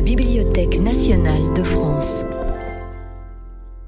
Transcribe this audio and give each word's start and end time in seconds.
la 0.00 0.06
Bibliothèque 0.06 0.80
nationale 0.80 1.52
de 1.54 1.62
France. 1.62 2.24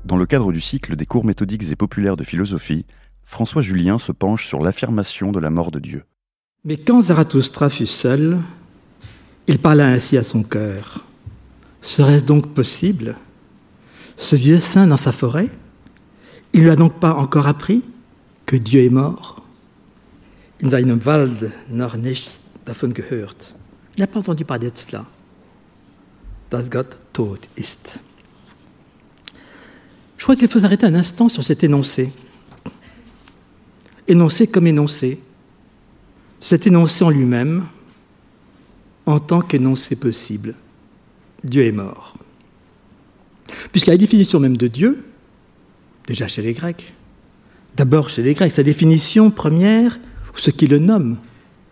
Dans 0.04 0.18
le 0.18 0.26
cadre 0.26 0.52
du 0.52 0.60
cycle 0.60 0.94
des 0.94 1.06
cours 1.06 1.24
méthodiques 1.24 1.72
et 1.72 1.74
populaires 1.74 2.18
de 2.18 2.22
philosophie, 2.22 2.84
François 3.22 3.62
Julien 3.62 3.98
se 3.98 4.12
penche 4.12 4.46
sur 4.46 4.60
l'affirmation 4.60 5.32
de 5.32 5.40
la 5.40 5.48
mort 5.48 5.70
de 5.70 5.78
Dieu. 5.78 6.04
Mais 6.66 6.76
quand 6.76 7.00
Zarathustra 7.00 7.70
fut 7.70 7.86
seul, 7.86 8.40
il 9.46 9.58
parla 9.58 9.86
ainsi 9.86 10.18
à 10.18 10.22
son 10.22 10.42
cœur. 10.42 11.02
Serait-ce 11.80 12.26
donc 12.26 12.52
possible? 12.52 13.16
Ce 14.18 14.36
vieux 14.36 14.60
saint 14.60 14.86
dans 14.86 14.98
sa 14.98 15.12
forêt 15.12 15.48
Il 16.52 16.60
ne 16.60 16.64
lui 16.64 16.72
a 16.72 16.76
donc 16.76 17.00
pas 17.00 17.14
encore 17.14 17.46
appris 17.46 17.82
que 18.44 18.56
Dieu 18.56 18.84
est 18.84 18.90
mort? 18.90 19.42
In 20.62 20.68
seinem 20.68 21.00
Wald 21.02 21.50
noch 21.70 21.96
nichts 21.96 22.42
davon 22.66 22.92
gehört. 22.92 23.54
Il 23.96 24.00
n'a 24.00 24.06
pas 24.06 24.18
entendu 24.18 24.44
parler 24.44 24.70
de 24.70 24.76
cela. 24.76 25.06
Ist. 27.56 27.98
Je 30.18 30.22
crois 30.22 30.36
qu'il 30.36 30.48
faut 30.48 30.64
arrêter 30.64 30.86
un 30.86 30.94
instant 30.94 31.28
sur 31.28 31.42
cet 31.42 31.64
énoncé. 31.64 32.12
Énoncé 34.06 34.46
comme 34.46 34.66
énoncé. 34.66 35.20
Cet 36.40 36.66
énoncé 36.66 37.04
en 37.04 37.10
lui-même, 37.10 37.66
en 39.06 39.18
tant 39.18 39.40
qu'énoncé 39.40 39.96
possible. 39.96 40.54
Dieu 41.42 41.64
est 41.64 41.72
mort. 41.72 42.16
Puisque 43.70 43.86
la 43.86 43.96
définition 43.96 44.38
même 44.38 44.56
de 44.56 44.68
Dieu, 44.68 45.04
déjà 46.06 46.28
chez 46.28 46.42
les 46.42 46.52
Grecs, 46.52 46.94
d'abord 47.76 48.10
chez 48.10 48.22
les 48.22 48.34
Grecs, 48.34 48.52
sa 48.52 48.62
définition 48.62 49.30
première, 49.30 49.98
ce 50.34 50.50
qui 50.50 50.66
le 50.66 50.78
nomme 50.78 51.18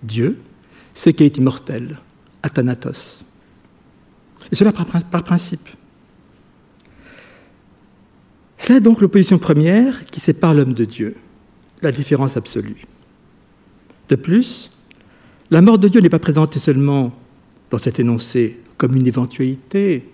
Dieu, 0.02 0.38
c'est 0.94 1.12
qu'il 1.12 1.26
est 1.26 1.38
immortel, 1.38 1.98
athanatos. 2.42 3.24
Et 4.52 4.56
cela 4.56 4.72
par, 4.72 5.22
principe. 5.22 5.68
C'est 8.58 8.80
donc 8.80 9.00
l'opposition 9.00 9.38
première 9.38 10.04
qui 10.06 10.20
sépare 10.20 10.54
l'homme 10.54 10.74
de 10.74 10.84
Dieu, 10.84 11.16
la 11.82 11.92
différence 11.92 12.36
absolue. 12.36 12.84
De 14.08 14.16
plus, 14.16 14.70
la 15.50 15.62
mort 15.62 15.78
de 15.78 15.88
Dieu 15.88 16.00
n'est 16.00 16.08
pas 16.08 16.18
présentée 16.18 16.58
seulement 16.58 17.12
dans 17.70 17.78
cet 17.78 18.00
énoncé 18.00 18.60
comme 18.76 18.96
une 18.96 19.06
éventualité, 19.06 20.08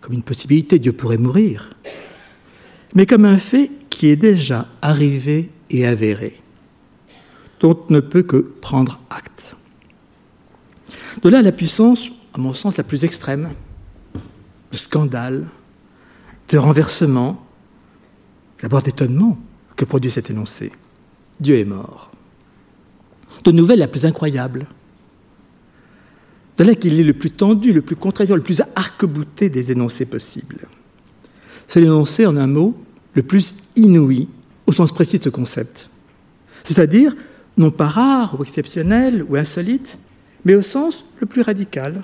comme 0.00 0.14
une 0.14 0.22
possibilité, 0.22 0.78
Dieu 0.78 0.92
pourrait 0.92 1.18
mourir, 1.18 1.70
mais 2.94 3.06
comme 3.06 3.24
un 3.24 3.38
fait 3.38 3.70
qui 3.90 4.08
est 4.08 4.16
déjà 4.16 4.66
arrivé 4.82 5.50
et 5.70 5.86
avéré, 5.86 6.40
dont 7.60 7.78
on 7.88 7.92
ne 7.92 8.00
peut 8.00 8.22
que 8.22 8.36
prendre 8.36 9.00
acte. 9.10 9.56
De 11.22 11.28
là 11.28 11.42
la 11.42 11.52
puissance, 11.52 12.10
à 12.34 12.38
mon 12.38 12.52
sens, 12.52 12.76
la 12.76 12.84
plus 12.84 13.04
extrême, 13.04 13.50
de 14.72 14.76
scandale, 14.76 15.48
de 16.48 16.58
renversement, 16.58 17.44
d'abord 18.62 18.82
d'étonnement 18.82 19.38
que 19.76 19.84
produit 19.84 20.10
cet 20.10 20.30
énoncé. 20.30 20.72
Dieu 21.40 21.58
est 21.58 21.64
mort. 21.64 22.12
De 23.44 23.50
nouvelles 23.50 23.78
la 23.78 23.88
plus 23.88 24.04
incroyable, 24.04 24.66
de 26.58 26.64
là 26.64 26.74
qu'il 26.74 27.00
est 27.00 27.04
le 27.04 27.14
plus 27.14 27.30
tendu, 27.30 27.72
le 27.72 27.80
plus 27.80 27.96
contraignant, 27.96 28.36
le 28.36 28.42
plus 28.42 28.60
arc-bouté 28.76 29.48
des 29.48 29.72
énoncés 29.72 30.04
possibles. 30.04 30.68
C'est 31.66 31.80
l'énoncé, 31.80 32.26
en 32.26 32.36
un 32.36 32.46
mot, 32.46 32.76
le 33.14 33.22
plus 33.22 33.54
inouï 33.76 34.28
au 34.66 34.72
sens 34.72 34.92
précis 34.92 35.18
de 35.18 35.24
ce 35.24 35.28
concept. 35.30 35.88
C'est-à-dire, 36.64 37.16
non 37.56 37.70
pas 37.70 37.88
rare 37.88 38.38
ou 38.38 38.42
exceptionnel 38.42 39.24
ou 39.28 39.36
insolite, 39.36 39.98
mais 40.44 40.54
au 40.54 40.62
sens 40.62 41.04
le 41.20 41.26
plus 41.26 41.42
radical 41.42 42.02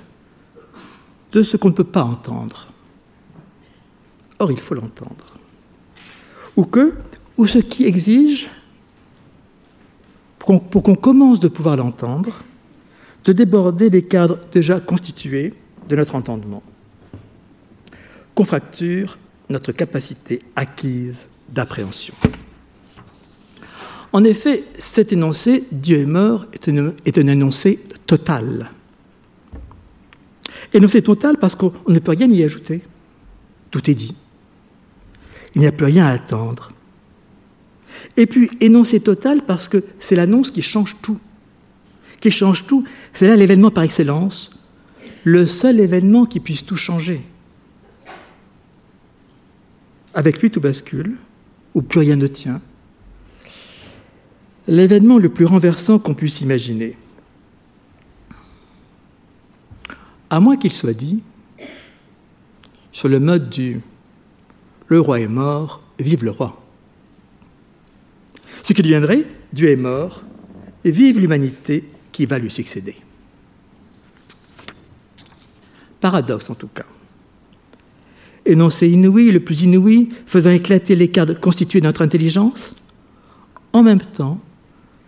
de 1.32 1.42
ce 1.42 1.56
qu'on 1.56 1.68
ne 1.68 1.74
peut 1.74 1.84
pas 1.84 2.02
entendre. 2.02 2.72
Or, 4.38 4.50
il 4.52 4.58
faut 4.58 4.74
l'entendre. 4.74 5.38
Ou 6.56 6.64
que, 6.64 6.94
ou 7.36 7.46
ce 7.46 7.58
qui 7.58 7.84
exige, 7.84 8.50
pour 10.38 10.82
qu'on 10.82 10.94
commence 10.94 11.40
de 11.40 11.48
pouvoir 11.48 11.76
l'entendre, 11.76 12.42
de 13.24 13.32
déborder 13.32 13.90
les 13.90 14.02
cadres 14.02 14.38
déjà 14.52 14.78
constitués 14.78 15.54
de 15.88 15.96
notre 15.96 16.14
entendement, 16.14 16.62
qu'on 18.34 18.44
fracture 18.44 19.18
notre 19.48 19.72
capacité 19.72 20.42
acquise 20.54 21.28
d'appréhension. 21.48 22.14
En 24.12 24.24
effet, 24.24 24.64
cet 24.78 25.12
énoncé, 25.12 25.66
Dieu 25.72 25.98
est 25.98 26.06
mort, 26.06 26.46
est 26.52 26.68
un, 26.68 26.94
est 27.04 27.18
un 27.18 27.26
énoncé 27.26 27.80
total. 28.06 28.70
Énoncé 30.76 31.02
total 31.02 31.38
parce 31.38 31.54
qu'on 31.54 31.72
ne 31.88 31.98
peut 31.98 32.12
rien 32.12 32.30
y 32.30 32.44
ajouter. 32.44 32.82
Tout 33.70 33.90
est 33.90 33.94
dit. 33.94 34.14
Il 35.54 35.60
n'y 35.60 35.66
a 35.66 35.72
plus 35.72 35.86
rien 35.86 36.06
à 36.06 36.10
attendre. 36.10 36.72
Et 38.16 38.26
puis, 38.26 38.50
énoncé 38.60 39.00
total 39.00 39.42
parce 39.42 39.68
que 39.68 39.82
c'est 39.98 40.16
l'annonce 40.16 40.50
qui 40.50 40.62
change 40.62 40.96
tout 41.02 41.18
qui 42.20 42.30
change 42.30 42.66
tout. 42.66 42.84
C'est 43.12 43.28
là 43.28 43.36
l'événement 43.36 43.70
par 43.70 43.84
excellence, 43.84 44.50
le 45.24 45.46
seul 45.46 45.80
événement 45.80 46.26
qui 46.26 46.40
puisse 46.40 46.64
tout 46.64 46.76
changer. 46.76 47.20
Avec 50.14 50.40
lui, 50.40 50.50
tout 50.50 50.60
bascule, 50.60 51.16
ou 51.74 51.82
plus 51.82 52.00
rien 52.00 52.16
ne 52.16 52.26
tient. 52.26 52.60
L'événement 54.66 55.18
le 55.18 55.28
plus 55.28 55.44
renversant 55.44 55.98
qu'on 55.98 56.14
puisse 56.14 56.40
imaginer. 56.40 56.96
À 60.36 60.40
moins 60.40 60.58
qu'il 60.58 60.70
soit 60.70 60.92
dit, 60.92 61.22
sur 62.92 63.08
le 63.08 63.20
mode 63.20 63.48
du 63.48 63.80
Le 64.86 65.00
roi 65.00 65.18
est 65.20 65.28
mort, 65.28 65.82
vive 65.98 66.24
le 66.24 66.30
roi. 66.30 66.62
Ce 68.62 68.74
qui 68.74 68.82
deviendrait 68.82 69.26
Dieu 69.54 69.70
est 69.70 69.76
mort, 69.76 70.22
et 70.84 70.90
vive 70.90 71.20
l'humanité, 71.20 71.88
qui 72.12 72.26
va 72.26 72.38
lui 72.38 72.50
succéder. 72.50 72.96
Paradoxe 76.02 76.50
en 76.50 76.54
tout 76.54 76.68
cas. 76.68 76.84
Énoncé 78.44 78.90
inouï, 78.90 79.32
le 79.32 79.40
plus 79.40 79.62
inouï, 79.62 80.10
faisant 80.26 80.50
éclater 80.50 80.96
les 80.96 81.08
cadres 81.08 81.40
constitués 81.40 81.80
de 81.80 81.86
notre 81.86 82.02
intelligence, 82.02 82.74
en 83.72 83.82
même 83.82 84.02
temps 84.02 84.38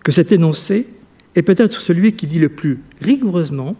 que 0.02 0.10
cet 0.10 0.32
énoncé 0.32 0.86
est 1.34 1.42
peut-être 1.42 1.82
celui 1.82 2.14
qui 2.14 2.26
dit 2.26 2.38
le 2.38 2.48
plus 2.48 2.80
rigoureusement, 3.02 3.76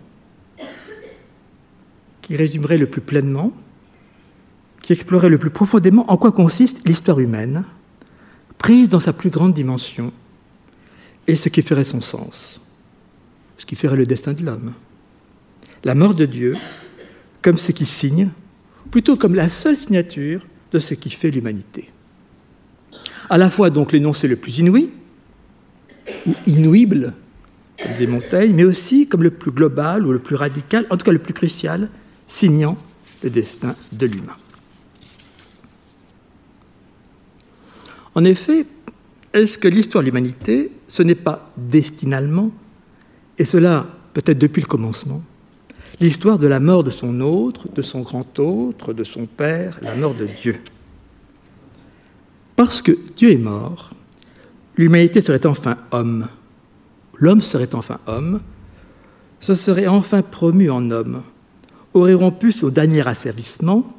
qui 2.28 2.36
résumerait 2.36 2.78
le 2.78 2.86
plus 2.86 3.00
pleinement, 3.00 3.52
qui 4.82 4.92
explorerait 4.92 5.28
le 5.28 5.38
plus 5.38 5.50
profondément 5.50 6.08
en 6.08 6.16
quoi 6.16 6.30
consiste 6.30 6.86
l'histoire 6.86 7.18
humaine, 7.18 7.64
prise 8.58 8.88
dans 8.88 9.00
sa 9.00 9.12
plus 9.12 9.30
grande 9.30 9.54
dimension, 9.54 10.12
et 11.26 11.34
ce 11.34 11.48
qui 11.48 11.62
ferait 11.62 11.84
son 11.84 12.00
sens 12.00 12.60
ce 13.58 13.66
qui 13.66 13.74
ferait 13.74 13.96
le 13.96 14.06
destin 14.06 14.32
de 14.32 14.44
l'homme. 14.44 14.72
La 15.84 15.94
mort 15.94 16.14
de 16.14 16.24
Dieu 16.24 16.56
comme 17.42 17.58
ce 17.58 17.72
qui 17.72 17.86
signe, 17.86 18.30
plutôt 18.90 19.16
comme 19.16 19.34
la 19.34 19.48
seule 19.48 19.76
signature 19.76 20.46
de 20.72 20.78
ce 20.78 20.94
qui 20.94 21.10
fait 21.10 21.30
l'humanité. 21.30 21.90
À 23.28 23.36
la 23.36 23.50
fois 23.50 23.70
donc 23.70 23.92
l'énoncé 23.92 24.26
le 24.28 24.36
plus 24.36 24.58
inouï, 24.58 24.90
ou 26.26 26.34
inouïble, 26.46 27.14
comme 27.82 27.96
des 27.98 28.06
montagnes, 28.06 28.54
mais 28.54 28.64
aussi 28.64 29.06
comme 29.06 29.22
le 29.22 29.30
plus 29.30 29.50
global 29.50 30.06
ou 30.06 30.12
le 30.12 30.18
plus 30.18 30.36
radical, 30.36 30.86
en 30.90 30.96
tout 30.96 31.04
cas 31.04 31.12
le 31.12 31.18
plus 31.18 31.34
crucial, 31.34 31.90
signant 32.28 32.76
le 33.22 33.30
destin 33.30 33.74
de 33.90 34.06
l'humain. 34.06 34.36
En 38.14 38.24
effet, 38.24 38.66
est-ce 39.32 39.58
que 39.58 39.68
l'histoire 39.68 40.02
de 40.02 40.06
l'humanité, 40.06 40.70
ce 40.86 41.02
n'est 41.02 41.14
pas 41.14 41.50
destinalement 41.56 42.50
et 43.38 43.44
cela 43.44 43.86
peut-être 44.12 44.38
depuis 44.38 44.62
le 44.62 44.66
commencement, 44.66 45.22
l'histoire 46.00 46.38
de 46.38 46.46
la 46.46 46.60
mort 46.60 46.84
de 46.84 46.90
son 46.90 47.20
autre, 47.20 47.68
de 47.72 47.82
son 47.82 48.00
grand 48.00 48.38
autre, 48.38 48.92
de 48.92 49.04
son 49.04 49.26
père, 49.26 49.78
la 49.82 49.94
mort 49.94 50.14
de 50.14 50.26
Dieu? 50.26 50.60
Parce 52.56 52.82
que 52.82 52.98
Dieu 53.16 53.30
est 53.30 53.38
mort, 53.38 53.90
l'humanité 54.76 55.20
serait 55.20 55.46
enfin 55.46 55.78
homme, 55.92 56.28
l'homme 57.16 57.40
serait 57.40 57.74
enfin 57.74 58.00
homme, 58.06 58.40
ce 59.40 59.54
serait 59.54 59.86
enfin 59.86 60.22
promu 60.22 60.70
en 60.70 60.90
homme, 60.90 61.22
aurait 61.94 62.14
rompu 62.14 62.52
son 62.52 62.68
dernier 62.68 63.06
asservissement. 63.06 63.94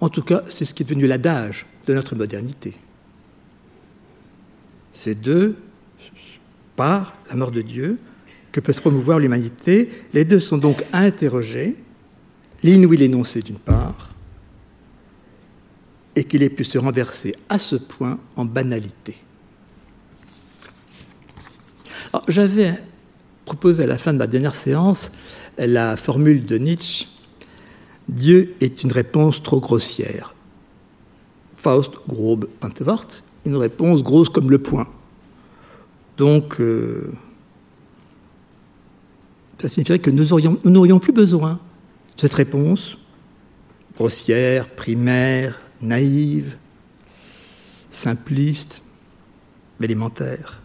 En 0.00 0.08
tout 0.08 0.22
cas, 0.22 0.42
c'est 0.48 0.64
ce 0.64 0.74
qui 0.74 0.82
est 0.82 0.86
devenu 0.86 1.06
l'adage 1.06 1.66
de 1.86 1.94
notre 1.94 2.14
modernité. 2.14 2.74
C'est 4.92 5.14
deux, 5.14 5.56
par 6.76 7.14
la 7.30 7.36
mort 7.36 7.50
de 7.50 7.62
Dieu, 7.62 7.98
que 8.52 8.60
peut 8.60 8.72
se 8.72 8.80
promouvoir 8.80 9.18
l'humanité. 9.18 9.90
Les 10.12 10.24
deux 10.24 10.40
sont 10.40 10.58
donc 10.58 10.84
interrogés, 10.92 11.76
l'inouï 12.62 12.96
l'énoncé 12.96 13.42
d'une 13.42 13.58
part, 13.58 14.10
et 16.14 16.24
qu'il 16.24 16.42
ait 16.42 16.50
pu 16.50 16.64
se 16.64 16.78
renverser 16.78 17.34
à 17.48 17.58
ce 17.58 17.76
point 17.76 18.18
en 18.36 18.44
banalité. 18.44 19.16
J'avais 22.28 22.72
posé 23.54 23.84
à 23.84 23.86
la 23.86 23.98
fin 23.98 24.12
de 24.12 24.18
ma 24.18 24.26
dernière 24.26 24.54
séance 24.54 25.12
la 25.58 25.96
formule 25.96 26.44
de 26.44 26.58
Nietzsche 26.58 27.06
Dieu 28.08 28.54
est 28.60 28.82
une 28.82 28.92
réponse 28.92 29.42
trop 29.42 29.60
grossière. 29.60 30.34
Faust, 31.54 31.94
grobe 32.08 32.48
Antwort, 32.62 33.08
une 33.44 33.56
réponse 33.56 34.02
grosse 34.02 34.28
comme 34.28 34.50
le 34.50 34.58
poing. 34.58 34.86
Donc, 36.16 36.60
euh, 36.60 37.12
ça 39.58 39.68
signifierait 39.68 39.98
que 39.98 40.10
nous 40.10 40.26
n'aurions 40.64 40.98
plus 40.98 41.12
besoin 41.12 41.58
de 42.16 42.20
cette 42.20 42.34
réponse 42.34 42.96
grossière, 43.96 44.68
primaire, 44.68 45.58
naïve, 45.80 46.56
simpliste, 47.90 48.82
élémentaire. 49.80 50.60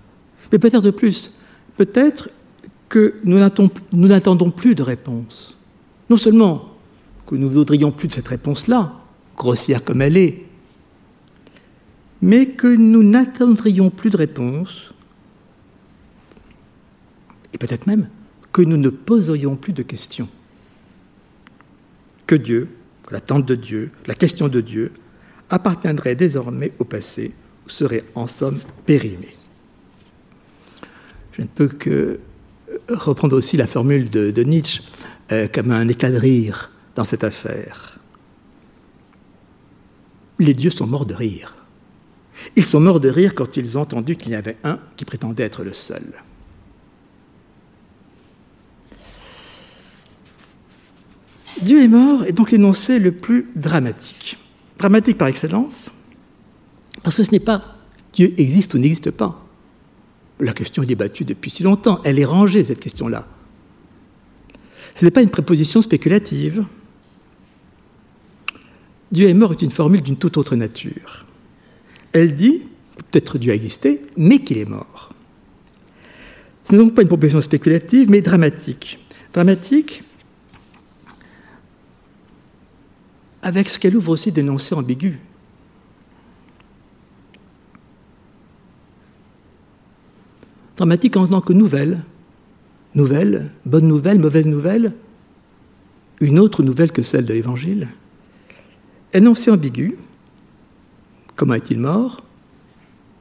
Mais 0.51 0.59
peut-être 0.59 0.81
de 0.81 0.91
plus, 0.91 1.33
peut-être 1.77 2.29
que 2.91 3.15
nous 3.23 3.39
n'attendons 3.39 4.51
plus 4.51 4.75
de 4.75 4.83
réponse. 4.83 5.57
Non 6.09 6.17
seulement 6.17 6.75
que 7.25 7.35
nous 7.35 7.47
ne 7.47 7.53
voudrions 7.53 7.93
plus 7.93 8.09
de 8.09 8.13
cette 8.13 8.27
réponse-là, 8.27 8.91
grossière 9.37 9.85
comme 9.85 10.01
elle 10.01 10.17
est, 10.17 10.43
mais 12.21 12.47
que 12.47 12.67
nous 12.67 13.01
n'attendrions 13.01 13.91
plus 13.91 14.09
de 14.09 14.17
réponse, 14.17 14.93
et 17.53 17.57
peut-être 17.57 17.87
même 17.87 18.09
que 18.51 18.61
nous 18.61 18.75
ne 18.75 18.89
poserions 18.89 19.55
plus 19.55 19.71
de 19.71 19.83
questions. 19.83 20.27
Que 22.27 22.35
Dieu, 22.35 22.67
que 23.07 23.13
l'attente 23.13 23.45
de 23.45 23.55
Dieu, 23.55 23.91
la 24.05 24.15
question 24.15 24.49
de 24.49 24.59
Dieu, 24.59 24.91
appartiendrait 25.49 26.15
désormais 26.15 26.73
au 26.77 26.83
passé, 26.83 27.31
ou 27.65 27.69
serait 27.69 28.03
en 28.15 28.27
somme 28.27 28.59
périmée. 28.85 29.37
Je 31.31 31.43
ne 31.43 31.47
peux 31.47 31.69
que 31.69 32.19
reprendre 32.89 33.35
aussi 33.35 33.57
la 33.57 33.67
formule 33.67 34.09
de, 34.09 34.43
Nietzsche 34.43 34.81
euh, 35.31 35.47
comme 35.47 35.71
un 35.71 35.87
éclat 35.87 36.11
de 36.11 36.17
rire 36.17 36.71
dans 36.95 37.03
cette 37.03 37.23
affaire. 37.23 37.99
Les 40.39 40.53
dieux 40.53 40.71
sont 40.71 40.87
morts 40.87 41.05
de 41.05 41.13
rire. 41.13 41.55
Ils 42.55 42.65
sont 42.65 42.79
morts 42.79 42.99
de 42.99 43.09
rire 43.09 43.35
quand 43.35 43.57
ils 43.57 43.77
ont 43.77 43.81
entendu 43.81 44.15
qu'il 44.15 44.31
y 44.31 44.35
avait 44.35 44.57
un 44.63 44.79
qui 44.97 45.05
prétendait 45.05 45.43
être 45.43 45.63
le 45.63 45.73
seul. 45.73 46.03
Dieu 51.61 51.83
est 51.83 51.87
mort 51.87 52.23
est 52.23 52.31
donc 52.31 52.51
l'énoncé 52.51 52.97
le 52.97 53.11
plus 53.11 53.51
dramatique. 53.55 54.37
Dramatique 54.79 55.17
par 55.17 55.27
excellence, 55.27 55.91
parce 57.03 57.15
que 57.15 57.23
ce 57.23 57.31
n'est 57.31 57.39
pas 57.39 57.61
Dieu 58.13 58.33
existe 58.37 58.73
ou 58.73 58.77
n'existe 58.77 59.11
pas. 59.11 59.40
La 60.41 60.53
question 60.53 60.81
est 60.81 60.87
débattue 60.87 61.23
depuis 61.23 61.51
si 61.51 61.63
longtemps. 61.63 62.01
Elle 62.03 62.19
est 62.19 62.25
rangée, 62.25 62.63
cette 62.63 62.79
question-là. 62.79 63.27
Ce 64.95 65.05
n'est 65.05 65.11
pas 65.11 65.21
une 65.21 65.29
préposition 65.29 65.81
spéculative. 65.81 66.65
Dieu 69.11 69.29
est 69.29 69.33
mort 69.33 69.51
est 69.51 69.61
une 69.61 69.71
formule 69.71 70.01
d'une 70.01 70.17
toute 70.17 70.37
autre 70.37 70.55
nature. 70.55 71.25
Elle 72.11 72.33
dit, 72.33 72.63
peut-être 72.97 73.37
Dieu 73.37 73.51
a 73.51 73.55
existé, 73.55 74.01
mais 74.17 74.39
qu'il 74.39 74.57
est 74.57 74.65
mort. 74.65 75.13
Ce 76.65 76.71
n'est 76.71 76.79
donc 76.79 76.95
pas 76.95 77.03
une 77.03 77.07
proposition 77.07 77.41
spéculative, 77.41 78.09
mais 78.09 78.21
dramatique. 78.21 78.99
Dramatique 79.33 80.03
avec 83.43 83.69
ce 83.69 83.79
qu'elle 83.79 83.95
ouvre 83.95 84.11
aussi 84.11 84.31
d'énoncés 84.31 84.75
ambigus. 84.75 85.17
Dramatique 90.77 91.17
en 91.17 91.27
tant 91.27 91.41
que 91.41 91.53
nouvelle. 91.53 92.01
Nouvelle, 92.93 93.51
bonne 93.65 93.87
nouvelle, 93.87 94.19
mauvaise 94.19 94.47
nouvelle, 94.47 94.93
une 96.19 96.39
autre 96.39 96.61
nouvelle 96.61 96.91
que 96.91 97.03
celle 97.03 97.25
de 97.25 97.33
l'Évangile. 97.33 97.89
Énoncé 99.13 99.49
ambigu. 99.49 99.97
Comment 101.37 101.53
est-il 101.53 101.79
mort? 101.79 102.21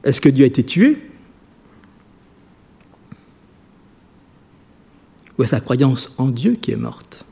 Est-ce 0.03 0.19
que 0.19 0.29
Dieu 0.29 0.43
a 0.43 0.47
été 0.47 0.65
tué? 0.65 0.97
Ou 5.37 5.43
est-ce 5.43 5.55
la 5.55 5.61
croyance 5.61 6.13
en 6.17 6.27
Dieu 6.27 6.55
qui 6.55 6.71
est 6.71 6.75
morte? 6.75 7.25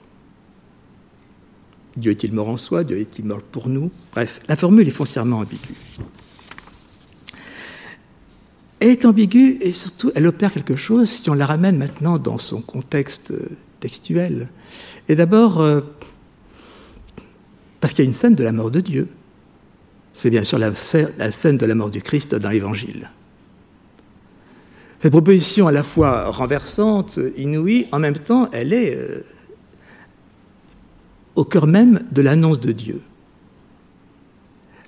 Dieu 1.98 2.12
est-il 2.12 2.33
mort 2.33 2.50
en 2.50 2.57
soi? 2.57 2.86
Dieu 2.86 2.98
est-il 3.00 3.25
mort 3.25 3.42
pour 3.42 3.68
nous? 3.68 3.92
Bref, 4.13 4.39
la 4.48 4.56
formule 4.56 4.88
est 4.88 4.92
foncièrement 4.92 5.39
ambiguë. 5.39 5.75
Elle 8.80 8.90
est 8.90 9.06
ambiguë 9.06 9.58
et 9.62 9.72
surtout 9.72 10.12
elle 10.16 10.26
opère 10.28 10.54
quelque 10.54 10.76
chose 10.76 11.10
si 11.10 11.30
on 11.30 11.34
la 11.34 11.46
ramène 11.46 11.78
maintenant 11.78 12.18
dans 12.18 12.38
son 12.38 12.62
contexte 12.62 13.34
textuel. 13.80 14.48
Et 15.10 15.16
d'abord, 15.16 15.62
euh, 15.62 15.81
parce 17.80 17.94
qu'il 17.94 18.04
y 18.04 18.08
a 18.08 18.10
une 18.10 18.14
scène 18.14 18.36
de 18.36 18.44
la 18.44 18.52
mort 18.52 18.72
de 18.72 18.80
Dieu. 18.80 19.08
C'est 20.14 20.30
bien 20.30 20.44
sûr 20.44 20.60
la, 20.60 20.74
scène 20.76 21.58
de 21.58 21.66
la 21.66 21.76
mort 21.76 21.90
du 21.90 22.02
Christ 22.02 22.36
dans 22.36 22.50
l'Évangile. 22.50 23.10
Cette 25.02 25.12
proposition 25.12 25.68
à 25.68 25.72
la 25.72 25.84
fois 25.84 26.30
renversante, 26.30 27.20
inouïe, 27.38 27.88
en 27.92 28.00
même 28.00 28.18
temps, 28.18 28.50
elle 28.52 28.74
est 28.74 28.96
euh, 28.96 29.22
au 31.36 31.46
cœur 31.46 31.68
même 31.68 32.06
de 32.12 32.22
l'annonce 32.22 32.60
de 32.60 32.74
Dieu, 32.74 33.02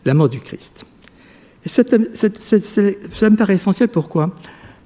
la 0.03 0.13
mort 0.13 0.27
du 0.27 0.41
Christ. 0.41 0.85
Et 1.65 1.69
cela 1.69 3.29
me 3.29 3.35
paraît 3.35 3.55
essentiel, 3.55 3.89
pourquoi? 3.89 4.35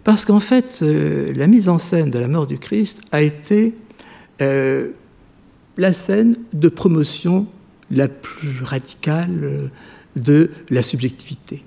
Parce 0.03 0.25
qu'en 0.25 0.39
fait, 0.39 0.79
euh, 0.81 1.33
la 1.33 1.47
mise 1.47 1.69
en 1.69 1.77
scène 1.77 2.11
de 2.11 2.19
la 2.19 2.27
mort 2.27 2.47
du 2.47 2.59
Christ 2.59 3.01
a 3.11 3.21
été 3.21 3.73
euh, 4.41 4.91
la 5.77 5.93
scène 5.93 6.37
de 6.53 6.69
promotion 6.69 7.47
la 7.89 8.07
plus 8.07 8.61
radicale 8.61 9.43
euh, 9.43 9.67
de 10.15 10.51
la 10.69 10.83
subjectivité. 10.83 11.63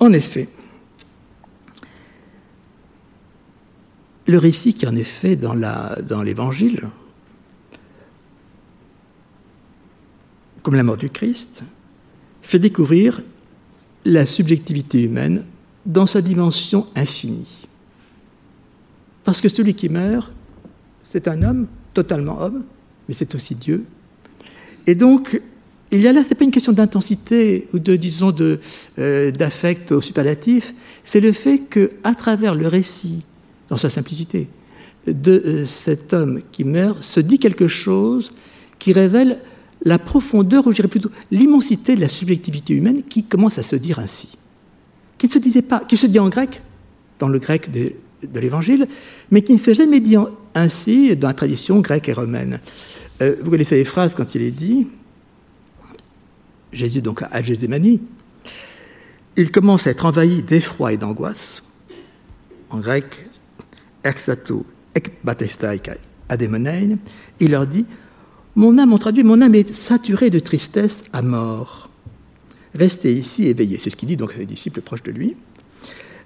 En 0.00 0.12
effet, 0.12 0.48
le 4.26 4.38
récit 4.38 4.74
qui 4.74 4.86
en 4.86 4.94
est 4.94 5.02
fait 5.02 5.36
dans 5.36 6.22
l'Évangile, 6.22 6.88
comme 10.62 10.74
la 10.74 10.82
mort 10.82 10.96
du 10.96 11.10
Christ, 11.10 11.64
fait 12.42 12.58
découvrir 12.58 13.22
la 14.04 14.26
subjectivité 14.26 15.02
humaine 15.02 15.44
dans 15.86 16.06
sa 16.06 16.20
dimension 16.20 16.86
infinie. 16.94 17.66
Parce 19.24 19.40
que 19.40 19.48
celui 19.48 19.74
qui 19.74 19.88
meurt, 19.88 20.32
c'est 21.02 21.28
un 21.28 21.42
homme, 21.42 21.66
totalement 21.94 22.40
homme, 22.40 22.64
mais 23.08 23.14
c'est 23.14 23.34
aussi 23.34 23.54
Dieu. 23.54 23.84
Et 24.86 24.94
donc, 24.94 25.40
il 25.90 26.00
y 26.00 26.08
a 26.08 26.12
là, 26.12 26.22
ce 26.22 26.30
n'est 26.30 26.34
pas 26.34 26.44
une 26.44 26.50
question 26.50 26.72
d'intensité 26.72 27.68
ou 27.72 27.78
de, 27.78 27.96
disons, 27.96 28.34
euh, 28.98 29.30
d'affect 29.30 29.92
au 29.92 30.00
superlatif, 30.00 30.74
c'est 31.04 31.20
le 31.20 31.32
fait 31.32 31.58
qu'à 31.58 32.14
travers 32.14 32.54
le 32.54 32.66
récit, 32.68 33.24
dans 33.68 33.76
sa 33.76 33.90
simplicité, 33.90 34.48
de 35.06 35.42
euh, 35.44 35.66
cet 35.66 36.12
homme 36.12 36.40
qui 36.52 36.64
meurt, 36.64 37.02
se 37.02 37.20
dit 37.20 37.38
quelque 37.38 37.68
chose 37.68 38.32
qui 38.78 38.92
révèle 38.92 39.38
la 39.84 39.98
profondeur, 39.98 40.66
ou 40.66 40.70
je 40.70 40.76
dirais 40.76 40.88
plutôt 40.88 41.10
l'immensité 41.30 41.94
de 41.94 42.00
la 42.00 42.08
subjectivité 42.08 42.74
humaine 42.74 43.02
qui 43.02 43.24
commence 43.24 43.58
à 43.58 43.62
se 43.62 43.76
dire 43.76 43.98
ainsi. 43.98 44.36
Qui 45.18 45.26
ne 45.26 45.32
se 45.32 45.38
disait 45.38 45.62
pas, 45.62 45.80
qui 45.80 45.96
se 45.96 46.06
dit 46.06 46.18
en 46.18 46.28
grec, 46.28 46.62
dans 47.18 47.28
le 47.28 47.38
grec 47.38 47.70
de, 47.70 47.92
l'Évangile, 48.34 48.88
mais 49.30 49.42
qui 49.42 49.52
ne 49.52 49.58
s'est 49.58 49.74
jamais 49.74 50.00
dit 50.00 50.16
ainsi 50.54 51.14
dans 51.14 51.28
la 51.28 51.34
tradition 51.34 51.80
grecque 51.80 52.08
et 52.08 52.14
romaine. 52.14 52.60
Euh, 53.20 53.36
vous 53.42 53.50
connaissez 53.50 53.76
les 53.76 53.84
phrases 53.84 54.14
quand 54.14 54.34
il 54.34 54.42
est 54.42 54.50
dit, 54.50 54.86
Jésus 56.72 57.02
donc 57.02 57.22
à 57.30 57.42
Gethsemane, 57.42 57.98
il 59.36 59.50
commence 59.50 59.86
à 59.86 59.90
être 59.90 60.06
envahi 60.06 60.42
d'effroi 60.42 60.94
et 60.94 60.96
d'angoisse, 60.96 61.62
en 62.70 62.80
grec, 62.80 63.26
exato 64.02 64.64
ek 64.94 65.10
ademonein, 66.28 66.96
il 67.40 67.50
leur 67.50 67.66
dit 67.66 67.84
mon 68.56 68.78
âme, 68.78 68.92
on 68.92 68.98
traduit, 68.98 69.24
mon 69.24 69.40
âme 69.42 69.54
est 69.54 69.74
saturée 69.74 70.30
de 70.30 70.38
tristesse 70.38 71.02
à 71.12 71.22
mort. 71.22 71.90
Restez 72.74 73.12
ici 73.12 73.46
éveillé. 73.46 73.78
C'est 73.78 73.90
ce 73.90 73.96
qu'il 73.96 74.08
dit 74.08 74.16
donc 74.16 74.32
à 74.32 74.36
ses 74.36 74.46
disciples 74.46 74.80
proches 74.80 75.02
de 75.02 75.12
lui. 75.12 75.36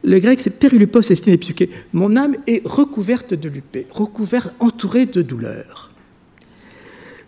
Le 0.04 0.18
grec, 0.18 0.38
c'est 0.40 0.50
perilupos 0.50 1.10
estime 1.10 1.36
psyché. 1.38 1.70
Mon 1.92 2.16
âme 2.16 2.36
est 2.46 2.66
recouverte 2.66 3.34
de 3.34 3.48
lupé, 3.48 3.86
recouverte, 3.90 4.52
entourée 4.60 5.06
de 5.06 5.22
douleur. 5.22 5.90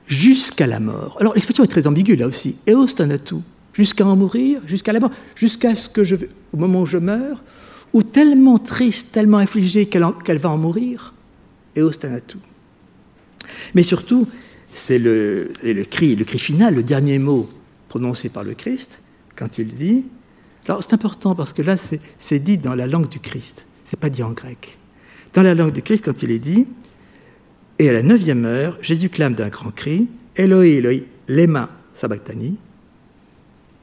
Jusqu'à 0.07 0.67
la 0.67 0.81
mort. 0.81 1.17
Alors 1.21 1.35
l'expression 1.35 1.65
est 1.65 1.69
très 1.69 1.87
ambiguë 1.87 2.17
là 2.17 2.27
aussi. 2.27 2.59
Eostanatu. 2.67 3.37
Jusqu'à 3.73 4.05
en 4.07 4.17
mourir, 4.17 4.61
jusqu'à 4.67 4.93
la 4.93 5.01
mort, 5.01 5.13
jusqu'à 5.37 5.75
ce 5.75 5.89
que 5.89 6.05
je, 6.05 6.17
au 6.53 6.57
moment 6.57 6.83
où 6.83 6.87
je 6.87 6.99
meurs, 6.99 7.43
ou 7.93 8.03
tellement 8.03 8.59
triste, 8.59 9.13
tellement 9.13 9.39
affligée 9.39 9.87
qu'elle 9.87 10.39
va 10.39 10.51
en 10.51 10.59
mourir. 10.59 11.15
Eostanatu. 11.77 12.39
Mais 13.75 13.83
surtout, 13.83 14.27
c'est 14.75 14.99
le, 14.99 15.53
cri, 15.91 16.17
le 16.17 16.25
cri 16.25 16.39
final, 16.39 16.75
le 16.75 16.83
dernier 16.83 17.19
mot 17.19 17.49
prononcé 17.89 18.29
par 18.29 18.45
le 18.45 18.55
Christ, 18.55 19.01
quand 19.37 19.59
il 19.59 19.75
dit. 19.75 20.05
Alors 20.67 20.83
c'est 20.83 20.95
important 20.95 21.35
parce 21.35 21.53
que 21.53 21.63
là, 21.63 21.77
c'est 21.77 22.39
dit 22.39 22.59
dans 22.59 22.75
la 22.75 22.87
langue 22.87 23.09
du 23.09 23.19
Christ, 23.19 23.67
c'est 23.85 23.99
pas 23.99 24.11
dit 24.11 24.23
en 24.23 24.33
grec. 24.33 24.79
dans 25.35 25.43
la 25.43 25.55
langue 25.55 25.73
du 25.73 25.83
Christ 25.83 26.05
quand 26.05 26.23
il 26.23 26.31
est 26.31 26.39
dit 26.39 26.67
Et 27.79 27.89
à 27.89 27.93
la 27.93 28.03
neuvième 28.03 28.45
heure, 28.45 28.79
Jésus 28.83 29.09
clame 29.09 29.35
d'un 29.35 29.49
grand 29.49 29.71
cri 29.71 30.09
Eloi, 30.37 30.67
Eloi, 30.67 31.03
lema 31.29 31.71
sabachthani. 31.95 32.57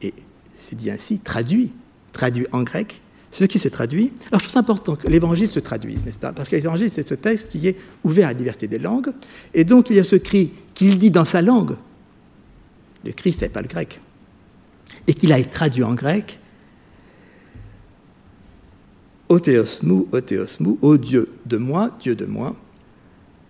Et 0.02 0.14
c'est 0.54 0.76
dit 0.76 0.90
ainsi, 0.90 1.20
traduit, 1.20 1.72
traduit 2.14 2.48
en 2.52 2.64
grec, 2.64 3.02
ce 3.32 3.44
qui 3.44 3.60
se 3.60 3.68
traduit. 3.68 4.12
Alors 4.32 4.40
je 4.40 4.48
trouve 4.48 4.60
important 4.60 4.96
que 4.96 5.08
l'évangile 5.08 5.50
se 5.50 5.60
traduise, 5.60 6.06
n'est-ce 6.06 6.20
pas? 6.20 6.32
Parce 6.32 6.50
que 6.50 6.56
l'évangile, 6.56 6.90
c'est 6.90 7.08
ce 7.08 7.14
texte 7.14 7.50
qui 7.50 7.68
est 7.68 7.78
ouvert 8.04 8.28
à 8.28 8.32
la 8.32 8.34
diversité 8.34 8.68
des 8.68 8.80
langues. 8.80 9.12
Et 9.54 9.64
donc 9.64 9.90
il 9.90 9.96
y 9.96 10.00
a 10.00 10.04
ce 10.04 10.16
cri 10.16 10.52
qu'il 10.74 10.98
dit 10.98 11.12
dans 11.12 11.26
sa 11.26 11.42
langue. 11.42 11.76
Le 13.04 13.12
Christ 13.12 13.42
n'est 13.42 13.50
pas 13.50 13.62
le 13.62 13.68
grec. 13.68 14.00
Et 15.08 15.14
qu'il 15.14 15.32
a 15.32 15.40
été 15.40 15.50
traduit 15.50 15.84
en 15.84 15.94
grec. 15.94 16.40
Otheosmou, 19.30 20.08
Otheosmou, 20.12 20.78
ô 20.82 20.98
Dieu 20.98 21.30
de 21.46 21.58
moi, 21.58 21.92
Dieu 22.00 22.16
de 22.16 22.26
moi, 22.26 22.56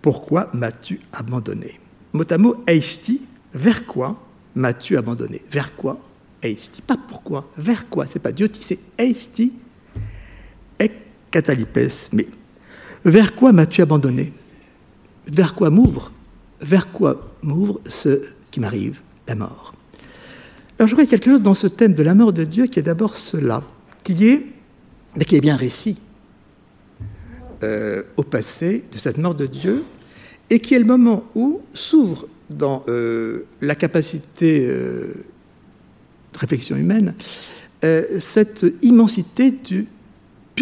pourquoi 0.02 0.50
m'as-tu 0.52 1.00
abandonné? 1.12 1.78
Mot 2.12 2.24
à 2.30 2.38
mot, 2.38 2.56
vers 3.54 3.86
quoi 3.86 4.20
m'as-tu 4.54 4.96
abandonné? 4.96 5.42
Vers 5.50 5.74
quoi 5.76 6.00
Eisti. 6.42 6.82
Pas 6.82 6.96
pourquoi, 6.96 7.50
vers 7.56 7.88
quoi? 7.88 8.06
C'est 8.06 8.18
pas 8.18 8.32
Dieu, 8.32 8.48
c'est 8.60 8.78
eisti, 8.96 9.52
ek 10.78 10.92
catalipes, 11.30 12.10
mais 12.12 12.26
vers 13.04 13.34
quoi 13.34 13.52
m'as-tu 13.52 13.82
abandonné? 13.82 14.32
Vers 15.26 15.54
quoi 15.54 15.70
m'ouvre? 15.70 16.12
Vers 16.60 16.90
quoi 16.90 17.34
m'ouvre 17.42 17.80
ce 17.86 18.22
qui 18.50 18.60
m'arrive, 18.60 19.00
la 19.26 19.34
mort. 19.34 19.74
Alors 20.78 20.88
je 20.88 20.94
vois 20.94 21.06
quelque 21.06 21.24
chose 21.24 21.42
dans 21.42 21.54
ce 21.54 21.66
thème 21.66 21.92
de 21.92 22.02
la 22.02 22.14
mort 22.14 22.32
de 22.32 22.44
Dieu 22.44 22.66
qui 22.66 22.78
est 22.78 22.82
d'abord 22.82 23.16
cela, 23.16 23.62
qui 24.02 24.26
est, 24.26 24.46
mais 25.16 25.24
qui 25.24 25.36
est 25.36 25.40
bien 25.40 25.56
récit 25.56 25.98
euh, 27.64 28.04
au 28.16 28.22
passé 28.22 28.84
de 28.92 28.98
cette 28.98 29.18
mort 29.18 29.34
de 29.34 29.46
Dieu, 29.46 29.84
et 30.50 30.60
qui 30.60 30.74
est 30.74 30.78
le 30.78 30.84
moment 30.84 31.24
où 31.34 31.60
s'ouvre 31.74 32.26
dans 32.48 32.84
euh, 32.88 33.44
la 33.60 33.74
capacité 33.74 34.66
euh, 34.68 35.12
de 36.32 36.38
réflexion 36.38 36.76
humaine 36.76 37.14
cette 38.18 38.66
immensité 38.82 39.52
du 39.52 39.86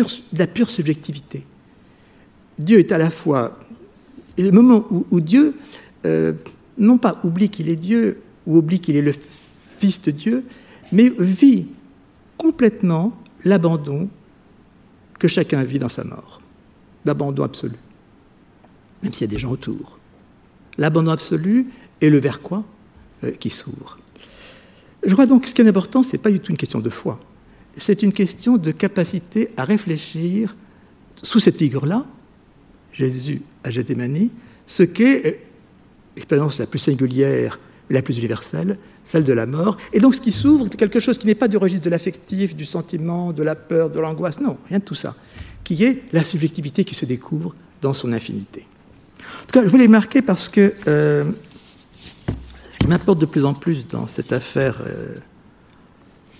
de 0.05 0.39
la 0.39 0.47
pure 0.47 0.71
subjectivité. 0.71 1.45
Dieu 2.59 2.79
est 2.79 2.93
à 2.93 2.99
la 2.99 3.11
fois 3.11 3.59
le 4.39 4.51
moment 4.51 4.87
où, 5.11 5.21
Dieu, 5.21 5.55
euh, 6.05 6.33
non 6.79 6.99
pas 6.99 7.21
oublie 7.25 7.49
qu'il 7.49 7.69
est 7.69 7.77
Dieu 7.77 8.23
ou 8.47 8.59
oublie 8.59 8.81
qu'il 8.81 8.97
est 8.97 9.03
le 9.03 9.15
Fils 9.79 10.01
de 10.03 10.11
Dieu, 10.11 10.45
mais 10.93 11.11
vit 11.19 11.67
complètement 12.37 13.17
l'abandon 13.45 14.09
que 15.19 15.29
chacun 15.29 15.63
vit 15.65 15.79
dans 15.79 15.89
sa 15.89 16.05
mort, 16.05 16.41
l'abandon 17.05 17.43
absolu, 17.43 17.77
même 19.03 19.13
s'il 19.13 19.27
y 19.27 19.31
a 19.31 19.33
des 19.33 19.39
gens 19.39 19.51
autour. 19.51 19.99
L'abandon 20.79 21.11
absolu 21.11 21.69
et 22.01 22.11
le 22.11 22.19
vers 22.19 22.43
quoi 22.43 22.65
euh, 23.25 23.33
qui 23.33 23.49
s'ouvre. 23.49 23.99
Je 25.05 25.13
crois 25.13 25.27
donc 25.27 25.45
que 25.45 25.49
ce 25.49 25.55
qui 25.55 25.63
est 25.63 25.69
important, 25.69 26.03
ce 26.03 26.13
n'est 26.13 26.23
pas 26.23 26.31
du 26.31 26.41
tout 26.41 26.51
une 26.51 26.59
question 26.59 26.81
de 26.81 26.91
foi, 26.91 27.19
c'est 27.77 28.03
une 28.03 28.13
question 28.13 28.57
de 28.57 28.71
capacité 28.71 29.51
à 29.57 29.65
réfléchir 29.65 30.57
sous 31.23 31.41
cette 31.41 31.57
figure-là, 31.57 32.05
Jésus 32.93 33.43
à 33.65 33.71
Gethsemane, 33.71 34.29
ce 34.67 34.83
qu'est 34.83 35.27
euh, 35.27 35.33
l'expérience 36.17 36.59
la 36.59 36.67
plus 36.67 36.79
singulière, 36.79 37.59
la 37.91 38.03
plus 38.03 38.19
universelle, 38.19 38.79
celle 39.05 39.25
de 39.25 39.33
la 39.33 39.47
mort. 39.47 39.77
Et 39.93 40.01
donc 40.01 40.15
ce 40.15 40.21
qui 40.21 40.33
s'ouvre, 40.33 40.67
c'est 40.71 40.77
quelque 40.77 41.01
chose 41.01 41.19
qui 41.19 41.27
n'est 41.27 41.35
pas 41.35 41.49
du 41.49 41.57
registre 41.57 41.85
de 41.85 41.91
l'affectif, 41.91 42.57
du 42.57 42.65
sentiment, 42.65 43.33
de 43.33 43.43
la 43.43 43.55
peur, 43.55 43.91
de 43.91 44.01
l'angoisse, 44.01 44.41
non, 44.41 44.57
rien 44.69 44.79
de 44.79 44.85
tout 44.85 44.95
ça, 44.95 45.15
qui 45.63 45.85
est 45.85 46.03
la 46.13 46.25
subjectivité 46.25 46.85
qui 46.85 46.95
se 46.95 47.05
découvre 47.05 47.55
dans 47.83 47.95
son 47.95 48.13
infinité. 48.13 48.67
En 49.21 49.47
tout 49.47 49.53
cas, 49.53 49.63
je 49.65 49.71
voulais 49.71 49.89
marquer 49.89 50.23
parce 50.23 50.49
que 50.49 50.75
euh, 50.89 51.25
ce 52.73 52.79
qui 52.79 52.87
m'importe 52.89 53.19
de 53.19 53.27
plus 53.27 53.45
en 53.45 53.55
plus 53.55 53.87
dans 53.87 54.07
cette 54.07 54.33
affaire 54.33 54.81
euh, 54.87 55.15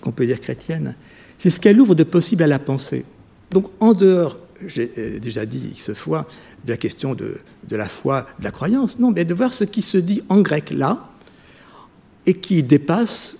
qu'on 0.01 0.11
peut 0.11 0.25
dire 0.25 0.41
chrétienne, 0.41 0.95
c'est 1.37 1.49
ce 1.49 1.59
qu'elle 1.59 1.79
ouvre 1.79 1.95
de 1.95 2.03
possible 2.03 2.43
à 2.43 2.47
la 2.47 2.59
pensée. 2.59 3.05
Donc 3.51 3.69
en 3.79 3.93
dehors, 3.93 4.37
j'ai 4.65 4.91
euh, 4.97 5.19
déjà 5.19 5.45
dit 5.45 5.69
X 5.71 5.93
fois, 5.93 6.27
de 6.65 6.71
la 6.71 6.77
question 6.77 7.15
de, 7.15 7.37
la 7.69 7.87
foi, 7.87 8.25
de 8.39 8.43
la 8.43 8.51
croyance, 8.51 8.99
non, 8.99 9.11
mais 9.11 9.25
de 9.25 9.33
voir 9.33 9.53
ce 9.53 9.63
qui 9.63 9.81
se 9.81 9.97
dit 9.97 10.21
en 10.29 10.41
grec 10.41 10.71
là, 10.71 11.09
et 12.25 12.33
qui 12.33 12.63
dépasse, 12.63 13.37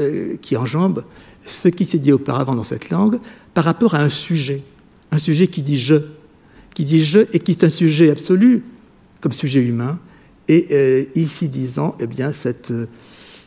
euh, 0.00 0.36
qui 0.40 0.56
enjambe 0.56 1.04
ce 1.46 1.68
qui 1.68 1.84
s'est 1.84 1.98
dit 1.98 2.12
auparavant 2.12 2.54
dans 2.54 2.64
cette 2.64 2.90
langue 2.90 3.20
par 3.52 3.64
rapport 3.64 3.94
à 3.94 4.00
un 4.00 4.08
sujet, 4.08 4.62
un 5.12 5.18
sujet 5.18 5.46
qui 5.46 5.62
dit 5.62 5.76
je, 5.76 5.96
qui 6.74 6.84
dit 6.84 7.04
je 7.04 7.20
et 7.32 7.38
qui 7.38 7.52
est 7.52 7.64
un 7.64 7.70
sujet 7.70 8.10
absolu, 8.10 8.64
comme 9.20 9.32
sujet 9.32 9.60
humain, 9.60 9.98
et 10.48 10.66
euh, 10.72 11.04
ici 11.14 11.48
disant, 11.48 11.96
eh 12.00 12.06
bien, 12.06 12.32
cet 12.32 12.72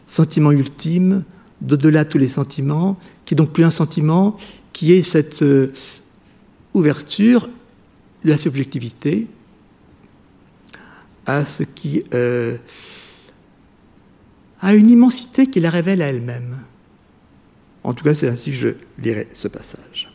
sentiment 0.08 0.52
ultime, 0.52 1.24
d'au-delà 1.62 2.04
de 2.04 2.10
tous 2.10 2.18
les 2.18 2.28
sentiments, 2.28 2.98
qui 3.26 3.34
est 3.34 3.38
donc 3.38 3.52
plus 3.52 3.64
un 3.64 3.72
sentiment, 3.72 4.38
qui 4.74 4.94
est 4.94 5.04
cette 5.04 5.42
euh, 5.42 5.74
ouverture 6.74 7.50
de 8.24 8.30
la 8.30 8.38
subjectivité 8.38 9.28
à 11.26 11.46
ce 11.46 11.64
qui 11.64 12.04
euh, 12.14 12.58
a 14.62 14.74
une 14.74 14.90
immensité 14.90 15.48
qui 15.48 15.60
la 15.60 15.70
révèle 15.70 16.02
à 16.02 16.08
elle-même. 16.08 16.60
En 17.84 17.94
tout 17.94 18.04
cas, 18.04 18.16
c'est 18.16 18.28
ainsi 18.28 18.52
que 18.52 18.58
je 18.58 18.70
lirai 19.00 19.28
ce 19.34 19.48
passage. 19.48 20.12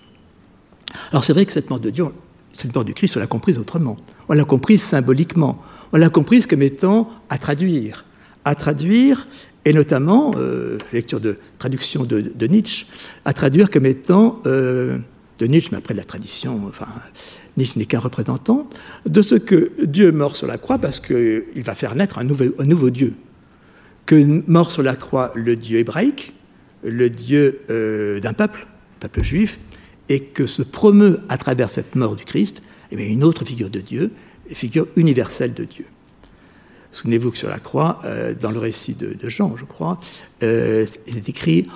Alors 1.10 1.24
c'est 1.24 1.32
vrai 1.32 1.46
que 1.46 1.52
cette 1.52 1.70
mort 1.70 1.80
de 1.80 1.90
Dieu, 1.90 2.04
cette 2.52 2.74
mort 2.74 2.84
du 2.84 2.94
Christ, 2.94 3.16
on 3.16 3.20
l'a 3.20 3.26
comprise 3.26 3.58
autrement. 3.58 3.96
On 4.28 4.34
l'a 4.34 4.44
comprise 4.44 4.82
symboliquement. 4.82 5.62
On 5.92 5.96
l'a 5.96 6.08
comprise 6.08 6.46
comme 6.46 6.62
étant 6.62 7.08
à 7.28 7.38
traduire. 7.38 8.04
À 8.44 8.54
traduire, 8.54 9.26
et 9.64 9.72
notamment, 9.72 10.32
euh, 10.36 10.78
lecture 10.92 11.20
de 11.20 11.38
traduction 11.58 12.04
de, 12.04 12.20
de, 12.20 12.46
Nietzsche, 12.46 12.86
à 13.24 13.32
traduire 13.32 13.70
comme 13.70 13.86
étant, 13.86 14.40
euh, 14.46 14.98
de 15.38 15.46
Nietzsche, 15.46 15.68
mais 15.72 15.78
après 15.78 15.94
de 15.94 15.98
la 15.98 16.04
tradition, 16.04 16.60
enfin, 16.68 16.88
Nietzsche 17.56 17.78
n'est 17.78 17.86
qu'un 17.86 17.98
représentant, 17.98 18.68
de 19.06 19.22
ce 19.22 19.34
que 19.34 19.72
Dieu 19.84 20.10
mort 20.12 20.36
sur 20.36 20.46
la 20.46 20.58
croix 20.58 20.78
parce 20.78 21.00
qu'il 21.00 21.62
va 21.64 21.74
faire 21.74 21.94
naître 21.94 22.18
un 22.18 22.24
nouveau, 22.24 22.46
un 22.58 22.64
nouveau 22.64 22.90
Dieu. 22.90 23.14
Que 24.06 24.42
mort 24.50 24.72
sur 24.72 24.82
la 24.82 24.96
croix 24.96 25.32
le 25.34 25.54
Dieu 25.54 25.78
hébraïque, 25.78 26.34
le 26.82 27.08
Dieu 27.08 27.60
euh, 27.70 28.18
d'un 28.20 28.32
peuple, 28.32 28.66
peuple 28.98 29.22
juif, 29.22 29.60
et 30.08 30.20
que 30.20 30.46
se 30.46 30.62
promeut 30.62 31.20
à 31.28 31.38
travers 31.38 31.70
cette 31.70 31.94
mort 31.94 32.16
du 32.16 32.24
Christ 32.24 32.62
eh 32.90 32.96
bien, 32.96 33.06
une 33.06 33.24
autre 33.24 33.44
figure 33.44 33.70
de 33.70 33.80
Dieu, 33.80 34.10
figure 34.52 34.86
universelle 34.96 35.54
de 35.54 35.64
Dieu. 35.64 35.86
Souvenez-vous 36.92 37.30
que 37.30 37.38
sur 37.38 37.48
la 37.48 37.58
croix, 37.58 37.98
euh, 38.04 38.34
dans 38.34 38.50
le 38.50 38.58
récit 38.58 38.94
de, 38.94 39.28
Jean, 39.28 39.56
je 39.56 39.64
crois, 39.64 39.98
euh, 40.42 40.86
c'est 41.06 41.28
écrit 41.28 41.66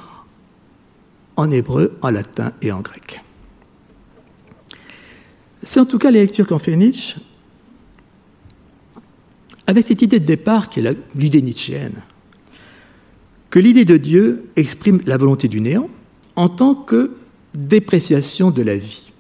en 1.37 1.51
hébreu, 1.51 1.97
en 2.03 2.11
latin 2.11 2.53
et 2.61 2.71
en 2.71 2.81
grec. 2.81 3.23
C'est 5.63 5.81
en 5.81 5.87
tout 5.87 5.99
cas 5.99 6.11
les 6.11 6.21
lectures 6.21 6.47
qu'en 6.47 6.59
fait 6.59 6.77
Nietzsche, 6.77 7.17
avec 9.67 9.89
cette 9.89 10.03
idée 10.03 10.21
de 10.21 10.27
départ 10.27 10.69
qui 10.69 10.81
est 10.81 10.97
l'idée 11.15 11.43
nietzschéenne, 11.43 12.05
que 13.51 13.59
l'idée 13.59 13.85
de 13.85 13.97
Dieu 13.97 14.51
exprime 14.55 15.01
la 15.07 15.17
volonté 15.17 15.49
du 15.49 15.61
néant 15.61 15.89
en 16.37 16.49
tant 16.49 16.75
que 16.75 17.17
dépréciation 17.55 18.51
de 18.51 18.63
la 18.63 18.77
vie. 18.77 19.13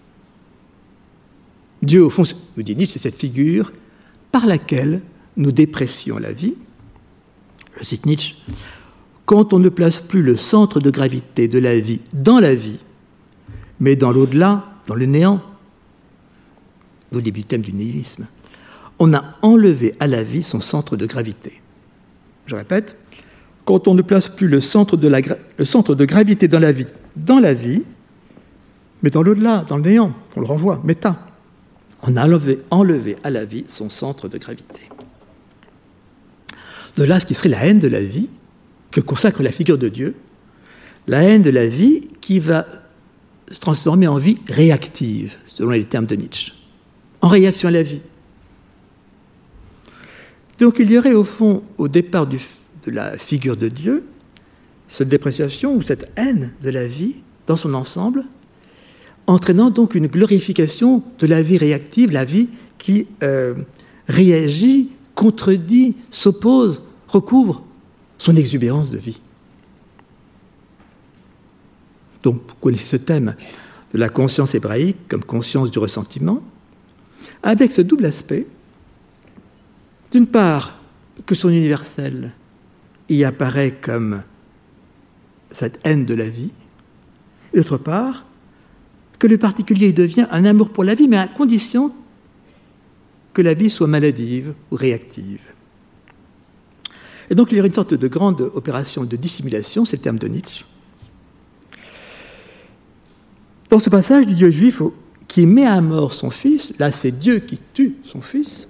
Dieu, 1.82 2.04
au 2.04 2.10
fond, 2.10 2.22
nous 2.56 2.62
dit 2.62 2.76
Nietzsche, 2.76 2.94
c'est 2.94 3.02
cette 3.02 3.18
figure 3.18 3.72
par 4.30 4.46
laquelle 4.46 5.02
nous 5.36 5.52
déprécions 5.52 6.18
la 6.18 6.32
vie. 6.32 6.54
Je 7.78 7.84
cite 7.84 8.06
Nietzsche, 8.06 8.34
quand 9.26 9.52
on 9.52 9.58
ne 9.58 9.68
place 9.68 10.00
plus 10.00 10.22
le 10.22 10.36
centre 10.36 10.80
de 10.80 10.90
gravité 10.90 11.48
de 11.48 11.58
la 11.58 11.78
vie 11.78 12.00
dans 12.12 12.38
la 12.38 12.54
vie, 12.54 12.78
mais 13.80 13.96
dans 13.96 14.12
l'au-delà, 14.12 14.64
dans 14.86 14.94
le 14.94 15.06
néant, 15.06 15.42
au 17.12 17.20
début 17.20 17.44
thème 17.44 17.62
du 17.62 17.72
nihilisme, 17.72 18.26
on 18.98 19.12
a 19.12 19.24
enlevé 19.42 19.94
à 20.00 20.06
la 20.06 20.22
vie 20.22 20.42
son 20.42 20.60
centre 20.60 20.96
de 20.96 21.06
gravité. 21.06 21.60
Je 22.46 22.54
répète, 22.54 22.96
quand 23.64 23.88
on 23.88 23.94
ne 23.94 24.02
place 24.02 24.28
plus 24.28 24.48
le 24.48 24.60
centre 24.60 24.96
de, 24.96 26.04
gravité 26.04 26.48
dans 26.48 26.60
la 26.60 26.72
vie, 26.72 26.86
dans 27.16 27.40
la 27.40 27.52
vie, 27.52 27.82
mais 29.02 29.10
dans 29.10 29.22
l'au-delà, 29.22 29.64
dans 29.68 29.76
le 29.76 29.82
néant, 29.82 30.12
on 30.36 30.40
le 30.40 30.46
renvoie, 30.46 30.80
méta, 30.84 31.18
on 32.02 32.16
a 32.16 32.28
enlevé 32.70 33.16
à 33.24 33.30
la 33.30 33.44
vie 33.44 33.64
son 33.68 33.90
centre 33.90 34.28
de 34.28 34.38
gravité. 34.38 34.88
De 36.96 37.04
là, 37.04 37.20
ce 37.20 37.26
qui 37.26 37.34
serait 37.34 37.48
la 37.48 37.64
haine 37.66 37.78
de 37.78 37.88
la 37.88 38.00
vie, 38.00 38.28
que 38.90 39.00
consacre 39.00 39.42
la 39.42 39.52
figure 39.52 39.78
de 39.78 39.88
Dieu, 39.88 40.14
la 41.06 41.22
haine 41.22 41.42
de 41.42 41.50
la 41.50 41.68
vie 41.68 42.02
qui 42.20 42.40
va 42.40 42.66
se 43.50 43.60
transformer 43.60 44.08
en 44.08 44.18
vie 44.18 44.38
réactive, 44.48 45.36
selon 45.46 45.70
les 45.70 45.84
termes 45.84 46.06
de 46.06 46.16
Nietzsche, 46.16 46.52
en 47.20 47.28
réaction 47.28 47.68
à 47.68 47.72
la 47.72 47.82
vie. 47.82 48.00
Donc 50.58 50.78
il 50.78 50.90
y 50.90 50.98
aurait 50.98 51.12
au 51.12 51.24
fond, 51.24 51.62
au 51.78 51.88
départ 51.88 52.26
de 52.26 52.38
la 52.86 53.18
figure 53.18 53.56
de 53.56 53.68
Dieu, 53.68 54.04
cette 54.88 55.08
dépréciation 55.08 55.76
ou 55.76 55.82
cette 55.82 56.10
haine 56.16 56.54
de 56.62 56.70
la 56.70 56.86
vie 56.86 57.16
dans 57.46 57.56
son 57.56 57.74
ensemble, 57.74 58.24
entraînant 59.26 59.70
donc 59.70 59.94
une 59.94 60.06
glorification 60.06 61.02
de 61.18 61.26
la 61.26 61.42
vie 61.42 61.58
réactive, 61.58 62.12
la 62.12 62.24
vie 62.24 62.48
qui 62.78 63.06
euh, 63.22 63.54
réagit, 64.08 64.90
contredit, 65.14 65.96
s'oppose, 66.10 66.82
recouvre 67.08 67.62
son 68.18 68.36
exubérance 68.36 68.90
de 68.90 68.98
vie. 68.98 69.20
Donc, 72.22 72.40
vous 72.48 72.54
connaissez 72.60 72.86
ce 72.86 72.96
thème 72.96 73.36
de 73.92 73.98
la 73.98 74.08
conscience 74.08 74.54
hébraïque 74.54 75.08
comme 75.08 75.24
conscience 75.24 75.70
du 75.70 75.78
ressentiment, 75.78 76.42
avec 77.42 77.70
ce 77.70 77.82
double 77.82 78.06
aspect, 78.06 78.46
d'une 80.12 80.26
part, 80.26 80.80
que 81.24 81.34
son 81.34 81.48
universel 81.48 82.32
y 83.08 83.24
apparaît 83.24 83.74
comme 83.80 84.22
cette 85.50 85.78
haine 85.84 86.04
de 86.04 86.14
la 86.14 86.28
vie, 86.28 86.50
d'autre 87.54 87.78
part, 87.78 88.24
que 89.18 89.26
le 89.26 89.38
particulier 89.38 89.92
devient 89.92 90.26
un 90.30 90.44
amour 90.44 90.70
pour 90.70 90.84
la 90.84 90.94
vie, 90.94 91.08
mais 91.08 91.16
à 91.16 91.28
condition 91.28 91.92
que 93.32 93.42
la 93.42 93.54
vie 93.54 93.70
soit 93.70 93.86
maladive 93.86 94.52
ou 94.70 94.76
réactive. 94.76 95.52
Et 97.30 97.34
donc 97.34 97.52
il 97.52 97.58
y 97.58 97.60
a 97.60 97.66
une 97.66 97.72
sorte 97.72 97.94
de 97.94 98.08
grande 98.08 98.40
opération 98.54 99.04
de 99.04 99.16
dissimulation, 99.16 99.84
c'est 99.84 99.96
le 99.96 100.02
terme 100.02 100.18
de 100.18 100.28
Nietzsche. 100.28 100.64
Dans 103.70 103.78
ce 103.78 103.90
passage 103.90 104.26
du 104.26 104.34
Dieu 104.34 104.50
juif 104.50 104.80
qui 105.26 105.46
met 105.46 105.66
à 105.66 105.80
mort 105.80 106.12
son 106.12 106.30
fils, 106.30 106.72
là 106.78 106.92
c'est 106.92 107.10
Dieu 107.10 107.40
qui 107.40 107.58
tue 107.74 107.96
son 108.04 108.20
fils, 108.20 108.68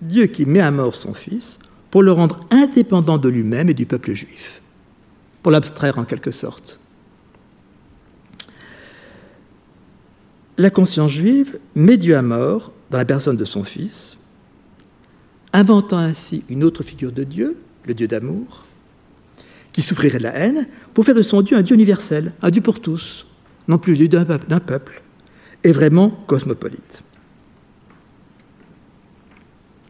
Dieu 0.00 0.26
qui 0.26 0.46
met 0.46 0.60
à 0.60 0.70
mort 0.70 0.94
son 0.94 1.14
fils 1.14 1.58
pour 1.90 2.02
le 2.02 2.12
rendre 2.12 2.40
indépendant 2.50 3.18
de 3.18 3.28
lui-même 3.28 3.68
et 3.68 3.74
du 3.74 3.86
peuple 3.86 4.14
juif, 4.14 4.62
pour 5.42 5.52
l'abstraire 5.52 5.98
en 5.98 6.04
quelque 6.04 6.30
sorte. 6.30 6.78
La 10.58 10.70
conscience 10.70 11.12
juive 11.12 11.58
met 11.74 11.98
Dieu 11.98 12.16
à 12.16 12.22
mort 12.22 12.72
dans 12.90 12.98
la 12.98 13.04
personne 13.04 13.36
de 13.36 13.44
son 13.44 13.64
fils, 13.64 14.16
inventant 15.52 15.98
ainsi 15.98 16.44
une 16.48 16.64
autre 16.64 16.82
figure 16.82 17.12
de 17.12 17.24
Dieu, 17.24 17.58
le 17.86 17.94
Dieu 17.94 18.08
d'amour, 18.08 18.66
qui 19.72 19.82
souffrirait 19.82 20.18
de 20.18 20.24
la 20.24 20.34
haine, 20.34 20.66
pour 20.94 21.04
faire 21.04 21.14
de 21.14 21.22
son 21.22 21.42
Dieu 21.42 21.56
un 21.56 21.62
Dieu 21.62 21.74
universel, 21.74 22.32
un 22.42 22.50
Dieu 22.50 22.62
pour 22.62 22.80
tous, 22.80 23.26
non 23.68 23.78
plus 23.78 23.92
le 23.94 24.08
Dieu 24.08 24.08
d'un 24.08 24.60
peuple, 24.60 25.02
et 25.64 25.72
vraiment 25.72 26.10
cosmopolite. 26.26 27.02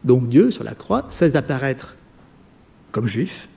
Donc 0.03 0.29
Dieu, 0.29 0.51
sur 0.51 0.63
la 0.63 0.75
croix, 0.75 1.07
cesse 1.09 1.33
d'apparaître 1.33 1.95
comme 2.91 3.07
juif. 3.07 3.47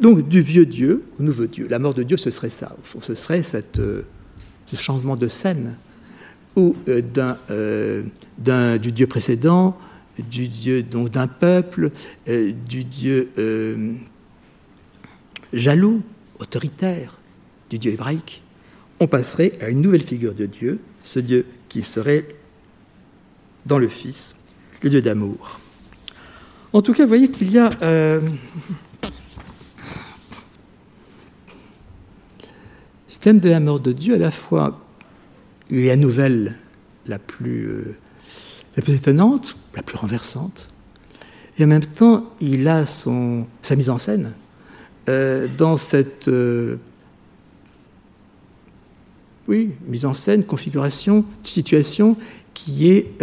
Donc 0.00 0.28
du 0.28 0.40
vieux 0.40 0.66
Dieu 0.66 1.04
au 1.18 1.22
nouveau 1.22 1.46
Dieu. 1.46 1.66
La 1.68 1.78
mort 1.78 1.94
de 1.94 2.02
Dieu, 2.02 2.16
ce 2.16 2.30
serait 2.30 2.50
ça. 2.50 2.76
ce 3.00 3.14
serait 3.14 3.42
euh, 3.78 4.02
ce 4.66 4.76
changement 4.76 5.16
de 5.16 5.28
scène 5.28 5.76
ou 6.56 6.76
euh, 6.88 7.02
euh, 7.50 8.78
du 8.78 8.92
Dieu 8.92 9.06
précédent, 9.06 9.76
du 10.18 10.48
Dieu 10.48 10.82
donc 10.82 11.10
d'un 11.10 11.26
peuple, 11.26 11.90
du 12.26 12.84
Dieu 12.84 13.30
jaloux, 15.52 16.02
autoritaire, 16.38 17.18
du 17.70 17.78
Dieu 17.78 17.92
hébraïque. 17.92 18.42
On 19.00 19.06
passerait 19.06 19.52
à 19.60 19.68
une 19.68 19.80
nouvelle 19.80 20.02
figure 20.02 20.34
de 20.34 20.46
Dieu, 20.46 20.80
ce 21.04 21.18
Dieu 21.18 21.46
qui 21.68 21.82
serait 21.82 22.26
dans 23.66 23.78
le 23.78 23.88
Fils, 23.88 24.36
le 24.82 24.90
Dieu 24.90 25.02
d'amour. 25.02 25.60
En 26.72 26.82
tout 26.82 26.92
cas, 26.92 27.04
vous 27.04 27.08
voyez 27.08 27.30
qu'il 27.30 27.50
y 27.50 27.58
a 27.58 27.70
euh, 27.82 28.20
ce 33.08 33.18
thème 33.18 33.38
de 33.38 33.48
la 33.48 33.60
mort 33.60 33.80
de 33.80 33.92
Dieu, 33.92 34.14
à 34.14 34.18
la 34.18 34.30
fois 34.30 34.80
la 35.70 35.96
nouvelle 35.96 36.56
la 37.06 37.18
plus, 37.18 37.68
euh, 37.68 37.96
la 38.76 38.82
plus 38.82 38.94
étonnante, 38.94 39.56
la 39.76 39.82
plus 39.82 39.96
renversante, 39.96 40.70
et 41.58 41.64
en 41.64 41.68
même 41.68 41.84
temps, 41.84 42.32
il 42.40 42.66
a 42.66 42.84
sa 42.86 43.76
mise 43.76 43.90
en 43.90 43.98
scène 43.98 44.32
euh, 45.08 45.46
dans 45.56 45.76
cette 45.76 46.28
oui, 49.46 49.70
mise 49.86 50.06
en 50.06 50.14
scène, 50.14 50.42
configuration, 50.44 51.24
situation 51.44 52.16
qui 52.54 52.90
est 52.90 53.22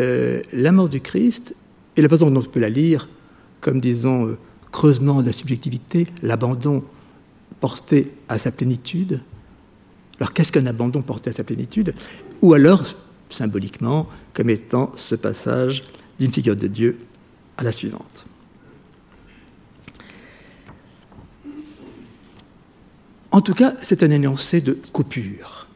la 0.54 0.72
mort 0.72 0.88
du 0.88 1.02
Christ 1.02 1.56
et 1.98 2.02
la 2.02 2.10
façon 2.10 2.30
dont 2.30 2.42
on 2.42 2.44
peut 2.44 2.60
la 2.60 2.70
lire 2.70 3.08
comme, 3.62 3.80
disons, 3.80 4.28
euh, 4.28 4.38
creusement 4.72 5.22
de 5.22 5.28
la 5.28 5.34
subjectivité, 5.34 6.08
l'abandon 6.24 6.84
porté 7.60 8.12
à 8.28 8.38
sa 8.38 8.52
plénitude. 8.52 9.22
Alors 10.20 10.34
qu'est-ce 10.34 10.52
qu'un 10.52 10.66
abandon 10.66 11.02
porté 11.02 11.30
à 11.30 11.34
sa 11.34 11.44
plénitude? 11.44 11.94
Ou 12.42 12.54
alors, 12.54 12.84
symboliquement, 13.30 14.10
comme 14.34 14.50
étant 14.50 14.92
ce 14.96 15.16
passage 15.16 15.84
d'une 16.22 16.32
figure 16.32 16.56
de 16.56 16.68
Dieu 16.68 17.00
à 17.58 17.64
la 17.64 17.72
suivante. 17.72 18.26
En 23.32 23.42
tout 23.42 23.56
cas, 23.56 23.74
c'est 23.82 24.04
un 24.04 24.12
énoncé 24.12 24.62
de 24.62 24.78
coupure. 24.94 25.68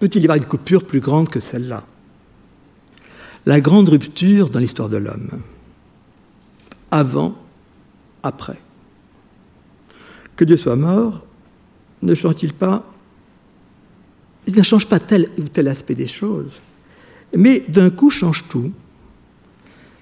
Peut-il 0.00 0.22
y 0.22 0.24
avoir 0.24 0.38
une 0.38 0.46
coupure 0.46 0.86
plus 0.86 1.00
grande 1.00 1.28
que 1.28 1.40
celle-là? 1.40 1.84
La 3.44 3.60
grande 3.60 3.90
rupture 3.90 4.48
dans 4.48 4.60
l'histoire 4.60 4.88
de 4.88 4.96
l'homme 4.96 5.42
avant, 6.90 7.36
après. 8.22 8.58
Que 10.36 10.44
Dieu 10.46 10.56
soit 10.56 10.76
mort, 10.76 11.26
ne 12.00 12.14
change-t-il 12.14 12.54
pas? 12.54 12.90
Il 14.46 14.56
ne 14.56 14.62
change 14.62 14.88
pas 14.88 15.00
tel 15.00 15.28
ou 15.36 15.42
tel 15.42 15.68
aspect 15.68 15.94
des 15.94 16.06
choses, 16.06 16.62
mais 17.36 17.60
d'un 17.68 17.90
coup 17.90 18.08
change 18.08 18.48
tout. 18.48 18.72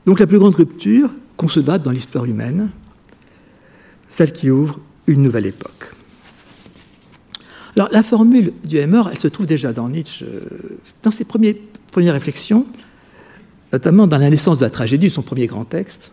Donc 0.07 0.21
la 0.21 0.27
plus 0.27 0.39
grande 0.39 0.55
rupture 0.55 1.11
concevable 1.37 1.85
dans 1.85 1.91
l'histoire 1.91 2.25
humaine, 2.25 2.71
celle 4.09 4.33
qui 4.33 4.51
ouvre 4.51 4.81
une 5.07 5.23
nouvelle 5.23 5.47
époque. 5.47 5.93
Alors 7.77 7.89
la 7.93 8.03
formule 8.03 8.53
du 8.65 8.85
mort, 8.87 9.11
elle 9.11 9.19
se 9.19 9.29
trouve 9.29 9.47
déjà 9.47 9.73
dans 9.73 9.89
Nietzsche, 9.89 10.25
euh, 10.25 10.79
dans 11.03 11.11
ses 11.11 11.25
premières 11.25 12.15
réflexions, 12.15 12.67
notamment 13.73 14.07
dans 14.07 14.17
La 14.17 14.31
naissance 14.31 14.61
de 14.61 14.65
la 14.65 14.71
tragédie, 14.71 15.11
son 15.11 15.23
premier 15.23 15.47
grand 15.47 15.65
texte, 15.65 16.13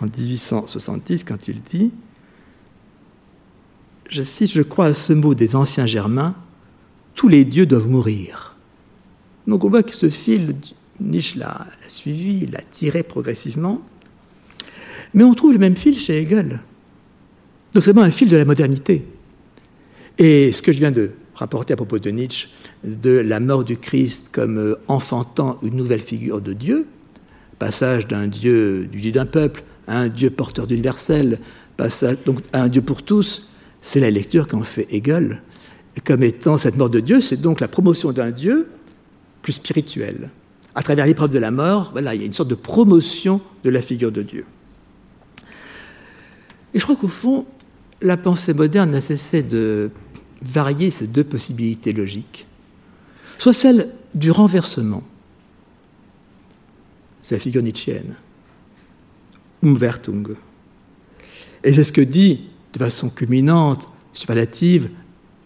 en 0.00 0.06
1870 0.06 1.24
quand 1.24 1.48
il 1.48 1.60
dit, 1.62 1.90
je 4.08 4.22
cite, 4.22 4.50
je 4.50 4.62
crois 4.62 4.86
à 4.86 4.94
ce 4.94 5.12
mot 5.12 5.34
des 5.34 5.54
anciens 5.54 5.86
germains, 5.86 6.34
tous 7.14 7.28
les 7.28 7.44
dieux 7.44 7.66
doivent 7.66 7.88
mourir. 7.88 8.56
Donc 9.46 9.64
on 9.64 9.68
voit 9.68 9.82
que 9.82 9.94
ce 9.94 10.08
fil, 10.08 10.56
Nietzsche 11.00 11.38
l'a 11.38 11.66
suivi, 11.88 12.46
l'a 12.46 12.60
tiré 12.62 13.02
progressivement, 13.02 13.82
mais 15.14 15.24
on 15.24 15.34
trouve 15.34 15.52
le 15.52 15.58
même 15.58 15.76
fil 15.76 15.98
chez 15.98 16.18
Hegel. 16.22 16.60
Donc 17.72 17.82
c'est 17.82 17.92
vraiment 17.92 18.06
un 18.06 18.10
fil 18.10 18.28
de 18.28 18.36
la 18.36 18.44
modernité. 18.44 19.04
Et 20.18 20.52
ce 20.52 20.62
que 20.62 20.72
je 20.72 20.78
viens 20.78 20.90
de 20.90 21.12
rapporter 21.34 21.72
à 21.72 21.76
propos 21.76 21.98
de 21.98 22.10
Nietzsche, 22.10 22.48
de 22.84 23.10
la 23.10 23.40
mort 23.40 23.64
du 23.64 23.78
Christ 23.78 24.28
comme 24.30 24.58
euh, 24.58 24.74
enfantant 24.88 25.58
une 25.62 25.76
nouvelle 25.76 26.00
figure 26.00 26.40
de 26.40 26.52
Dieu, 26.52 26.86
passage 27.58 28.06
d'un 28.06 28.26
Dieu, 28.26 28.86
du 28.86 29.00
Dieu 29.00 29.12
d'un 29.12 29.26
peuple, 29.26 29.62
un 29.86 30.08
Dieu 30.08 30.30
porteur 30.30 30.66
d'universel, 30.66 31.38
donc 32.26 32.40
un 32.52 32.68
Dieu 32.68 32.82
pour 32.82 33.02
tous, 33.02 33.48
c'est 33.80 34.00
la 34.00 34.10
lecture 34.10 34.46
qu'en 34.46 34.62
fait 34.62 34.86
Hegel, 34.90 35.42
comme 36.04 36.22
étant 36.22 36.58
cette 36.58 36.76
mort 36.76 36.90
de 36.90 37.00
Dieu, 37.00 37.20
c'est 37.20 37.40
donc 37.40 37.60
la 37.60 37.68
promotion 37.68 38.12
d'un 38.12 38.30
Dieu 38.30 38.68
plus 39.42 39.54
spirituel. 39.54 40.30
À 40.74 40.82
travers 40.82 41.06
l'épreuve 41.06 41.32
de 41.32 41.38
la 41.38 41.50
mort, 41.50 41.90
voilà, 41.92 42.14
il 42.14 42.20
y 42.20 42.22
a 42.22 42.26
une 42.26 42.32
sorte 42.32 42.48
de 42.48 42.54
promotion 42.54 43.40
de 43.64 43.70
la 43.70 43.82
figure 43.82 44.12
de 44.12 44.22
Dieu. 44.22 44.44
Et 46.74 46.78
je 46.78 46.84
crois 46.84 46.96
qu'au 46.96 47.08
fond, 47.08 47.46
la 48.00 48.16
pensée 48.16 48.54
moderne 48.54 48.92
n'a 48.92 49.00
cessé 49.00 49.42
de 49.42 49.90
varier 50.42 50.90
ces 50.90 51.06
deux 51.06 51.24
possibilités 51.24 51.92
logiques, 51.92 52.46
soit 53.38 53.52
celle 53.52 53.90
du 54.14 54.30
renversement, 54.30 55.02
c'est 57.22 57.34
la 57.34 57.40
figure 57.40 57.62
nietzschéenne, 57.62 58.16
Umwertung. 59.62 60.36
Et 61.62 61.74
c'est 61.74 61.84
ce 61.84 61.92
que 61.92 62.00
dit 62.00 62.48
de 62.72 62.78
façon 62.78 63.10
culminante, 63.10 63.88
superlative, 64.12 64.90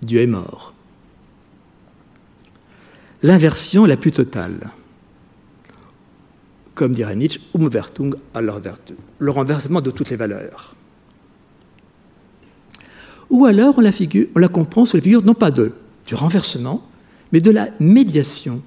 Dieu 0.03 0.21
est 0.21 0.27
mort. 0.27 0.75
L'inversion 3.23 3.87
la 3.87 3.97
plus 3.97 4.13
totale. 4.13 4.71
Comme 6.75 6.93
dirait 6.93 7.17
Nietzsche, 7.17 7.41
Umwertung 7.55 8.17
leur 8.41 8.61
vertu, 8.61 8.95
le 9.19 9.31
renversement 9.31 9.81
de 9.81 9.91
toutes 9.91 10.11
les 10.11 10.17
valeurs. 10.17 10.75
Ou 13.31 13.47
alors 13.47 13.77
on 13.79 13.81
la, 13.81 14.49
comprend 14.49 14.85
sous 14.85 14.97
la 14.97 15.03
figure 15.03 15.25
non 15.25 15.35
pas 15.35 15.51
de, 15.51 15.73
du 16.07 16.15
renversement, 16.15 16.87
mais 17.33 17.41
de 17.41 17.51
la 17.51 17.69
médiation. 17.81 18.63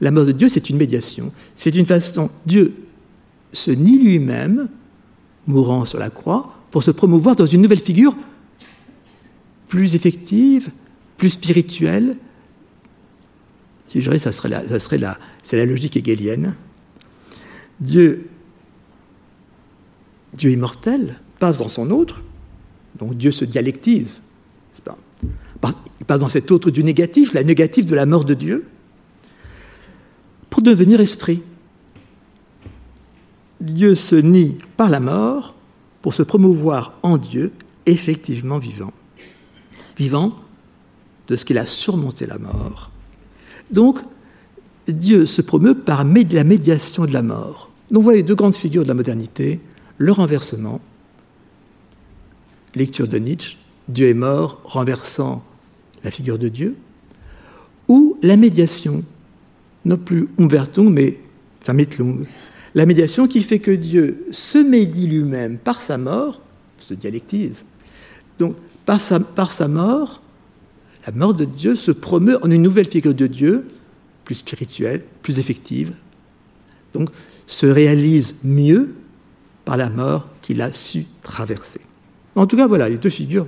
La 0.00 0.10
mort 0.10 0.26
de 0.26 0.32
Dieu, 0.32 0.48
c'est 0.48 0.70
une 0.70 0.76
médiation. 0.76 1.32
C'est 1.54 1.74
une 1.74 1.86
façon, 1.86 2.30
Dieu 2.46 2.74
se 3.52 3.70
nie 3.70 3.98
lui-même 3.98 4.68
mourant 5.46 5.84
sur 5.84 5.98
la 5.98 6.10
croix, 6.10 6.54
pour 6.70 6.82
se 6.82 6.90
promouvoir 6.90 7.36
dans 7.36 7.46
une 7.46 7.60
nouvelle 7.60 7.78
figure 7.78 8.16
plus 9.68 9.94
effective, 9.94 10.70
plus 11.16 11.30
spirituelle, 11.30 12.16
je 13.94 14.00
dirais, 14.00 14.18
ça 14.18 14.32
serait 14.32 14.48
la, 14.48 14.66
ça 14.66 14.78
serait 14.78 14.98
la, 14.98 15.18
c'est 15.42 15.56
la 15.56 15.66
logique 15.66 15.96
hegelienne. 15.96 16.54
Dieu, 17.82 18.28
Dieu 20.34 20.50
immortel, 20.50 21.20
passe 21.40 21.58
dans 21.58 21.68
son 21.68 21.90
autre, 21.90 22.22
donc 22.98 23.16
Dieu 23.16 23.32
se 23.32 23.44
dialectise. 23.44 24.22
Il 26.00 26.06
passe 26.06 26.18
dans 26.18 26.28
cet 26.28 26.50
autre 26.50 26.70
du 26.70 26.82
négatif, 26.82 27.32
la 27.32 27.44
négative 27.44 27.86
de 27.86 27.94
la 27.94 28.06
mort 28.06 28.24
de 28.24 28.34
Dieu, 28.34 28.66
pour 30.50 30.62
devenir 30.62 31.00
esprit. 31.00 31.42
Dieu 33.60 33.94
se 33.94 34.16
nie 34.16 34.58
par 34.76 34.90
la 34.90 35.00
mort 35.00 35.54
pour 36.02 36.14
se 36.14 36.22
promouvoir 36.22 36.94
en 37.02 37.18
Dieu, 37.18 37.52
effectivement 37.86 38.58
vivant. 38.58 38.92
Vivant 39.96 40.36
de 41.28 41.36
ce 41.36 41.44
qu'il 41.44 41.58
a 41.58 41.66
surmonté 41.66 42.26
la 42.26 42.38
mort. 42.38 42.90
Donc, 43.70 44.00
Dieu 44.88 45.26
se 45.26 45.42
promeut 45.42 45.74
par 45.74 46.04
la 46.04 46.44
médiation 46.44 47.06
de 47.06 47.12
la 47.12 47.22
mort. 47.22 47.71
Donc, 47.92 48.00
vous 48.00 48.04
voyez 48.04 48.22
deux 48.22 48.34
grandes 48.34 48.56
figures 48.56 48.84
de 48.84 48.88
la 48.88 48.94
modernité, 48.94 49.60
le 49.98 50.12
renversement, 50.12 50.80
lecture 52.74 53.06
de 53.06 53.18
Nietzsche, 53.18 53.58
Dieu 53.88 54.08
est 54.08 54.14
mort, 54.14 54.62
renversant 54.64 55.44
la 56.02 56.10
figure 56.10 56.38
de 56.38 56.48
Dieu, 56.48 56.74
ou 57.88 58.16
la 58.22 58.38
médiation, 58.38 59.04
non 59.84 59.98
plus 59.98 60.28
Umbertung, 60.38 60.90
mais 60.90 61.18
Vermittlung, 61.66 62.24
la 62.74 62.86
médiation 62.86 63.28
qui 63.28 63.42
fait 63.42 63.58
que 63.58 63.70
Dieu 63.70 64.26
se 64.30 64.56
médie 64.56 65.06
lui-même 65.06 65.58
par 65.58 65.82
sa 65.82 65.98
mort, 65.98 66.40
se 66.80 66.94
dialectise. 66.94 67.62
Donc, 68.38 68.56
par 68.86 69.02
sa, 69.02 69.20
par 69.20 69.52
sa 69.52 69.68
mort, 69.68 70.22
la 71.06 71.12
mort 71.12 71.34
de 71.34 71.44
Dieu 71.44 71.76
se 71.76 71.90
promeut 71.90 72.42
en 72.42 72.50
une 72.50 72.62
nouvelle 72.62 72.86
figure 72.86 73.14
de 73.14 73.26
Dieu, 73.26 73.66
plus 74.24 74.36
spirituelle, 74.36 75.04
plus 75.20 75.38
effective. 75.38 75.92
Donc, 76.94 77.10
se 77.46 77.66
réalise 77.66 78.36
mieux 78.44 78.94
par 79.64 79.76
la 79.76 79.90
mort 79.90 80.28
qu'il 80.40 80.60
a 80.60 80.72
su 80.72 81.06
traverser. 81.22 81.80
En 82.34 82.46
tout 82.46 82.56
cas, 82.56 82.66
voilà 82.66 82.88
les 82.88 82.98
deux 82.98 83.10
figures, 83.10 83.46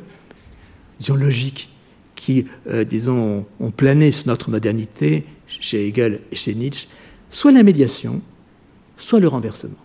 disons, 0.98 1.16
logiques, 1.16 1.70
qui, 2.14 2.46
euh, 2.68 2.84
disons, 2.84 3.46
ont 3.60 3.70
plané 3.70 4.12
sur 4.12 4.28
notre 4.28 4.50
modernité, 4.50 5.24
chez 5.46 5.88
Hegel 5.88 6.20
et 6.30 6.36
chez 6.36 6.54
Nietzsche, 6.54 6.88
soit 7.30 7.52
la 7.52 7.62
médiation, 7.62 8.22
soit 8.96 9.20
le 9.20 9.28
renversement. 9.28 9.76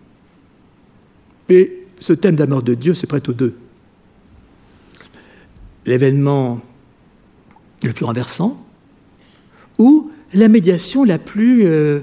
Et 1.49 1.85
ce 1.99 2.13
thème 2.13 2.35
de 2.35 2.39
la 2.39 2.47
mort 2.47 2.63
de 2.63 2.75
Dieu 2.75 2.93
se 2.93 3.05
prête 3.05 3.27
aux 3.29 3.33
deux. 3.33 3.55
L'événement 5.85 6.61
le 7.83 7.93
plus 7.93 8.05
renversant, 8.05 8.65
ou 9.77 10.11
la 10.33 10.47
médiation 10.47 11.03
la 11.03 11.17
plus, 11.17 11.65
euh, 11.65 12.01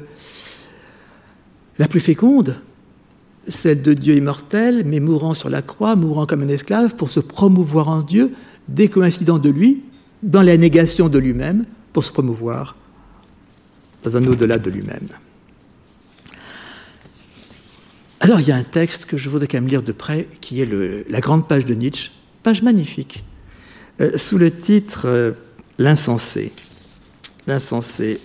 la 1.79 1.89
plus 1.89 2.01
féconde, 2.01 2.57
celle 3.49 3.83
de 3.83 3.95
Dieu 3.95 4.17
immortel, 4.17 4.85
mais 4.85 5.01
mourant 5.01 5.35
sur 5.35 5.51
la 5.51 5.63
croix, 5.63 5.97
mourant 5.97 6.27
comme 6.27 6.43
un 6.43 6.49
esclave, 6.49 6.97
pour 6.97 7.11
se 7.11 7.21
promouvoir 7.21 7.89
en 7.89 8.03
Dieu, 8.03 8.33
décoïncident 8.69 9.39
de 9.39 9.51
lui, 9.51 9.83
dans 10.23 10.43
la 10.43 10.57
négation 10.57 11.09
de 11.09 11.19
lui-même, 11.19 11.65
pour 11.93 12.05
se 12.05 12.11
promouvoir 12.11 12.77
dans 14.03 14.17
un 14.17 14.27
au-delà 14.27 14.59
de 14.59 14.71
lui-même. 14.71 15.09
Alors 18.21 18.41
il 18.41 18.49
y 18.49 18.53
a 18.53 18.57
un 18.57 18.65
texte 18.65 19.05
que 19.07 19.17
je 19.17 19.29
voudrais 19.29 19.47
quand 19.47 19.59
même 19.59 19.69
lire 19.69 19.83
de 19.83 19.93
près, 19.93 20.29
qui 20.41 20.61
est 20.61 21.09
la 21.09 21.21
grande 21.21 21.47
page 21.47 21.65
de 21.65 21.75
Nietzsche, 21.75 22.11
page 22.43 22.63
magnifique, 22.63 23.25
euh, 24.01 24.17
sous 24.19 24.39
le 24.39 24.51
titre 24.51 25.03
euh, 25.07 25.33
L'insensé. 25.79 26.53
L'insensé, 27.47 28.19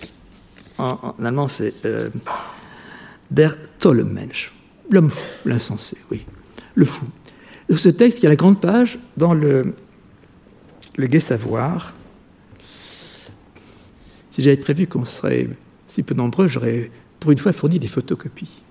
en, 0.78 1.14
allemand 1.22 1.48
c'est 1.48 1.74
euh, 1.84 2.08
Der 3.32 3.56
tolle 3.78 4.04
Mensch, 4.04 4.52
l'homme 4.90 5.08
fou, 5.08 5.26
l'insensé, 5.46 5.96
oui, 6.10 6.26
le 6.74 6.84
fou. 6.84 7.06
ce 7.74 7.88
texte, 7.88 8.18
il 8.18 8.24
y 8.24 8.26
a 8.26 8.28
la 8.28 8.36
grande 8.36 8.60
page 8.60 8.98
dans 9.16 9.32
le, 9.32 9.74
le 10.96 11.06
Gai 11.06 11.20
Savoir. 11.20 11.94
Si 14.30 14.42
j'avais 14.42 14.58
prévu 14.58 14.86
qu'on 14.86 15.06
serait 15.06 15.48
si 15.88 16.02
peu 16.02 16.14
nombreux, 16.14 16.46
j'aurais 16.46 16.90
pour 17.20 17.32
une 17.32 17.38
fois 17.38 17.54
fourni 17.54 17.78
des 17.78 17.88
photocopies. 17.88 18.62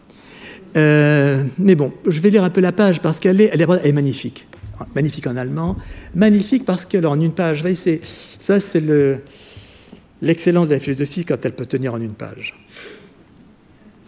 Euh, 0.78 1.44
mais 1.58 1.74
bon, 1.74 1.92
je 2.08 2.22
vais 2.22 2.30
lire 2.30 2.44
un 2.44 2.52
peu 2.52 2.62
la 2.62 2.72
page 2.72 3.02
parce 3.02 3.20
qu'elle 3.20 3.42
est, 3.42 3.50
elle 3.52 3.62
est, 3.62 3.94
magnifique. 3.94 4.48
Magnifique 4.94 5.26
en 5.26 5.38
allemand. 5.38 5.76
Magnifique 6.14 6.66
parce 6.66 6.86
qu'elle 6.86 7.08
en 7.08 7.20
une 7.20 7.34
page, 7.34 7.64
c'est, 7.76 8.02
ça 8.40 8.60
c'est 8.60 8.84
l'excellence 10.22 10.70
de 10.70 10.76
la 10.76 10.80
philosophie 10.80 11.26
quand 11.26 11.44
elle 11.44 11.56
peut 11.56 11.66
tenir 11.66 11.96
en 11.96 12.02
une 12.02 12.14
page. 12.14 12.54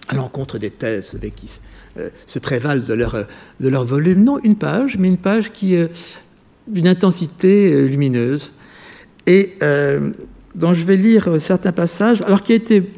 À 0.10 0.16
l'encontre 0.16 0.58
des 0.58 0.70
thèses 0.70 1.18
qui 1.36 1.50
euh, 1.98 2.10
se 2.28 2.40
prévalent 2.40 2.84
de 2.86 2.94
leur, 2.94 3.26
de 3.60 3.70
leur 3.70 3.86
volume. 3.86 4.24
Non, 4.24 4.40
une 4.44 4.56
page, 4.56 4.98
mais 4.98 5.08
une 5.08 5.18
page 5.18 5.52
qui 5.52 5.76
est 5.76 5.90
d'une 6.68 6.88
intensité 6.88 7.74
euh, 7.74 7.86
lumineuse. 7.86 8.52
Et 9.26 9.56
dont 10.54 10.74
je 10.74 10.84
vais 10.84 10.98
lire 10.98 11.40
certains 11.40 11.72
passages, 11.72 12.22
alors 12.24 12.44
qui 12.44 12.52
a 12.52 12.56
été 12.56 12.92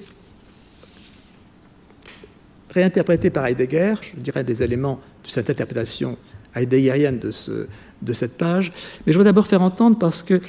réinterprété 2.72 3.30
par 3.30 3.46
Heidegger, 3.46 3.94
je 4.02 4.20
dirais 4.20 4.44
des 4.44 4.64
éléments 4.64 5.00
de 5.24 5.30
cette 5.30 5.52
interprétation 5.52 6.18
heideggerienne 6.56 7.20
de, 7.20 7.30
ce, 7.30 7.68
de 8.02 8.14
cette 8.14 8.38
page, 8.38 8.72
mais 9.06 9.14
je 9.14 9.20
vais 9.20 9.24
d'abord 9.24 9.46
faire 9.46 9.62
entendre 9.62 10.00
parce 10.00 10.24
que 10.24 10.42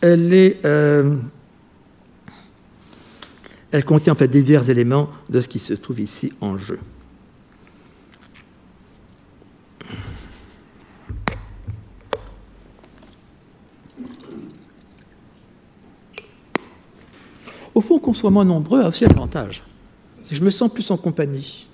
elle 0.00 0.32
est... 0.32 0.64
Elle 3.72 3.84
contient 3.84 4.12
en 4.12 4.16
fait 4.16 4.28
divers 4.28 4.70
éléments 4.70 5.10
de 5.28 5.40
ce 5.40 5.48
qui 5.48 5.58
se 5.58 5.72
trouve 5.74 6.00
ici 6.00 6.32
en 6.40 6.56
jeu. 6.56 6.78
Au 17.74 17.80
fond, 17.80 17.98
qu'on 17.98 18.12
soit 18.12 18.30
moins 18.30 18.44
nombreux 18.44 18.82
a 18.82 18.88
aussi 18.88 19.06
un 19.06 19.10
avantage 19.10 19.64
je 20.32 20.42
me 20.42 20.50
sens 20.50 20.70
plus 20.72 20.90
en 20.90 20.96
compagnie. 20.96 21.68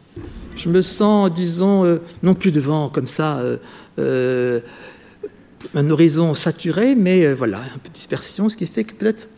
Je 0.57 0.69
me 0.69 0.83
sens, 0.83 1.33
disons, 1.33 1.85
euh, 1.85 1.99
non 2.23 2.35
plus 2.35 2.51
devant 2.51 2.89
comme 2.89 3.07
ça 3.07 3.39
euh, 3.39 3.57
euh, 3.99 4.61
un 5.75 5.91
horizon 5.91 6.35
saturé, 6.35 6.95
mais 6.95 7.33
voilà, 7.33 7.59
un 7.59 7.79
peu 7.79 7.89
de 7.89 7.95
dispersion, 7.95 8.49
ce 8.49 8.57
qui 8.57 8.67
fait 8.67 8.85
que 8.85 8.95
peut-être, 8.95 9.29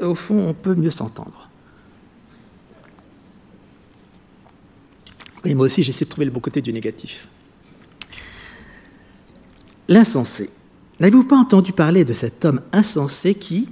au 0.00 0.14
fond, 0.14 0.48
on 0.48 0.54
peut 0.54 0.74
mieux 0.74 0.90
s'entendre. 0.90 1.45
Et 5.46 5.54
moi 5.54 5.66
aussi, 5.66 5.82
j'essaie 5.82 6.04
de 6.04 6.10
trouver 6.10 6.24
le 6.24 6.30
bon 6.30 6.40
côté 6.40 6.60
du 6.60 6.72
négatif. 6.72 7.28
L'insensé. 9.88 10.50
N'avez-vous 10.98 11.24
pas 11.24 11.36
entendu 11.36 11.72
parler 11.72 12.04
de 12.04 12.14
cet 12.14 12.44
homme 12.44 12.60
insensé 12.72 13.34
qui, 13.34 13.68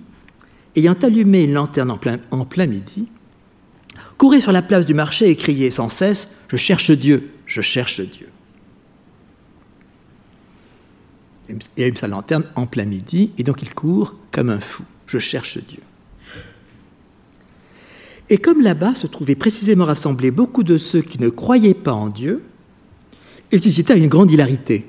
ayant 0.77 0.95
allumé 1.03 1.45
une 1.45 1.55
lanterne 1.55 1.91
en 1.91 1.99
plein, 1.99 2.19
en 2.31 2.45
plein 2.45 2.67
midi, 2.67 3.09
courait 4.19 4.41
sur 4.41 4.53
la 4.53 4.63
place 4.63 4.87
du 4.87 4.95
marché 4.95 5.29
et 5.29 5.37
criait 5.37 5.71
sans 5.71 5.89
cesse 5.89 6.29
Je 6.49 6.57
cherche 6.57 6.91
Dieu, 6.91 7.33
je 7.47 7.61
cherche 7.61 8.01
Dieu. 8.01 8.29
Il 11.49 11.83
allume 11.83 11.97
sa 11.97 12.09
lanterne 12.09 12.45
en 12.55 12.67
plein 12.67 12.85
midi 12.85 13.33
et 13.37 13.43
donc 13.43 13.63
il 13.63 13.75
court 13.75 14.15
comme 14.31 14.51
un 14.51 14.61
fou 14.61 14.85
Je 15.07 15.19
cherche 15.19 15.59
Dieu. 15.59 15.81
Et 18.31 18.39
comme 18.39 18.63
là-bas 18.63 18.95
se 18.95 19.07
trouvaient 19.07 19.35
précisément 19.35 19.85
rassemblés 19.85 20.31
beaucoup 20.31 20.63
de 20.63 20.79
ceux 20.79 21.03
qui 21.03 21.21
ne 21.21 21.29
croyaient 21.29 21.75
pas 21.75 21.93
en 21.93 22.09
Dieu, 22.09 22.43
il 23.53 23.61
suscita 23.61 23.95
une 23.95 24.09
grande 24.09 24.31
hilarité. 24.31 24.87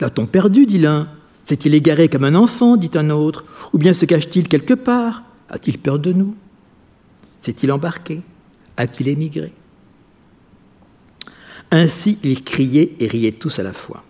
L'a-t-on 0.00 0.26
perdu 0.26 0.64
dit 0.64 0.78
l'un? 0.78 1.08
S'est-il 1.42 1.74
égaré 1.74 2.08
comme 2.08 2.24
un 2.24 2.34
enfant? 2.34 2.76
dit 2.76 2.90
un 2.94 3.10
autre. 3.10 3.44
Ou 3.72 3.78
bien 3.78 3.94
se 3.94 4.04
cache-t-il 4.04 4.48
quelque 4.48 4.74
part? 4.74 5.24
A-t-il 5.48 5.78
peur 5.78 5.98
de 5.98 6.12
nous? 6.12 6.36
S'est-il 7.38 7.72
embarqué? 7.72 8.22
A-t-il 8.76 9.08
émigré? 9.08 9.52
Ainsi 11.70 12.18
ils 12.22 12.44
criaient 12.44 12.94
et 13.00 13.08
riaient 13.08 13.32
tous 13.32 13.58
à 13.58 13.62
la 13.62 13.72
fois. 13.72 14.04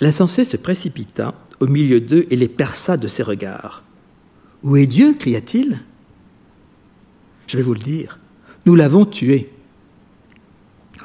L'insensé 0.00 0.44
se 0.44 0.56
précipita 0.56 1.34
au 1.60 1.66
milieu 1.66 2.00
d'eux 2.00 2.26
et 2.30 2.36
les 2.36 2.48
perça 2.48 2.96
de 2.96 3.08
ses 3.08 3.22
regards. 3.22 3.82
Où 4.62 4.76
est 4.76 4.86
Dieu? 4.86 5.14
cria-t-il. 5.14 5.80
Je 7.46 7.56
vais 7.56 7.62
vous 7.62 7.74
le 7.74 7.80
dire, 7.80 8.18
nous 8.66 8.74
l'avons 8.74 9.04
tué. 9.04 9.50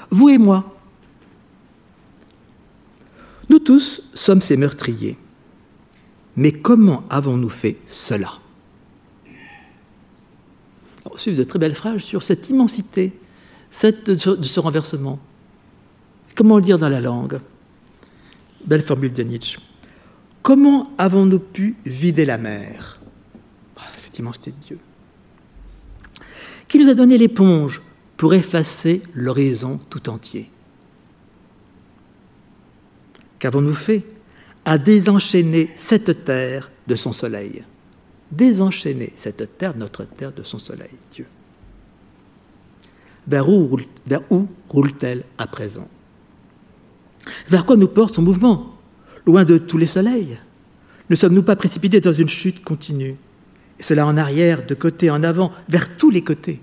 Vous 0.09 0.29
et 0.29 0.37
moi. 0.37 0.75
Nous 3.49 3.59
tous 3.59 4.01
sommes 4.13 4.41
ses 4.41 4.57
meurtriers. 4.57 5.17
Mais 6.35 6.51
comment 6.51 7.03
avons-nous 7.09 7.49
fait 7.49 7.77
cela? 7.85 8.33
C'est 11.17 11.33
de 11.33 11.43
très 11.43 11.59
belles 11.59 11.75
phrases 11.75 12.01
sur 12.01 12.23
cette 12.23 12.49
immensité 12.49 13.13
cette, 13.73 14.09
de 14.09 14.43
ce 14.43 14.59
renversement. 14.59 15.19
Comment 16.35 16.57
le 16.57 16.63
dire 16.63 16.77
dans 16.77 16.89
la 16.89 17.01
langue? 17.01 17.39
Belle 18.65 18.81
formule 18.81 19.11
de 19.11 19.23
Nietzsche. 19.23 19.59
Comment 20.43 20.91
avons-nous 20.97 21.39
pu 21.39 21.77
vider 21.85 22.25
la 22.25 22.37
mer? 22.37 22.99
Ah, 23.77 23.81
Cette 23.97 24.19
immensité 24.19 24.51
de 24.51 24.57
Dieu. 24.57 24.79
Qui 26.67 26.79
nous 26.79 26.89
a 26.89 26.93
donné 26.93 27.17
l'éponge 27.17 27.81
pour 28.17 28.33
effacer 28.33 29.01
l'horizon 29.15 29.79
tout 29.89 30.09
entier? 30.09 30.51
Qu'avons-nous 33.39 33.73
fait 33.73 34.03
à 34.65 34.77
désenchaîner 34.77 35.69
cette 35.77 36.25
terre 36.25 36.69
de 36.87 36.95
son 36.95 37.13
soleil? 37.13 37.63
Désenchaîner 38.29 39.13
cette 39.15 39.57
terre, 39.57 39.77
notre 39.77 40.03
terre, 40.03 40.33
de 40.33 40.43
son 40.43 40.59
soleil, 40.59 40.91
Dieu. 41.11 41.27
Vers 43.27 43.47
où, 43.49 43.69
roule-t-elle 44.67 45.23
à 45.37 45.47
présent? 45.47 45.87
Vers 47.47 47.65
quoi 47.65 47.77
nous 47.77 47.87
porte 47.87 48.15
son 48.15 48.21
mouvement? 48.21 48.72
Loin 49.25 49.45
de 49.45 49.57
tous 49.57 49.77
les 49.77 49.87
soleils. 49.87 50.37
Ne 51.09 51.15
sommes-nous 51.15 51.43
pas 51.43 51.55
précipités 51.55 52.01
dans 52.01 52.13
une 52.13 52.27
chute 52.27 52.63
continue 52.63 53.15
Et 53.79 53.83
cela 53.83 54.05
en 54.05 54.17
arrière, 54.17 54.65
de 54.65 54.75
côté 54.75 55.09
en 55.09 55.23
avant, 55.23 55.51
vers 55.69 55.97
tous 55.97 56.09
les 56.09 56.23
côtés? 56.23 56.59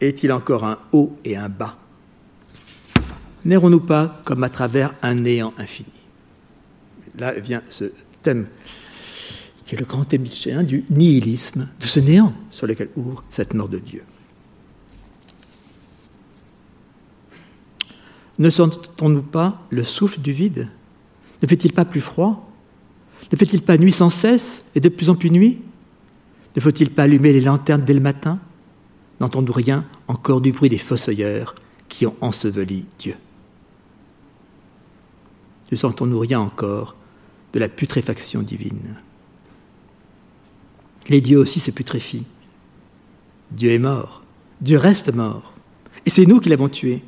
Est-il 0.00 0.32
encore 0.32 0.64
un 0.64 0.78
haut 0.92 1.16
et 1.24 1.36
un 1.36 1.48
bas? 1.48 1.78
N'errons-nous 3.44 3.80
pas 3.80 4.20
comme 4.24 4.44
à 4.44 4.48
travers 4.48 4.94
un 5.02 5.14
néant 5.14 5.54
infini? 5.58 5.88
Là 7.18 7.32
vient 7.32 7.62
ce 7.68 7.92
thème 8.22 8.46
qui 9.64 9.74
est 9.74 9.78
le 9.78 9.84
grand 9.84 10.04
thème 10.04 10.24
du 10.64 10.84
nihilisme, 10.88 11.68
de 11.78 11.86
ce 11.86 12.00
néant 12.00 12.32
sur 12.48 12.66
lequel 12.66 12.88
ouvre 12.96 13.22
cette 13.28 13.52
mort 13.52 13.68
de 13.68 13.78
Dieu. 13.78 14.02
Ne 18.38 18.50
sentons-nous 18.50 19.22
pas 19.22 19.62
le 19.70 19.82
souffle 19.82 20.20
du 20.20 20.32
vide? 20.32 20.68
Ne 21.42 21.48
fait-il 21.48 21.72
pas 21.72 21.84
plus 21.84 22.00
froid? 22.00 22.50
Ne 23.32 23.36
fait-il 23.36 23.62
pas 23.62 23.78
nuit 23.78 23.92
sans 23.92 24.10
cesse 24.10 24.64
et 24.74 24.80
de 24.80 24.88
plus 24.88 25.10
en 25.10 25.16
plus 25.16 25.30
nuit? 25.30 25.58
Ne 26.56 26.60
faut-il 26.60 26.90
pas 26.90 27.04
allumer 27.04 27.32
les 27.32 27.40
lanternes 27.40 27.84
dès 27.84 27.94
le 27.94 28.00
matin? 28.00 28.38
N'entendons 29.20 29.52
rien 29.52 29.84
encore 30.06 30.40
du 30.40 30.52
bruit 30.52 30.70
des 30.70 30.78
fossoyeurs 30.78 31.54
qui 31.88 32.06
ont 32.06 32.14
enseveli 32.20 32.84
Dieu. 32.98 33.16
Ne 35.70 35.76
sentons-nous 35.76 36.18
rien 36.18 36.40
encore 36.40 36.94
de 37.52 37.58
la 37.58 37.68
putréfaction 37.68 38.42
divine? 38.42 38.96
Les 41.08 41.20
dieux 41.20 41.38
aussi 41.38 41.58
se 41.60 41.70
putréfient. 41.70 42.26
Dieu 43.50 43.70
est 43.70 43.78
mort. 43.78 44.22
Dieu 44.60 44.78
reste 44.78 45.12
mort. 45.12 45.52
Et 46.06 46.10
c'est 46.10 46.26
nous 46.26 46.38
qui 46.38 46.48
l'avons 46.48 46.68
tué. 46.68 47.02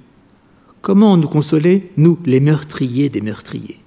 Comment 0.82 1.16
nous 1.16 1.28
consoler, 1.28 1.90
nous, 1.96 2.18
les 2.24 2.40
meurtriers 2.40 3.08
des 3.08 3.20
meurtriers? 3.20 3.80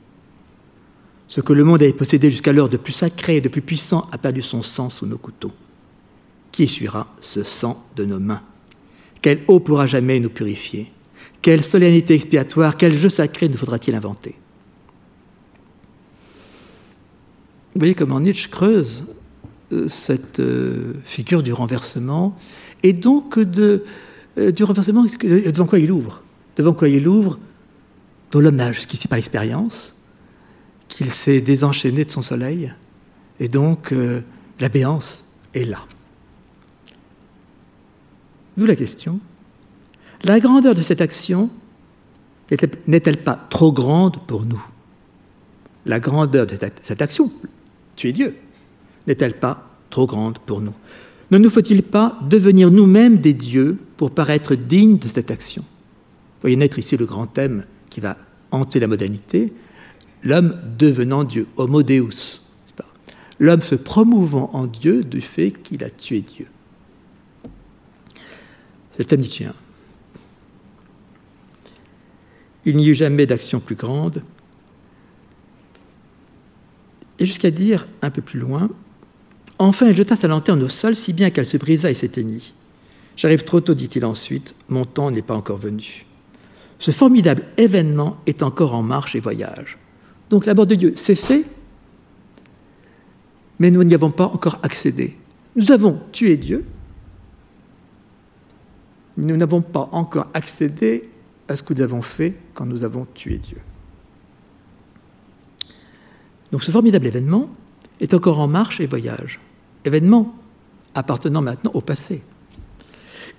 Ce 1.28 1.42
que 1.42 1.54
le 1.54 1.64
monde 1.64 1.82
avait 1.82 1.94
possédé 1.94 2.30
jusqu'alors 2.30 2.70
de 2.70 2.78
plus 2.78 2.94
sacré 2.94 3.38
et 3.38 3.42
de 3.42 3.50
plus 3.50 3.62
puissant 3.62 4.08
a 4.12 4.18
perdu 4.18 4.44
son 4.44 4.62
sang 4.62 4.90
sous 4.90 5.08
nos 5.08 5.18
couteaux. 5.18 5.52
Qui 6.52 6.64
essuiera 6.64 7.08
ce 7.22 7.44
sang 7.44 7.84
de 7.96 8.06
nos 8.06 8.20
mains? 8.20 8.44
Quelle 9.22 9.42
eau 9.48 9.60
pourra 9.60 9.88
jamais 9.88 10.20
nous 10.20 10.30
purifier? 10.30 10.92
Quelle 11.42 11.64
solennité 11.64 12.14
expiatoire, 12.14 12.78
quel 12.78 12.96
jeu 12.96 13.10
sacré 13.10 13.50
nous 13.50 13.58
faudra-t-il 13.58 13.96
inventer? 13.96 14.36
Vous 17.74 17.80
voyez 17.80 17.96
comment 17.96 18.20
Nietzsche 18.20 18.50
creuse 18.50 19.06
euh, 19.72 19.90
cette 19.90 20.40
euh, 20.40 20.94
figure 21.04 21.42
du 21.42 21.52
renversement 21.52 22.38
et 22.84 22.94
donc 22.94 23.40
euh, 23.40 23.84
du 24.52 24.64
renversement 24.64 25.06
devant 25.22 25.66
quoi 25.66 25.80
il 25.80 25.92
ouvre? 25.92 26.23
Devant 26.56 26.74
quoi 26.74 26.88
il 26.90 27.08
ouvre, 27.08 27.40
dont 28.32 28.40
l'homme 28.40 28.74
jusqu'ici 28.74 29.08
pas 29.08 29.16
l'expérience, 29.16 29.96
qu'il 30.88 31.12
s'est 31.12 31.42
désenchaîné 31.42 32.06
de 32.06 32.12
son 32.12 32.22
soleil, 32.22 32.74
et 33.40 33.48
donc 33.48 33.92
euh, 33.92 34.22
la 34.60 34.70
béance 34.70 35.24
est 35.54 35.66
là. 35.66 35.80
D'où 38.58 38.66
la 38.66 38.76
question. 38.76 39.20
La 40.24 40.40
grandeur 40.40 40.76
de 40.76 40.82
cette 40.82 41.02
action 41.02 41.50
n'est-elle 42.88 43.24
pas 43.24 43.48
trop 43.50 43.72
grande 43.72 44.26
pour 44.28 44.46
nous? 44.46 44.64
La 45.86 46.00
grandeur 46.00 46.46
de 46.46 46.56
cette 46.56 47.02
action, 47.02 47.32
tu 47.96 48.08
es 48.08 48.14
Dieu, 48.14 48.38
n'est-elle 49.08 49.38
pas 49.38 49.70
trop 49.90 50.06
grande 50.06 50.40
pour 50.40 50.62
nous? 50.62 50.74
Ne 51.32 51.38
nous 51.40 51.50
faut-il 51.50 51.84
pas 51.84 52.20
devenir 52.30 52.70
nous-mêmes 52.70 53.18
des 53.18 53.34
dieux 53.34 53.78
pour 53.98 54.12
paraître 54.12 54.56
dignes 54.56 54.98
de 54.98 55.08
cette 55.08 55.32
action? 55.32 55.66
Voyez 56.44 56.56
naître 56.58 56.78
ici 56.78 56.98
le 56.98 57.06
grand 57.06 57.26
thème 57.26 57.66
qui 57.90 58.02
va 58.02 58.18
hanter 58.52 58.80
la 58.80 58.88
modernité, 58.88 59.54
l'homme 60.24 60.60
devenant 60.78 61.24
Dieu, 61.24 61.48
homo 61.58 61.84
deus. 61.84 62.42
L'homme 63.40 63.62
se 63.62 63.76
promouvant 63.76 64.52
en 64.54 64.68
Dieu 64.68 65.04
du 65.04 65.22
fait 65.22 65.52
qu'il 65.52 65.84
a 65.84 65.90
tué 65.90 66.22
Dieu. 66.22 66.48
C'est 68.92 69.00
le 69.00 69.06
thème 69.06 69.22
nietzschéen. 69.22 69.54
Il 72.66 72.78
n'y 72.78 72.88
eut 72.88 72.96
jamais 72.96 73.26
d'action 73.26 73.60
plus 73.60 73.76
grande. 73.76 74.22
Et 77.20 77.26
jusqu'à 77.26 77.52
dire 77.52 77.88
un 78.02 78.12
peu 78.12 78.22
plus 78.22 78.40
loin, 78.40 78.70
enfin 79.60 79.88
il 79.88 79.96
jeta 79.96 80.16
sa 80.16 80.28
lanterne 80.28 80.62
au 80.62 80.70
sol 80.70 80.96
si 80.96 81.14
bien 81.14 81.30
qu'elle 81.30 81.46
se 81.46 81.58
brisa 81.58 81.90
et 81.90 81.96
s'éteignit. 81.96 82.54
J'arrive 83.16 83.44
trop 83.44 83.62
tôt, 83.62 83.74
dit-il 83.74 84.06
ensuite, 84.06 84.56
mon 84.70 84.86
temps 84.86 85.12
n'est 85.12 85.22
pas 85.22 85.36
encore 85.36 85.58
venu. 85.58 86.06
Ce 86.80 86.92
formidable 86.92 87.44
événement 87.58 88.18
est 88.26 88.44
encore 88.44 88.74
en 88.74 88.84
marche 88.84 89.16
et 89.16 89.20
voyage. 89.20 89.78
Donc 90.30 90.46
la 90.46 90.54
mort 90.54 90.66
de 90.68 90.76
Dieu, 90.76 90.94
c'est 90.96 91.16
fait, 91.16 91.46
mais 93.60 93.72
nous 93.72 93.84
n'y 93.84 93.94
avons 93.94 94.12
pas 94.12 94.26
encore 94.26 94.60
accédé. 94.64 95.16
Nous 95.56 95.72
avons 95.72 96.00
tué 96.12 96.38
Dieu, 96.38 96.66
mais 99.18 99.26
nous 99.26 99.38
n'avons 99.38 99.62
pas 99.62 99.90
encore 99.92 100.28
accédé 100.34 101.10
à 101.48 101.56
ce 101.56 101.64
que 101.64 101.74
nous 101.74 101.82
avons 101.82 102.02
fait 102.02 102.34
quand 102.54 102.66
nous 102.66 102.84
avons 102.84 103.06
tué 103.14 103.38
Dieu. 103.38 103.58
Donc 106.52 106.64
ce 106.64 106.72
formidable 106.72 107.08
événement 107.08 107.50
est 108.00 108.14
encore 108.14 108.40
en 108.40 108.48
marche 108.48 108.80
et 108.80 108.88
voyage. 108.88 109.40
Événement 109.86 110.36
appartenant 110.96 111.42
maintenant 111.42 111.72
au 111.74 111.82
passé. 111.82 112.22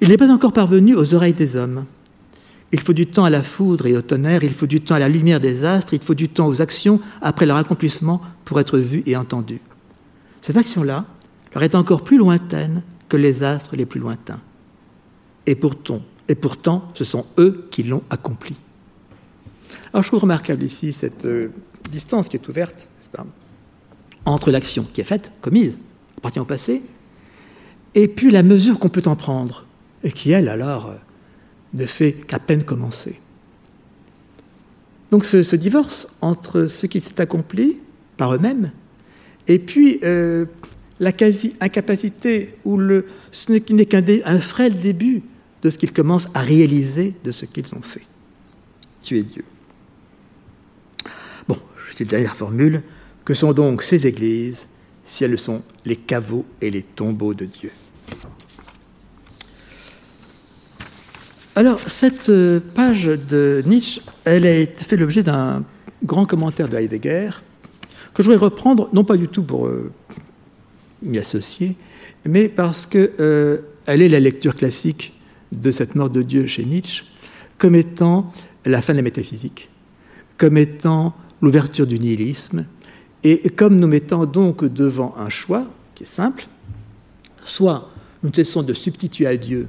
Il 0.01 0.09
n'est 0.09 0.17
pas 0.17 0.29
encore 0.29 0.53
parvenu 0.53 0.95
aux 0.95 1.15
oreilles 1.15 1.35
des 1.35 1.57
hommes. 1.57 1.85
Il 2.75 2.81
faut 2.81 2.93
du 2.93 3.07
temps 3.07 3.25
à 3.25 3.31
la 3.31 3.45
foudre 3.45 3.87
et 3.87 3.97
au 3.97 4.03
tonnerre, 4.03 4.43
il 4.43 4.53
faut 4.53 4.67
du 4.67 4.81
temps 4.81 4.97
à 4.97 4.99
la 4.99 5.09
lumière 5.09 5.39
des 5.39 5.65
astres, 5.65 5.95
il 5.95 6.03
faut 6.03 6.17
du 6.17 6.29
temps 6.29 6.49
aux 6.49 6.61
actions 6.61 7.01
après 7.23 7.47
leur 7.47 7.57
accomplissement 7.57 8.21
pour 8.45 8.59
être 8.59 8.81
vues 8.81 9.05
et 9.07 9.17
entendues. 9.17 9.61
Cette 10.43 10.57
action-là 10.57 11.05
leur 11.55 11.63
est 11.63 11.77
encore 11.77 12.03
plus 12.03 12.19
lointaine 12.19 12.83
que 13.09 13.17
les 13.17 13.45
astres 13.45 13.77
les 13.77 13.87
plus 13.87 14.01
lointains. 14.01 14.41
Et 15.47 15.55
pourtant, 15.55 16.03
et 16.27 16.35
pourtant 16.35 16.91
ce 16.95 17.05
sont 17.05 17.27
eux 17.39 17.69
qui 17.71 17.85
l'ont 17.85 18.03
accomplie. 18.11 18.57
Alors 19.93 20.03
je 20.03 20.09
trouve 20.09 20.23
remarquable 20.23 20.65
ici 20.65 20.93
cette 20.93 21.27
euh, 21.27 21.53
distance 21.89 22.29
qui 22.29 22.39
est 22.39 22.49
ouverte 22.49 22.89
pas, 23.13 23.25
entre 24.25 24.51
l'action 24.51 24.85
qui 24.93 25.01
est 25.01 25.05
faite, 25.05 25.31
commise, 25.41 25.79
appartient 26.19 26.41
au 26.41 26.45
passé, 26.45 26.83
et 27.95 28.09
puis 28.09 28.33
la 28.33 28.43
mesure 28.43 28.81
qu'on 28.81 28.89
peut 28.89 29.05
en 29.07 29.15
prendre, 29.15 29.65
et 30.03 30.11
qui, 30.11 30.33
elle, 30.33 30.49
alors, 30.49 30.89
euh, 30.89 30.95
ne 31.75 31.87
fait 31.87 32.13
qu'à 32.13 32.39
peine 32.39 32.65
commencer. 32.65 33.21
Donc 35.11 35.25
ce, 35.25 35.57
divorce 35.57 36.09
entre 36.21 36.67
ce 36.67 36.87
qui 36.87 37.01
s'est 37.01 37.21
accompli 37.21 37.77
par 38.17 38.35
eux-mêmes 38.35 38.73
et 39.47 39.59
puis 39.59 40.01
euh, 40.03 40.47
la 40.99 41.13
quasi-incapacité 41.13 42.55
ou 42.65 42.77
le, 42.77 43.07
ce 43.31 43.53
n'est 43.53 43.87
qu'un 43.87 44.41
frêle 44.41 44.77
début 44.77 45.23
de 45.63 45.71
ce 45.71 45.79
qu'ils 45.79 45.93
commencent 45.93 46.29
à 46.35 46.41
réaliser 46.41 47.15
de 47.25 47.33
ce 47.33 47.45
qu'ils 47.45 47.75
ont 47.75 47.83
fait. 47.83 48.03
Tu 49.03 49.19
es 49.19 49.23
Dieu. 49.23 49.45
Bon, 51.49 51.57
dis 51.97 52.05
la 52.05 52.11
dernière 52.11 52.37
formule. 52.37 52.83
Que 53.25 53.33
sont 53.33 53.53
donc 53.55 53.83
ces 53.83 54.07
églises 54.07 54.67
si 55.07 55.25
elles 55.25 55.39
sont 55.39 55.63
les 55.85 55.97
caveaux 55.97 56.45
et 56.61 56.71
les 56.71 56.83
tombeaux 56.83 57.35
de 57.35 57.47
Dieu? 57.47 57.71
Alors, 61.57 61.89
cette 61.89 62.31
euh, 62.31 62.59
page 62.75 63.05
de 63.05 63.63
Nietzsche, 63.65 64.01
elle 64.25 64.45
a 64.45 64.67
fait 64.67 64.97
l'objet 64.97 65.23
d'un 65.23 65.63
grand 66.05 66.27
commentaire 66.27 66.69
de 66.69 66.77
Heidegger, 66.77 67.31
que 68.13 68.25
je 68.25 68.29
voudrais 68.29 68.45
reprendre, 68.45 68.89
non 68.93 69.05
pas 69.05 69.17
du 69.17 69.29
tout 69.29 69.45
pour 69.45 69.69
euh, 69.69 69.93
m'y 71.01 71.17
associer, 71.17 71.77
mais 72.25 72.49
parce 72.49 72.87
qu'elle 72.87 73.13
euh, 73.21 73.59
est 73.87 74.09
la 74.09 74.19
lecture 74.19 74.57
classique 74.57 75.13
de 75.53 75.71
cette 75.71 75.95
mort 75.95 76.11
de 76.11 76.23
Dieu 76.23 76.49
chez 76.49 76.65
Nietzsche, 76.65 77.05
comme 77.57 77.77
étant 77.77 78.33
la 78.65 78.83
fin 78.83 78.93
de 78.93 78.99
la 78.99 79.03
métaphysique, 79.03 79.71
comme 80.39 80.57
étant 80.57 81.15
l'ouverture 81.41 81.87
du 81.87 82.01
nihilisme, 82.01 82.67
et 83.23 83.49
comme 83.51 83.77
nous 83.77 83.87
mettant 83.87 84.27
donc 84.27 84.65
devant 84.65 85.15
un 85.17 85.29
choix 85.29 85.67
qui 85.95 86.03
est 86.03 86.07
simple, 86.07 86.49
soit 87.45 87.93
nous 88.25 88.33
cessons 88.35 88.65
de 88.65 88.75
substituer 88.75 89.29
à 89.29 89.37
Dieu 89.37 89.69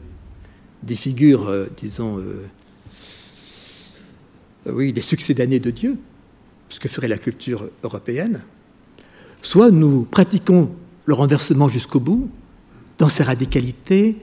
des 0.86 0.96
figures, 0.96 1.48
euh, 1.50 1.68
disons, 1.78 2.20
euh, 2.20 2.46
oui, 4.72 4.94
des 4.94 5.02
succédanés 5.02 5.60
de 5.60 5.72
Dieu, 5.72 5.98
ce 6.70 6.80
que 6.80 6.88
ferait 6.88 7.08
la 7.08 7.18
culture 7.18 7.70
européenne, 7.84 8.44
soit 9.42 9.72
nous 9.72 10.04
pratiquons 10.04 10.72
le 11.06 11.14
renversement 11.14 11.70
jusqu'au 11.70 12.00
bout, 12.00 12.30
dans 12.98 13.10
ses 13.10 13.24
radicalités, 13.24 14.18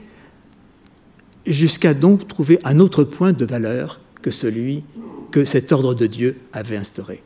jusqu'à 1.46 1.94
donc 1.94 2.27
trouver 2.29 2.59
un 2.64 2.79
autre 2.79 3.05
point 3.05 3.33
de 3.33 3.44
valeur 3.44 4.01
que 4.22 4.31
celui 4.31 4.85
que 5.31 5.44
cet 5.44 5.72
ordre 5.72 5.94
de 5.94 6.07
Dieu 6.07 6.38
avait 6.53 6.77
instauré. 6.77 7.22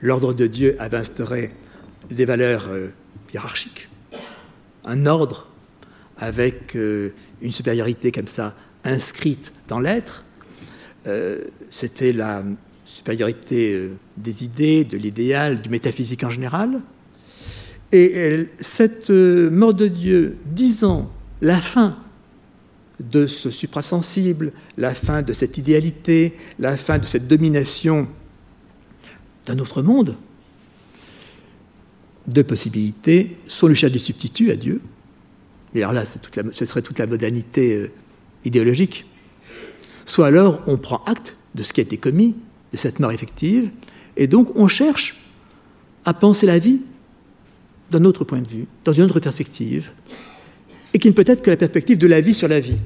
L'ordre 0.00 0.34
de 0.34 0.46
Dieu 0.46 0.76
avait 0.78 0.96
instauré 0.96 1.52
des 2.10 2.24
valeurs 2.24 2.66
euh, 2.68 2.88
hiérarchiques, 3.32 3.88
un 4.84 5.06
ordre 5.06 5.46
avec 6.18 6.76
euh, 6.76 7.12
une 7.40 7.52
supériorité 7.52 8.12
comme 8.12 8.28
ça 8.28 8.54
inscrite 8.84 9.52
dans 9.68 9.80
l'être. 9.80 10.24
Euh, 11.06 11.44
c'était 11.70 12.12
la 12.12 12.42
supériorité 12.84 13.90
des 14.16 14.44
idées, 14.44 14.84
de 14.84 14.96
l'idéal, 14.96 15.62
du 15.62 15.70
métaphysique 15.70 16.24
en 16.24 16.30
général. 16.30 16.80
Et 17.90 18.48
cette 18.60 19.10
mort 19.10 19.74
de 19.74 19.86
Dieu 19.86 20.38
disant 20.46 21.10
la 21.42 21.60
fin 21.60 21.98
de 23.10 23.26
ce 23.26 23.50
suprasensible, 23.50 24.52
la 24.76 24.94
fin 24.94 25.22
de 25.22 25.32
cette 25.32 25.58
idéalité, 25.58 26.36
la 26.58 26.76
fin 26.76 26.98
de 26.98 27.06
cette 27.06 27.26
domination 27.26 28.08
d'un 29.46 29.58
autre 29.58 29.82
monde, 29.82 30.16
deux 32.28 32.44
possibilités, 32.44 33.36
soit 33.48 33.68
le 33.68 33.74
chat 33.74 33.88
du 33.88 33.98
substitut 33.98 34.50
à 34.50 34.56
Dieu, 34.56 34.80
alors 35.80 35.92
là 35.92 36.04
ce 36.04 36.66
serait 36.66 36.82
toute 36.82 36.98
la 36.98 37.06
modernité 37.06 37.76
euh, 37.76 37.92
idéologique, 38.44 39.06
soit 40.06 40.26
alors 40.26 40.62
on 40.66 40.76
prend 40.76 41.02
acte 41.06 41.36
de 41.54 41.62
ce 41.62 41.72
qui 41.72 41.80
a 41.80 41.84
été 41.84 41.96
commis, 41.96 42.34
de 42.72 42.76
cette 42.76 43.00
mort 43.00 43.12
effective, 43.12 43.70
et 44.16 44.26
donc 44.26 44.54
on 44.56 44.68
cherche 44.68 45.18
à 46.04 46.12
penser 46.12 46.46
la 46.46 46.58
vie 46.58 46.80
d'un 47.90 48.04
autre 48.04 48.24
point 48.24 48.40
de 48.40 48.48
vue, 48.48 48.66
dans 48.84 48.92
une 48.92 49.04
autre 49.04 49.20
perspective, 49.20 49.92
et 50.94 50.98
qui 50.98 51.08
ne 51.08 51.14
peut 51.14 51.24
être 51.26 51.42
que 51.42 51.50
la 51.50 51.56
perspective 51.56 51.98
de 51.98 52.06
la 52.06 52.20
vie 52.20 52.34
sur 52.34 52.48
la 52.48 52.60
vie. 52.60 52.78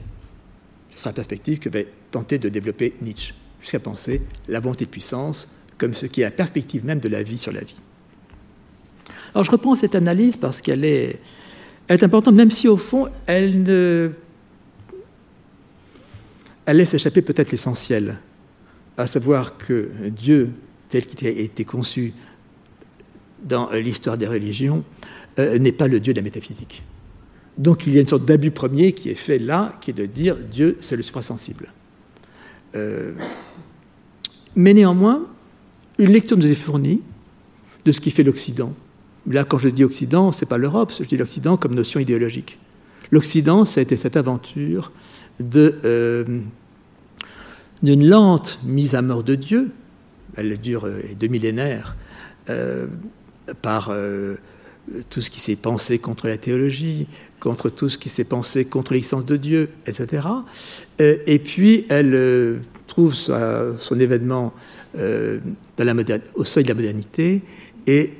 Ce 0.94 1.00
sera 1.00 1.10
la 1.10 1.14
perspective 1.14 1.58
que 1.58 1.68
va 1.68 1.80
tenter 2.10 2.38
de 2.38 2.48
développer 2.48 2.94
Nietzsche, 3.02 3.34
jusqu'à 3.60 3.80
penser 3.80 4.22
la 4.48 4.60
volonté 4.60 4.84
de 4.84 4.90
puissance 4.90 5.48
comme 5.78 5.94
ce 5.94 6.06
qui 6.06 6.22
est 6.22 6.24
la 6.24 6.30
perspective 6.30 6.84
même 6.84 7.00
de 7.00 7.08
la 7.08 7.22
vie 7.22 7.38
sur 7.38 7.52
la 7.52 7.60
vie. 7.60 7.76
Alors 9.34 9.44
je 9.44 9.50
reprends 9.50 9.74
cette 9.74 9.94
analyse 9.94 10.36
parce 10.36 10.62
qu'elle 10.62 10.84
est, 10.84 11.20
est 11.88 12.02
importante, 12.02 12.34
même 12.34 12.50
si 12.50 12.68
au 12.68 12.76
fond, 12.76 13.08
elle 13.26 13.62
ne. 13.62 14.10
Laisse 16.66 16.94
échapper 16.94 17.22
peut-être 17.22 17.52
l'essentiel, 17.52 18.18
à 18.96 19.06
savoir 19.06 19.56
que 19.56 20.08
Dieu, 20.08 20.50
tel 20.88 21.06
qu'il 21.06 21.28
a 21.28 21.30
été 21.30 21.64
conçu 21.64 22.12
dans 23.44 23.70
l'histoire 23.70 24.18
des 24.18 24.26
religions, 24.26 24.82
euh, 25.38 25.58
n'est 25.58 25.70
pas 25.72 25.86
le 25.86 26.00
Dieu 26.00 26.12
de 26.12 26.18
la 26.18 26.24
métaphysique. 26.24 26.82
Donc 27.58 27.86
il 27.86 27.94
y 27.94 27.98
a 27.98 28.00
une 28.00 28.06
sorte 28.06 28.24
d'abus 28.24 28.50
premier 28.50 28.92
qui 28.92 29.10
est 29.10 29.14
fait 29.14 29.38
là, 29.38 29.78
qui 29.80 29.90
est 29.90 29.94
de 29.94 30.06
dire 30.06 30.36
Dieu, 30.36 30.76
c'est 30.80 30.96
le 30.96 31.02
suprasensible. 31.02 31.72
Euh, 32.74 33.12
mais 34.54 34.74
néanmoins, 34.74 35.26
une 35.98 36.12
lecture 36.12 36.36
nous 36.36 36.50
est 36.50 36.54
fournie 36.54 37.00
de 37.84 37.92
ce 37.92 38.00
qui 38.00 38.10
fait 38.10 38.22
l'Occident. 38.22 38.74
Là, 39.28 39.44
quand 39.44 39.58
je 39.58 39.68
dis 39.68 39.84
Occident, 39.84 40.32
ce 40.32 40.44
n'est 40.44 40.48
pas 40.48 40.58
l'Europe, 40.58 40.92
je 40.96 41.04
dis 41.04 41.16
l'Occident 41.16 41.56
comme 41.56 41.74
notion 41.74 42.00
idéologique. 42.00 42.58
L'Occident, 43.10 43.64
ça 43.64 43.80
a 43.80 43.82
été 43.82 43.96
cette 43.96 44.16
aventure 44.16 44.92
euh, 45.54 46.24
d'une 47.82 48.08
lente 48.08 48.58
mise 48.64 48.94
à 48.94 49.02
mort 49.02 49.22
de 49.22 49.34
Dieu, 49.34 49.70
elle 50.36 50.58
dure 50.58 50.86
euh, 50.86 51.00
deux 51.18 51.28
millénaires, 51.28 51.96
par 53.62 53.90
tout 55.10 55.20
ce 55.20 55.30
qui 55.30 55.40
s'est 55.40 55.56
pensé 55.56 55.98
contre 55.98 56.28
la 56.28 56.36
théologie, 56.36 57.06
contre 57.40 57.70
tout 57.70 57.88
ce 57.88 57.98
qui 57.98 58.08
s'est 58.08 58.24
pensé 58.24 58.64
contre 58.64 58.92
l'existence 58.92 59.24
de 59.24 59.36
Dieu, 59.36 59.70
etc. 59.86 60.26
Euh, 61.00 61.16
et 61.26 61.38
puis 61.38 61.86
elle 61.88 62.14
euh, 62.14 62.56
trouve 62.86 63.14
son 63.14 64.00
événement 64.00 64.54
euh, 64.96 65.40
au 66.34 66.44
seuil 66.44 66.64
de 66.64 66.68
la 66.68 66.74
modernité, 66.74 67.42
et 67.86 68.14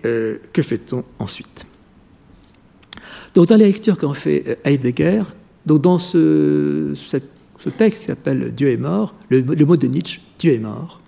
que 0.53 0.63
fait-on 0.63 1.05
ensuite? 1.19 1.67
Donc 3.35 3.49
dans 3.49 3.57
la 3.57 3.67
lecture 3.67 3.99
qu'en 3.99 4.15
fait 4.15 4.59
Heidegger, 4.65 5.23
donc 5.67 5.83
dans 5.83 5.99
ce, 5.99 6.95
texte 7.77 8.01
qui 8.01 8.07
s'appelle 8.07 8.55
Dieu 8.55 8.71
est 8.71 8.77
mort, 8.77 9.15
le, 9.29 9.41
le 9.41 9.67
mot 9.67 9.77
de 9.77 9.87
Nietzsche, 9.87 10.21
Dieu 10.39 10.53
est 10.53 10.59
mort, 10.59 11.01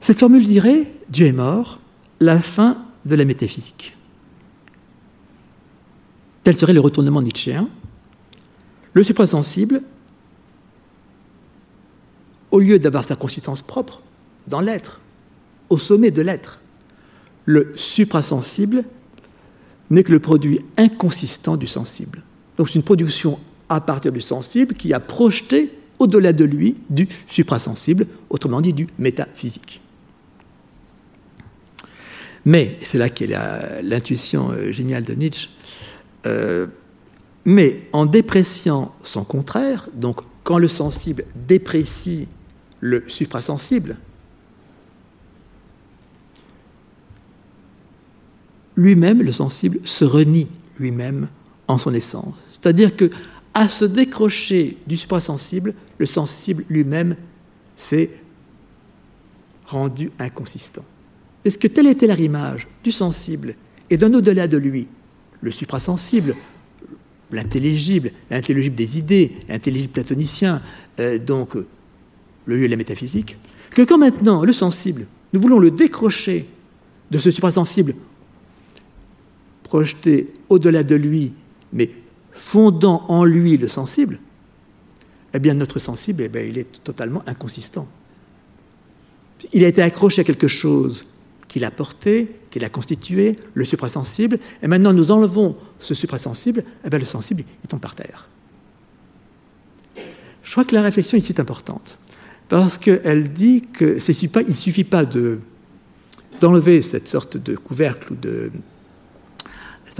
cette 0.00 0.18
formule 0.20 0.44
dirait 0.44 0.90
Dieu 1.10 1.26
est 1.26 1.32
mort, 1.32 1.80
la 2.20 2.40
fin 2.40 2.78
de 3.04 3.14
la 3.14 3.26
métaphysique. 3.26 3.94
Tel 6.44 6.56
serait 6.56 6.72
le 6.72 6.80
retournement 6.80 7.20
nietzschéen. 7.20 7.68
Le 8.94 9.02
suprasensible, 9.02 9.82
au 12.50 12.58
lieu 12.58 12.78
d'avoir 12.78 13.04
sa 13.04 13.16
consistance 13.16 13.60
propre 13.60 14.00
dans 14.46 14.60
l'être, 14.60 15.00
au 15.68 15.78
sommet 15.78 16.10
de 16.10 16.22
l'être, 16.22 16.60
le 17.44 17.72
suprasensible 17.76 18.84
n'est 19.90 20.02
que 20.02 20.12
le 20.12 20.20
produit 20.20 20.60
inconsistant 20.76 21.56
du 21.56 21.66
sensible. 21.66 22.22
Donc 22.56 22.68
c'est 22.68 22.74
une 22.74 22.82
production 22.82 23.38
à 23.68 23.80
partir 23.80 24.12
du 24.12 24.20
sensible 24.20 24.74
qui 24.74 24.92
a 24.92 25.00
projeté 25.00 25.72
au-delà 25.98 26.32
de 26.32 26.44
lui 26.44 26.76
du 26.90 27.08
suprasensible, 27.26 28.06
autrement 28.30 28.60
dit 28.60 28.72
du 28.72 28.86
métaphysique. 28.98 29.80
Mais, 32.44 32.78
c'est 32.80 32.98
là 32.98 33.08
qu'est 33.08 33.28
l'intuition 33.82 34.50
euh, 34.50 34.72
géniale 34.72 35.04
de 35.04 35.12
Nietzsche, 35.12 35.50
euh, 36.26 36.66
mais 37.44 37.88
en 37.92 38.06
dépréciant 38.06 38.94
son 39.02 39.24
contraire, 39.24 39.88
donc 39.94 40.20
quand 40.44 40.58
le 40.58 40.68
sensible 40.68 41.24
déprécie 41.46 42.28
le 42.80 43.04
suprasensible, 43.08 43.96
lui-même, 48.78 49.22
le 49.22 49.32
sensible, 49.32 49.80
se 49.84 50.04
renie 50.04 50.46
lui-même 50.78 51.28
en 51.66 51.78
son 51.78 51.92
essence. 51.92 52.34
C'est-à-dire 52.50 52.96
que, 52.96 53.10
à 53.52 53.68
se 53.68 53.84
décrocher 53.84 54.76
du 54.86 54.96
suprasensible, 54.96 55.74
le 55.98 56.06
sensible 56.06 56.64
lui-même 56.68 57.16
s'est 57.74 58.10
rendu 59.66 60.12
inconsistant. 60.20 60.84
Est-ce 61.44 61.58
que 61.58 61.66
telle 61.66 61.88
était 61.88 62.06
l'arrimage 62.06 62.68
du 62.84 62.92
sensible 62.92 63.56
et 63.90 63.96
d'un 63.96 64.14
au-delà 64.14 64.46
de 64.46 64.58
lui, 64.58 64.86
le 65.40 65.50
suprasensible, 65.50 66.36
l'intelligible, 67.32 68.12
l'intelligible 68.30 68.76
des 68.76 68.96
idées, 68.96 69.32
l'intelligible 69.48 69.92
platonicien, 69.92 70.62
euh, 71.00 71.18
donc 71.18 71.56
le 72.46 72.56
lieu 72.56 72.66
de 72.66 72.70
la 72.70 72.76
métaphysique, 72.76 73.38
que 73.70 73.82
quand 73.82 73.98
maintenant 73.98 74.44
le 74.44 74.52
sensible, 74.52 75.06
nous 75.32 75.40
voulons 75.40 75.58
le 75.58 75.72
décrocher 75.72 76.46
de 77.10 77.18
ce 77.18 77.32
suprasensible, 77.32 77.94
projeté 79.68 80.32
au-delà 80.48 80.82
de 80.82 80.96
lui, 80.96 81.34
mais 81.72 81.90
fondant 82.32 83.04
en 83.08 83.24
lui 83.24 83.56
le 83.56 83.68
sensible, 83.68 84.18
eh 85.34 85.38
bien 85.38 85.54
notre 85.54 85.78
sensible, 85.78 86.22
eh 86.22 86.28
bien, 86.28 86.42
il 86.42 86.58
est 86.58 86.82
totalement 86.82 87.22
inconsistant. 87.26 87.86
Il 89.52 89.64
a 89.64 89.68
été 89.68 89.82
accroché 89.82 90.22
à 90.22 90.24
quelque 90.24 90.48
chose 90.48 91.06
qu'il 91.46 91.64
a 91.64 91.70
porté, 91.70 92.34
qu'il 92.50 92.64
a 92.64 92.70
constitué, 92.70 93.38
le 93.54 93.64
suprasensible, 93.64 94.38
et 94.62 94.68
maintenant 94.68 94.92
nous 94.92 95.10
enlevons 95.10 95.56
ce 95.78 95.94
suprasensible, 95.94 96.64
eh 96.84 96.90
bien 96.90 96.98
le 96.98 97.04
sensible, 97.04 97.44
il 97.62 97.68
tombe 97.68 97.80
par 97.80 97.94
terre. 97.94 98.28
Je 100.42 100.50
crois 100.52 100.64
que 100.64 100.74
la 100.74 100.82
réflexion 100.82 101.18
ici 101.18 101.32
est 101.32 101.40
importante, 101.40 101.98
parce 102.48 102.78
qu'elle 102.78 103.32
dit 103.32 103.64
que 103.72 103.98
il 103.98 104.48
ne 104.48 104.54
suffit 104.54 104.84
pas 104.84 105.04
de, 105.04 105.40
d'enlever 106.40 106.80
cette 106.80 107.06
sorte 107.06 107.36
de 107.36 107.54
couvercle 107.54 108.14
ou 108.14 108.16
de, 108.16 108.50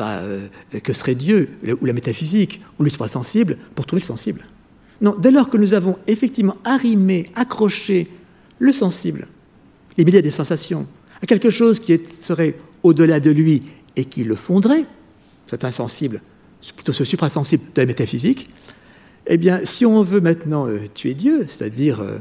euh, 0.00 0.48
que 0.82 0.92
serait 0.92 1.14
Dieu, 1.14 1.50
ou 1.80 1.84
la 1.84 1.92
métaphysique, 1.92 2.60
ou 2.78 2.84
le 2.84 2.90
suprasensible, 2.90 3.56
pour 3.74 3.86
trouver 3.86 4.00
le 4.00 4.06
sensible. 4.06 4.46
Non, 5.00 5.14
dès 5.18 5.30
lors 5.30 5.48
que 5.48 5.56
nous 5.56 5.74
avons 5.74 5.96
effectivement 6.06 6.56
arrimé, 6.64 7.30
accroché 7.34 8.08
le 8.58 8.72
sensible, 8.72 9.28
milliers 9.96 10.22
des 10.22 10.30
sensations, 10.30 10.86
à 11.22 11.26
quelque 11.26 11.50
chose 11.50 11.80
qui 11.80 11.98
serait 12.20 12.56
au-delà 12.82 13.20
de 13.20 13.30
lui 13.30 13.62
et 13.96 14.04
qui 14.04 14.24
le 14.24 14.34
fonderait, 14.34 14.84
cet 15.46 15.64
insensible, 15.64 16.20
plutôt 16.74 16.92
ce 16.92 17.04
suprasensible 17.04 17.64
de 17.74 17.80
la 17.80 17.86
métaphysique, 17.86 18.50
eh 19.26 19.36
bien, 19.36 19.60
si 19.64 19.84
on 19.84 20.02
veut 20.02 20.20
maintenant 20.20 20.66
euh, 20.66 20.80
tuer 20.94 21.14
Dieu, 21.14 21.46
c'est-à-dire 21.48 22.00
euh, 22.00 22.18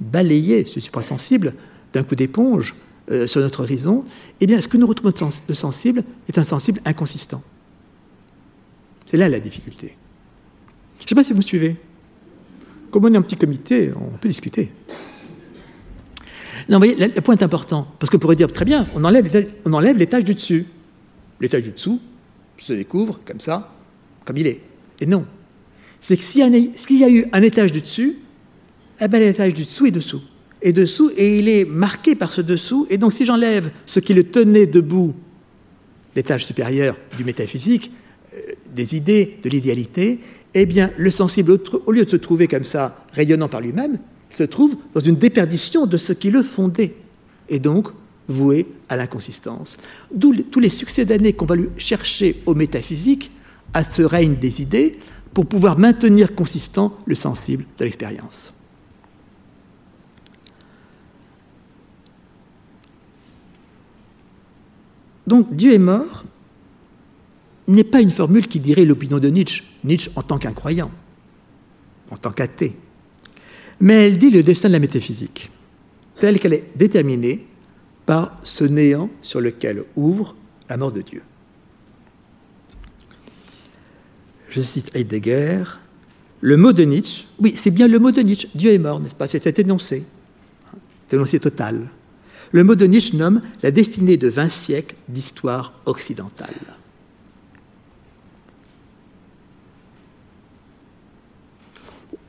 balayer 0.00 0.64
ce 0.66 0.80
suprasensible 0.80 1.54
d'un 1.92 2.02
coup 2.02 2.14
d'éponge 2.14 2.74
euh, 3.10 3.26
sur 3.26 3.40
notre 3.40 3.60
horizon, 3.62 4.04
eh 4.40 4.46
bien, 4.46 4.60
ce 4.60 4.68
que 4.68 4.76
nous 4.76 4.86
retrouvons 4.86 5.12
de 5.48 5.54
sensible 5.54 6.04
est 6.28 6.38
un 6.38 6.44
sensible 6.44 6.80
inconsistant. 6.84 7.42
C'est 9.06 9.16
là 9.16 9.28
la 9.28 9.40
difficulté. 9.40 9.96
Je 10.98 11.04
ne 11.04 11.08
sais 11.08 11.14
pas 11.14 11.24
si 11.24 11.32
vous 11.32 11.38
me 11.38 11.42
suivez. 11.42 11.76
Comme 12.90 13.04
on 13.04 13.14
est 13.14 13.16
un 13.16 13.22
petit 13.22 13.36
comité, 13.36 13.90
on 13.94 14.16
peut 14.18 14.28
discuter. 14.28 14.70
Non, 16.68 16.78
vous 16.78 16.86
voyez, 16.86 17.08
le 17.08 17.20
point 17.22 17.36
est 17.36 17.42
important, 17.42 17.86
parce 17.98 18.10
qu'on 18.10 18.18
pourrait 18.18 18.36
dire, 18.36 18.52
très 18.52 18.64
bien, 18.64 18.86
on 18.94 19.04
enlève 19.04 19.96
l'étage 19.96 20.24
du 20.24 20.34
dessus. 20.34 20.66
L'étage 21.40 21.62
du 21.62 21.70
dessous 21.70 22.00
se 22.58 22.72
découvre 22.72 23.20
comme 23.24 23.40
ça, 23.40 23.72
comme 24.24 24.36
il 24.36 24.46
est. 24.46 24.60
Et 25.00 25.06
non. 25.06 25.24
C'est 26.00 26.16
que 26.16 26.22
s'il 26.22 26.40
y, 26.40 27.04
a 27.04 27.10
eu 27.10 27.26
un 27.32 27.42
étage 27.42 27.72
du 27.72 27.80
dessus, 27.80 28.18
eh 29.00 29.08
bien 29.08 29.20
l'étage 29.20 29.54
du 29.54 29.64
dessous 29.64 29.86
est 29.86 29.90
dessous. 29.90 30.20
Et 30.62 30.72
dessous, 30.72 31.10
et 31.16 31.38
il 31.38 31.48
est 31.48 31.64
marqué 31.64 32.14
par 32.14 32.32
ce 32.32 32.40
dessous. 32.40 32.86
Et 32.90 32.98
donc 32.98 33.12
si 33.12 33.24
j'enlève 33.24 33.70
ce 33.86 34.00
qui 34.00 34.14
le 34.14 34.24
tenait 34.24 34.66
debout, 34.66 35.14
l'étage 36.16 36.46
supérieur 36.46 36.96
du 37.16 37.24
métaphysique, 37.24 37.92
euh, 38.34 38.54
des 38.74 38.96
idées, 38.96 39.38
de 39.42 39.48
l'idéalité, 39.48 40.20
eh 40.54 40.66
bien 40.66 40.90
le 40.96 41.10
sensible, 41.10 41.58
au 41.86 41.92
lieu 41.92 42.04
de 42.04 42.10
se 42.10 42.16
trouver 42.16 42.48
comme 42.48 42.64
ça, 42.64 43.04
rayonnant 43.12 43.48
par 43.48 43.60
lui-même, 43.60 43.98
se 44.30 44.42
trouve 44.42 44.76
dans 44.94 45.00
une 45.00 45.16
déperdition 45.16 45.86
de 45.86 45.96
ce 45.96 46.12
qui 46.12 46.30
le 46.30 46.42
fondait. 46.42 46.94
Et 47.48 47.58
donc 47.58 47.88
voué 48.28 48.66
à 48.88 48.96
l'inconsistance. 48.96 49.78
D'où 50.12 50.34
tous 50.34 50.60
les 50.60 50.68
succès 50.68 51.04
d'années 51.04 51.32
qu'on 51.32 51.46
va 51.46 51.56
lui 51.56 51.68
chercher 51.78 52.42
au 52.46 52.54
métaphysique, 52.54 53.30
à 53.74 53.84
ce 53.84 54.02
règne 54.02 54.36
des 54.36 54.60
idées, 54.60 54.98
pour 55.34 55.46
pouvoir 55.46 55.78
maintenir 55.78 56.34
consistant 56.34 56.96
le 57.06 57.14
sensible 57.14 57.64
de 57.78 57.84
l'expérience. 57.84 58.52
Donc 65.28 65.54
Dieu 65.54 65.74
est 65.74 65.78
mort 65.78 66.24
n'est 67.68 67.84
pas 67.84 68.00
une 68.00 68.10
formule 68.10 68.48
qui 68.48 68.60
dirait 68.60 68.86
l'opinion 68.86 69.18
de 69.18 69.28
Nietzsche, 69.28 69.62
Nietzsche 69.84 70.10
en 70.16 70.22
tant 70.22 70.38
qu'incroyant, 70.38 70.90
en 72.10 72.16
tant 72.16 72.30
qu'athée, 72.32 72.74
mais 73.78 74.08
elle 74.08 74.16
dit 74.16 74.30
le 74.30 74.42
destin 74.42 74.68
de 74.68 74.72
la 74.72 74.78
métaphysique, 74.78 75.50
telle 76.18 76.40
qu'elle 76.40 76.54
est 76.54 76.64
déterminée 76.76 77.46
par 78.06 78.38
ce 78.42 78.64
néant 78.64 79.10
sur 79.20 79.42
lequel 79.42 79.84
ouvre 79.96 80.34
la 80.70 80.78
mort 80.78 80.92
de 80.92 81.02
Dieu. 81.02 81.22
Je 84.48 84.62
cite 84.62 84.90
Heidegger, 84.96 85.64
le 86.40 86.56
mot 86.56 86.72
de 86.72 86.84
Nietzsche, 86.84 87.26
oui, 87.38 87.52
c'est 87.54 87.70
bien 87.70 87.86
le 87.86 87.98
mot 87.98 88.12
de 88.12 88.22
Nietzsche, 88.22 88.48
Dieu 88.54 88.70
est 88.72 88.78
mort, 88.78 88.98
n'est-ce 88.98 89.14
pas? 89.14 89.28
C'est 89.28 89.44
cet 89.44 89.58
énoncé, 89.58 90.06
énoncé 91.12 91.38
total. 91.38 91.90
Le 92.52 92.64
mot 92.64 92.74
de 92.74 92.86
Nietzsche 92.86 93.16
nomme 93.16 93.42
la 93.62 93.70
destinée 93.70 94.16
de 94.16 94.28
20 94.28 94.48
siècles 94.48 94.96
d'histoire 95.08 95.74
occidentale. 95.84 96.54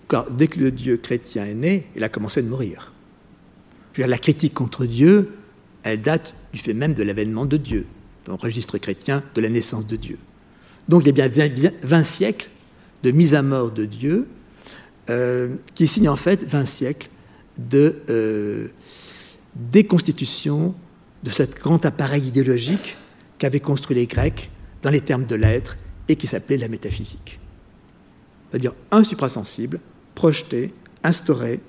Car 0.09 0.30
dès 0.32 0.47
que 0.47 0.59
le 0.59 0.72
Dieu 0.72 0.97
chrétien 0.97 1.45
est 1.45 1.53
né, 1.53 1.88
il 1.95 2.03
a 2.03 2.09
commencé 2.09 2.41
de 2.41 2.47
mourir. 2.47 2.91
la 3.97 4.17
critique 4.17 4.53
contre 4.53 4.86
Dieu, 4.86 5.34
elle 5.84 6.01
date 6.01 6.36
du 6.51 6.59
fait 6.59 6.74
même 6.74 6.93
de 6.93 7.03
l'avènement 7.03 7.45
de 7.45 7.57
Dieu, 7.57 7.86
dans 8.26 8.34
le 8.34 8.39
registre 8.39 8.78
chrétien 8.78 9.24
de 9.36 9.41
la 9.41 9.49
naissance 9.49 9.88
de 9.88 9.95
Dieu. 9.95 10.17
Donc 10.88 11.03
il 11.05 11.15
y 11.17 11.22
a 11.22 11.28
bien 11.30 11.49
20 11.84 12.03
siècles 12.03 12.49
de 13.03 13.11
mise 13.11 13.36
à 13.36 13.43
mort 13.43 13.72
de 13.72 13.86
Dieu, 13.86 14.28
euh, 15.09 15.55
qui 15.76 15.88
signent 15.88 16.09
en 16.09 16.15
fait 16.15 16.43
20 16.43 16.65
siècles 16.65 17.09
de 17.57 17.97
euh, 18.09 18.67
déconstitution 19.60 20.74
de 21.24 21.32
cet 21.32 21.55
grand 21.60 21.86
appareil 21.86 22.28
idéologique 22.28 22.97
qu'avaient 23.38 23.60
construit 23.60 23.95
les 23.95 24.07
Grecs 24.07 24.49
dans 24.82 24.89
les 24.89 25.01
termes 25.01 25.26
de 25.26 25.36
l'être 25.36 25.78
et 26.07 26.16
qui 26.16 26.28
s'appelait 26.28 26.57
la 26.57 26.68
métaphysique. 26.68 27.39
C'est-à-dire 28.49 28.74
un 28.91 29.03
suprasensible 29.03 29.80
projeté, 30.16 30.74
instauré 31.03 31.60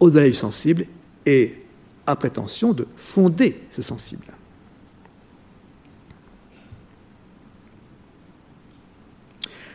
au-delà 0.00 0.26
du 0.26 0.34
sensible 0.34 0.86
et 1.26 1.64
à 2.06 2.16
prétention 2.16 2.72
de 2.72 2.86
fonder 2.96 3.60
ce 3.70 3.82
sensible. 3.82 4.24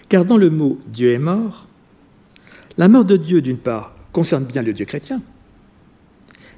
Car 0.10 0.26
dans 0.26 0.38
le 0.38 0.50
mot 0.50 0.80
Dieu 0.88 1.12
est 1.12 1.20
mort, 1.20 1.68
la 2.78 2.88
mort 2.88 3.06
de 3.06 3.18
Dieu, 3.18 3.42
d'une 3.42 3.58
part, 3.58 3.96
concerne 4.12 4.46
bien 4.46 4.62
le 4.62 4.74
Dieu 4.74 4.86
chrétien, 4.86 5.22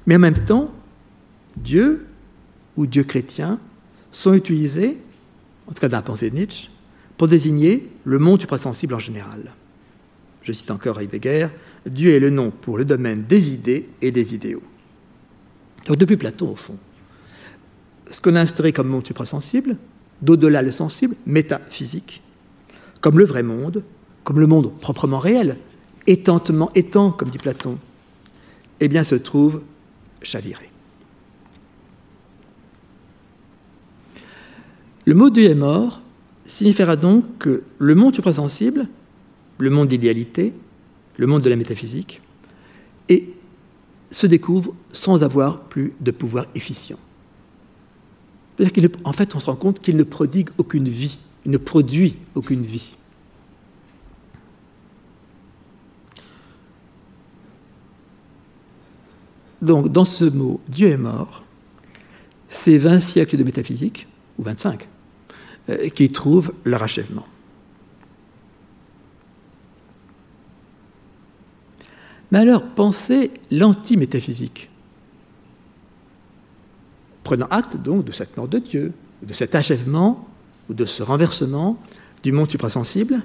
mais 0.06 0.16
en 0.16 0.20
même 0.20 0.44
temps, 0.44 0.70
Dieu 1.56 2.06
ou 2.76 2.86
Dieu 2.86 3.04
chrétien 3.04 3.58
sont 4.12 4.34
utilisés, 4.34 4.98
en 5.66 5.72
tout 5.72 5.80
cas 5.80 5.88
dans 5.88 5.98
la 5.98 6.02
pensée 6.02 6.30
de 6.30 6.36
Nietzsche, 6.36 6.68
pour 7.16 7.28
désigner 7.28 7.88
le 8.04 8.18
monde 8.18 8.40
suprasensible 8.40 8.94
en 8.94 8.98
général. 8.98 9.54
Je 10.42 10.52
cite 10.52 10.70
encore 10.70 11.00
Heidegger, 11.00 11.48
Dieu 11.86 12.12
est 12.12 12.20
le 12.20 12.30
nom 12.30 12.50
pour 12.50 12.78
le 12.78 12.84
domaine 12.84 13.24
des 13.24 13.52
idées 13.52 13.88
et 14.00 14.10
des 14.10 14.34
idéaux. 14.34 14.62
Depuis 15.88 16.16
Platon, 16.16 16.50
au 16.50 16.56
fond, 16.56 16.76
ce 18.10 18.20
qu'on 18.20 18.36
a 18.36 18.40
instauré 18.40 18.72
comme 18.72 18.88
monde 18.88 19.06
suprasensible, 19.06 19.76
d'au-delà 20.22 20.62
le 20.62 20.72
sensible, 20.72 21.16
métaphysique, 21.26 22.22
comme 23.00 23.18
le 23.18 23.24
vrai 23.24 23.42
monde, 23.42 23.82
comme 24.24 24.40
le 24.40 24.46
monde 24.46 24.72
proprement 24.78 25.18
réel, 25.18 25.56
étantement 26.06 26.70
étant, 26.74 27.10
comme 27.10 27.30
dit 27.30 27.38
Platon, 27.38 27.78
eh 28.80 28.88
bien 28.88 29.04
se 29.04 29.14
trouve 29.14 29.62
Le 35.04 35.14
mot 35.14 35.30
Dieu 35.30 35.44
est 35.44 35.54
mort 35.54 36.02
signifiera 36.46 36.96
donc 36.96 37.24
que 37.38 37.62
le 37.78 37.94
monde 37.94 38.14
suprasensible, 38.14 38.88
le 39.58 39.70
monde 39.70 39.88
d'idéalité, 39.88 40.52
le 41.16 41.26
monde 41.26 41.42
de 41.42 41.50
la 41.50 41.56
métaphysique, 41.56 42.20
est 43.08 43.24
se 44.10 44.26
découvre 44.26 44.74
sans 44.92 45.24
avoir 45.24 45.60
plus 45.60 45.92
de 46.00 46.10
pouvoir 46.10 46.46
efficient. 46.54 46.98
En 49.04 49.12
fait, 49.12 49.34
on 49.34 49.40
se 49.40 49.46
rend 49.46 49.56
compte 49.56 49.80
qu'il 49.80 49.96
ne 49.96 50.02
prodigue 50.02 50.48
aucune 50.58 50.88
vie, 50.88 51.18
il 51.44 51.50
ne 51.50 51.58
produit 51.58 52.16
aucune 52.34 52.62
vie. 52.62 52.96
Donc, 59.62 59.90
dans 59.90 60.04
ce 60.04 60.24
mot 60.24 60.60
Dieu 60.68 60.88
est 60.88 60.96
mort, 60.96 61.42
c'est 62.48 62.78
20 62.78 63.00
siècles 63.00 63.36
de 63.36 63.44
métaphysique, 63.44 64.06
ou 64.38 64.42
25, 64.42 64.86
euh, 65.68 65.88
qui 65.88 66.10
trouvent 66.10 66.52
leur 66.64 66.82
achèvement. 66.82 67.26
Mais 72.30 72.38
alors, 72.40 72.62
pensez 72.62 73.30
l'anti-métaphysique. 73.50 74.68
Prenant 77.24 77.46
acte 77.46 77.76
donc 77.76 78.04
de 78.04 78.12
cette 78.12 78.36
mort 78.36 78.48
de 78.48 78.58
Dieu, 78.58 78.92
de 79.22 79.32
cet 79.32 79.54
achèvement 79.54 80.28
ou 80.68 80.74
de 80.74 80.84
ce 80.84 81.02
renversement 81.02 81.76
du 82.22 82.32
monde 82.32 82.50
suprasensible, 82.50 83.22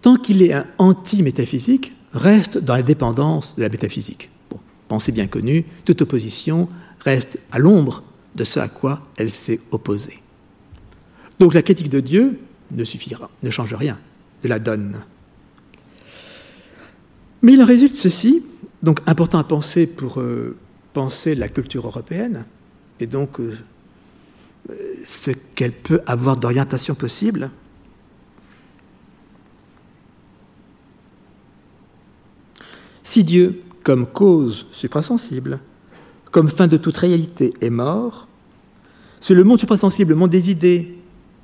tant 0.00 0.16
qu'il 0.16 0.42
est 0.42 0.52
un 0.52 0.66
anti-métaphysique, 0.78 1.92
reste 2.12 2.58
dans 2.58 2.74
la 2.74 2.82
dépendance 2.82 3.56
de 3.56 3.62
la 3.62 3.68
métaphysique. 3.68 4.30
Bon, 4.50 4.58
pensée 4.88 5.12
bien 5.12 5.26
connue, 5.26 5.64
toute 5.84 6.02
opposition 6.02 6.68
reste 7.00 7.38
à 7.50 7.58
l'ombre 7.58 8.02
de 8.34 8.44
ce 8.44 8.60
à 8.60 8.68
quoi 8.68 9.02
elle 9.16 9.30
s'est 9.30 9.60
opposée. 9.70 10.18
Donc 11.38 11.54
la 11.54 11.62
critique 11.62 11.88
de 11.88 12.00
Dieu 12.00 12.38
ne 12.70 12.84
suffira, 12.84 13.30
ne 13.42 13.50
change 13.50 13.74
rien 13.74 13.98
de 14.42 14.48
la 14.48 14.58
donne. 14.58 15.04
Mais 17.42 17.54
il 17.54 17.62
en 17.62 17.66
résulte 17.66 17.94
ceci, 17.94 18.42
donc 18.82 19.00
important 19.06 19.38
à 19.38 19.44
penser 19.44 19.86
pour 19.86 20.20
euh, 20.20 20.56
penser 20.92 21.34
la 21.34 21.48
culture 21.48 21.86
européenne, 21.86 22.44
et 23.00 23.06
donc 23.06 23.40
euh, 23.40 23.58
ce 25.04 25.32
qu'elle 25.54 25.72
peut 25.72 26.00
avoir 26.06 26.36
d'orientation 26.36 26.94
possible. 26.94 27.50
Si 33.04 33.24
Dieu, 33.24 33.62
comme 33.82 34.06
cause 34.06 34.66
suprasensible, 34.70 35.60
comme 36.30 36.50
fin 36.50 36.66
de 36.66 36.76
toute 36.76 36.96
réalité, 36.96 37.52
est 37.60 37.70
mort, 37.70 38.28
c'est 39.20 39.34
le 39.34 39.44
monde 39.44 39.60
suprasensible, 39.60 40.10
le 40.10 40.16
monde 40.16 40.30
des 40.30 40.50
idées, 40.50 40.96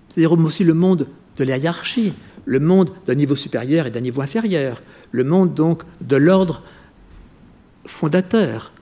c'est-à-dire 0.08 0.32
aussi 0.32 0.64
le 0.64 0.74
monde 0.74 1.06
de 1.36 1.44
la 1.44 1.58
hiérarchie, 1.58 2.14
le 2.44 2.60
monde 2.60 2.90
d'un 3.06 3.14
niveau 3.14 3.36
supérieur 3.36 3.86
et 3.86 3.90
d'un 3.90 4.00
niveau 4.00 4.22
inférieur, 4.22 4.82
le 5.12 5.24
monde 5.24 5.54
donc 5.54 5.82
de 6.00 6.16
l'ordre 6.16 6.62
fondateur, 7.84 8.72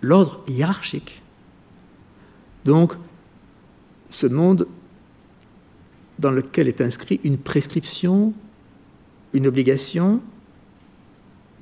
l'ordre 0.00 0.42
hiérarchique. 0.46 1.22
Donc, 2.64 2.94
ce 4.10 4.26
monde 4.26 4.66
dans 6.18 6.30
lequel 6.30 6.68
est 6.68 6.80
inscrit 6.80 7.20
une 7.24 7.38
prescription, 7.38 8.32
une 9.32 9.46
obligation, 9.46 10.20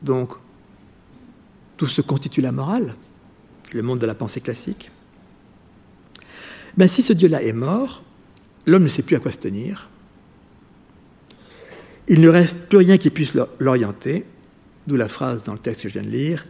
donc 0.03 0.33
tout 1.77 1.87
ce 1.87 2.01
constitue 2.01 2.41
la 2.41 2.53
morale, 2.53 2.95
le 3.73 3.83
monde 3.83 3.99
de 3.99 4.07
la 4.07 4.15
pensée 4.15 4.41
classique. 4.41 4.91
Ben, 6.77 6.89
si 6.89 7.03
ce 7.03 7.13
Dieu-là 7.13 7.43
est 7.43 7.53
mort, 7.53 8.03
l'homme 8.67 8.85
ne 8.85 8.89
sait 8.89 9.03
plus 9.03 9.17
à 9.17 9.21
quoi 9.21 9.33
se 9.33 9.39
tenir, 9.39 9.89
il 12.09 12.21
ne 12.21 12.29
reste 12.29 12.69
plus 12.69 12.79
rien 12.79 12.99
qui 12.99 13.11
puisse 13.11 13.33
l'orienter, 13.59 14.25
d'où 14.87 14.97
la 14.97 15.09
phrase 15.09 15.43
dans 15.43 15.53
le 15.53 15.59
texte 15.59 15.83
que 15.83 15.89
je 15.89 15.95
viens 15.95 16.09
de 16.09 16.13
lire, 16.13 16.47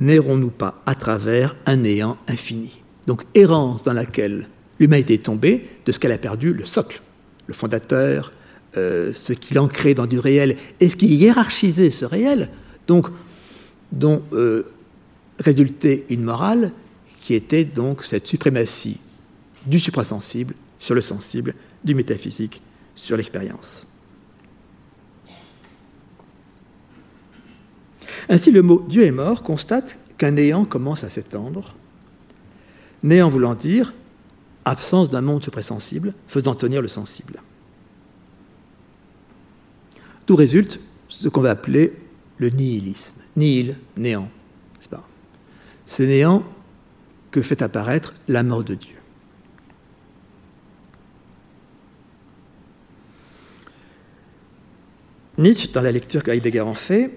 n'errons-nous 0.00 0.50
pas 0.50 0.82
à 0.86 0.94
travers 0.94 1.56
un 1.66 1.76
néant 1.76 2.18
infini 2.26 2.80
Donc 3.06 3.24
errance 3.34 3.82
dans 3.82 3.92
laquelle 3.92 4.48
l'humanité 4.80 5.14
est 5.14 5.24
tombée 5.24 5.68
de 5.86 5.92
ce 5.92 5.98
qu'elle 5.98 6.12
a 6.12 6.18
perdu, 6.18 6.52
le 6.52 6.64
socle, 6.64 7.00
le 7.46 7.54
fondateur, 7.54 8.32
euh, 8.76 9.12
ce 9.12 9.32
qui 9.32 9.54
l'ancrait 9.54 9.94
dans 9.94 10.06
du 10.06 10.18
réel. 10.18 10.56
Et 10.80 10.88
ce 10.88 10.96
qui 10.96 11.06
hiérarchisait 11.06 11.90
ce 11.90 12.04
réel, 12.04 12.50
donc 12.88 13.08
dont 13.92 14.24
euh, 14.32 14.64
résultait 15.38 16.04
une 16.08 16.24
morale 16.24 16.72
qui 17.18 17.34
était 17.34 17.64
donc 17.64 18.02
cette 18.02 18.26
suprématie 18.26 18.98
du 19.66 19.78
suprasensible 19.78 20.54
sur 20.78 20.94
le 20.94 21.00
sensible, 21.00 21.54
du 21.84 21.94
métaphysique 21.94 22.60
sur 22.96 23.16
l'expérience. 23.16 23.86
Ainsi, 28.28 28.50
le 28.50 28.62
mot 28.62 28.84
Dieu 28.88 29.04
est 29.04 29.10
mort 29.10 29.42
constate 29.42 29.98
qu'un 30.16 30.32
néant 30.32 30.64
commence 30.64 31.04
à 31.04 31.10
s'étendre, 31.10 31.74
néant 33.02 33.28
voulant 33.28 33.54
dire 33.54 33.94
absence 34.64 35.08
d'un 35.08 35.22
monde 35.22 35.42
suprasensible 35.42 36.14
faisant 36.26 36.54
tenir 36.54 36.82
le 36.82 36.88
sensible. 36.88 37.42
D'où 40.26 40.36
résulte 40.36 40.80
ce 41.08 41.28
qu'on 41.28 41.40
va 41.40 41.50
appeler 41.50 41.94
le 42.38 42.50
nihilisme. 42.50 43.16
Nihil, 43.36 43.76
néant, 43.96 44.30
n'est-ce 44.76 44.88
pas? 44.88 45.06
Ce 45.86 46.02
néant 46.02 46.44
que 47.30 47.42
fait 47.42 47.62
apparaître 47.62 48.14
la 48.26 48.42
mort 48.42 48.64
de 48.64 48.74
Dieu. 48.74 48.96
Nietzsche, 55.36 55.68
dans 55.72 55.82
la 55.82 55.92
lecture 55.92 56.22
qu'Heidegger 56.24 56.62
en 56.62 56.74
fait, 56.74 57.16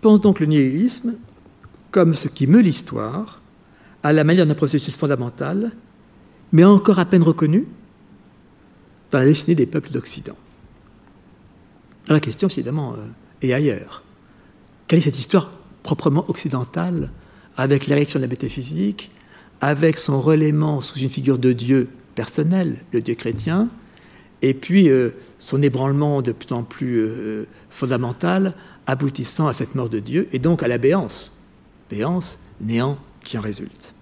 pense 0.00 0.20
donc 0.20 0.40
le 0.40 0.46
nihilisme 0.46 1.14
comme 1.90 2.14
ce 2.14 2.28
qui 2.28 2.46
meut 2.46 2.60
l'histoire 2.60 3.40
à 4.02 4.12
la 4.12 4.24
manière 4.24 4.46
d'un 4.46 4.54
processus 4.54 4.94
fondamental, 4.94 5.72
mais 6.52 6.64
encore 6.64 6.98
à 6.98 7.06
peine 7.06 7.22
reconnu 7.22 7.66
dans 9.10 9.18
la 9.18 9.24
destinée 9.24 9.54
des 9.54 9.66
peuples 9.66 9.90
d'Occident. 9.90 10.36
La 12.08 12.20
question, 12.20 12.48
évidemment, 12.48 12.94
est 13.42 13.52
ailleurs. 13.52 14.02
Quelle 14.86 14.98
est 14.98 15.02
cette 15.02 15.18
histoire 15.18 15.52
proprement 15.82 16.24
occidentale, 16.28 17.10
avec 17.56 17.86
l'érection 17.86 18.18
de 18.18 18.24
la 18.24 18.28
métaphysique, 18.28 19.10
avec 19.60 19.98
son 19.98 20.20
relayement 20.20 20.80
sous 20.80 20.98
une 20.98 21.08
figure 21.08 21.38
de 21.38 21.52
Dieu 21.52 21.88
personnel, 22.14 22.78
le 22.92 23.00
Dieu 23.00 23.14
chrétien, 23.14 23.68
et 24.42 24.54
puis 24.54 24.88
euh, 24.88 25.10
son 25.38 25.62
ébranlement 25.62 26.22
de 26.22 26.32
plus 26.32 26.52
en 26.52 26.62
plus 26.62 26.98
euh, 26.98 27.46
fondamental, 27.70 28.54
aboutissant 28.86 29.48
à 29.48 29.52
cette 29.52 29.74
mort 29.74 29.88
de 29.88 29.98
Dieu, 29.98 30.28
et 30.32 30.38
donc 30.38 30.62
à 30.62 30.68
la 30.68 30.78
béance. 30.78 31.36
Béance, 31.90 32.38
néant 32.60 32.98
qui 33.24 33.38
en 33.38 33.40
résulte. 33.40 33.94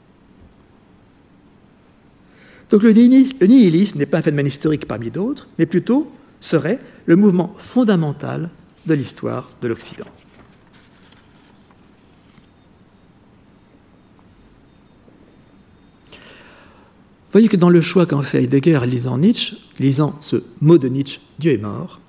Donc 2.70 2.82
le 2.82 2.90
nihilisme 2.92 3.98
n'est 3.98 4.06
pas 4.06 4.18
un 4.18 4.22
phénomène 4.22 4.48
historique 4.48 4.88
parmi 4.88 5.10
d'autres, 5.10 5.48
mais 5.58 5.66
plutôt 5.66 6.10
serait 6.40 6.80
le 7.06 7.16
mouvement 7.16 7.52
fondamental 7.58 8.50
de 8.86 8.94
l'histoire 8.94 9.50
de 9.60 9.68
l'Occident. 9.68 10.06
Voyez 17.32 17.48
que 17.48 17.56
dans 17.56 17.68
le 17.68 17.82
choix 17.82 18.06
qu'en 18.06 18.22
fait 18.22 18.44
Heidegger 18.44 18.80
lisant 18.86 19.18
Nietzsche, 19.18 19.56
lisant 19.78 20.16
ce 20.22 20.36
mot 20.60 20.78
de 20.78 20.88
Nietzsche, 20.88 21.20
Dieu 21.38 21.52
est 21.52 21.58
mort, 21.58 22.00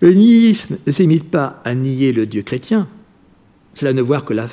le 0.00 0.12
nihilisme 0.12 0.76
ne 0.84 0.92
s'imite 0.92 1.30
pas 1.30 1.62
à 1.64 1.74
nier 1.74 2.12
le 2.12 2.26
Dieu 2.26 2.42
chrétien, 2.42 2.88
cela 3.74 3.92
ne 3.92 4.02
voir 4.02 4.24
que 4.24 4.34
la 4.34 4.48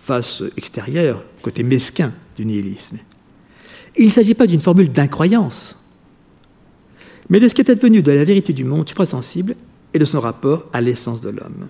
face 0.00 0.42
extérieure, 0.56 1.24
côté 1.42 1.62
mesquin 1.62 2.14
du 2.36 2.46
nihilisme. 2.46 2.98
Il 3.98 4.06
ne 4.06 4.10
s'agit 4.10 4.34
pas 4.34 4.46
d'une 4.46 4.60
formule 4.60 4.90
d'incroyance, 4.90 5.86
mais 7.28 7.38
de 7.38 7.48
ce 7.48 7.54
qui 7.54 7.60
est 7.60 7.70
advenu 7.70 8.02
de 8.02 8.12
la 8.12 8.24
vérité 8.24 8.52
du 8.52 8.64
monde 8.64 8.88
suprasensible 8.88 9.56
et 9.94 9.98
de 9.98 10.04
son 10.04 10.20
rapport 10.20 10.66
à 10.72 10.80
l'essence 10.80 11.20
de 11.20 11.30
l'homme. 11.30 11.68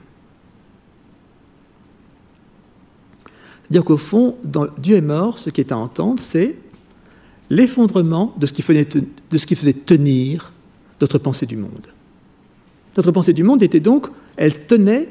C'est-à-dire 3.62 3.84
qu'au 3.84 3.96
fond, 3.96 4.36
dans 4.44 4.66
Dieu 4.78 4.96
est 4.96 5.00
mort, 5.00 5.38
ce 5.38 5.50
qui 5.50 5.60
est 5.60 5.72
à 5.72 5.78
entendre, 5.78 6.20
c'est 6.20 6.56
l'effondrement 7.48 8.34
de, 8.36 8.46
ce 8.46 8.52
qui 9.46 9.54
faisait 9.54 9.72
tenir 9.72 10.52
notre 11.00 11.18
pensée 11.18 11.46
du 11.46 11.56
monde. 11.56 11.86
Notre 12.96 13.12
pensée 13.12 13.32
du 13.32 13.42
monde 13.42 13.62
était 13.62 13.80
donc, 13.80 14.08
elle 14.36 14.66
tenait 14.66 15.08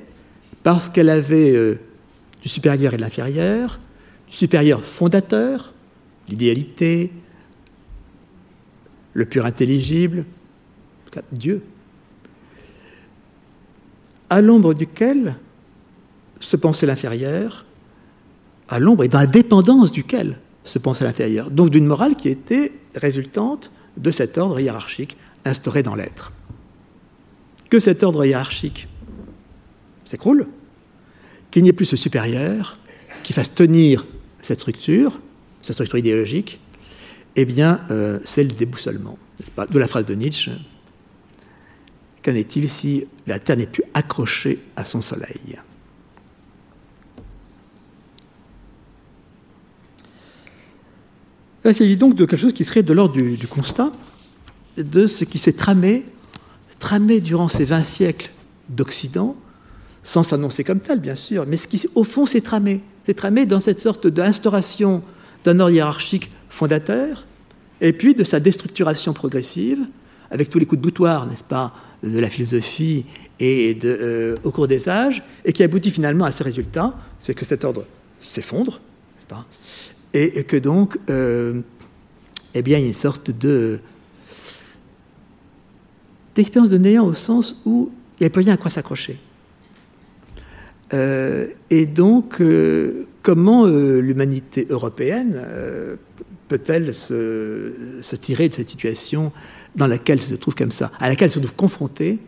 parce 0.64 0.90
qu'elle 0.90 1.10
avait 1.10 1.52
euh, 1.52 1.80
du 2.42 2.50
supérieur 2.50 2.94
et 2.94 2.98
de 2.98 3.02
l'inférieur, 3.02 3.80
du 4.30 4.36
supérieur 4.36 4.84
fondateur, 4.84 5.74
l'idéalité, 6.30 7.12
le 9.14 9.26
pur 9.26 9.46
intelligible, 9.46 10.26
Dieu, 11.32 11.62
à 14.32 14.42
l'ombre 14.42 14.74
duquel 14.74 15.36
se 16.40 16.56
pensait 16.56 16.86
l'inférieur, 16.88 17.66
à 18.70 18.80
l'ombre 18.80 19.04
et 19.04 19.10
dans 19.10 19.20
la 19.20 19.28
dépendance 19.28 19.92
duquel 19.92 20.40
se 20.64 20.80
pensait 20.80 21.04
l'inférieur. 21.04 21.52
Donc 21.52 21.70
d'une 21.70 21.86
morale 21.86 22.16
qui 22.16 22.30
était 22.30 22.72
résultante 22.96 23.72
de 23.98 24.10
cet 24.10 24.38
ordre 24.38 24.60
hiérarchique 24.60 25.18
instauré 25.44 25.84
dans 25.84 25.96
l'être. 25.96 26.32
Que 27.70 27.80
cet 27.80 28.04
ordre 28.04 28.24
hiérarchique 28.26 28.88
s'écroule, 30.06 30.48
qu'il 31.52 31.64
n'y 31.64 31.70
ait 31.70 31.74
plus 31.74 31.86
ce 31.86 31.98
supérieur 31.98 32.80
qui 33.24 33.34
fasse 33.34 33.54
tenir 33.54 34.06
cette 34.42 34.62
structure, 34.62 35.20
cette 35.62 35.74
structure 35.74 35.98
idéologique, 35.98 36.62
eh 37.36 37.44
bien, 37.44 37.82
euh, 37.92 38.20
c'est 38.24 38.44
le 38.44 38.52
déboussolement. 38.52 39.18
De 39.70 39.80
la 39.80 39.88
phrase 39.88 40.06
de 40.06 40.16
Nietzsche 40.16 40.52
Qu'en 42.24 42.36
est-il 42.36 42.70
si 42.70 43.06
la 43.26 43.40
Terre 43.40 43.58
n'est 43.58 43.66
plus 43.66 43.84
accrochée 43.94 44.60
à 44.76 44.86
son 44.86 45.02
soleil? 45.02 45.58
Il 51.66 51.76
s'agit 51.76 51.98
donc 51.98 52.16
de 52.16 52.26
quelque 52.26 52.40
chose 52.40 52.54
qui 52.54 52.66
serait 52.66 52.84
de 52.84 52.94
l'ordre 52.94 53.14
du, 53.14 53.48
constat 53.48 53.92
de 54.78 55.06
ce 55.06 55.24
qui 55.26 55.38
s'est 55.38 55.54
tramé, 55.54 56.06
tramé 56.80 57.20
durant 57.20 57.48
ces 57.48 57.66
20 57.66 57.84
siècles 57.84 58.32
d'Occident, 58.70 59.36
sans 60.04 60.24
s'annoncer 60.24 60.64
comme 60.64 60.80
tel, 60.80 61.00
bien 61.00 61.14
sûr, 61.14 61.46
mais 61.46 61.58
ce 61.58 61.68
qui, 61.68 61.86
au 61.94 62.04
fond, 62.04 62.26
s'est 62.26 62.42
tramé. 62.42 62.82
C'est 63.06 63.14
tramé 63.14 63.46
dans 63.46 63.60
cette 63.60 63.80
sorte 63.80 64.08
d'instauration 64.08 65.04
d'un 65.44 65.60
ordre 65.60 65.74
hiérarchique 65.74 66.32
fondateur, 66.50 67.26
et 67.80 67.94
puis 67.94 68.16
de 68.16 68.24
sa 68.24 68.40
déstructuration 68.40 69.14
progressive, 69.14 69.86
avec 70.32 70.50
tous 70.50 70.58
les 70.58 70.66
coups 70.66 70.80
de 70.80 70.84
boutoir, 70.84 71.28
n'est-ce 71.28 71.44
pas, 71.44 71.74
de 72.02 72.18
la 72.18 72.30
philosophie 72.30 73.06
et 73.40 73.78
euh, 73.84 74.38
au 74.44 74.52
cours 74.52 74.68
des 74.68 74.90
âges, 74.90 75.22
et 75.46 75.54
qui 75.54 75.62
aboutit 75.62 75.92
finalement 75.92 76.26
à 76.26 76.32
ce 76.32 76.44
résultat, 76.44 76.96
c'est 77.20 77.36
que 77.36 77.46
cet 77.46 77.64
ordre 77.64 77.86
s'effondre, 78.22 78.82
n'est-ce 79.16 79.28
pas, 79.28 79.46
et, 80.14 80.44
que 80.44 80.58
donc, 80.58 80.98
euh, 81.10 81.62
eh 82.54 82.62
bien, 82.62 82.78
il 82.78 82.82
y 82.82 82.86
a 82.86 82.88
une 82.88 82.94
sorte 82.94 83.30
de 83.30 83.80
d'expérience 86.34 86.70
de 86.70 86.78
néant 86.78 87.06
au 87.06 87.14
sens 87.14 87.62
où 87.66 87.92
il 88.18 88.24
n'y 88.24 88.28
a 88.28 88.30
plus 88.30 88.44
rien 88.44 88.54
à 88.54 88.58
quoi 88.58 88.72
s'accrocher. 88.72 89.20
Euh, 90.94 91.48
et 91.70 91.86
donc, 91.86 92.42
comment 93.22 93.66
l'humanité 93.66 94.66
européenne 94.70 95.38
peut-elle 96.52 96.94
se, 96.94 98.16
tirer 98.16 98.50
de 98.50 98.54
cette 98.54 98.70
situation 98.70 99.32
dans 99.76 99.88
laquelle 99.88 100.20
elle 100.20 100.26
se 100.26 100.36
trouve 100.36 100.56
comme 100.56 100.72
ça, 100.72 100.92
à 101.00 101.08
laquelle 101.10 101.28
elle 101.28 101.34
se 101.34 101.40
trouve 101.40 101.56
confrontée, 101.56 102.20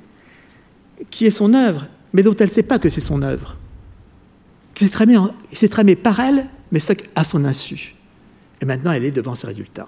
qui 1.10 1.26
est 1.26 1.32
son 1.32 1.54
œuvre, 1.54 1.88
mais 2.14 2.24
dont 2.24 2.36
elle 2.38 2.48
ne 2.48 2.54
sait 2.54 2.64
pas 2.64 2.80
que 2.80 2.90
c'est 2.90 3.02
son 3.02 3.22
œuvre, 3.22 3.58
qui 4.74 4.86
s'est 4.86 5.70
tramée, 5.70 5.96
par 5.96 6.20
elle, 6.20 6.48
mais 6.72 6.80
à 7.16 7.24
son 7.24 7.46
insu. 7.46 7.96
Et 8.62 8.66
maintenant, 8.66 8.92
elle 8.92 9.06
est 9.06 9.12
devant 9.12 9.36
ce 9.36 9.46
résultat. 9.46 9.88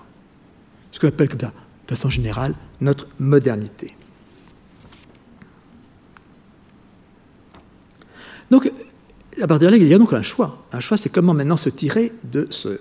Ce 0.92 1.00
qu'on 1.00 1.08
appelle 1.08 1.30
comme 1.30 1.40
ça, 1.40 1.54
de 1.88 1.96
façon 1.96 2.10
générale, 2.10 2.54
notre 2.82 3.08
modernité. 3.20 3.96
Donc, 8.50 8.72
à 9.42 9.48
partir 9.48 9.70
de 9.70 9.76
là, 9.76 9.78
il 9.78 9.88
y 9.88 9.94
a 9.94 9.98
donc 9.98 10.14
un 10.14 10.22
choix. 10.22 10.66
Un 10.72 10.80
choix, 10.80 10.98
c'est 10.98 11.10
comment 11.10 11.34
maintenant 11.34 11.58
se 11.58 11.70
tirer 11.70 12.14
de 12.24 12.48
ce 12.50 12.80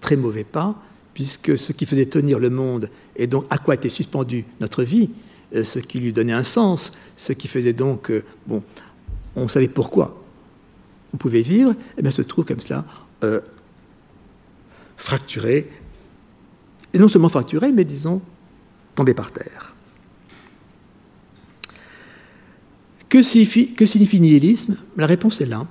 très 0.00 0.16
mauvais 0.16 0.44
pas, 0.44 0.80
puisque 1.14 1.56
ce 1.56 1.72
qui 1.72 1.86
faisait 1.86 2.06
tenir 2.06 2.38
le 2.38 2.50
monde 2.50 2.90
et 3.18 3.26
donc 3.26 3.44
à 3.50 3.58
quoi 3.58 3.74
était 3.74 3.88
suspendue 3.88 4.44
notre 4.60 4.84
vie, 4.84 5.10
euh, 5.54 5.64
ce 5.64 5.80
qui 5.80 5.98
lui 5.98 6.12
donnait 6.12 6.32
un 6.32 6.44
sens, 6.44 6.92
ce 7.16 7.32
qui 7.32 7.48
faisait 7.48 7.72
donc, 7.72 8.10
euh, 8.10 8.24
bon, 8.46 8.62
on 9.34 9.48
savait 9.48 9.68
pourquoi 9.68 10.22
on 11.12 11.16
pouvait 11.16 11.42
vivre, 11.42 11.72
et 11.72 11.98
eh 11.98 12.02
bien 12.02 12.10
se 12.10 12.22
trouve 12.22 12.44
comme 12.44 12.60
cela 12.60 12.84
euh, 13.24 13.40
fracturé, 14.96 15.70
et 16.94 16.98
non 16.98 17.08
seulement 17.08 17.28
fracturé, 17.28 17.72
mais 17.72 17.84
disons 17.84 18.22
tombé 18.94 19.14
par 19.14 19.32
terre. 19.32 19.74
Que 23.08 23.22
signifie, 23.22 23.72
que 23.72 23.84
nihilisme? 24.18 24.76
La 24.96 25.06
réponse 25.06 25.40
est 25.40 25.46
là. 25.46 25.66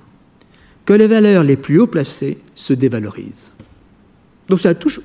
Que 0.84 0.92
les 0.92 1.06
valeurs 1.06 1.44
les 1.44 1.56
plus 1.56 1.78
haut 1.78 1.86
placées 1.86 2.38
se 2.56 2.72
dévalorisent. 2.72 3.52
Donc 4.48 4.60
ça 4.60 4.74
touche 4.74 5.00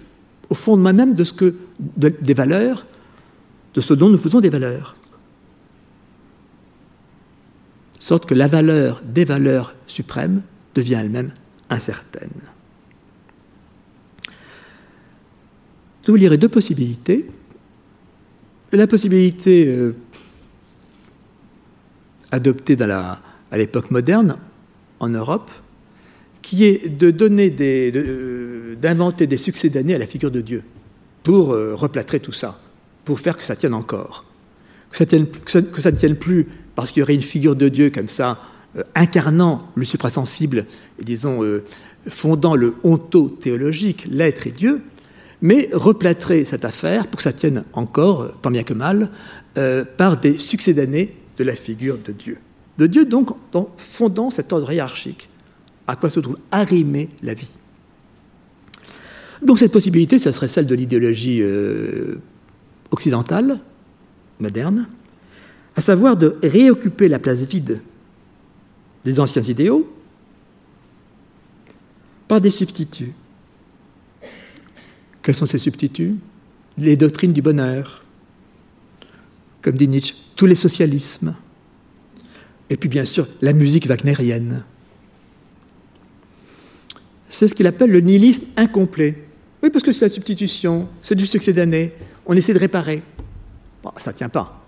au 0.49 0.55
fondement 0.55 0.93
même 0.93 1.13
de 1.13 1.23
ce 1.23 1.33
que, 1.33 1.55
des 1.79 2.33
valeurs, 2.33 2.85
de 3.73 3.81
ce 3.81 3.93
dont 3.93 4.09
nous 4.09 4.17
faisons 4.17 4.39
des 4.39 4.49
valeurs. 4.49 4.95
De 7.97 8.03
sorte 8.03 8.25
que 8.25 8.33
la 8.33 8.47
valeur 8.47 9.01
des 9.03 9.25
valeurs 9.25 9.75
suprêmes 9.87 10.41
devient 10.75 10.95
elle-même 10.95 11.31
incertaine. 11.69 12.29
Je 16.05 16.11
vous 16.11 16.17
lirai 16.17 16.37
deux 16.37 16.49
possibilités. 16.49 17.29
La 18.71 18.87
possibilité 18.87 19.67
euh, 19.67 19.95
adoptée 22.31 22.77
à 22.81 23.21
l'époque 23.57 23.91
moderne 23.91 24.37
en 24.99 25.09
Europe, 25.09 25.51
qui 26.53 26.65
est 26.65 26.87
de 26.87 27.09
donner 27.09 27.49
des, 27.49 27.91
euh, 27.95 28.75
d'inventer 28.79 29.25
des 29.25 29.37
succès 29.37 29.69
d'années 29.69 29.95
à 29.95 29.97
la 29.97 30.05
figure 30.05 30.29
de 30.29 30.39
Dieu 30.39 30.63
pour 31.23 31.51
euh, 31.51 31.73
replâtrer 31.73 32.19
tout 32.19 32.31
ça, 32.31 32.59
pour 33.05 33.19
faire 33.19 33.37
que 33.37 33.43
ça 33.43 33.55
tienne 33.55 33.73
encore, 33.73 34.23
que 34.91 34.97
ça, 34.97 35.05
ne 35.91 35.95
tienne 35.95 36.15
plus 36.15 36.47
parce 36.75 36.91
qu'il 36.91 36.99
y 36.99 37.03
aurait 37.03 37.15
une 37.15 37.23
figure 37.23 37.55
de 37.55 37.69
Dieu 37.69 37.89
comme 37.89 38.07
ça, 38.07 38.39
incarnant 38.93 39.67
le 39.73 39.85
suprasensible 39.85 40.67
et 40.99 41.03
disons 41.03 41.41
fondant 42.07 42.55
le 42.55 42.75
honto-théologique, 42.83 44.07
l'être 44.09 44.45
et 44.45 44.51
Dieu, 44.51 44.81
mais 45.41 45.69
replâtrer 45.73 46.45
cette 46.45 46.65
affaire 46.65 47.07
pour 47.07 47.17
que 47.17 47.23
ça 47.23 47.33
tienne 47.33 47.63
encore, 47.73 48.31
tant 48.41 48.51
bien 48.51 48.63
que 48.63 48.73
mal, 48.73 49.09
euh, 49.57 49.83
par 49.97 50.17
des 50.17 50.37
succès 50.37 50.73
d'années 50.73 51.15
de 51.37 51.43
la 51.43 51.55
figure 51.55 51.97
de 51.97 52.11
Dieu. 52.11 52.37
De 52.77 52.87
Dieu, 52.87 53.05
donc, 53.05 53.29
fondant 53.77 54.29
cet 54.29 54.53
ordre 54.53 54.71
hiérarchique, 54.71 55.29
à 55.87 55.95
quoi 55.95 56.09
se 56.09 56.19
trouve 56.19 56.37
arrimer 56.51 57.09
la 57.21 57.33
vie. 57.33 57.49
Donc 59.41 59.59
cette 59.59 59.71
possibilité, 59.71 60.19
ce 60.19 60.31
serait 60.31 60.47
celle 60.47 60.67
de 60.67 60.75
l'idéologie 60.75 61.41
euh, 61.41 62.21
occidentale, 62.91 63.59
moderne, 64.39 64.87
à 65.75 65.81
savoir 65.81 66.15
de 66.15 66.37
réoccuper 66.43 67.07
la 67.07 67.19
place 67.19 67.39
vide 67.39 67.81
des 69.03 69.19
anciens 69.19 69.41
idéaux 69.41 69.91
par 72.27 72.39
des 72.39 72.51
substituts 72.51 73.13
quels 75.23 75.35
sont 75.35 75.45
ces 75.45 75.57
substituts? 75.57 76.17
Les 76.77 76.97
doctrines 76.97 77.33
du 77.33 77.41
bonheur, 77.41 78.03
comme 79.61 79.77
dit 79.77 79.87
Nietzsche, 79.87 80.13
tous 80.35 80.45
les 80.45 80.55
socialismes, 80.55 81.35
et 82.69 82.77
puis 82.77 82.89
bien 82.89 83.05
sûr 83.05 83.27
la 83.41 83.53
musique 83.53 83.87
wagnérienne. 83.87 84.63
C'est 87.33 87.47
ce 87.47 87.55
qu'il 87.55 87.65
appelle 87.65 87.89
le 87.89 87.99
nihilisme 87.99 88.45
incomplet. 88.57 89.17
Oui, 89.63 89.71
parce 89.71 89.83
que 89.83 89.91
c'est 89.91 90.05
la 90.05 90.09
substitution, 90.09 90.87
c'est 91.01 91.15
du 91.15 91.25
succès 91.25 91.51
d'année, 91.51 91.91
on 92.27 92.35
essaie 92.35 92.53
de 92.53 92.59
réparer. 92.59 93.01
ça 93.97 94.11
ne 94.11 94.15
tient 94.15 94.29
pas. 94.29 94.63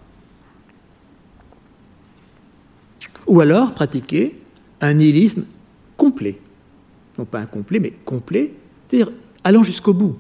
Ou 3.28 3.40
alors 3.40 3.76
pratiquer 3.76 4.40
un 4.82 4.94
nihilisme 4.96 5.46
complet. 5.96 6.40
Non 7.20 7.26
pas 7.26 7.40
incomplet, 7.40 7.80
mais 7.80 7.94
complet, 8.04 8.52
c'est-à-dire 8.90 9.12
allant 9.44 9.62
jusqu'au 9.62 9.94
bout 9.94 10.18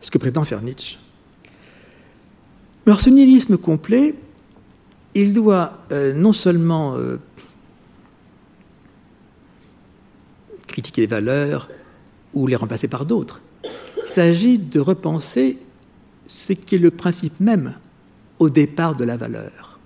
ce 0.00 0.10
que 0.10 0.18
prétend 0.18 0.44
faire 0.44 0.60
Nietzsche. 0.60 0.98
Alors 2.84 3.00
ce 3.00 3.10
nihilisme 3.10 3.58
complet, 3.58 4.16
il 5.14 5.32
doit 5.32 5.78
euh, 5.92 6.12
non 6.14 6.32
seulement 6.32 6.96
euh, 6.96 7.18
critiquer 10.78 11.02
les 11.02 11.06
valeurs 11.08 11.68
ou 12.34 12.46
les 12.46 12.56
remplacer 12.56 12.88
par 12.88 13.04
d'autres, 13.04 13.40
il 13.64 14.08
s'agit 14.08 14.58
de 14.58 14.78
repenser 14.78 15.58
ce 16.28 16.52
qui 16.52 16.76
est 16.76 16.78
le 16.78 16.90
principe 16.90 17.40
même 17.40 17.74
au 18.38 18.48
départ 18.48 18.94
de 18.94 19.04
la 19.04 19.16
valeur. 19.16 19.78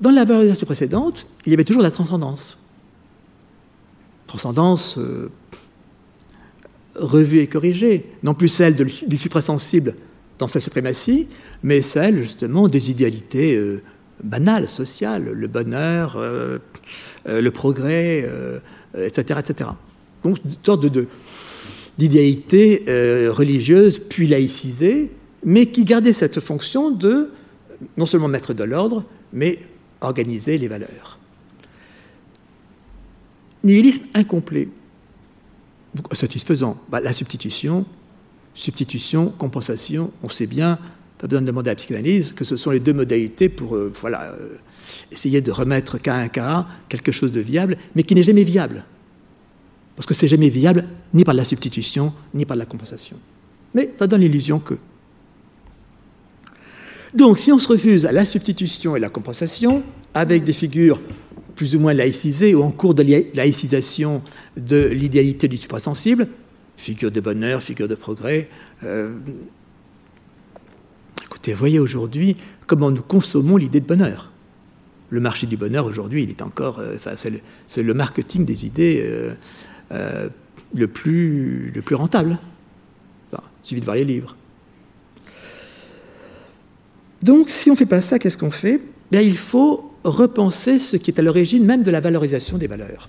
Dans 0.00 0.10
la 0.10 0.24
valorisation 0.24 0.66
précédente, 0.66 1.26
il 1.44 1.50
y 1.50 1.54
avait 1.54 1.64
toujours 1.64 1.82
la 1.82 1.90
transcendance. 1.90 2.56
Transcendance 4.28 4.98
euh, 4.98 5.30
revue 6.94 7.40
et 7.40 7.48
corrigée, 7.48 8.06
non 8.22 8.34
plus 8.34 8.48
celle 8.48 8.74
du 8.74 9.18
suprasensible 9.18 9.96
dans 10.38 10.46
sa 10.46 10.60
suprématie, 10.60 11.26
mais 11.64 11.82
celle 11.82 12.18
justement 12.22 12.68
des 12.68 12.90
idéalités 12.90 13.56
euh, 13.56 13.82
banales, 14.22 14.68
sociales, 14.68 15.30
le 15.32 15.48
bonheur, 15.48 16.16
euh, 16.16 16.58
le 17.28 17.50
progrès, 17.50 18.28
etc., 18.96 19.40
etc. 19.40 19.70
Donc 20.24 20.38
une 20.44 20.52
sorte 20.64 20.86
de, 20.86 21.06
d'idéalité 21.98 22.84
religieuse 23.28 23.98
puis 23.98 24.26
laïcisée, 24.26 25.10
mais 25.44 25.66
qui 25.66 25.84
gardait 25.84 26.12
cette 26.12 26.40
fonction 26.40 26.90
de 26.90 27.30
non 27.96 28.06
seulement 28.06 28.28
mettre 28.28 28.54
de 28.54 28.64
l'ordre, 28.64 29.04
mais 29.32 29.58
organiser 30.00 30.58
les 30.58 30.68
valeurs. 30.68 31.18
Nihilisme 33.64 34.04
incomplet 34.14 34.68
satisfaisant. 36.12 36.78
Bah, 36.88 37.00
la 37.00 37.12
substitution, 37.12 37.84
substitution, 38.54 39.32
compensation, 39.36 40.12
on 40.22 40.28
sait 40.28 40.46
bien, 40.46 40.78
pas 41.18 41.26
besoin 41.26 41.42
de 41.42 41.46
demander 41.46 41.70
à 41.70 41.72
la 41.72 41.76
psychanalyse, 41.76 42.32
que 42.32 42.44
ce 42.44 42.56
sont 42.56 42.70
les 42.70 42.80
deux 42.80 42.92
modalités 42.92 43.48
pour 43.48 43.74
euh, 43.74 43.92
voilà, 44.00 44.32
euh, 44.32 44.56
essayer 45.10 45.40
de 45.40 45.50
remettre 45.50 45.98
cas 45.98 46.14
un 46.14 46.28
cas 46.28 46.66
quelque 46.88 47.12
chose 47.12 47.32
de 47.32 47.40
viable, 47.40 47.76
mais 47.94 48.04
qui 48.04 48.14
n'est 48.14 48.22
jamais 48.22 48.44
viable. 48.44 48.84
Parce 49.96 50.06
que 50.06 50.14
c'est 50.14 50.28
jamais 50.28 50.48
viable 50.48 50.84
ni 51.12 51.24
par 51.24 51.34
la 51.34 51.44
substitution, 51.44 52.12
ni 52.32 52.44
par 52.44 52.56
la 52.56 52.66
compensation. 52.66 53.16
Mais 53.74 53.92
ça 53.96 54.06
donne 54.06 54.20
l'illusion 54.20 54.60
que. 54.60 54.74
Donc, 57.14 57.38
si 57.38 57.50
on 57.50 57.58
se 57.58 57.68
refuse 57.68 58.06
à 58.06 58.12
la 58.12 58.24
substitution 58.24 58.94
et 58.94 59.00
la 59.00 59.08
compensation, 59.08 59.82
avec 60.14 60.44
des 60.44 60.52
figures 60.52 61.00
plus 61.56 61.74
ou 61.74 61.80
moins 61.80 61.94
laïcisé 61.94 62.54
ou 62.54 62.62
en 62.62 62.70
cours 62.70 62.94
de 62.94 63.02
laïcisation 63.34 64.22
de 64.56 64.86
l'idéalité 64.86 65.48
du 65.48 65.56
suprasensible, 65.56 66.28
figure 66.76 67.10
de 67.10 67.20
bonheur, 67.20 67.62
figure 67.62 67.88
de 67.88 67.96
progrès. 67.96 68.48
Euh, 68.84 69.16
écoutez, 71.38 71.54
voyez 71.54 71.78
aujourd'hui 71.78 72.36
comment 72.66 72.90
nous 72.90 73.02
consommons 73.02 73.56
l'idée 73.56 73.78
de 73.78 73.86
bonheur. 73.86 74.32
Le 75.10 75.20
marché 75.20 75.46
du 75.46 75.56
bonheur 75.56 75.86
aujourd'hui, 75.86 76.24
il 76.24 76.30
est 76.30 76.42
encore, 76.42 76.80
euh, 76.80 76.96
c'est 77.68 77.82
le, 77.82 77.94
marketing 77.94 78.44
des 78.44 78.66
idées 78.66 79.00
euh, 79.92 80.28
le, 80.74 80.88
plus, 80.88 81.70
le 81.70 81.80
plus 81.80 81.94
rentable. 81.94 82.38
il 83.32 83.38
suffit 83.62 83.80
de 83.80 83.84
voir 83.84 83.96
les 83.96 84.04
livres. 84.04 84.34
Donc, 87.22 87.50
si 87.50 87.70
on 87.70 87.74
ne 87.74 87.78
fait 87.78 87.86
pas 87.86 88.02
ça, 88.02 88.18
qu'est-ce 88.18 88.36
qu'on 88.36 88.50
fait? 88.50 88.80
Bien, 89.12 89.20
Il 89.20 89.36
faut 89.36 89.92
repenser 90.02 90.80
ce 90.80 90.96
qui 90.96 91.12
est 91.12 91.20
à 91.20 91.22
l'origine 91.22 91.64
même 91.64 91.84
de 91.84 91.90
la 91.92 92.00
valorisation 92.00 92.58
des 92.58 92.66
valeurs. 92.66 93.08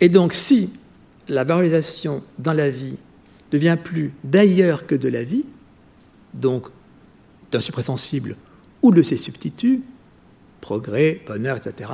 Et 0.00 0.08
donc 0.08 0.32
si 0.32 0.70
la 1.28 1.44
valorisation 1.44 2.22
dans 2.38 2.52
la 2.54 2.70
vie 2.70 2.96
devient 3.50 3.76
plus 3.82 4.12
d'ailleurs 4.24 4.86
que 4.86 4.94
de 4.94 5.08
la 5.08 5.22
vie, 5.22 5.44
donc 6.34 6.66
d'un 7.50 7.60
suprasensible 7.60 8.36
ou 8.82 8.90
de 8.90 9.02
ses 9.02 9.16
substituts, 9.16 9.82
progrès, 10.60 11.20
bonheur, 11.26 11.56
etc., 11.56 11.90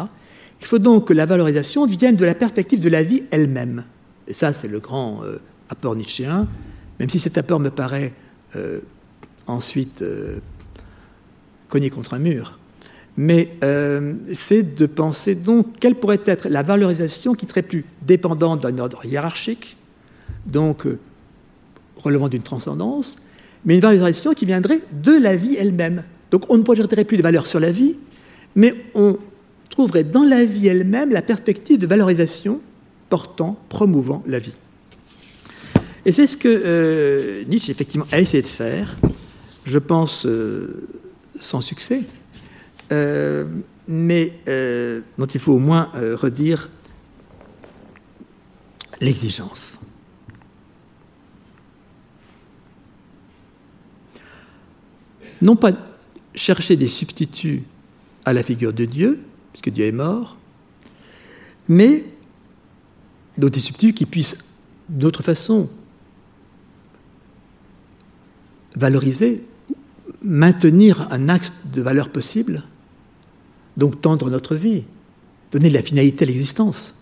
il 0.60 0.66
faut 0.66 0.78
donc 0.78 1.08
que 1.08 1.12
la 1.12 1.26
valorisation 1.26 1.86
vienne 1.86 2.16
de 2.16 2.24
la 2.24 2.34
perspective 2.34 2.80
de 2.80 2.88
la 2.88 3.02
vie 3.02 3.24
elle-même. 3.30 3.84
Et 4.26 4.32
ça, 4.32 4.52
c'est 4.52 4.68
le 4.68 4.80
grand 4.80 5.22
euh, 5.22 5.40
apport 5.68 5.94
nietzschéen, 5.94 6.48
même 6.98 7.08
si 7.08 7.18
cet 7.18 7.38
apport 7.38 7.60
me 7.60 7.70
paraît 7.70 8.12
euh, 8.56 8.80
ensuite 9.46 10.02
euh, 10.02 10.38
cogner 11.68 11.90
contre 11.90 12.14
un 12.14 12.18
mur. 12.18 12.58
Mais 13.20 13.50
c'est 14.32 14.76
de 14.76 14.86
penser 14.86 15.34
donc 15.34 15.80
quelle 15.80 15.96
pourrait 15.96 16.20
être 16.24 16.48
la 16.48 16.62
valorisation 16.62 17.34
qui 17.34 17.48
serait 17.48 17.62
plus 17.62 17.84
dépendante 18.02 18.62
d'un 18.62 18.78
ordre 18.78 19.04
hiérarchique, 19.04 19.76
donc 20.46 20.86
relevant 21.96 22.28
d'une 22.28 22.44
transcendance, 22.44 23.18
mais 23.64 23.74
une 23.74 23.80
valorisation 23.80 24.34
qui 24.34 24.46
viendrait 24.46 24.80
de 24.92 25.12
la 25.12 25.36
vie 25.36 25.56
elle-même. 25.56 26.04
Donc 26.30 26.44
on 26.50 26.56
ne 26.56 26.62
projetterait 26.62 27.04
plus 27.04 27.16
de 27.16 27.22
valeur 27.22 27.46
sur 27.46 27.60
la 27.60 27.70
vie, 27.70 27.96
mais 28.54 28.74
on 28.94 29.18
trouverait 29.70 30.04
dans 30.04 30.24
la 30.24 30.44
vie 30.44 30.68
elle-même 30.68 31.10
la 31.10 31.22
perspective 31.22 31.78
de 31.78 31.86
valorisation 31.86 32.60
portant, 33.08 33.58
promouvant 33.68 34.22
la 34.26 34.38
vie. 34.38 34.56
Et 36.04 36.12
c'est 36.12 36.26
ce 36.26 36.36
que 36.36 36.48
euh, 36.48 37.44
Nietzsche 37.48 37.70
effectivement 37.70 38.06
a 38.12 38.20
essayé 38.20 38.42
de 38.42 38.48
faire, 38.48 38.96
je 39.64 39.78
pense 39.78 40.26
sans 41.40 41.60
succès, 41.60 42.02
euh, 42.92 43.44
mais 43.86 44.32
euh, 44.48 45.00
dont 45.16 45.26
il 45.26 45.40
faut 45.40 45.52
au 45.52 45.58
moins 45.58 45.90
euh, 45.94 46.16
redire 46.16 46.70
l'exigence. 49.00 49.77
Non 55.42 55.56
pas, 55.56 55.72
chercher 56.34 56.76
des 56.76 56.88
substituts 56.88 57.64
à 58.24 58.32
la 58.32 58.42
figure 58.42 58.72
de 58.72 58.84
Dieu, 58.84 59.20
puisque 59.52 59.70
Dieu 59.70 59.86
est 59.86 59.92
mort, 59.92 60.36
mais 61.68 62.04
des 63.46 63.60
substituts 63.60 63.94
qui 63.94 64.06
puissent 64.06 64.36
d'autre 64.88 65.22
façon 65.22 65.70
valoriser, 68.74 69.44
maintenir 70.22 71.08
un 71.12 71.28
axe 71.28 71.52
de 71.72 71.82
valeur 71.82 72.10
possible, 72.10 72.64
donc 73.76 74.00
tendre 74.00 74.30
notre 74.30 74.56
vie, 74.56 74.84
donner 75.52 75.68
de 75.68 75.74
la 75.74 75.82
finalité 75.82 76.24
à 76.24 76.26
l'existence, 76.26 76.94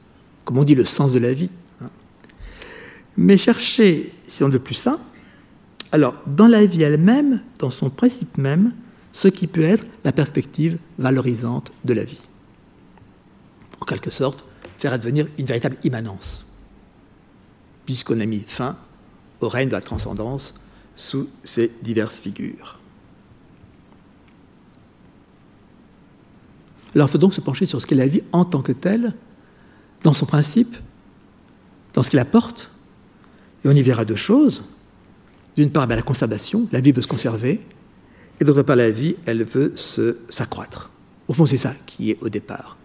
comme 0.45 0.59
on 0.59 0.65
dit 0.65 0.75
le 0.75 0.85
sens 0.85 1.13
de 1.13 1.19
la 1.19 1.33
vie. 1.33 1.51
Hein. 1.83 1.91
Mais 3.17 3.37
chercher, 3.37 4.13
si 4.29 4.43
on 4.43 4.49
ne 4.49 4.53
veut 4.53 4.59
plus 4.59 4.75
ça, 4.75 5.01
alors 5.97 6.15
dans 6.27 6.47
la 6.47 6.67
vie 6.67 6.83
elle-même, 6.83 7.41
dans 7.59 7.71
son 7.71 7.89
principe 7.89 8.37
même, 8.37 8.75
ce 9.15 9.29
qui 9.29 9.47
peut 9.47 9.63
être 9.63 9.83
la 10.05 10.13
perspective 10.13 10.77
valorisante 10.99 11.73
de 11.87 11.95
la 11.95 12.05
vie. 12.05 12.21
En 13.81 13.87
quelque 13.87 14.11
sorte, 14.11 14.45
faire 14.77 14.93
advenir 14.93 15.27
une 15.39 15.47
véritable 15.47 15.79
immanence, 15.85 16.45
puisqu'on 17.87 18.21
a 18.21 18.27
mis 18.27 18.45
fin 18.47 18.77
au 19.41 19.49
règne 19.49 19.69
de 19.69 19.73
la 19.73 19.81
transcendance 19.81 20.55
sous 20.97 21.31
ces 21.45 21.73
diverses 21.83 22.19
figures. 22.19 22.79
Alors 26.95 27.09
il 27.09 27.13
faut 27.13 27.19
donc 27.19 27.33
se 27.33 27.41
pencher 27.41 27.65
sur 27.65 27.81
ce 27.81 27.87
qu'est 27.87 27.95
la 27.95 28.07
vie 28.07 28.23
en 28.33 28.45
tant 28.45 28.61
que 28.61 28.73
telle, 28.73 29.15
dans 30.03 30.13
son 30.13 30.27
principe, 30.27 30.77
dans 31.95 32.03
ce 32.03 32.11
qu'elle 32.11 32.21
apporte, 32.21 32.71
et 33.65 33.69
on 33.69 33.73
y 33.73 33.83
verra 33.83 34.05
deux 34.05 34.15
choses. 34.15 34.63
D'une 35.57 35.71
part, 35.71 35.87
ben, 35.87 35.97
la 35.97 36.03
conservation, 36.03 36.69
la 36.71 36.81
vie 36.81 36.93
veut 36.93 37.03
se 37.03 37.07
conserver, 37.07 37.61
et 38.41 38.45
d'autre 38.45 38.63
part, 38.63 38.77
la 38.77 38.91
vie, 38.91 39.17
elle 39.25 39.45
veut 39.45 39.75
s'accroître. 40.29 40.91
Au 41.29 41.33
fond, 41.33 41.47
c'est 41.47 41.57
ça 41.57 41.75
qui 41.87 42.11
est 42.11 42.19
au 42.21 42.29
départ. 42.29 42.77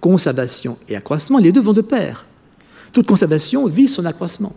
Conservation 0.00 0.78
et 0.88 0.96
accroissement, 0.96 1.38
les 1.38 1.52
deux 1.52 1.60
vont 1.60 1.72
de 1.72 1.80
pair. 1.80 2.26
Toute 2.92 3.06
conservation 3.06 3.66
vise 3.66 3.94
son 3.94 4.04
accroissement. 4.04 4.54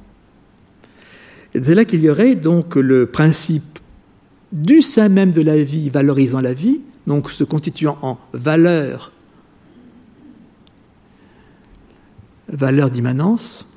C'est 1.54 1.76
là 1.76 1.86
qu'il 1.86 2.02
y 2.02 2.10
aurait 2.10 2.36
donc 2.36 2.76
le 2.76 3.06
principe 3.06 3.80
du 4.52 4.82
sein 4.82 5.10
même 5.10 5.32
de 5.32 5.42
la 5.42 5.62
vie 5.62 5.90
valorisant 5.90 6.42
la 6.42 6.54
vie, 6.54 6.82
donc 7.06 7.32
se 7.32 7.44
constituant 7.44 7.98
en 8.02 8.18
valeur, 8.34 9.12
valeur 12.48 12.90
d'immanence, 12.90 13.68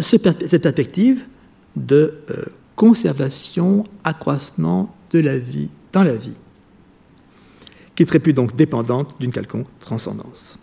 cette 0.00 0.22
perspective 0.62 1.22
de 1.78 2.20
euh, 2.30 2.44
conservation, 2.76 3.84
accroissement 4.04 4.94
de 5.10 5.20
la 5.20 5.38
vie 5.38 5.70
dans 5.92 6.04
la 6.04 6.16
vie, 6.16 6.36
qui 7.96 8.02
ne 8.02 8.06
serait 8.06 8.18
plus 8.18 8.32
donc 8.32 8.54
dépendante 8.54 9.14
d'une 9.18 9.32
quelconque 9.32 9.66
transcendance. 9.80 10.58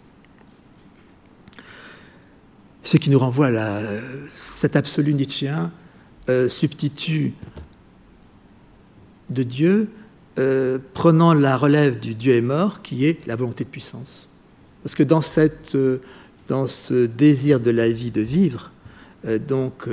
Ce 2.83 2.97
qui 2.97 3.09
nous 3.09 3.17
renvoie 3.19 3.47
à 3.47 3.81
cet 4.35 4.75
absolu 4.75 5.13
nietzschéen 5.13 5.71
euh, 6.29 6.49
substitut 6.49 7.33
de 9.29 9.43
Dieu, 9.43 9.89
euh, 10.39 10.79
prenant 10.93 11.35
la 11.35 11.55
relève 11.55 11.99
du 11.99 12.15
Dieu 12.15 12.33
est 12.33 12.41
mort, 12.41 12.81
qui 12.81 13.05
est 13.05 13.25
la 13.27 13.35
volonté 13.35 13.63
de 13.63 13.69
puissance. 13.69 14.27
Parce 14.81 14.95
que 14.95 15.03
dans, 15.03 15.21
cette, 15.21 15.75
euh, 15.75 15.99
dans 16.47 16.65
ce 16.65 17.05
désir 17.05 17.59
de 17.59 17.69
la 17.69 17.89
vie 17.89 18.11
de 18.11 18.21
vivre, 18.21 18.71
donc, 19.47 19.89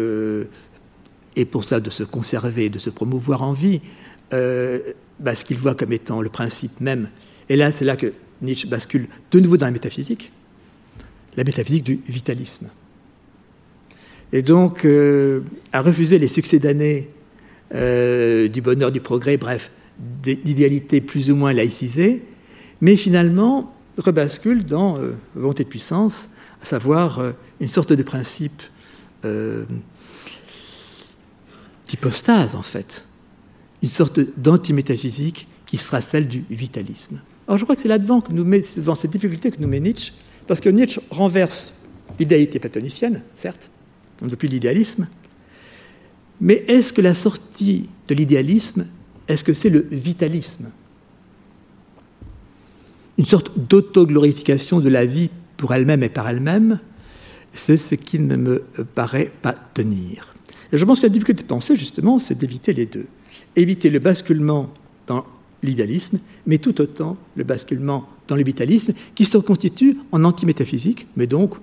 et 1.37 1.45
pour 1.45 1.65
cela 1.65 1.81
de 1.81 1.91
se 1.91 2.03
conserver, 2.03 2.69
de 2.69 2.79
se 2.79 2.91
promouvoir 2.91 3.43
en 3.43 3.53
vie, 3.53 3.81
bah, 4.31 5.35
ce 5.35 5.45
qu'il 5.45 5.59
voit 5.59 5.75
comme 5.75 5.93
étant 5.93 6.23
le 6.23 6.31
principe 6.31 6.81
même. 6.81 7.11
Et 7.49 7.57
là, 7.57 7.73
c'est 7.73 7.85
là 7.85 7.97
que 7.97 8.13
Nietzsche 8.41 8.69
bascule 8.69 9.09
de 9.31 9.41
nouveau 9.41 9.57
dans 9.57 9.67
la 9.67 9.73
métaphysique, 9.73 10.33
la 11.37 11.45
métaphysique 11.45 11.85
du 11.85 12.01
vitalisme 12.07 12.69
et 14.33 14.43
donc 14.43 14.85
euh, 14.85 15.41
à 15.73 15.83
refuser 15.83 16.19
les 16.19 16.29
succès 16.29 16.59
d'année 16.59 17.11
euh, 17.75 18.49
du 18.49 18.61
bonheur, 18.63 18.91
du 18.91 19.01
progrès, 19.01 19.37
bref, 19.37 19.71
d'idéalité 19.99 21.01
plus 21.01 21.31
ou 21.31 21.37
moins 21.37 21.53
laïcisée, 21.53 22.23
mais 22.81 22.97
finalement 22.97 23.75
rebascule 23.99 24.65
dans 24.65 24.97
euh, 24.97 25.13
volonté 25.35 25.65
de 25.65 25.69
puissance, 25.69 26.31
à 26.63 26.65
savoir 26.65 27.33
une 27.61 27.69
sorte 27.69 27.93
de 27.93 28.03
principe 28.03 28.63
d'hypostase 31.93 32.55
en 32.55 32.63
fait, 32.63 33.05
une 33.83 33.89
sorte 33.89 34.21
d'antimétaphysique 34.39 35.47
qui 35.67 35.77
sera 35.77 36.01
celle 36.01 36.27
du 36.27 36.45
vitalisme. 36.51 37.21
Alors 37.47 37.59
je 37.59 37.65
crois 37.65 37.77
que 37.77 37.83
c'est 37.83 37.89
là-devant 37.89 38.23
que 38.23 38.33
nous 38.33 38.45
met, 38.45 38.63
devant 38.77 38.95
cette 38.95 39.11
difficulté 39.11 39.51
que 39.51 39.61
nous 39.61 39.69
met 39.69 39.81
Nietzsche, 39.81 40.13
parce 40.47 40.61
que 40.61 40.71
Nietzsche 40.71 41.01
renverse 41.11 41.75
l'idéalité 42.19 42.59
platonicienne, 42.59 43.23
certes, 43.35 43.69
on 44.23 44.27
ne 44.27 44.31
veut 44.31 44.37
plus 44.37 44.49
l'idéalisme. 44.49 45.07
Mais 46.41 46.65
est-ce 46.67 46.93
que 46.93 47.03
la 47.03 47.15
sortie 47.15 47.89
de 48.09 48.15
l'idéalisme, 48.15 48.87
est-ce 49.29 49.45
que 49.45 49.53
c'est 49.53 49.71
le 49.71 49.87
vitalisme? 49.91 50.71
Une 53.19 53.27
sorte 53.27 53.53
d'autoglorification 53.59 54.81
de 54.81 54.89
la 54.89 55.05
vie 55.05 55.31
pour 55.59 55.75
elle-même 55.75 56.03
et 56.03 56.09
par 56.09 56.29
elle-même, 56.29 56.81
c'est 57.53 57.77
ce 57.77 57.95
qui 57.95 58.19
ne 58.19 58.37
me 58.37 58.61
paraît 58.95 59.31
pas 59.43 59.55
tenir. 59.75 60.32
Et 60.73 60.79
je 60.79 60.85
pense 60.85 61.01
que 61.01 61.07
la 61.07 61.11
difficulté 61.11 61.43
de 61.43 61.49
penser, 61.49 61.77
justement, 61.77 62.19
c'est 62.19 62.37
d'éviter 62.37 62.73
les 62.73 62.87
deux. 62.87 63.07
Éviter 63.57 63.91
le 63.91 63.99
basculement 63.99 64.71
dans 65.07 65.25
l'idéalisme, 65.63 66.19
mais 66.47 66.59
tout 66.59 66.81
autant 66.81 67.17
le 67.37 67.45
basculement 67.45 68.09
dans 68.29 68.37
le 68.37 68.43
vitalisme, 68.43 68.93
qui 69.15 69.25
se 69.25 69.39
constitue 69.39 69.99
en 70.13 70.25
antimétaphysique, 70.25 71.07
mais 71.17 71.27
donc, 71.27 71.55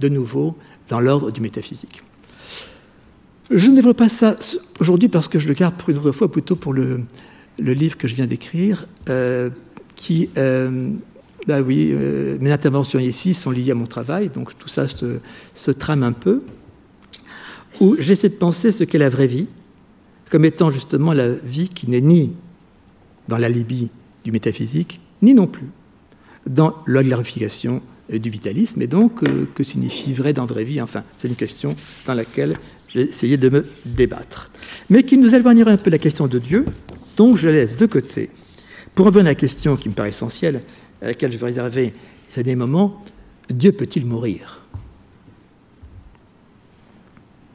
de 0.00 0.08
nouveau, 0.08 0.56
dans 0.88 1.00
l'ordre 1.00 1.30
du 1.30 1.40
métaphysique. 1.40 2.02
Je 3.50 3.70
ne 3.70 3.76
développe 3.76 3.96
pas 3.96 4.08
ça 4.08 4.36
aujourd'hui 4.80 5.08
parce 5.08 5.28
que 5.28 5.38
je 5.38 5.48
le 5.48 5.54
garde 5.54 5.76
pour 5.76 5.90
une 5.90 5.98
autre 5.98 6.12
fois, 6.12 6.30
plutôt 6.30 6.56
pour 6.56 6.72
le, 6.72 7.04
livre 7.58 7.96
que 7.96 8.08
je 8.08 8.14
viens 8.14 8.26
d'écrire, 8.26 8.86
euh, 9.08 9.50
qui, 9.94 10.30
euh, 10.36 10.90
bah 11.46 11.60
oui, 11.60 11.90
euh, 11.92 12.38
mes 12.40 12.50
interventions 12.50 12.98
ici 12.98 13.34
sont 13.34 13.52
liées 13.52 13.70
à 13.70 13.74
mon 13.74 13.86
travail, 13.86 14.30
donc 14.30 14.58
tout 14.58 14.68
ça 14.68 14.86
se, 14.88 15.70
trame 15.70 16.02
un 16.02 16.12
peu, 16.12 16.42
où 17.80 17.96
j'essaie 17.98 18.28
de 18.28 18.34
penser 18.34 18.72
ce 18.72 18.84
qu'est 18.84 18.98
la 18.98 19.08
vraie 19.08 19.26
vie, 19.26 19.46
comme 20.30 20.44
étant 20.44 20.70
justement 20.70 21.12
la 21.12 21.28
vie 21.28 21.68
qui 21.68 21.88
n'est 21.88 22.00
ni 22.00 22.34
dans 23.28 23.38
la 23.38 23.48
Libye 23.48 23.88
du 24.24 24.32
métaphysique, 24.32 25.00
ni 25.22 25.34
non 25.34 25.46
plus 25.46 25.68
dans 26.46 26.76
la 26.86 27.02
glorification 27.02 27.82
du 28.10 28.30
vitalisme, 28.30 28.80
et 28.82 28.86
donc 28.86 29.22
euh, 29.24 29.46
que 29.54 29.64
signifie 29.64 30.12
vrai 30.12 30.32
dans 30.32 30.46
vraie 30.46 30.64
vie? 30.64 30.80
Enfin, 30.80 31.02
c'est 31.16 31.28
une 31.28 31.34
question 31.34 31.74
dans 32.06 32.14
laquelle 32.14 32.56
j'ai 32.88 33.08
essayé 33.08 33.36
de 33.36 33.48
me 33.48 33.66
débattre. 33.84 34.50
Mais 34.90 35.02
qui 35.02 35.18
nous 35.18 35.34
éloignerait 35.34 35.72
un 35.72 35.76
peu 35.76 35.90
de 35.90 35.96
la 35.96 35.98
question 35.98 36.28
de 36.28 36.38
Dieu, 36.38 36.64
donc 37.16 37.36
je 37.36 37.48
laisse 37.48 37.76
de 37.76 37.86
côté, 37.86 38.30
pour 38.94 39.06
revenir 39.06 39.26
à 39.26 39.30
la 39.30 39.34
question 39.34 39.76
qui 39.76 39.88
me 39.88 39.94
paraît 39.94 40.10
essentielle, 40.10 40.62
à 41.02 41.06
laquelle 41.06 41.32
je 41.32 41.38
vais 41.38 41.46
réserver 41.46 41.94
ces 42.28 42.42
des 42.42 42.54
moments, 42.54 43.02
Dieu 43.50 43.72
peut-il 43.72 44.06
mourir? 44.06 44.65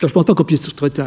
Je 0.01 0.07
ne 0.07 0.11
pense 0.13 0.25
pas 0.25 0.33
qu'on 0.33 0.43
puisse 0.43 0.61
traiter 0.75 1.03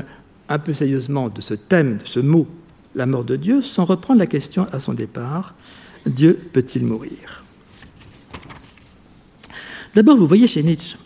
un 0.49 0.59
peu 0.59 0.73
sérieusement 0.73 1.29
de 1.29 1.41
ce 1.41 1.55
thème, 1.55 1.99
de 1.99 2.07
ce 2.07 2.21
mot, 2.21 2.47
la 2.95 3.07
mort 3.07 3.25
de 3.25 3.35
Dieu, 3.35 3.61
sans 3.61 3.85
reprendre 3.85 4.21
la 4.21 4.27
question 4.27 4.69
à 4.71 4.79
son 4.79 4.95
départ, 4.95 5.55
Dieu 6.07 6.39
peut-il 6.53 6.85
mourir? 6.85 7.45
D'abord, 9.97 10.17
vous 10.17 10.29
voyez 10.29 10.47
chez 10.47 10.63
Nietzsche, 10.63 10.97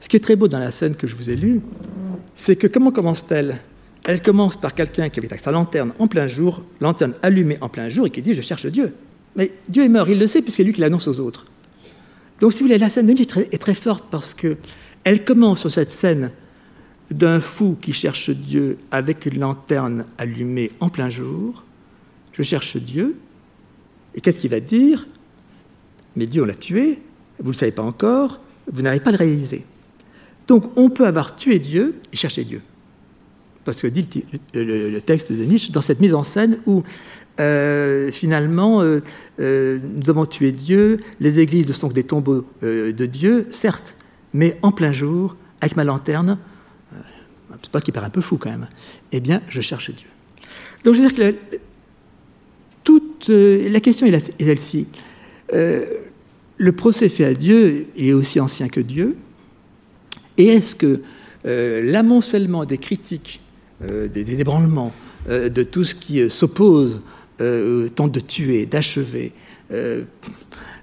ce 0.00 0.08
qui 0.08 0.16
est 0.16 0.20
très 0.20 0.36
beau 0.36 0.48
dans 0.48 0.58
la 0.58 0.70
scène 0.70 0.94
que 0.94 1.06
je 1.06 1.14
vous 1.14 1.28
ai 1.28 1.36
lue, 1.36 1.60
c'est 2.34 2.56
que 2.56 2.66
comment 2.66 2.90
commence-t-elle? 2.90 3.60
Elle 4.04 4.22
commence 4.22 4.56
par 4.56 4.74
quelqu'un 4.74 5.10
qui 5.10 5.20
avait 5.20 5.36
sa 5.38 5.50
lanterne 5.50 5.92
en 5.98 6.06
plein 6.06 6.26
jour, 6.26 6.62
lanterne 6.80 7.14
allumée 7.22 7.58
en 7.60 7.68
plein 7.68 7.90
jour, 7.90 8.06
et 8.06 8.10
qui 8.10 8.22
dit 8.22 8.34
Je 8.34 8.42
cherche 8.42 8.66
Dieu. 8.66 8.94
Mais 9.36 9.52
Dieu 9.68 9.82
est 9.82 9.88
mort, 9.88 10.08
il 10.08 10.18
le 10.18 10.26
sait, 10.26 10.40
puisque 10.40 10.58
c'est 10.58 10.64
lui 10.64 10.72
qui 10.72 10.80
l'annonce 10.80 11.08
aux 11.08 11.20
autres. 11.20 11.46
Donc, 12.40 12.52
si 12.52 12.60
vous 12.60 12.66
voulez, 12.66 12.78
la 12.78 12.88
scène 12.88 13.06
de 13.06 13.12
Nietzsche 13.12 13.48
est 13.50 13.58
très, 13.58 13.74
forte 13.74 14.04
parce 14.10 14.34
qu'elle 14.34 15.24
commence 15.24 15.60
sur 15.60 15.70
cette 15.70 15.90
scène 15.90 16.30
d'un 17.10 17.40
fou 17.40 17.76
qui 17.80 17.92
cherche 17.92 18.30
Dieu 18.30 18.78
avec 18.90 19.26
une 19.26 19.38
lanterne 19.38 20.06
allumée 20.18 20.72
en 20.80 20.88
plein 20.88 21.10
jour. 21.10 21.64
Je 22.32 22.42
cherche 22.42 22.76
Dieu. 22.76 23.16
Et 24.14 24.20
qu'est-ce 24.20 24.38
qu'il 24.40 24.50
va 24.50 24.60
dire? 24.60 25.06
Mais 26.16 26.26
Dieu, 26.26 26.42
on 26.42 26.46
l'a 26.46 26.54
tué 26.54 27.00
vous 27.38 27.46
ne 27.46 27.52
le 27.52 27.58
savez 27.58 27.72
pas 27.72 27.82
encore, 27.82 28.40
vous 28.70 28.82
n'arrivez 28.82 29.02
pas 29.02 29.10
le 29.10 29.16
réaliser. 29.16 29.64
Donc 30.46 30.70
on 30.76 30.90
peut 30.90 31.06
avoir 31.06 31.36
tué 31.36 31.58
Dieu 31.58 31.96
et 32.12 32.16
chercher 32.16 32.44
Dieu. 32.44 32.60
Parce 33.64 33.80
que 33.80 33.86
dit 33.86 34.24
le, 34.54 34.98
texte 35.00 35.32
de 35.32 35.42
Nietzsche, 35.44 35.72
dans 35.72 35.80
cette 35.80 36.00
mise 36.00 36.14
en 36.14 36.24
scène 36.24 36.58
où 36.66 36.82
euh, 37.40 38.12
finalement 38.12 38.82
euh, 38.82 39.00
euh, 39.40 39.78
nous 39.82 40.10
avons 40.10 40.26
tué 40.26 40.52
Dieu, 40.52 41.00
les 41.18 41.40
églises 41.40 41.66
ne 41.66 41.72
sont 41.72 41.88
que 41.88 41.94
des 41.94 42.04
tombeaux 42.04 42.46
de 42.62 43.06
Dieu, 43.06 43.48
certes, 43.52 43.94
mais 44.32 44.58
en 44.62 44.70
plein 44.70 44.92
jour, 44.92 45.36
avec 45.60 45.76
ma 45.76 45.84
lanterne, 45.84 46.38
pas 47.70 47.80
qui 47.80 47.92
paraît 47.92 48.06
un 48.06 48.10
peu 48.10 48.20
fou 48.20 48.36
quand 48.36 48.50
même, 48.50 48.68
eh 49.12 49.20
bien 49.20 49.42
je 49.48 49.60
cherche 49.60 49.90
Dieu. 49.90 50.08
Donc 50.84 50.94
je 50.94 51.00
veux 51.00 51.08
dire 51.08 51.16
que 51.16 51.34
la 53.68 53.80
question 53.80 54.06
est 54.06 54.32
celle-ci. 54.38 54.86
le 55.52 56.72
procès 56.72 57.08
fait 57.08 57.24
à 57.24 57.34
Dieu 57.34 57.88
est 57.96 58.12
aussi 58.12 58.40
ancien 58.40 58.68
que 58.68 58.80
Dieu. 58.80 59.16
Et 60.36 60.46
est-ce 60.46 60.74
que 60.74 61.02
l'amoncellement 61.44 62.64
des 62.64 62.78
critiques, 62.78 63.40
des, 63.80 64.40
ébranlements, 64.40 64.92
de 65.28 65.62
tout 65.62 65.84
ce 65.84 65.94
qui 65.94 66.28
s'oppose, 66.28 67.00
tente 67.38 68.12
de 68.12 68.20
tuer, 68.20 68.66
d'achever 68.66 69.32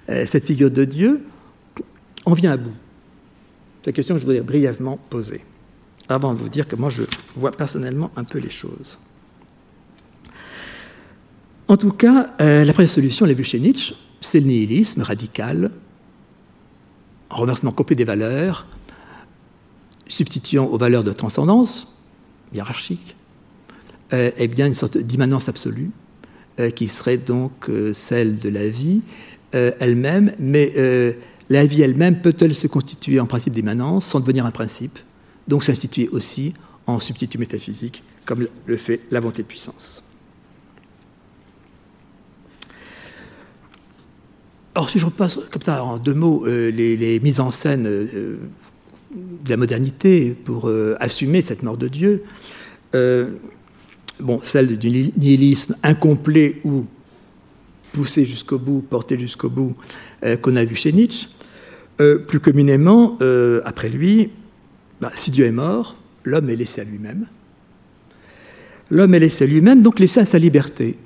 cette 0.08 0.44
figure 0.44 0.70
de 0.70 0.84
Dieu, 0.84 1.20
on 2.26 2.34
vient 2.34 2.52
à 2.52 2.56
bout? 2.56 2.74
C'est 3.82 3.90
la 3.90 3.94
question 3.94 4.14
que 4.14 4.20
je 4.20 4.26
voudrais 4.26 4.42
brièvement 4.42 4.98
poser, 5.10 5.42
avant 6.08 6.34
de 6.34 6.38
vous 6.38 6.48
dire 6.48 6.66
que 6.66 6.76
moi 6.76 6.90
je 6.90 7.02
vois 7.36 7.52
personnellement 7.52 8.10
un 8.16 8.24
peu 8.24 8.38
les 8.38 8.50
choses. 8.50 8.98
En 11.72 11.76
tout 11.78 11.92
cas, 11.92 12.34
euh, 12.40 12.64
la 12.64 12.72
première 12.74 12.90
solution, 12.90 13.24
l'a 13.24 13.32
vue 13.32 13.44
chez 13.44 13.58
Nietzsche, 13.58 13.94
c'est 14.20 14.40
le 14.40 14.46
nihilisme 14.46 15.00
radical, 15.00 15.70
en 17.30 17.36
renversement 17.36 17.72
complet 17.72 17.96
des 17.96 18.04
valeurs, 18.04 18.66
substituant 20.06 20.66
aux 20.66 20.76
valeurs 20.76 21.02
de 21.02 21.12
transcendance 21.12 21.96
hiérarchique, 22.52 23.16
euh, 24.12 24.30
eh 24.36 24.48
bien 24.48 24.66
une 24.66 24.74
sorte 24.74 24.98
d'immanence 24.98 25.48
absolue, 25.48 25.90
euh, 26.60 26.68
qui 26.68 26.88
serait 26.88 27.16
donc 27.16 27.70
celle 27.94 28.38
de 28.38 28.50
la 28.50 28.68
vie 28.68 29.00
elle-même, 29.52 30.34
mais 30.38 30.72
la 31.50 31.66
vie 31.66 31.82
elle-même 31.82 32.20
peut-elle 32.20 32.54
se 32.54 32.66
constituer 32.66 33.20
en 33.20 33.26
principe 33.26 33.52
d'immanence 33.52 34.06
sans 34.06 34.20
devenir 34.20 34.46
un 34.46 34.50
principe, 34.50 34.98
donc 35.48 35.64
s'instituer 35.64 36.08
aussi 36.08 36.54
en 36.86 37.00
substitut 37.00 37.38
métaphysique, 37.38 38.02
comme 38.24 38.46
le 38.66 38.76
fait 38.76 39.00
la 39.10 39.20
volonté 39.20 39.42
de 39.42 39.48
puissance. 39.48 40.02
Or, 44.74 44.88
si 44.88 44.98
je 44.98 45.04
repasse 45.04 45.38
comme 45.50 45.62
ça 45.62 45.84
en 45.84 45.98
deux 45.98 46.14
mots 46.14 46.46
euh, 46.46 46.70
les, 46.70 47.20
mises 47.20 47.40
en 47.40 47.50
scène 47.50 47.86
euh, 47.86 48.38
de 49.14 49.50
la 49.50 49.58
modernité 49.58 50.30
pour 50.30 50.68
euh, 50.68 50.96
assumer 50.98 51.42
cette 51.42 51.62
mort 51.62 51.76
de 51.76 51.88
Dieu, 51.88 52.24
bon, 54.20 54.40
celle 54.42 54.78
du 54.78 54.88
nihilisme 54.88 55.76
incomplet 55.82 56.60
ou 56.64 56.86
poussé 57.92 58.24
jusqu'au 58.24 58.58
bout, 58.58 58.80
porté 58.80 59.18
jusqu'au 59.18 59.50
bout, 59.50 59.74
qu'on 60.42 60.56
a 60.56 60.64
vu 60.64 60.74
chez 60.74 60.92
Nietzsche, 60.92 61.28
plus 61.96 62.40
communément, 62.40 63.16
après 63.64 63.88
lui, 63.88 64.30
bah, 65.02 65.10
si 65.16 65.32
Dieu 65.32 65.44
est 65.46 65.52
mort, 65.52 65.96
l'homme 66.22 66.48
est 66.48 66.54
laissé 66.54 66.80
à 66.80 66.84
lui-même. 66.84 67.26
L'homme 68.88 69.14
est 69.14 69.18
laissé 69.18 69.42
à 69.42 69.46
lui-même, 69.48 69.82
donc 69.82 69.98
laissé 69.98 70.20
à 70.20 70.24
sa 70.24 70.38
liberté. 70.38 70.96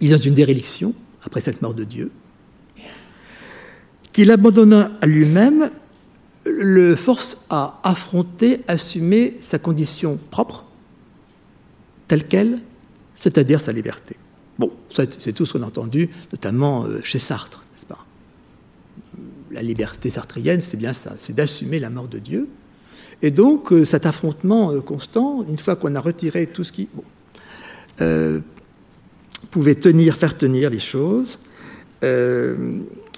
Il 0.00 0.12
est 0.12 0.16
dans 0.16 0.22
une 0.22 0.34
déréliction, 0.34 0.94
après 1.24 1.40
cette 1.40 1.62
mort 1.62 1.72
de 1.72 1.84
Dieu, 1.84 2.12
qu'il 4.12 4.30
abandonna 4.30 4.90
à 5.00 5.06
lui-même 5.06 5.70
le 6.44 6.94
force 6.94 7.38
à 7.48 7.80
affronter, 7.82 8.60
assumer 8.68 9.38
sa 9.40 9.58
condition 9.58 10.18
propre, 10.30 10.66
telle 12.06 12.28
qu'elle, 12.28 12.60
c'est-à-dire 13.14 13.62
sa 13.62 13.72
liberté. 13.72 14.16
Bon, 14.58 14.70
c'est 14.90 15.32
tout 15.32 15.46
ce 15.46 15.54
qu'on 15.54 15.62
a 15.62 15.66
entendu, 15.66 16.10
notamment 16.32 16.84
euh, 16.84 17.00
chez 17.02 17.18
Sartre, 17.18 17.64
n'est-ce 17.72 17.86
pas? 17.86 18.05
La 19.56 19.62
liberté 19.62 20.10
sartrienne, 20.10 20.60
c'est 20.60 20.76
bien 20.76 20.92
ça, 20.92 21.14
c'est 21.18 21.34
d'assumer 21.34 21.78
la 21.78 21.88
mort 21.88 22.08
de 22.08 22.18
Dieu. 22.18 22.46
Et 23.22 23.30
donc, 23.30 23.72
euh, 23.72 23.86
cet 23.86 24.04
affrontement 24.04 24.70
euh, 24.70 24.80
constant, 24.82 25.46
une 25.48 25.56
fois 25.56 25.76
qu'on 25.76 25.94
a 25.94 26.00
retiré 26.00 26.46
tout 26.46 26.62
ce 26.62 26.72
qui 26.72 26.88
pouvait 29.50 29.74
tenir, 29.74 30.16
faire 30.16 30.36
tenir 30.36 30.68
les 30.68 30.78
choses, 30.78 31.38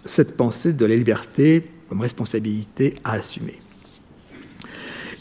cette 0.05 0.37
pensée 0.37 0.73
de 0.73 0.85
la 0.85 0.95
liberté 0.95 1.69
comme 1.89 2.01
responsabilité 2.01 2.95
à 3.03 3.15
assumer. 3.15 3.59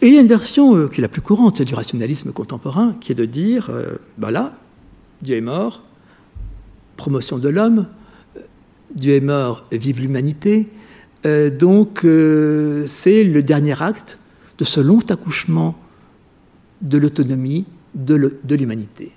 Et 0.04 0.10
il 0.10 0.14
y 0.14 0.18
a 0.20 0.22
une 0.22 0.28
version 0.28 0.88
qui 0.88 1.00
est 1.00 1.02
la 1.02 1.08
plus 1.08 1.24
courante, 1.24 1.56
c'est 1.58 1.66
du 1.66 1.74
rationalisme 1.74 2.32
contemporain, 2.32 2.96
qui 3.02 3.14
est 3.14 3.16
de 3.16 3.26
dire, 3.26 3.72
ben 4.20 4.30
là, 4.30 4.54
Dieu 5.24 5.38
est 5.38 5.42
mort, 5.42 5.82
promotion 6.98 7.40
de 7.40 7.50
l'homme, 7.50 7.88
Dieu 8.94 9.16
est 9.16 9.22
mort, 9.22 9.66
vive 9.72 10.02
l'humanité. 10.02 10.68
Euh, 11.26 11.50
donc 11.50 12.06
euh, 12.06 12.86
c'est 12.88 13.24
le 13.24 13.42
dernier 13.44 13.82
acte 13.82 14.20
de 14.58 14.64
ce 14.64 14.80
long 14.80 15.00
accouchement 15.10 15.76
de 16.82 16.98
l'autonomie 16.98 17.66
de 17.96 18.56
l'humanité. 18.56 19.12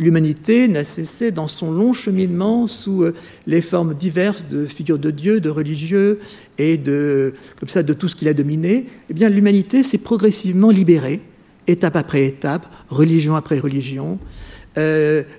L'humanité 0.00 0.66
n'a 0.66 0.82
cessé 0.82 1.30
dans 1.30 1.46
son 1.46 1.70
long 1.70 1.92
cheminement 1.92 2.66
sous 2.66 3.04
euh, 3.04 3.14
les 3.46 3.60
formes 3.60 3.94
diverses 3.94 4.44
de 4.50 4.66
figures 4.66 4.98
de 4.98 5.12
Dieu, 5.12 5.40
de 5.40 5.48
religieux 5.48 6.18
et 6.58 6.76
de, 6.76 7.34
comme 7.60 7.68
ça, 7.68 7.84
de 7.84 7.92
tout 7.92 8.08
ce 8.08 8.16
qu'il 8.16 8.26
a 8.26 8.34
dominé. 8.34 8.86
Eh 9.08 9.28
l'humanité 9.28 9.84
s'est 9.84 9.98
progressivement 9.98 10.70
libérée, 10.70 11.20
étape 11.68 11.94
après 11.94 12.24
étape, 12.24 12.66
religion 12.88 13.36
après 13.36 13.60
religion, 13.60 14.18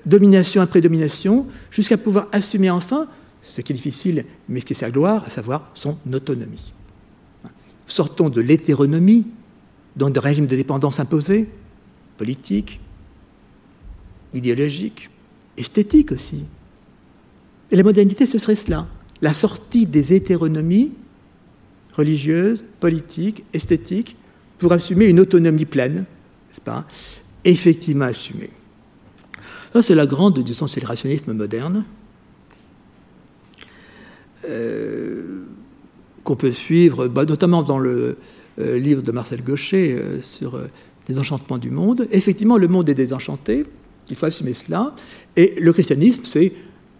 domination 0.05 0.61
après 0.61 0.79
domination, 0.79 1.45
jusqu'à 1.69 1.97
pouvoir 1.97 2.29
assumer 2.31 2.69
enfin 2.69 3.09
ce 3.47 3.61
qui 3.61 3.73
est 3.73 3.75
difficile, 3.75 4.25
mais 4.49 4.59
ce 4.59 4.65
qui 4.65 4.73
est 4.73 4.75
sa 4.75 4.91
gloire, 4.91 5.23
à 5.25 5.29
savoir 5.29 5.71
son 5.73 5.97
autonomie. 6.11 6.73
Sortons 7.87 8.29
de 8.29 8.41
l'hétéronomie, 8.41 9.25
dans 9.95 10.09
des 10.09 10.19
régimes 10.19 10.47
de 10.47 10.55
dépendance 10.55 10.99
imposés, 10.99 11.47
politiques, 12.17 12.81
idéologiques, 14.33 15.09
esthétiques 15.57 16.11
aussi. 16.11 16.43
Et 17.71 17.75
la 17.75 17.83
modernité, 17.83 18.25
ce 18.25 18.37
serait 18.37 18.55
cela, 18.55 18.87
la 19.21 19.33
sortie 19.33 19.85
des 19.85 20.13
hétéronomies 20.13 20.91
religieuses, 21.95 22.63
politiques, 22.79 23.45
esthétiques, 23.53 24.17
pour 24.57 24.73
assumer 24.73 25.05
une 25.07 25.19
autonomie 25.19 25.65
pleine, 25.65 26.05
n'est-ce 26.49 26.61
pas, 26.61 26.85
effectivement 27.43 28.05
assumée. 28.05 28.51
Ça, 29.73 29.81
c'est 29.81 29.95
la 29.95 30.05
grande, 30.05 30.45
c'est 30.67 30.81
le 30.81 30.87
rationalisme 30.87 31.33
moderne, 31.33 31.85
qu'on 36.23 36.35
peut 36.35 36.51
suivre, 36.51 37.07
bah, 37.07 37.25
notamment 37.25 37.63
dans 37.63 37.79
le 37.79 38.17
euh, 38.59 38.77
livre 38.77 39.01
de 39.01 39.11
Marcel 39.11 39.43
Gaucher 39.43 39.95
euh, 39.97 40.21
sur 40.21 40.59
les 41.07 41.19
enchantements 41.19 41.57
du 41.57 41.71
monde. 41.71 42.07
Effectivement, 42.11 42.57
le 42.57 42.67
monde 42.67 42.89
est 42.89 42.95
désenchanté, 42.95 43.65
il 44.09 44.15
faut 44.15 44.25
assumer 44.25 44.53
cela, 44.53 44.93
et 45.35 45.55
le 45.59 45.73
christianisme, 45.73 46.23
c'est, 46.25 46.51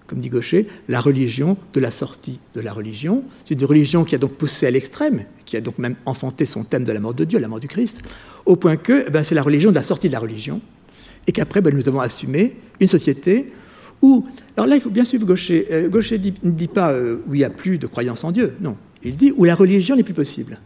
comme 0.07 0.19
dit 0.19 0.29
Gaucher, 0.29 0.67
la 0.87 0.99
religion 0.99 1.57
de 1.73 1.79
la 1.79 1.91
sortie 1.91 2.39
de 2.53 2.61
la 2.61 2.73
religion. 2.73 3.23
C'est 3.43 3.55
une 3.59 3.65
religion 3.65 4.03
qui 4.03 4.15
a 4.15 4.17
donc 4.17 4.33
poussé 4.33 4.67
à 4.67 4.71
l'extrême, 4.71 5.25
qui 5.45 5.57
a 5.57 5.61
donc 5.61 5.77
même 5.79 5.95
enfanté 6.05 6.45
son 6.45 6.63
thème 6.63 6.83
de 6.83 6.91
la 6.91 6.99
mort 6.99 7.13
de 7.13 7.23
Dieu, 7.23 7.39
la 7.39 7.47
mort 7.47 7.59
du 7.59 7.67
Christ, 7.67 8.01
au 8.45 8.55
point 8.55 8.77
que 8.77 9.05
eh 9.07 9.09
ben, 9.09 9.23
c'est 9.23 9.35
la 9.35 9.43
religion 9.43 9.71
de 9.71 9.75
la 9.75 9.83
sortie 9.83 10.07
de 10.07 10.13
la 10.13 10.19
religion, 10.19 10.61
et 11.27 11.31
qu'après, 11.31 11.61
ben, 11.61 11.73
nous 11.73 11.87
avons 11.87 11.99
assumé 11.99 12.55
une 12.79 12.87
société 12.87 13.51
où... 14.01 14.25
Alors 14.55 14.67
là, 14.67 14.75
il 14.75 14.81
faut 14.81 14.89
bien 14.89 15.05
suivre 15.05 15.25
Gaucher. 15.25 15.67
Euh, 15.71 15.89
Gaucher 15.89 16.19
ne 16.43 16.51
dit 16.51 16.67
pas 16.67 16.91
euh, 16.91 17.17
où 17.27 17.33
il 17.33 17.39
n'y 17.39 17.43
a 17.43 17.49
plus 17.49 17.77
de 17.77 17.87
croyance 17.87 18.23
en 18.23 18.31
Dieu, 18.31 18.55
non. 18.61 18.77
Il 19.03 19.15
dit 19.17 19.31
où 19.35 19.43
la 19.43 19.55
religion 19.55 19.95
n'est 19.95 20.03
plus 20.03 20.13
possible. 20.13 20.59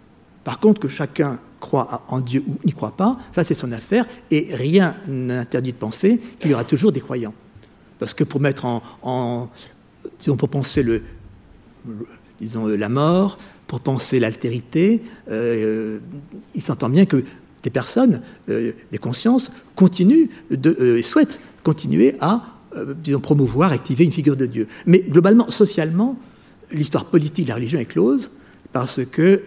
Par 0.43 0.59
contre, 0.59 0.79
que 0.79 0.87
chacun 0.87 1.39
croit 1.59 2.03
en 2.07 2.21
Dieu 2.21 2.43
ou 2.47 2.55
n'y 2.63 2.71
croit 2.71 2.95
pas, 2.95 3.17
ça 3.33 3.43
c'est 3.43 3.53
son 3.53 3.71
affaire, 3.71 4.05
et 4.31 4.47
rien 4.51 4.95
n'interdit 5.07 5.73
de 5.73 5.77
penser 5.77 6.19
qu'il 6.39 6.51
y 6.51 6.53
aura 6.53 6.63
toujours 6.63 6.91
des 6.91 7.01
croyants. 7.01 7.33
Parce 7.99 8.13
que 8.13 8.23
pour 8.23 8.39
mettre 8.39 8.65
en... 8.65 8.81
en 9.01 9.49
disons, 10.19 10.37
pour 10.37 10.49
penser 10.49 10.83
le, 10.83 11.01
disons, 12.39 12.67
la 12.67 12.89
mort, 12.89 13.37
pour 13.67 13.81
penser 13.81 14.19
l'altérité, 14.19 15.01
euh, 15.29 15.99
il 16.55 16.61
s'entend 16.61 16.89
bien 16.89 17.05
que 17.05 17.23
des 17.63 17.69
personnes, 17.69 18.21
euh, 18.49 18.71
des 18.91 18.97
consciences, 18.97 19.51
continuent 19.75 20.27
de, 20.49 20.75
euh, 20.79 21.01
souhaitent 21.03 21.39
continuer 21.63 22.15
à 22.21 22.41
euh, 22.75 22.93
disons, 22.93 23.19
promouvoir, 23.19 23.71
activer 23.71 24.03
une 24.03 24.11
figure 24.11 24.37
de 24.37 24.45
Dieu. 24.45 24.67
Mais 24.85 24.99
globalement, 24.99 25.49
socialement, 25.49 26.17
l'histoire 26.71 27.05
politique 27.05 27.45
de 27.45 27.49
la 27.49 27.55
religion 27.55 27.79
est 27.79 27.85
close 27.85 28.31
parce 28.71 29.03
que 29.03 29.43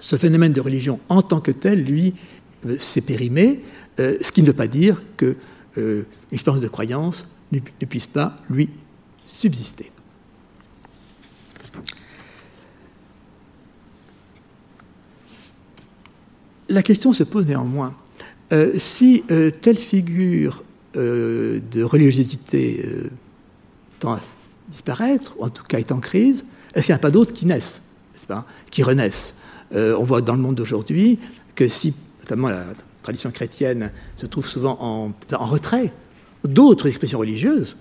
ce 0.00 0.16
phénomène 0.16 0.52
de 0.52 0.60
religion 0.60 0.98
en 1.08 1.22
tant 1.22 1.40
que 1.40 1.52
tel, 1.52 1.84
lui, 1.84 2.14
s'est 2.80 3.00
périmé, 3.00 3.60
ce 3.96 4.32
qui 4.32 4.42
ne 4.42 4.48
veut 4.48 4.52
pas 4.52 4.66
dire 4.66 5.00
que 5.16 5.36
l'expérience 6.32 6.60
de 6.60 6.66
croyance 6.66 7.28
ne 7.52 7.60
puisse 7.86 8.08
pas 8.08 8.36
lui 8.50 8.70
subsister. 9.24 9.92
La 16.68 16.82
question 16.82 17.12
se 17.12 17.22
pose 17.22 17.46
néanmoins. 17.46 17.94
Euh, 18.52 18.72
si 18.78 19.24
euh, 19.30 19.50
telle 19.50 19.76
figure 19.76 20.64
euh, 20.96 21.60
de 21.70 21.82
religiosité 21.82 22.84
tend 24.00 24.14
à 24.14 24.20
disparaître, 24.68 25.34
ou 25.38 25.44
en 25.44 25.50
tout 25.50 25.64
cas 25.64 25.78
est 25.78 25.92
en 25.92 26.00
crise, 26.00 26.44
est-ce 26.74 26.86
qu'il 26.86 26.92
n'y 26.92 26.98
a 26.98 27.00
pas 27.00 27.10
d'autres 27.10 27.32
qui 27.32 27.46
naissent, 27.46 27.82
qui 28.70 28.82
renaissent? 28.82 29.34
On 29.72 30.04
voit 30.04 30.22
dans 30.22 30.34
le 30.34 30.40
monde 30.40 30.54
d'aujourd'hui 30.54 31.18
que 31.54 31.68
si, 31.68 31.94
notamment 32.20 32.48
la 32.48 32.64
tradition 33.02 33.30
chrétienne, 33.30 33.92
se 34.16 34.26
trouve 34.26 34.46
souvent 34.46 34.78
en, 34.80 35.12
retrait, 35.46 35.92
d'autres 36.44 36.86
expressions 36.86 37.18
religieuses 37.18 37.76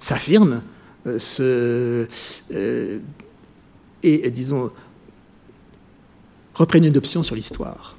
s'affirment, 0.00 0.62
et, 4.02 4.30
disons, 4.30 4.70
reprennent 6.54 6.84
une 6.84 6.96
option 6.96 7.22
sur 7.22 7.34
l'histoire. 7.34 7.95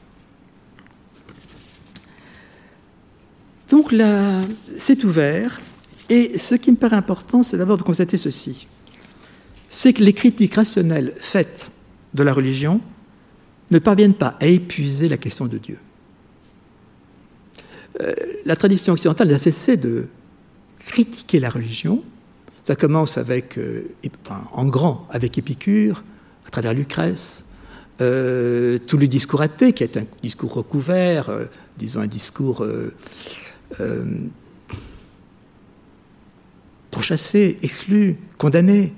Donc 3.70 3.92
là, 3.92 4.42
c'est 4.78 5.04
ouvert, 5.04 5.60
et 6.10 6.38
ce 6.38 6.56
qui 6.56 6.72
me 6.72 6.78
paraît 6.78 6.96
important, 6.96 7.44
c'est 7.44 7.58
d'abord 7.58 7.78
de 7.78 7.84
constater 7.84 8.18
ceci. 8.18 8.68
C'est 9.70 9.94
que 9.94 10.04
les 10.04 10.14
critiques 10.14 10.56
rationnelles 10.56 11.14
faites 11.18 11.70
de 12.14 12.24
la 12.24 12.34
religion 12.34 12.80
ne 13.72 13.80
parviennent 13.80 14.14
pas 14.14 14.38
à 14.40 14.46
épuiser 14.46 15.10
la 15.10 15.18
question 15.18 15.46
de 15.46 15.58
Dieu. 15.58 15.78
Euh, 18.02 18.14
la 18.46 18.56
tradition 18.56 18.94
occidentale 18.94 19.34
a 19.34 19.38
cessé 19.38 19.76
de 19.76 20.08
critiquer 20.80 21.40
la 21.40 21.50
religion. 21.50 22.04
Ça 22.62 22.76
commence 22.76 23.18
avec, 23.18 23.58
euh, 23.58 23.90
en 24.54 24.66
grand 24.66 25.08
avec 25.10 25.38
Épicure, 25.38 26.04
à 26.46 26.50
travers 26.50 26.74
Lucrèce, 26.74 27.44
euh, 28.00 28.78
tout 28.78 28.98
le 28.98 29.08
discours 29.08 29.42
athée, 29.42 29.74
qui 29.74 29.84
est 29.84 29.98
un 29.98 30.06
discours 30.22 30.54
recouvert, 30.54 31.30
disons 31.78 32.00
un 32.00 32.08
discours 32.08 32.66
pourchassé, 36.92 37.58
exclu, 37.62 38.18
condamné, 38.38 38.94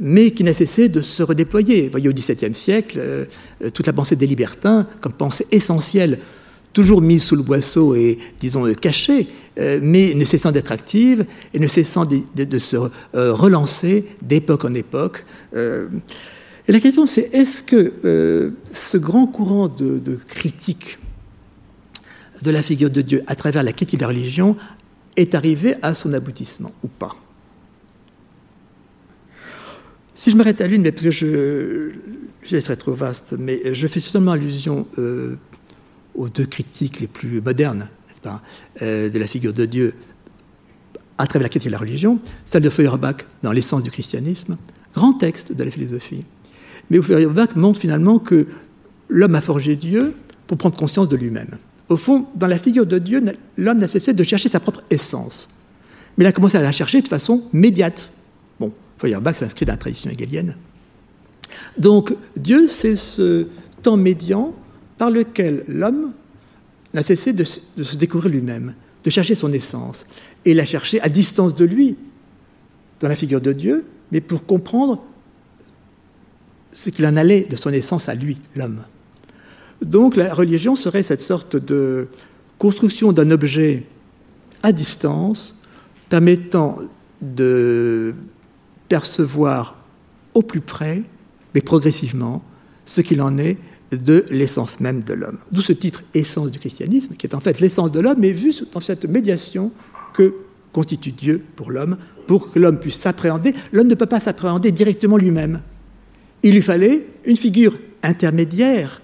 mais 0.00 0.32
qui 0.32 0.44
n'a 0.44 0.52
cessé 0.52 0.88
de 0.88 1.00
se 1.00 1.22
redéployer. 1.22 1.84
Vous 1.84 1.90
voyez, 1.90 2.08
au 2.08 2.12
XVIIe 2.12 2.54
siècle, 2.54 3.26
toute 3.72 3.86
la 3.86 3.92
pensée 3.92 4.16
des 4.16 4.26
libertins, 4.26 4.86
comme 5.00 5.12
pensée 5.12 5.46
essentielle 5.50 6.18
toujours 6.74 7.00
mise 7.00 7.22
sous 7.22 7.36
le 7.36 7.42
boisseau 7.42 7.94
et, 7.94 8.18
disons, 8.40 8.70
cachée, 8.74 9.28
euh, 9.58 9.78
mais 9.80 10.12
ne 10.14 10.24
cessant 10.26 10.52
d'être 10.52 10.72
active 10.72 11.24
et 11.54 11.58
ne 11.58 11.68
cessant 11.68 12.04
de, 12.04 12.58
se 12.58 12.76
euh, 12.76 13.32
relancer 13.32 14.04
d'époque 14.20 14.66
en 14.66 14.74
époque. 14.74 15.24
Euh, 15.54 15.86
et 16.68 16.72
la 16.72 16.80
question, 16.80 17.06
c'est 17.06 17.32
est-ce 17.32 17.62
que 17.62 18.52
ce 18.72 18.96
grand 18.96 19.26
courant 19.26 19.68
de, 19.68 20.18
critique 20.26 20.98
de 22.44 22.50
la 22.50 22.62
figure 22.62 22.90
de 22.90 23.02
Dieu 23.02 23.22
à 23.26 23.34
travers 23.34 23.62
la 23.62 23.72
critique 23.72 23.98
de 23.98 24.04
la 24.04 24.08
religion 24.08 24.56
est 25.16 25.34
arrivé 25.34 25.74
à 25.82 25.94
son 25.94 26.12
aboutissement 26.12 26.72
ou 26.82 26.88
pas 26.88 27.16
si 30.16 30.30
je 30.30 30.36
m'arrête 30.36 30.60
à 30.60 30.68
l'une, 30.68 30.82
mais 30.82 30.92
parce 30.92 31.02
que 31.02 31.10
je, 31.10 31.90
je 32.44 32.72
trop 32.74 32.94
vaste, 32.94 33.34
mais 33.36 33.74
je 33.74 33.86
fais 33.88 33.98
seulement 33.98 34.30
allusion 34.30 34.86
aux 36.14 36.28
deux 36.28 36.46
critiques 36.46 37.00
les 37.00 37.08
plus 37.08 37.40
modernes 37.40 37.88
pas, 38.24 38.42
euh, 38.82 39.08
de 39.08 39.18
la 39.18 39.26
figure 39.26 39.52
de 39.52 39.66
Dieu 39.66 39.94
à 41.18 41.26
travers 41.28 41.44
la 41.44 41.48
critique 41.48 41.68
de 41.68 41.72
la 41.72 41.78
religion, 41.78 42.18
celle 42.44 42.62
de 42.62 42.70
Feuerbach 42.70 43.18
dans 43.44 43.52
l'essence 43.52 43.84
du 43.84 43.90
christianisme, 43.90 44.56
grand 44.94 45.12
texte 45.12 45.52
de 45.52 45.62
la 45.62 45.70
philosophie, 45.70 46.24
mais 46.90 47.00
Feuerbach 47.00 47.54
montre 47.54 47.80
finalement 47.80 48.18
que 48.18 48.48
l'homme 49.08 49.34
a 49.36 49.40
forgé 49.40 49.76
Dieu 49.76 50.14
pour 50.46 50.58
prendre 50.58 50.76
conscience 50.76 51.08
de 51.08 51.16
lui-même. 51.16 51.58
Au 51.88 51.96
fond, 51.96 52.26
dans 52.34 52.46
la 52.46 52.58
figure 52.58 52.86
de 52.86 52.98
Dieu, 52.98 53.22
l'homme 53.56 53.78
n'a 53.78 53.86
cessé 53.86 54.12
de 54.12 54.22
chercher 54.22 54.48
sa 54.48 54.60
propre 54.60 54.82
essence, 54.90 55.48
mais 56.16 56.24
il 56.24 56.26
a 56.26 56.32
commencé 56.32 56.56
à 56.56 56.62
la 56.62 56.72
chercher 56.72 57.02
de 57.02 57.08
façon 57.08 57.42
médiate. 57.52 58.08
Bon, 58.58 58.72
Feuerbach 58.98 59.36
s'inscrit 59.36 59.66
dans 59.66 59.72
la 59.72 59.78
tradition 59.78 60.10
hegelienne. 60.10 60.56
Donc, 61.76 62.14
Dieu, 62.36 62.68
c'est 62.68 62.96
ce 62.96 63.48
temps 63.82 63.96
médian 63.96 64.54
par 64.96 65.10
lequel 65.10 65.64
l'homme 65.68 66.12
n'a 66.94 67.02
cessé 67.02 67.32
de, 67.32 67.44
se 67.44 67.96
découvrir 67.96 68.30
lui-même, 68.32 68.74
de 69.02 69.10
chercher 69.10 69.34
son 69.34 69.52
essence, 69.52 70.06
et 70.44 70.54
la 70.54 70.64
chercher 70.64 71.00
à 71.00 71.08
distance 71.08 71.54
de 71.54 71.64
lui, 71.64 71.96
dans 73.00 73.08
la 73.08 73.16
figure 73.16 73.40
de 73.40 73.52
Dieu, 73.52 73.84
mais 74.12 74.20
pour 74.20 74.46
comprendre 74.46 75.02
ce 76.72 76.90
qu'il 76.90 77.04
en 77.06 77.16
allait 77.16 77.42
de 77.42 77.56
son 77.56 77.70
essence 77.70 78.08
à 78.08 78.14
lui, 78.14 78.38
l'homme. 78.56 78.84
Donc 79.82 80.16
la 80.16 80.32
religion 80.32 80.76
serait 80.76 81.02
cette 81.02 81.20
sorte 81.20 81.56
de 81.56 82.08
construction 82.58 83.12
d'un 83.12 83.30
objet 83.30 83.84
à 84.62 84.72
distance, 84.72 85.58
permettant 86.08 86.78
de 87.20 88.14
percevoir 88.88 89.76
au 90.34 90.42
plus 90.42 90.60
près, 90.60 91.02
mais 91.54 91.60
progressivement, 91.60 92.42
ce 92.86 93.00
qu'il 93.00 93.20
en 93.22 93.38
est 93.38 93.56
de 93.92 94.24
l'essence 94.30 94.80
même 94.80 95.02
de 95.02 95.14
l'homme. 95.14 95.38
D'où 95.52 95.62
ce 95.62 95.72
titre 95.72 96.02
Essence 96.14 96.50
du 96.50 96.58
christianisme, 96.58 97.14
qui 97.14 97.26
est 97.26 97.34
en 97.34 97.40
fait 97.40 97.60
l'essence 97.60 97.92
de 97.92 98.00
l'homme, 98.00 98.18
mais 98.18 98.32
vu 98.32 98.52
dans 98.72 98.80
cette 98.80 99.04
médiation 99.04 99.72
que 100.12 100.34
constitue 100.72 101.12
Dieu 101.12 101.42
pour 101.56 101.70
l'homme, 101.70 101.96
pour 102.26 102.50
que 102.50 102.58
l'homme 102.58 102.78
puisse 102.78 102.96
s'appréhender. 102.96 103.54
L'homme 103.72 103.86
ne 103.86 103.94
peut 103.94 104.06
pas 104.06 104.20
s'appréhender 104.20 104.72
directement 104.72 105.16
lui-même. 105.16 105.60
Il 106.42 106.54
lui 106.54 106.62
fallait 106.62 107.06
une 107.24 107.36
figure 107.36 107.78
intermédiaire, 108.02 109.00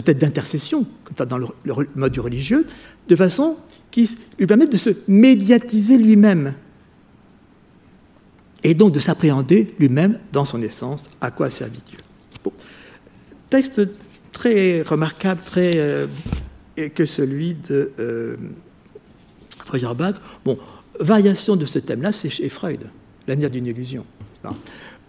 peut-être 0.00 0.18
d'intercession, 0.18 0.86
comme 1.04 1.26
dans 1.26 1.38
le, 1.38 1.46
mode 1.94 2.12
du 2.12 2.20
religieux, 2.20 2.66
de 3.08 3.16
façon 3.16 3.56
qui 3.90 4.16
lui 4.38 4.46
permette 4.46 4.72
de 4.72 4.78
se 4.78 4.90
médiatiser 5.06 5.98
lui-même. 5.98 6.54
Et 8.64 8.74
donc 8.74 8.92
de 8.92 9.00
s'appréhender 9.00 9.74
lui-même 9.78 10.18
dans 10.32 10.44
son 10.44 10.62
essence, 10.62 11.10
à 11.20 11.30
quoi 11.30 11.46
a 11.46 11.50
servi 11.50 11.78
Dieu. 11.86 11.98
Texte 13.50 13.82
très 14.32 14.82
remarquable, 14.82 15.40
très, 15.44 15.72
euh, 15.76 16.06
que 16.94 17.04
celui 17.04 17.54
de 17.54 17.92
euh, 17.98 18.36
Feuerbach. 19.66 20.14
Bon, 20.44 20.58
variation 20.98 21.56
de 21.56 21.66
ce 21.66 21.78
thème-là, 21.78 22.12
c'est 22.12 22.30
chez 22.30 22.48
Freud, 22.48 22.88
l'avenir 23.26 23.50
d'une 23.50 23.66
illusion, 23.66 24.06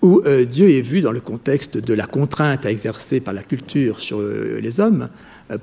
où 0.03 0.21
euh, 0.25 0.45
Dieu 0.45 0.69
est 0.69 0.81
vu 0.81 1.01
dans 1.01 1.11
le 1.11 1.21
contexte 1.21 1.77
de 1.77 1.93
la 1.95 2.05
contrainte 2.05 2.67
à 2.67 2.71
exercer 2.71 3.19
par 3.19 3.33
la 3.33 3.41
culture 3.41 3.99
sur 3.99 4.21
les 4.21 4.79
hommes 4.79 5.09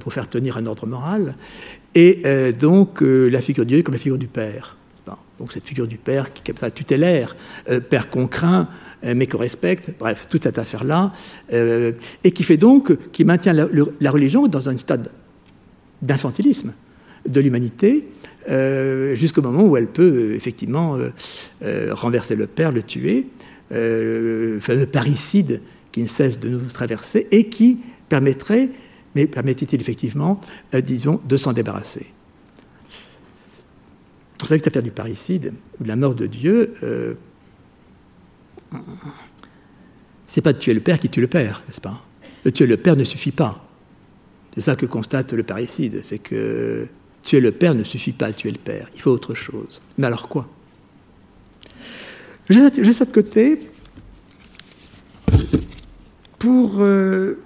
pour 0.00 0.12
faire 0.12 0.28
tenir 0.28 0.56
un 0.56 0.66
ordre 0.66 0.86
moral, 0.86 1.36
et 1.94 2.22
donc 2.58 3.00
la 3.00 3.40
figure 3.40 3.64
de 3.64 3.68
Dieu 3.68 3.82
comme 3.82 3.94
la 3.94 4.00
figure 4.00 4.18
du 4.18 4.26
Père. 4.26 4.76
Donc 5.38 5.52
cette 5.52 5.66
figure 5.66 5.86
du 5.86 5.96
Père 5.96 6.34
qui 6.34 6.42
est 6.42 6.46
comme 6.46 6.58
ça 6.58 6.70
tutélaire, 6.70 7.34
Père 7.88 8.10
qu'on 8.10 8.26
craint, 8.26 8.68
euh, 9.04 9.14
mais 9.16 9.26
qu'on 9.26 9.38
respecte, 9.38 9.92
bref, 9.98 10.26
toute 10.28 10.42
cette 10.42 10.58
affaire-là, 10.58 11.12
euh, 11.54 11.92
et 12.22 12.32
qui 12.32 12.42
fait 12.42 12.58
donc, 12.58 12.94
qui 13.12 13.24
maintient 13.24 13.54
la, 13.54 14.10
religion 14.10 14.46
dans 14.46 14.68
un 14.68 14.76
stade 14.76 15.10
d'infantilisme 16.02 16.74
de 17.26 17.40
l'humanité, 17.40 18.06
euh, 18.50 19.14
jusqu'au 19.14 19.40
moment 19.40 19.62
où 19.62 19.76
elle 19.76 19.86
peut 19.86 20.34
effectivement 20.34 20.98
renverser 21.90 22.36
le 22.36 22.46
père, 22.46 22.72
le 22.72 22.82
tuer, 22.82 23.26
le 23.70 24.58
fameux 24.60 24.86
parricide 24.86 25.62
qui 25.92 26.02
ne 26.02 26.08
cesse 26.08 26.38
de 26.38 26.48
nous 26.48 26.68
traverser 26.68 27.26
et 27.30 27.48
qui 27.48 27.78
permettrait, 28.08 28.70
mais 29.14 29.26
permettait-il 29.26 29.80
effectivement, 29.80 30.40
disons, 30.72 31.20
de 31.26 31.36
s'en 31.36 31.52
débarrasser. 31.52 32.06
Vous 34.40 34.46
savez 34.46 34.60
que 34.60 34.66
l'affaire 34.66 34.82
du 34.82 34.90
parricide, 34.90 35.52
ou 35.78 35.84
de 35.84 35.88
la 35.88 35.96
mort 35.96 36.14
de 36.14 36.26
Dieu, 36.26 36.74
c'est 40.26 40.42
pas 40.42 40.52
de 40.52 40.58
tuer 40.58 40.74
le 40.74 40.80
père 40.80 40.98
qui 40.98 41.08
tue 41.08 41.20
le 41.20 41.26
père, 41.26 41.62
n'est-ce 41.66 41.80
pas? 41.80 42.04
De 42.44 42.50
tuer 42.50 42.66
le 42.66 42.76
père 42.76 42.96
ne 42.96 43.04
suffit 43.04 43.32
pas. 43.32 43.66
C'est 44.54 44.62
ça 44.62 44.76
que 44.76 44.86
constate 44.86 45.32
le 45.32 45.42
parricide, 45.42 46.00
c'est 46.04 46.18
que 46.18 46.88
tuer 47.22 47.40
le 47.40 47.52
père 47.52 47.74
ne 47.74 47.84
suffit 47.84 48.12
pas 48.12 48.26
à 48.26 48.32
tuer 48.32 48.50
le 48.50 48.58
père, 48.58 48.88
il 48.94 49.00
faut 49.00 49.10
autre 49.10 49.34
chose. 49.34 49.80
Mais 49.98 50.06
alors 50.06 50.28
quoi? 50.28 50.48
J'ai 52.50 52.92
ça 52.92 53.04
de 53.04 53.12
côté 53.12 53.70
pour 56.40 56.80
euh, 56.80 57.38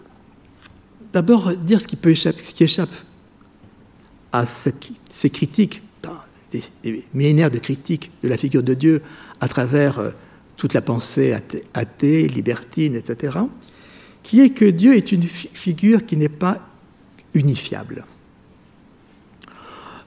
d'abord 1.13 1.53
dire 1.53 1.83
ce 1.83 1.87
qui, 1.87 1.97
peut 1.97 2.11
échapper, 2.11 2.43
ce 2.43 2.55
qui 2.55 2.65
échappe 2.65 2.95
à 4.33 4.47
ces 4.47 5.31
critiques, 5.31 5.83
des, 6.51 7.05
millénaires 7.13 7.51
de 7.51 7.59
critiques 7.59 8.13
de 8.23 8.29
la 8.29 8.39
figure 8.39 8.63
de 8.63 8.73
Dieu 8.73 9.03
à 9.41 9.49
travers 9.49 9.99
euh, 9.99 10.11
toute 10.57 10.73
la 10.73 10.81
pensée 10.81 11.37
athée, 11.75 12.27
libertine, 12.29 12.95
etc., 12.95 13.39
qui 14.23 14.41
est 14.41 14.51
que 14.51 14.65
Dieu 14.65 14.97
est 14.97 15.13
une 15.13 15.23
figure 15.23 16.07
qui 16.07 16.17
n'est 16.17 16.31
pas 16.31 16.67
unifiable. 17.35 18.07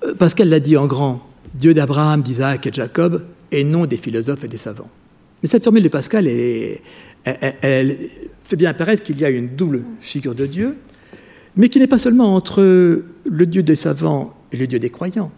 Euh, 0.03 0.15
Pascal 0.15 0.49
l'a 0.49 0.59
dit 0.59 0.75
en 0.75 0.87
grand, 0.87 1.29
Dieu 1.53 1.75
d'Abraham, 1.75 2.23
d'Isaac 2.23 2.65
et 2.65 2.71
de 2.71 2.75
Jacob, 2.75 3.23
et 3.51 3.63
non 3.63 3.85
des 3.85 3.97
philosophes 3.97 4.43
et 4.43 4.47
des 4.47 4.57
savants. 4.57 4.89
Mais 5.41 5.49
cette 5.49 5.63
formule 5.63 5.83
de 5.83 5.89
Pascal, 5.89 6.27
elle, 6.27 7.97
fait 8.43 8.55
bien 8.55 8.69
apparaître 8.69 9.03
qu'il 9.03 9.19
y 9.19 9.25
a 9.25 9.29
une 9.29 9.49
double 9.55 9.83
figure 9.99 10.35
de 10.35 10.45
Dieu, 10.45 10.75
mais 11.55 11.69
qui 11.69 11.79
n'est 11.79 11.87
pas 11.87 11.99
seulement 11.99 12.35
entre 12.35 12.61
le 12.61 13.45
Dieu 13.45 13.63
des 13.63 13.75
savants 13.75 14.35
et 14.51 14.57
le 14.57 14.67
Dieu 14.67 14.79
des 14.79 14.89
croyants, 14.89 15.31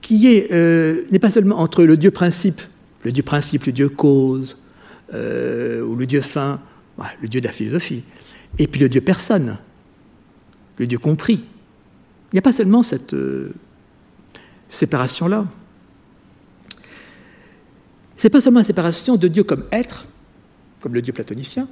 qui 0.00 0.44
euh, 0.50 1.02
n'est 1.10 1.18
pas 1.18 1.30
seulement 1.30 1.58
entre 1.60 1.84
le 1.84 1.96
Dieu 1.96 2.10
principe 2.10 2.60
le 3.02 3.12
Dieu 3.12 3.22
principe, 3.22 3.64
le 3.64 3.72
Dieu 3.72 3.88
cause, 3.88 4.58
euh, 5.14 5.80
ou 5.82 5.96
le 5.96 6.04
Dieu 6.04 6.20
fin, 6.20 6.60
le 7.22 7.28
Dieu 7.28 7.40
de 7.40 7.46
la 7.46 7.52
philosophie, 7.52 8.02
et 8.58 8.66
puis 8.66 8.78
le 8.78 8.90
Dieu 8.90 9.00
personne, 9.00 9.56
le 10.76 10.86
Dieu 10.86 10.98
compris. 10.98 11.44
Il 12.30 12.34
n'y 12.34 12.38
a 12.38 12.42
pas 12.42 12.52
seulement 12.52 12.82
cette... 12.82 13.14
Euh, 13.14 13.54
séparation-là. 14.70 15.46
C'est 18.20 18.28
pas 18.28 18.42
seulement 18.42 18.60
la 18.60 18.66
séparation 18.66 19.16
de 19.16 19.28
Dieu 19.28 19.44
comme 19.44 19.64
être, 19.72 20.06
comme 20.80 20.92
le 20.92 21.00
Dieu 21.00 21.10
platonicien, 21.10 21.66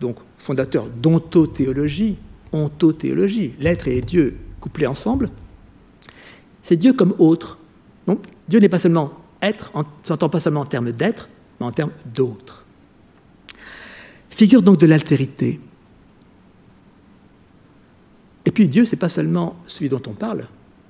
donc 0.00 0.16
fondateur 0.38 0.88
d'ontothéologie, 0.88 2.16
ontothéologie, 2.52 3.52
l'être 3.60 3.86
et 3.86 4.00
Dieu 4.00 4.38
couplés 4.60 4.86
ensemble, 4.86 5.28
c'est 6.62 6.78
Dieu 6.78 6.94
comme 6.94 7.14
autre. 7.18 7.58
Donc 8.06 8.24
Dieu 8.48 8.60
n'est 8.60 8.70
pas 8.70 8.78
seulement 8.78 9.12
être, 9.42 9.70
ne 9.76 9.82
s'entend 10.02 10.30
pas 10.30 10.40
seulement 10.40 10.62
en 10.62 10.64
termes 10.64 10.90
d'être, 10.90 11.28
mais 11.60 11.66
en 11.66 11.70
termes 11.70 11.92
d'autre. 12.14 12.64
Figure 14.30 14.62
donc 14.62 14.78
de 14.78 14.86
l'altérité. 14.86 15.60
Et 18.46 18.50
puis 18.50 18.70
Dieu, 18.70 18.86
c'est 18.86 18.96
pas 18.96 19.10
seulement 19.10 19.54
celui 19.66 19.90
dont 19.90 20.00
on 20.06 20.14
parle, 20.14 20.48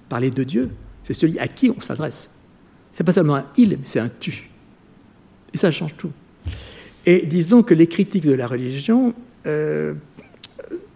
parler 0.09 0.31
de 0.31 0.45
Dieu, 0.45 0.71
c'est 1.03 1.15
celui 1.15 1.37
à 1.41 1.49
qui 1.49 1.69
on 1.69 1.81
s'adresse. 1.81 2.31
C'est 2.93 3.03
pas 3.03 3.13
seulement 3.13 3.35
un 3.35 3.47
il, 3.57 3.71
mais 3.71 3.79
c'est 3.83 3.99
un 3.99 4.09
tu. 4.09 4.50
Et 5.55 5.59
ça 5.59 5.71
change 5.71 5.97
tout. 5.97 6.11
Et 7.07 7.27
disons 7.27 7.63
que 7.63 7.75
les 7.75 7.87
critiques 7.87 8.27
de 8.27 8.33
la 8.33 8.47
religion 8.47 9.15
euh, 9.47 9.95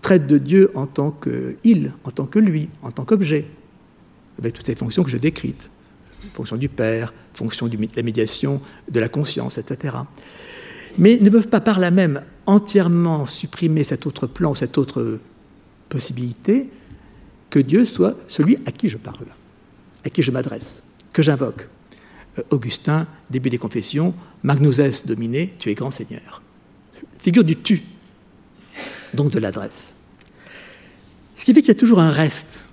traitent 0.02 0.26
de 0.26 0.38
Dieu 0.38 0.70
en 0.74 0.86
tant 0.86 1.11
que 1.11 1.57
il, 1.64 1.92
en 2.05 2.11
tant 2.11 2.26
que 2.26 2.38
lui, 2.38 2.68
en 2.82 2.90
tant 2.90 3.05
qu'objet, 3.05 3.46
avec 4.38 4.55
toutes 4.55 4.66
ces 4.66 4.74
fonctions 4.74 5.02
que 5.02 5.11
j'ai 5.11 5.18
décrites 5.18 5.70
fonction 6.32 6.57
du 6.57 6.68
Père, 6.68 7.12
fonction 7.34 7.68
de 7.68 7.76
la 7.96 8.02
médiation, 8.02 8.61
de 8.90 9.00
la 9.00 9.09
conscience, 9.09 9.59
etc. 9.59 9.96
Mais 10.96 11.18
ne 11.18 11.28
peuvent 11.28 11.48
pas 11.48 11.61
par 11.61 11.80
là 11.80 11.90
même 11.90 12.22
entièrement 12.46 13.26
supprimer 13.26 13.84
cet 13.84 14.07
autre 14.07 14.26
plan, 14.26 14.55
cette 14.55 14.78
autre 14.78 15.18
possibilité, 15.88 16.70
que 17.50 17.59
Dieu 17.59 17.84
soit 17.84 18.16
celui 18.28 18.59
à 18.66 18.72
qui 18.72 18.88
je 18.88 18.96
parle, 18.96 19.26
à 20.05 20.11
qui 20.11 20.22
je 20.22 20.30
m'adresse, 20.30 20.82
que 21.12 21.22
j'invoque. 21.22 21.68
Euh, 22.39 22.43
Augustin, 22.51 23.07
début 23.30 23.51
des 23.51 23.59
confessions, 23.59 24.14
Magnus 24.43 25.07
dominé, 25.07 25.55
tu 25.59 25.70
es 25.70 25.74
grand 25.74 25.91
Seigneur. 25.91 26.43
Figure 27.18 27.45
du 27.45 27.57
tu, 27.57 27.82
donc 29.14 29.30
de 29.30 29.39
l'adresse. 29.39 29.91
Ce 31.37 31.45
qui 31.45 31.55
fait 31.55 31.61
qu'il 31.61 31.68
y 31.68 31.76
a 31.76 31.78
toujours 31.78 32.01
un 32.01 32.11
reste, 32.11 32.64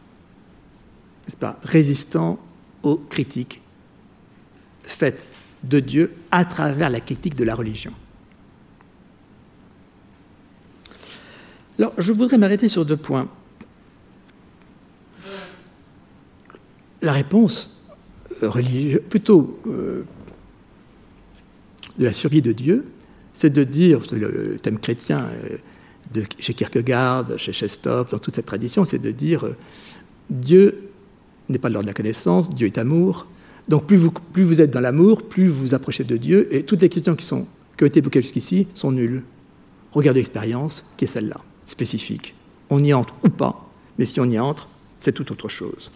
n'est-ce 1.26 1.38
pas, 1.38 1.59
résistant 1.64 2.39
aux 2.84 2.97
critiques 2.97 3.62
faites 4.84 5.28
de 5.64 5.80
Dieu 5.80 6.16
à 6.32 6.45
travers 6.45 6.89
la 6.89 6.99
critique 6.99 7.36
de 7.36 7.43
la 7.43 7.55
religion. 7.55 7.93
Alors, 11.78 11.93
je 11.97 12.12
voudrais 12.12 12.38
m'arrêter 12.38 12.70
sur 12.70 12.86
deux 12.86 12.97
points. 12.97 13.28
La 17.01 17.14
réponse 17.14 17.80
euh, 18.43 18.49
religieuse, 18.49 19.01
plutôt 19.09 19.59
euh, 19.67 20.03
de 21.97 22.05
la 22.05 22.13
survie 22.13 22.41
de 22.41 22.51
Dieu, 22.51 22.85
c'est 23.33 23.49
de 23.49 23.63
dire, 23.63 24.01
le 24.11 24.57
thème 24.61 24.79
chrétien 24.79 25.27
euh, 26.15 26.23
chez 26.39 26.53
Kierkegaard, 26.53 27.37
chez 27.37 27.53
Chestov, 27.53 28.09
dans 28.09 28.19
toute 28.19 28.35
cette 28.35 28.45
tradition, 28.45 28.85
c'est 28.85 28.99
de 28.99 29.11
dire 29.11 29.45
Dieu 30.29 30.89
n'est 31.49 31.57
pas 31.57 31.69
de 31.69 31.73
l'ordre 31.73 31.85
de 31.85 31.91
la 31.91 31.93
connaissance, 31.93 32.49
Dieu 32.49 32.67
est 32.67 32.77
amour. 32.77 33.27
Donc 33.69 33.85
plus 33.85 33.97
vous, 33.97 34.11
plus 34.11 34.43
vous 34.43 34.61
êtes 34.61 34.71
dans 34.71 34.79
l'amour, 34.79 35.23
plus 35.23 35.47
vous 35.47 35.61
vous 35.61 35.73
approchez 35.73 36.03
de 36.03 36.17
Dieu, 36.17 36.53
et 36.53 36.63
toutes 36.63 36.81
les 36.81 36.89
questions 36.89 37.15
qui, 37.15 37.25
sont, 37.25 37.45
qui 37.77 37.83
ont 37.83 37.87
été 37.87 37.99
évoquées 37.99 38.21
jusqu'ici 38.21 38.67
sont 38.75 38.91
nulles. 38.91 39.23
Regardez 39.91 40.19
l'expérience, 40.19 40.85
qui 40.97 41.05
est 41.05 41.07
celle-là, 41.07 41.37
spécifique. 41.67 42.35
On 42.69 42.83
y 42.83 42.93
entre 42.93 43.13
ou 43.23 43.29
pas, 43.29 43.69
mais 43.97 44.05
si 44.05 44.19
on 44.19 44.25
y 44.25 44.39
entre, 44.39 44.67
c'est 44.99 45.11
tout 45.11 45.29
autre 45.31 45.49
chose. 45.49 45.91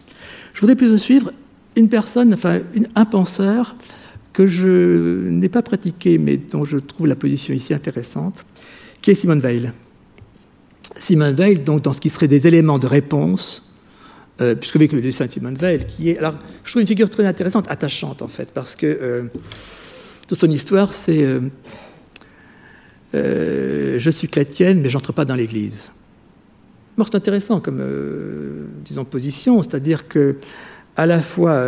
Je 0.52 0.60
voudrais 0.60 0.76
plus 0.76 0.98
suivre 0.98 1.32
une 1.76 1.88
personne, 1.88 2.34
enfin 2.34 2.60
un 2.94 3.04
penseur 3.04 3.76
que 4.32 4.46
je 4.46 5.28
n'ai 5.28 5.48
pas 5.48 5.62
pratiqué, 5.62 6.18
mais 6.18 6.36
dont 6.36 6.64
je 6.64 6.78
trouve 6.78 7.06
la 7.06 7.16
position 7.16 7.54
ici 7.54 7.72
intéressante, 7.72 8.44
qui 9.00 9.10
est 9.10 9.14
Simone 9.14 9.40
Weil. 9.40 9.72
Simone 10.98 11.34
Weil, 11.38 11.62
donc, 11.62 11.82
dans 11.82 11.92
ce 11.92 12.00
qui 12.00 12.10
serait 12.10 12.28
des 12.28 12.46
éléments 12.46 12.78
de 12.78 12.86
réponse 12.86 13.66
euh, 14.42 14.54
puisque 14.54 14.76
avec 14.76 14.92
le 14.92 15.00
dessin 15.00 15.24
de 15.24 15.32
Simone 15.32 15.56
Weil, 15.58 15.86
qui 15.86 16.10
est. 16.10 16.18
Alors, 16.18 16.34
je 16.62 16.70
trouve 16.70 16.82
une 16.82 16.88
figure 16.88 17.08
très 17.08 17.24
intéressante, 17.24 17.64
attachante 17.70 18.20
en 18.20 18.28
fait, 18.28 18.50
parce 18.52 18.76
que 18.76 18.86
euh, 18.86 19.22
toute 20.28 20.38
son 20.38 20.50
histoire, 20.50 20.92
c'est 20.92 21.26
euh, 23.14 23.98
Je 23.98 24.10
suis 24.10 24.28
chrétienne, 24.28 24.82
mais 24.82 24.90
j'entre 24.90 25.12
pas 25.12 25.24
dans 25.24 25.34
l'Église. 25.34 25.90
c'est 26.98 27.14
intéressant 27.14 27.60
comme, 27.60 27.82
disons, 28.84 29.06
position, 29.06 29.62
c'est-à-dire 29.62 30.06
que, 30.06 30.36
à 30.96 31.06
la 31.06 31.20
fois, 31.20 31.62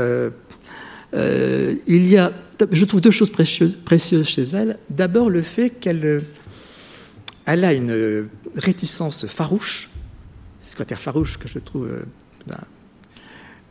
il 1.15 2.09
y 2.09 2.17
a. 2.17 2.33
Je 2.73 2.85
trouve 2.85 3.01
deux 3.01 3.11
choses 3.11 3.31
précieuses, 3.31 4.29
chez 4.29 4.43
elle. 4.43 4.79
D'abord, 4.91 5.31
le 5.31 5.43
fait 5.43 5.71
qu'elle 5.71 6.25
elle 7.47 7.65
a 7.65 7.73
une 7.73 8.29
réticence 8.57 9.27
farouche, 9.27 9.89
ce 10.61 10.75
critère 10.75 11.01
farouche 11.01 11.39
que 11.39 11.49
je 11.49 11.59
trouve 11.59 11.89
ben, 12.47 12.59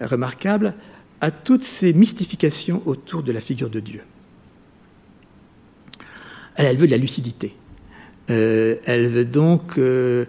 remarquable 0.02 0.74
à 1.22 1.32
toutes 1.32 1.64
ces 1.64 1.94
mystifications 1.94 2.82
autour 2.86 3.24
de 3.24 3.32
la 3.32 3.42
figure 3.42 3.70
de 3.70 3.80
Dieu. 3.80 4.02
Elle, 6.56 6.76
veut 6.78 6.88
de 6.88 6.92
la 6.92 6.98
lucidité. 6.98 7.56
Euh, 8.30 8.76
elle 8.86 9.08
veut 9.08 9.26
donc, 9.26 9.78
euh, 9.78 10.26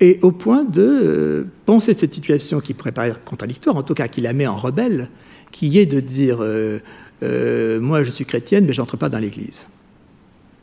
et 0.00 0.18
au 0.22 0.32
point 0.32 0.64
de 0.64 0.82
euh, 0.82 1.44
penser 1.66 1.94
cette 1.94 2.14
situation 2.14 2.60
qui 2.60 2.74
pourrait 2.74 2.92
paraître 2.92 3.22
contradictoire, 3.24 3.76
en 3.76 3.82
tout 3.82 3.94
cas 3.94 4.08
qui 4.08 4.20
la 4.20 4.32
met 4.32 4.46
en 4.46 4.56
rebelle, 4.56 5.08
qui 5.50 5.78
est 5.78 5.86
de 5.86 6.00
dire 6.00 6.38
Moi 6.38 8.04
je 8.04 8.10
suis 8.10 8.24
chrétienne, 8.24 8.66
mais 8.66 8.72
je 8.72 8.80
n'entre 8.80 8.96
pas 8.96 9.08
dans 9.08 9.18
l'Église. 9.18 9.66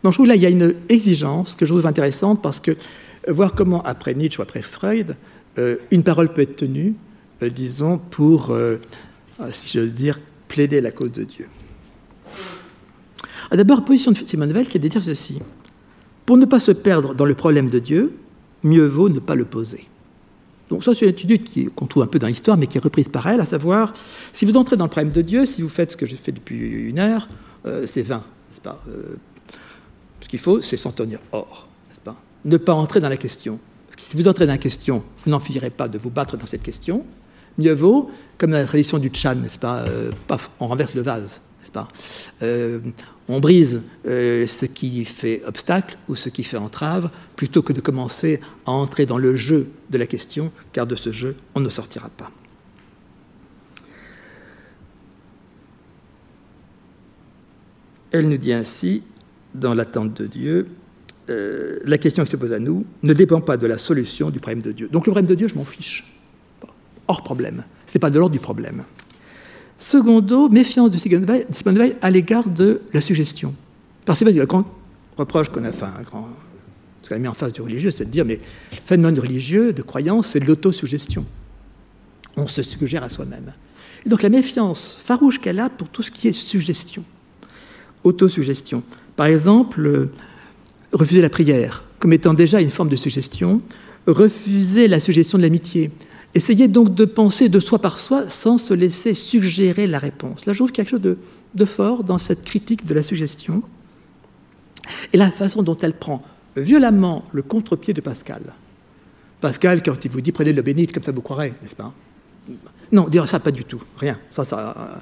Donc 0.03 0.13
je 0.13 0.17
trouve 0.17 0.27
là, 0.27 0.35
il 0.35 0.41
y 0.43 0.45
a 0.45 0.49
une 0.49 0.75
exigence 0.89 1.55
que 1.55 1.65
je 1.65 1.73
trouve 1.73 1.87
intéressante 1.87 2.41
parce 2.41 2.59
que 2.59 2.77
voir 3.27 3.53
comment, 3.53 3.81
après 3.83 4.13
Nietzsche 4.13 4.39
ou 4.39 4.43
après 4.43 4.61
Freud, 4.61 5.15
euh, 5.57 5.77
une 5.91 6.03
parole 6.03 6.31
peut 6.33 6.41
être 6.41 6.57
tenue, 6.57 6.95
euh, 7.41 7.49
disons, 7.49 7.97
pour, 7.97 8.51
euh, 8.51 8.77
si 9.51 9.77
j'ose 9.77 9.93
dire, 9.93 10.19
plaider 10.47 10.81
la 10.81 10.91
cause 10.91 11.11
de 11.11 11.23
Dieu. 11.23 11.47
Ah, 13.49 13.57
d'abord, 13.57 13.85
position 13.85 14.11
de 14.11 14.17
Simone 14.25 14.51
Weil 14.51 14.67
qui 14.67 14.77
est 14.77 14.81
de 14.81 14.87
dire 14.87 15.03
ceci. 15.03 15.39
Pour 16.25 16.37
ne 16.37 16.45
pas 16.45 16.59
se 16.59 16.71
perdre 16.71 17.13
dans 17.13 17.25
le 17.25 17.35
problème 17.35 17.69
de 17.69 17.79
Dieu, 17.79 18.13
mieux 18.65 18.85
vaut 18.85 19.07
ne 19.07 19.19
pas 19.19 19.35
le 19.35 19.45
poser. 19.45 19.87
Donc 20.69 20.83
ça, 20.83 20.93
c'est 20.93 21.05
une 21.05 21.31
étude 21.31 21.73
qu'on 21.75 21.85
trouve 21.85 22.03
un 22.03 22.07
peu 22.07 22.19
dans 22.19 22.27
l'histoire, 22.27 22.57
mais 22.57 22.67
qui 22.67 22.77
est 22.77 22.81
reprise 22.81 23.07
par 23.07 23.27
elle, 23.27 23.39
à 23.39 23.45
savoir, 23.45 23.93
si 24.33 24.45
vous 24.45 24.57
entrez 24.57 24.75
dans 24.75 24.85
le 24.85 24.89
problème 24.89 25.13
de 25.13 25.21
Dieu, 25.21 25.45
si 25.45 25.61
vous 25.61 25.69
faites 25.69 25.91
ce 25.91 25.97
que 25.97 26.05
j'ai 26.05 26.17
fait 26.17 26.31
depuis 26.31 26.89
une 26.89 26.99
heure, 26.99 27.29
c'est 27.85 28.01
vain, 28.01 28.23
n'est-ce 28.49 28.61
pas? 28.61 28.83
Ce 30.21 30.27
qu'il 30.27 30.39
faut, 30.39 30.61
c'est 30.61 30.75
s'en 30.75 30.91
tenir 30.91 31.19
hors, 31.31 31.67
n'est-ce 31.87 32.01
pas? 32.01 32.15
Ne 32.45 32.57
pas 32.57 32.73
entrer 32.73 32.99
dans 32.99 33.09
la 33.09 33.17
question. 33.17 33.59
Si 33.95 34.17
vous 34.17 34.27
entrez 34.27 34.47
dans 34.47 34.53
la 34.53 34.57
question, 34.57 35.03
vous 35.23 35.31
n'en 35.31 35.39
finirez 35.39 35.69
pas 35.69 35.87
de 35.87 35.99
vous 35.99 36.09
battre 36.09 36.35
dans 36.35 36.47
cette 36.47 36.63
question. 36.63 37.05
Mieux 37.57 37.73
vaut, 37.73 38.09
comme 38.37 38.51
dans 38.51 38.57
la 38.57 38.65
tradition 38.65 38.97
du 38.97 39.11
Chan, 39.13 39.35
n'est-ce 39.35 39.59
pas, 39.59 39.81
euh, 39.81 40.11
on 40.59 40.67
renverse 40.67 40.93
le 40.95 41.03
vase, 41.03 41.41
euh, 42.41 42.79
On 43.27 43.39
brise 43.39 43.81
euh, 44.07 44.47
ce 44.47 44.65
qui 44.65 45.05
fait 45.05 45.43
obstacle 45.45 45.97
ou 46.07 46.15
ce 46.15 46.29
qui 46.29 46.43
fait 46.43 46.57
entrave, 46.57 47.09
plutôt 47.35 47.61
que 47.61 47.73
de 47.73 47.81
commencer 47.81 48.39
à 48.65 48.71
entrer 48.71 49.05
dans 49.05 49.17
le 49.17 49.35
jeu 49.35 49.69
de 49.89 49.97
la 49.97 50.07
question, 50.07 50.51
car 50.73 50.87
de 50.87 50.95
ce 50.95 51.11
jeu, 51.11 51.35
on 51.55 51.59
ne 51.59 51.69
sortira 51.69 52.09
pas. 52.09 52.31
Elle 58.11 58.29
nous 58.29 58.37
dit 58.37 58.53
ainsi, 58.53 59.03
dans 59.53 59.73
l'attente 59.73 60.13
de 60.13 60.25
Dieu, 60.25 60.67
euh, 61.29 61.79
la 61.83 61.97
question 61.97 62.23
qui 62.23 62.31
se 62.31 62.37
pose 62.37 62.53
à 62.53 62.59
nous 62.59 62.85
ne 63.01 63.13
dépend 63.13 63.41
pas 63.41 63.57
de 63.57 63.65
la 63.65 63.77
solution 63.77 64.29
du 64.29 64.39
problème 64.39 64.61
de 64.61 64.71
Dieu. 64.71 64.87
Donc 64.91 65.07
le 65.07 65.11
problème 65.11 65.29
de 65.29 65.35
Dieu, 65.35 65.47
je 65.47 65.55
m'en 65.55 65.65
fiche. 65.65 66.05
Hors 67.07 67.23
problème. 67.23 67.63
Ce 67.87 67.97
n'est 67.97 67.99
pas 67.99 68.09
de 68.09 68.19
l'ordre 68.19 68.33
du 68.33 68.39
problème. 68.39 68.83
Secondo, 69.77 70.49
méfiance 70.49 70.89
de 70.89 70.97
Simone 70.97 71.77
Weil 71.77 71.95
à 72.01 72.09
l'égard 72.11 72.47
de 72.47 72.81
la 72.93 73.01
suggestion. 73.01 73.53
Parce 74.05 74.19
que 74.19 74.25
le 74.25 74.45
grand 74.45 74.65
reproche 75.17 75.49
qu'on 75.49 75.63
a 75.63 75.71
fait, 75.71 75.85
un 75.85 76.01
grand, 76.03 76.29
ce 77.01 77.09
qu'on 77.09 77.15
a 77.15 77.19
mis 77.19 77.27
en 77.27 77.33
face 77.33 77.53
du 77.53 77.61
religieux, 77.61 77.91
c'est 77.91 78.05
de 78.05 78.09
dire, 78.09 78.25
mais 78.25 78.39
le 78.71 78.77
phénomène 78.85 79.19
religieux, 79.19 79.73
de 79.73 79.81
croyance, 79.81 80.27
c'est 80.27 80.39
de 80.39 80.45
l'autosuggestion. 80.45 81.25
On 82.37 82.47
se 82.47 82.61
suggère 82.63 83.03
à 83.03 83.09
soi-même. 83.09 83.53
Et 84.05 84.09
donc 84.09 84.21
la 84.21 84.29
méfiance 84.29 84.97
farouche 84.99 85.39
qu'elle 85.39 85.59
a 85.59 85.69
pour 85.69 85.89
tout 85.89 86.03
ce 86.03 86.11
qui 86.11 86.27
est 86.27 86.33
suggestion, 86.33 87.03
autosuggestion. 88.03 88.83
Par 89.15 89.25
exemple, 89.27 90.09
refuser 90.93 91.21
la 91.21 91.29
prière 91.29 91.83
comme 91.99 92.13
étant 92.13 92.33
déjà 92.33 92.61
une 92.61 92.69
forme 92.69 92.89
de 92.89 92.95
suggestion, 92.95 93.57
refuser 94.05 94.87
la 94.87 94.99
suggestion 94.99 95.39
de 95.39 95.43
l'amitié. 95.43 95.89
Essayez 96.35 96.67
donc 96.67 96.93
de 96.93 97.05
penser 97.05 97.47
de 97.47 97.61
soi 97.61 97.79
par 97.79 97.97
soi 97.97 98.27
sans 98.27 98.57
se 98.57 98.73
laisser 98.73 99.13
suggérer 99.13 99.87
la 99.87 99.99
réponse. 99.99 100.45
Là, 100.45 100.51
je 100.51 100.57
trouve 100.59 100.73
quelque 100.73 100.89
chose 100.89 101.01
de, 101.01 101.65
fort 101.65 102.03
dans 102.03 102.17
cette 102.17 102.43
critique 102.43 102.85
de 102.85 102.93
la 102.93 103.01
suggestion 103.01 103.63
et 105.13 105.17
la 105.17 105.31
façon 105.31 105.63
dont 105.63 105.77
elle 105.77 105.93
prend 105.93 106.21
violemment 106.57 107.23
le 107.31 107.41
contre-pied 107.41 107.93
de 107.93 108.01
Pascal. 108.01 108.41
Pascal, 109.39 109.81
quand 109.81 110.03
il 110.03 110.11
vous 110.11 110.19
dit 110.19 110.33
prenez 110.33 110.51
le 110.51 110.61
bénite, 110.61 110.91
comme 110.91 111.03
ça 111.03 111.13
vous 111.13 111.21
croirez, 111.21 111.53
n'est-ce 111.63 111.75
pas? 111.75 111.93
Non, 112.91 113.07
dire 113.07 113.27
ça, 113.29 113.39
pas 113.39 113.51
du 113.51 113.63
tout, 113.63 113.81
rien. 113.97 114.19
Ça, 114.29 114.43
ça, 114.43 115.01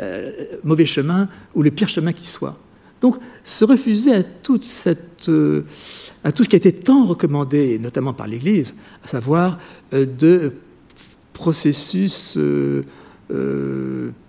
euh, 0.00 0.32
mauvais 0.64 0.86
chemin 0.86 1.28
ou 1.54 1.62
le 1.62 1.70
pire 1.70 1.88
chemin 1.88 2.12
qui 2.12 2.26
soit. 2.26 2.58
Donc, 3.00 3.16
se 3.42 3.64
refuser 3.64 4.14
à, 4.14 4.22
toute 4.22 4.64
cette, 4.64 5.28
euh, 5.28 5.64
à 6.22 6.32
tout 6.32 6.44
ce 6.44 6.48
qui 6.48 6.56
a 6.56 6.58
été 6.58 6.72
tant 6.72 7.04
recommandé, 7.04 7.78
notamment 7.78 8.12
par 8.12 8.26
l'Église, 8.26 8.74
à 9.02 9.08
savoir 9.08 9.58
euh, 9.92 10.06
de 10.06 10.52
processus 11.34 12.38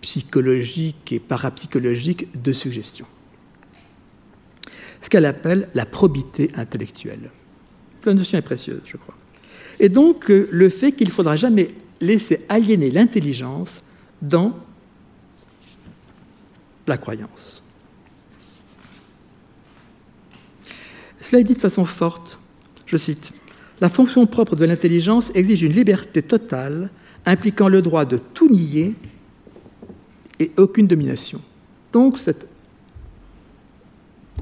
psychologiques 0.02 1.14
et 1.14 1.20
parapsychologiques 1.20 2.42
de 2.42 2.52
suggestion. 2.52 3.06
Ce 5.02 5.10
qu'elle 5.10 5.26
appelle 5.26 5.70
la 5.74 5.86
probité 5.86 6.52
intellectuelle. 6.56 7.32
La 8.04 8.14
notion 8.14 8.38
est 8.38 8.42
précieuse, 8.42 8.82
je 8.86 8.98
crois. 8.98 9.16
Et 9.80 9.88
donc, 9.90 10.30
le 10.30 10.70
fait 10.70 10.92
qu'il 10.92 11.08
ne 11.08 11.14
faudra 11.14 11.36
jamais 11.36 11.70
laisser 12.02 12.46
aliéner 12.50 12.92
l'intelligence 12.92 13.84
dans 14.22 14.58
la 16.88 16.98
croyance. 16.98 17.64
Cela 21.22 21.40
est 21.42 21.44
dit 21.44 21.56
de 21.56 21.60
façon 21.60 21.86
forte. 21.86 22.40
Je 22.86 22.98
cite 22.98 23.32
La 23.82 23.90
fonction 23.90 24.26
propre 24.26 24.56
de 24.56 24.66
l'intelligence 24.66 25.32
exige 25.36 25.64
une 25.64 25.74
liberté 25.74 26.22
totale 26.22 26.90
impliquant 27.26 27.68
le 27.68 27.82
droit 27.82 28.06
de 28.06 28.18
tout 28.18 28.50
nier 28.50 28.94
et 30.40 30.52
aucune 30.58 30.88
domination. 30.88 31.42
Donc, 31.92 32.18
cette 32.18 32.48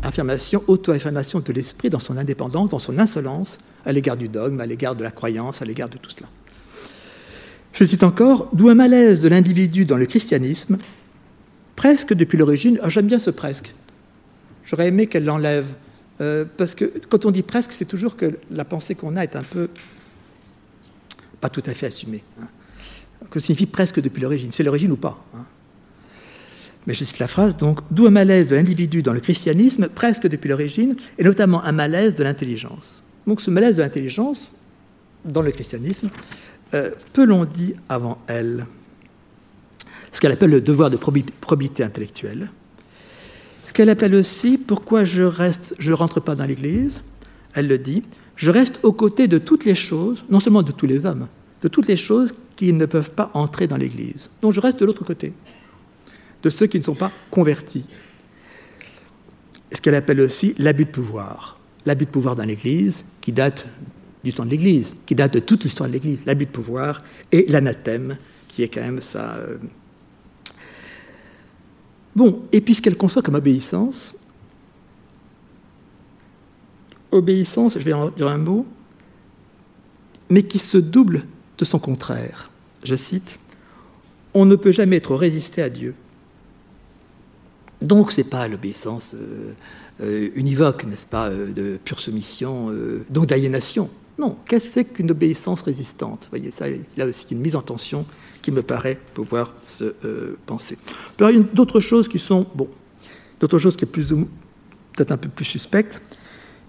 affirmation, 0.01 0.63
auto-affirmation 0.67 1.39
de 1.39 1.53
l'esprit 1.53 1.89
dans 1.89 1.99
son 1.99 2.17
indépendance, 2.17 2.69
dans 2.69 2.79
son 2.79 2.99
insolence 2.99 3.59
à 3.85 3.91
l'égard 3.91 4.17
du 4.17 4.27
dogme, 4.27 4.59
à 4.59 4.65
l'égard 4.65 4.95
de 4.95 5.03
la 5.03 5.11
croyance, 5.11 5.61
à 5.61 5.65
l'égard 5.65 5.89
de 5.89 5.97
tout 5.97 6.09
cela. 6.09 6.27
Je 7.73 7.83
cite 7.83 8.03
encore 8.03 8.49
D'où 8.53 8.69
un 8.69 8.75
malaise 8.75 9.19
de 9.19 9.27
l'individu 9.27 9.85
dans 9.85 9.97
le 9.97 10.05
christianisme 10.05 10.77
presque 11.75 12.13
depuis 12.13 12.37
l'origine. 12.37 12.79
Ah, 12.83 12.89
j'aime 12.89 13.07
bien 13.07 13.19
ce 13.19 13.31
presque. 13.31 13.73
J'aurais 14.63 14.87
aimé 14.87 15.07
qu'elle 15.07 15.25
l'enlève. 15.25 15.65
Euh, 16.21 16.45
parce 16.57 16.75
que 16.75 16.91
quand 17.09 17.25
on 17.25 17.31
dit 17.31 17.43
presque, 17.43 17.71
c'est 17.71 17.85
toujours 17.85 18.15
que 18.15 18.37
la 18.51 18.65
pensée 18.65 18.95
qu'on 18.95 19.15
a 19.15 19.23
est 19.23 19.35
un 19.35 19.43
peu 19.43 19.69
pas 21.41 21.49
tout 21.49 21.63
à 21.65 21.73
fait 21.73 21.87
assumée. 21.87 22.23
Hein. 22.41 22.47
Que 23.29 23.39
signifie 23.39 23.65
presque 23.65 23.99
depuis 24.01 24.21
l'origine 24.21 24.51
C'est 24.51 24.63
l'origine 24.63 24.91
ou 24.91 24.97
pas 24.97 25.23
hein. 25.35 25.45
Mais 26.85 26.93
je 26.93 27.05
cite 27.05 27.19
la 27.19 27.27
phrase, 27.27 27.55
donc, 27.55 27.79
d'où 27.91 28.07
un 28.07 28.11
malaise 28.11 28.47
de 28.47 28.55
l'individu 28.55 29.01
dans 29.01 29.13
le 29.13 29.21
christianisme, 29.21 29.87
presque 29.87 30.27
depuis 30.27 30.49
l'origine, 30.49 30.97
et 31.17 31.23
notamment 31.23 31.63
un 31.63 31.71
malaise 31.71 32.13
de 32.13 32.23
l'intelligence. 32.23 33.03
Donc 33.25 33.39
ce 33.39 33.49
malaise 33.49 33.77
de 33.77 33.81
l'intelligence, 33.81 34.51
dans 35.23 35.41
le 35.41 35.51
christianisme, 35.51 36.09
euh, 36.73 36.91
peu 37.13 37.25
l'ont 37.25 37.45
dit 37.45 37.75
avant 37.87 38.17
elle 38.27 38.65
ce 40.13 40.21
qu'elle 40.21 40.31
appelle 40.31 40.51
le 40.51 40.61
devoir 40.61 40.89
de 40.89 40.97
probité 40.97 41.83
intellectuelle, 41.83 42.51
qu'elle 43.73 43.89
appelle 43.89 44.15
aussi 44.15 44.57
pourquoi 44.57 45.03
je 45.03 45.23
reste, 45.23 45.75
je 45.79 45.91
rentre 45.91 46.19
pas 46.19 46.35
dans 46.35 46.45
l'Église. 46.45 47.01
Elle 47.53 47.67
le 47.67 47.77
dit, 47.77 48.03
je 48.35 48.51
reste 48.51 48.79
aux 48.83 48.93
côtés 48.93 49.27
de 49.27 49.37
toutes 49.37 49.65
les 49.65 49.75
choses, 49.75 50.23
non 50.29 50.39
seulement 50.39 50.63
de 50.63 50.71
tous 50.71 50.85
les 50.85 51.05
hommes, 51.05 51.27
de 51.61 51.67
toutes 51.67 51.87
les 51.87 51.97
choses 51.97 52.33
qui 52.55 52.71
ne 52.73 52.85
peuvent 52.85 53.11
pas 53.11 53.31
entrer 53.33 53.67
dans 53.67 53.77
l'Église. 53.77 54.29
Donc 54.41 54.53
je 54.53 54.59
reste 54.59 54.79
de 54.79 54.85
l'autre 54.85 55.03
côté, 55.03 55.33
de 56.41 56.49
ceux 56.49 56.67
qui 56.67 56.77
ne 56.77 56.83
sont 56.83 56.95
pas 56.95 57.11
convertis. 57.31 57.85
Ce 59.71 59.81
qu'elle 59.81 59.95
appelle 59.95 60.21
aussi 60.21 60.53
l'abus 60.57 60.85
de 60.85 60.91
pouvoir. 60.91 61.59
L'abus 61.85 62.05
de 62.05 62.11
pouvoir 62.11 62.35
dans 62.35 62.45
l'Église, 62.45 63.03
qui 63.21 63.31
date 63.31 63.65
du 64.23 64.33
temps 64.33 64.45
de 64.45 64.51
l'Église, 64.51 64.95
qui 65.05 65.15
date 65.15 65.33
de 65.33 65.39
toute 65.39 65.63
l'histoire 65.63 65.89
de 65.89 65.93
l'Église, 65.93 66.19
l'abus 66.25 66.45
de 66.45 66.51
pouvoir, 66.51 67.01
et 67.31 67.45
l'anathème, 67.49 68.17
qui 68.47 68.63
est 68.63 68.69
quand 68.69 68.81
même 68.81 69.01
ça. 69.01 69.39
Bon, 72.15 72.43
et 72.51 72.61
puis 72.61 72.75
ce 72.75 72.81
qu'elle 72.81 72.97
conçoit 72.97 73.21
comme 73.21 73.35
obéissance, 73.35 74.15
obéissance, 77.11 77.73
je 77.73 77.83
vais 77.83 77.93
en 77.93 78.09
dire 78.09 78.27
un 78.27 78.37
mot, 78.37 78.65
mais 80.29 80.43
qui 80.43 80.59
se 80.59 80.77
double 80.77 81.25
de 81.57 81.65
son 81.65 81.79
contraire. 81.79 82.49
Je 82.83 82.95
cite 82.95 83.39
On 84.33 84.45
ne 84.45 84.55
peut 84.55 84.71
jamais 84.71 84.97
être 84.97 85.15
résisté 85.15 85.61
à 85.61 85.69
Dieu. 85.69 85.95
Donc, 87.81 88.11
ce 88.11 88.21
n'est 88.21 88.27
pas 88.27 88.47
l'obéissance 88.47 89.13
euh, 89.13 89.53
euh, 90.01 90.29
univoque, 90.35 90.85
n'est-ce 90.85 91.05
pas, 91.05 91.29
euh, 91.29 91.51
de 91.51 91.77
pure 91.83 91.99
soumission, 91.99 92.71
donc 93.09 93.27
d'aliénation. 93.27 93.89
Non, 94.17 94.37
qu'est-ce 94.45 94.81
qu'une 94.81 95.11
obéissance 95.11 95.61
résistante? 95.61 96.23
Vous 96.23 96.37
voyez, 96.37 96.51
ça, 96.51 96.65
a 96.65 97.05
aussi 97.05 97.25
une 97.31 97.39
mise 97.39 97.55
en 97.55 97.61
tension 97.61 98.05
qui 98.41 98.51
me 98.51 98.61
paraît 98.61 98.99
pouvoir 99.13 99.53
se 99.63 99.95
euh, 100.05 100.37
penser. 100.45 100.77
Il 101.19 101.25
y 101.25 101.39
a 101.39 101.39
d'autres 101.53 101.79
choses 101.79 102.07
qui 102.07 102.19
sont, 102.19 102.45
bon, 102.53 102.67
d'autres 103.39 103.57
choses 103.57 103.75
qui 103.75 103.85
est 103.85 103.87
plus 103.87 104.09
peut-être 104.09 105.11
un 105.11 105.17
peu 105.17 105.29
plus 105.29 105.45
suspecte, 105.45 106.01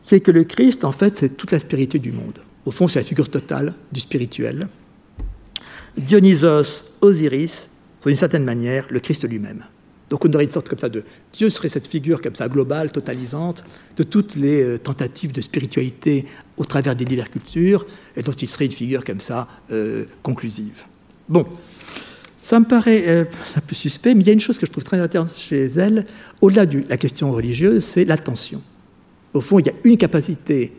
c'est 0.02 0.20
que 0.20 0.30
le 0.30 0.44
Christ, 0.44 0.84
en 0.84 0.92
fait, 0.92 1.16
c'est 1.16 1.36
toute 1.36 1.52
la 1.52 1.60
spiritualité 1.60 1.98
du 1.98 2.12
monde. 2.12 2.38
Au 2.64 2.70
fond, 2.70 2.88
c'est 2.88 2.98
la 2.98 3.04
figure 3.04 3.28
totale 3.28 3.74
du 3.92 4.00
spirituel. 4.00 4.68
Dionysos, 5.96 6.84
Osiris, 7.00 7.70
d'une 8.04 8.16
certaine 8.16 8.44
manière, 8.44 8.86
le 8.90 9.00
Christ 9.00 9.28
lui-même. 9.28 9.64
Donc 10.14 10.24
on 10.26 10.32
aurait 10.32 10.44
une 10.44 10.50
sorte 10.50 10.68
comme 10.68 10.78
ça 10.78 10.88
de 10.88 11.02
Dieu 11.32 11.50
serait 11.50 11.68
cette 11.68 11.88
figure 11.88 12.22
comme 12.22 12.36
ça 12.36 12.48
globale, 12.48 12.92
totalisante, 12.92 13.64
de 13.96 14.04
toutes 14.04 14.36
les 14.36 14.62
euh, 14.62 14.78
tentatives 14.78 15.32
de 15.32 15.40
spiritualité 15.40 16.24
au 16.56 16.64
travers 16.64 16.94
des 16.94 17.04
diverses 17.04 17.30
cultures, 17.30 17.84
et 18.16 18.22
dont 18.22 18.30
il 18.30 18.48
serait 18.48 18.66
une 18.66 18.70
figure 18.70 19.02
comme 19.02 19.20
ça 19.20 19.48
euh, 19.72 20.04
conclusive. 20.22 20.84
Bon, 21.28 21.44
ça 22.44 22.60
me 22.60 22.64
paraît 22.64 23.08
euh, 23.08 23.24
un 23.56 23.60
peu 23.60 23.74
suspect, 23.74 24.14
mais 24.14 24.20
il 24.20 24.26
y 24.28 24.30
a 24.30 24.34
une 24.34 24.38
chose 24.38 24.56
que 24.56 24.66
je 24.66 24.70
trouve 24.70 24.84
très 24.84 25.00
intéressante 25.00 25.36
chez 25.36 25.64
elle, 25.64 26.06
au-delà 26.40 26.64
de 26.64 26.84
la 26.88 26.96
question 26.96 27.32
religieuse, 27.32 27.82
c'est 27.82 28.04
l'attention. 28.04 28.62
Au 29.32 29.40
fond, 29.40 29.58
il 29.58 29.66
y 29.66 29.70
a 29.70 29.74
une 29.82 29.96
capacité 29.96 30.74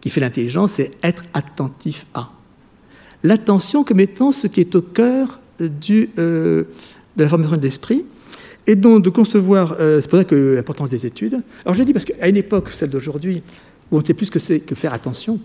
qui 0.00 0.10
fait 0.10 0.20
l'intelligence, 0.20 0.72
c'est 0.72 0.90
être 1.04 1.22
attentif 1.32 2.06
à. 2.12 2.32
L'attention 3.22 3.84
comme 3.84 4.00
étant 4.00 4.32
ce 4.32 4.48
qui 4.48 4.58
est 4.58 4.74
au 4.74 4.82
cœur 4.82 5.38
de 5.60 6.66
la 7.16 7.28
formation 7.28 7.56
de 7.56 7.62
l'esprit, 7.62 8.04
et 8.66 8.76
donc 8.76 9.02
de 9.02 9.10
concevoir, 9.10 9.76
euh, 9.80 10.00
c'est 10.00 10.08
pour 10.08 10.18
ça 10.18 10.24
que 10.24 10.54
l'importance 10.54 10.90
des 10.90 11.06
études. 11.06 11.42
Alors 11.64 11.74
je 11.74 11.82
dis 11.82 11.92
parce 11.92 12.04
qu'à 12.04 12.28
une 12.28 12.36
époque, 12.36 12.70
celle 12.72 12.90
d'aujourd'hui, 12.90 13.42
où 13.90 13.96
on 13.96 14.00
ne 14.00 14.04
sait 14.04 14.14
plus 14.14 14.26
ce 14.26 14.30
que 14.30 14.38
c'est 14.38 14.60
que 14.60 14.74
faire 14.74 14.92
attention, 14.92 15.40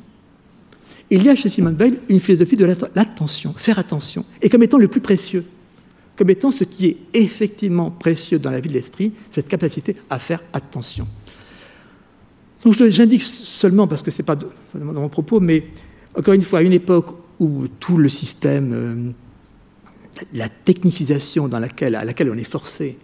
il 1.10 1.24
y 1.24 1.30
a 1.30 1.36
chez 1.36 1.50
Simone 1.50 1.76
Veil 1.76 2.00
une 2.10 2.20
philosophie 2.20 2.56
de 2.56 2.66
l'attention, 2.96 3.54
faire 3.56 3.80
attention, 3.80 4.26
et 4.42 4.50
comme 4.50 4.64
étant 4.64 4.78
le 4.78 4.88
plus 4.88 5.02
précieux, 5.02 5.46
comme 6.18 6.30
étant 6.30 6.52
ce 6.52 6.64
qui 6.64 6.88
est 6.88 6.98
effectivement 7.14 7.92
précieux 7.92 8.40
dans 8.40 8.52
la 8.52 8.60
vie 8.60 8.70
de 8.70 8.74
l'esprit, 8.74 9.12
cette 9.30 9.48
capacité 9.48 9.96
à 10.10 10.18
faire 10.18 10.42
attention. 10.54 11.08
Donc 12.64 12.74
j'indique 12.90 13.22
seulement, 13.22 13.88
parce 13.88 14.02
que 14.02 14.10
ce 14.10 14.22
n'est 14.22 14.26
pas 14.26 14.36
dans 14.36 14.50
mon 14.74 15.10
propos, 15.10 15.40
mais 15.40 15.66
encore 16.18 16.34
une 16.34 16.44
fois, 16.44 16.60
à 16.60 16.62
une 16.64 16.74
époque 16.74 17.16
où 17.40 17.68
tout 17.80 17.98
le 17.98 18.10
système, 18.10 18.74
euh, 18.74 19.12
la 20.34 20.50
technicisation 20.50 21.48
dans 21.48 21.60
laquelle, 21.60 21.96
à 21.96 22.06
laquelle 22.06 22.30
on 22.32 22.38
est 22.38 22.50
forcé, 22.50 22.98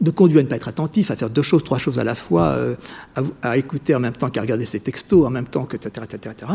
de 0.00 0.10
conduire 0.10 0.40
à 0.40 0.42
ne 0.42 0.48
pas 0.48 0.56
être 0.56 0.68
attentif, 0.68 1.10
à 1.10 1.16
faire 1.16 1.30
deux 1.30 1.42
choses, 1.42 1.64
trois 1.64 1.78
choses 1.78 1.98
à 1.98 2.04
la 2.04 2.14
fois, 2.14 2.48
euh, 2.48 2.74
à, 3.14 3.22
à, 3.50 3.56
écouter 3.56 3.94
en 3.94 4.00
même 4.00 4.12
temps 4.12 4.28
qu'à 4.28 4.42
regarder 4.42 4.66
ses 4.66 4.80
textos, 4.80 5.26
en 5.26 5.30
même 5.30 5.46
temps 5.46 5.64
que, 5.64 5.76
etc., 5.76 6.04
etc., 6.04 6.34
etc., 6.38 6.52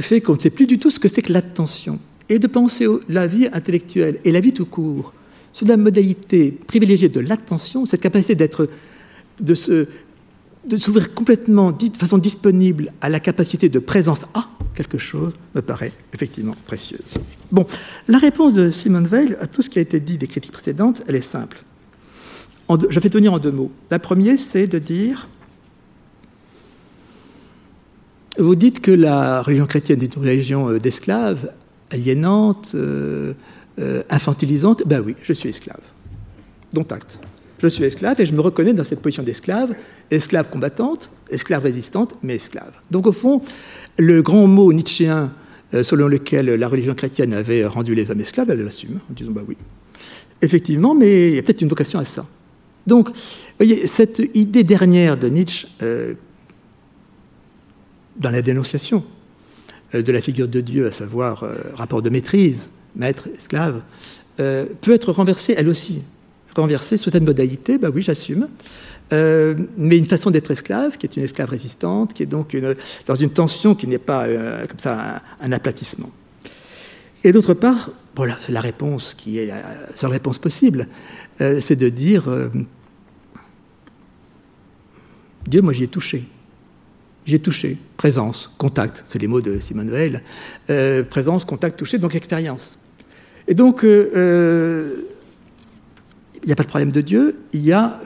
fait 0.00 0.20
qu'on 0.20 0.34
ne 0.34 0.38
sait 0.38 0.50
plus 0.50 0.66
du 0.66 0.78
tout 0.78 0.90
ce 0.90 0.98
que 0.98 1.08
c'est 1.08 1.22
que 1.22 1.32
l'attention. 1.32 1.98
Et 2.28 2.38
de 2.38 2.46
penser 2.46 2.86
la 3.08 3.26
vie 3.26 3.48
intellectuelle 3.52 4.18
et 4.24 4.32
la 4.32 4.40
vie 4.40 4.52
tout 4.52 4.66
court 4.66 5.12
sur 5.52 5.66
la 5.66 5.76
modalité 5.76 6.50
privilégiée 6.50 7.08
de 7.08 7.20
l'attention, 7.20 7.86
cette 7.86 8.00
capacité 8.00 8.34
d'être, 8.34 8.68
de, 9.40 9.54
se, 9.54 9.86
de 10.66 10.76
s'ouvrir 10.76 11.14
complètement, 11.14 11.70
de 11.70 11.96
façon 11.96 12.18
disponible 12.18 12.92
à 13.00 13.08
la 13.08 13.20
capacité 13.20 13.68
de 13.68 13.78
présence 13.78 14.22
à 14.34 14.48
quelque 14.74 14.98
chose, 14.98 15.32
me 15.54 15.62
paraît 15.62 15.92
effectivement 16.12 16.56
précieuse. 16.66 17.14
Bon, 17.52 17.66
la 18.08 18.18
réponse 18.18 18.52
de 18.52 18.72
Simone 18.72 19.06
Veil 19.06 19.36
à 19.40 19.46
tout 19.46 19.62
ce 19.62 19.70
qui 19.70 19.78
a 19.78 19.82
été 19.82 20.00
dit 20.00 20.18
des 20.18 20.26
critiques 20.26 20.52
précédentes, 20.52 21.02
elle 21.06 21.14
est 21.14 21.22
simple. 21.22 21.62
Je 22.68 23.00
vais 23.00 23.10
tenir 23.10 23.32
en 23.32 23.38
deux 23.38 23.52
mots. 23.52 23.70
La 23.90 23.98
première, 23.98 24.38
c'est 24.38 24.66
de 24.66 24.78
dire 24.78 25.28
vous 28.38 28.56
dites 28.56 28.80
que 28.80 28.90
la 28.90 29.42
religion 29.42 29.66
chrétienne 29.66 30.02
est 30.02 30.16
une 30.16 30.22
religion 30.22 30.68
euh, 30.68 30.80
d'esclaves, 30.80 31.52
aliénante, 31.90 32.72
euh, 32.74 33.34
euh, 33.78 34.02
infantilisante. 34.10 34.82
Ben 34.86 35.00
oui, 35.04 35.14
je 35.22 35.32
suis 35.32 35.48
esclave. 35.48 35.80
Dont 36.72 36.86
acte. 36.90 37.18
Je 37.62 37.68
suis 37.68 37.84
esclave 37.84 38.20
et 38.20 38.26
je 38.26 38.34
me 38.34 38.40
reconnais 38.40 38.72
dans 38.72 38.82
cette 38.82 39.00
position 39.00 39.22
d'esclave, 39.22 39.74
esclave 40.10 40.50
combattante, 40.50 41.10
esclave 41.30 41.62
résistante, 41.62 42.16
mais 42.22 42.34
esclave. 42.34 42.72
Donc 42.90 43.06
au 43.06 43.12
fond, 43.12 43.40
le 43.98 44.20
grand 44.22 44.48
mot 44.48 44.72
nietzschéen 44.72 45.32
selon 45.82 46.06
lequel 46.06 46.46
la 46.46 46.68
religion 46.68 46.94
chrétienne 46.94 47.32
avait 47.32 47.64
rendu 47.64 47.96
les 47.96 48.10
hommes 48.10 48.20
esclaves, 48.20 48.48
elle 48.50 48.62
l'assume 48.62 49.00
en 49.10 49.12
disant 49.12 49.32
bah 49.32 49.42
oui. 49.46 49.56
Effectivement, 50.42 50.94
mais 50.94 51.30
il 51.30 51.36
y 51.36 51.38
a 51.38 51.42
peut-être 51.42 51.62
une 51.62 51.68
vocation 51.68 51.98
à 51.98 52.04
ça. 52.04 52.26
Donc, 52.86 53.08
voyez, 53.58 53.86
cette 53.86 54.22
idée 54.34 54.64
dernière 54.64 55.16
de 55.16 55.28
Nietzsche, 55.28 55.66
dans 58.16 58.30
la 58.30 58.42
dénonciation 58.42 59.04
euh, 59.94 60.02
de 60.02 60.12
la 60.12 60.20
figure 60.20 60.48
de 60.48 60.60
Dieu, 60.60 60.86
à 60.86 60.92
savoir 60.92 61.42
euh, 61.42 61.54
rapport 61.74 62.02
de 62.02 62.10
maîtrise, 62.10 62.70
maître, 62.96 63.28
esclave, 63.36 63.82
euh, 64.40 64.66
peut 64.80 64.92
être 64.92 65.12
renversée 65.12 65.54
elle 65.56 65.68
aussi. 65.68 66.02
Renversée 66.54 66.96
sous 66.96 67.10
cette 67.10 67.22
modalité, 67.22 67.78
bah 67.78 67.88
oui, 67.92 68.02
j'assume. 68.02 68.48
Euh, 69.12 69.54
mais 69.76 69.98
une 69.98 70.06
façon 70.06 70.30
d'être 70.30 70.50
esclave, 70.50 70.96
qui 70.96 71.06
est 71.06 71.16
une 71.16 71.24
esclave 71.24 71.50
résistante, 71.50 72.14
qui 72.14 72.22
est 72.22 72.26
donc 72.26 72.56
dans 73.06 73.14
une 73.14 73.30
tension 73.30 73.74
qui 73.74 73.86
n'est 73.86 73.98
pas 73.98 74.24
euh, 74.24 74.66
comme 74.66 74.78
ça 74.78 75.22
un, 75.40 75.52
aplatissement. 75.52 76.10
Et 77.24 77.32
d'autre 77.32 77.54
part, 77.54 77.90
voilà, 78.14 78.38
la 78.48 78.60
réponse 78.60 79.14
qui 79.14 79.38
est 79.38 79.46
la 79.46 79.96
seule 79.96 80.10
réponse 80.10 80.38
possible, 80.38 80.86
c'est 81.38 81.74
de 81.74 81.88
dire 81.88 82.24
Dieu, 85.48 85.62
moi 85.62 85.72
j'y 85.72 85.84
ai 85.84 85.88
touché. 85.88 86.24
J'ai 87.24 87.38
touché. 87.38 87.78
Présence, 87.96 88.52
contact, 88.58 89.02
c'est 89.06 89.18
les 89.18 89.26
mots 89.26 89.40
de 89.40 89.58
Simone 89.58 89.90
Veil. 89.90 90.20
présence, 91.08 91.44
contact, 91.44 91.78
touché, 91.78 91.98
donc 91.98 92.14
expérience. 92.14 92.78
Et 93.46 93.54
donc, 93.54 93.84
euh, 93.84 94.10
euh, 94.16 94.94
il 96.42 96.46
n'y 96.46 96.52
a 96.52 96.56
pas 96.56 96.62
de 96.62 96.68
problème 96.68 96.92
de 96.92 97.00
Dieu, 97.00 97.40
il 97.52 97.60
y 97.60 97.72
a 97.72 98.00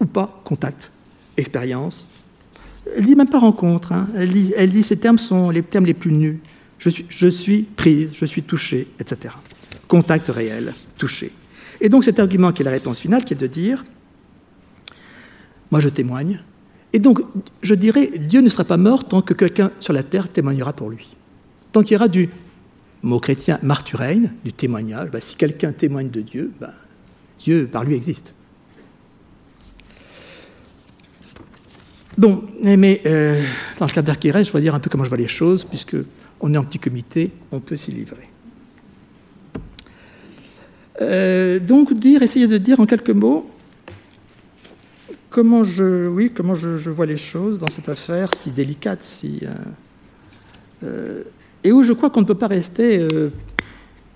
ou 0.00 0.04
pas 0.04 0.42
contact, 0.44 0.90
expérience. 1.36 2.06
Elle 2.94 3.04
dit 3.04 3.16
même 3.16 3.28
pas 3.28 3.38
rencontre, 3.38 3.92
hein. 3.92 4.08
elle, 4.14 4.32
dit, 4.32 4.52
elle, 4.56 4.70
dit, 4.70 4.82
ces 4.82 4.96
termes 4.96 5.18
sont 5.18 5.50
les 5.50 5.62
termes 5.62 5.86
les 5.86 5.94
plus 5.94 6.12
nus. 6.12 6.40
Je 6.78 7.28
suis, 7.28 7.62
prise, 7.62 8.10
je 8.12 8.24
suis 8.24 8.42
touché, 8.42 8.86
etc. 9.00 9.34
Contact 9.88 10.28
réel, 10.28 10.74
touché. 10.96 11.32
Et 11.80 11.88
donc 11.88 12.04
cet 12.04 12.18
argument 12.20 12.52
qui 12.52 12.62
est 12.62 12.64
la 12.64 12.70
réponse 12.70 13.00
finale, 13.00 13.24
qui 13.24 13.34
est 13.34 13.36
de 13.36 13.46
dire, 13.46 13.84
moi 15.70 15.80
je 15.80 15.88
témoigne, 15.88 16.42
et 16.92 16.98
donc 16.98 17.20
je 17.62 17.74
dirais, 17.74 18.10
Dieu 18.18 18.40
ne 18.40 18.48
sera 18.48 18.64
pas 18.64 18.76
mort 18.76 19.08
tant 19.08 19.22
que 19.22 19.34
quelqu'un 19.34 19.70
sur 19.80 19.92
la 19.92 20.02
terre 20.02 20.28
témoignera 20.30 20.72
pour 20.72 20.90
lui. 20.90 21.16
Tant 21.72 21.82
qu'il 21.82 21.94
y 21.94 21.96
aura 21.96 22.08
du 22.08 22.30
mot 23.02 23.20
chrétien, 23.20 23.58
marturein, 23.62 24.22
du 24.44 24.52
témoignage. 24.52 25.10
Bah, 25.10 25.20
si 25.20 25.36
quelqu'un 25.36 25.72
témoigne 25.72 26.10
de 26.10 26.20
Dieu, 26.20 26.52
bah, 26.60 26.72
Dieu 27.38 27.68
par 27.70 27.84
lui 27.84 27.94
existe. 27.94 28.34
Bon, 32.16 32.44
mais 32.62 33.02
euh, 33.04 33.44
dans 33.78 33.84
le 33.84 33.92
cadre 33.92 34.06
d'Archirès, 34.06 34.46
je 34.46 34.52
vais 34.52 34.60
dire 34.62 34.74
un 34.74 34.80
peu 34.80 34.88
comment 34.88 35.04
je 35.04 35.10
vois 35.10 35.18
les 35.18 35.28
choses, 35.28 35.64
puisque 35.64 35.96
on 36.40 36.52
est 36.54 36.56
en 36.56 36.64
petit 36.64 36.78
comité, 36.78 37.30
on 37.52 37.60
peut 37.60 37.76
s'y 37.76 37.92
livrer. 37.92 38.28
Euh, 41.00 41.58
donc, 41.58 41.92
dire, 41.92 42.22
essayer 42.22 42.46
de 42.46 42.58
dire 42.58 42.80
en 42.80 42.86
quelques 42.86 43.10
mots 43.10 43.50
comment 45.28 45.64
je, 45.64 46.06
oui, 46.08 46.30
comment 46.34 46.54
je, 46.54 46.88
vois 46.88 47.04
les 47.04 47.18
choses 47.18 47.58
dans 47.58 47.68
cette 47.68 47.90
affaire 47.90 48.30
si 48.34 48.50
délicate, 48.50 49.04
si 49.04 49.40
euh, 50.82 51.22
et 51.66 51.72
où 51.72 51.82
je 51.82 51.92
crois 51.92 52.10
qu'on 52.10 52.20
ne 52.20 52.26
peut 52.26 52.36
pas 52.36 52.46
rester 52.46 53.00
euh, 53.00 53.30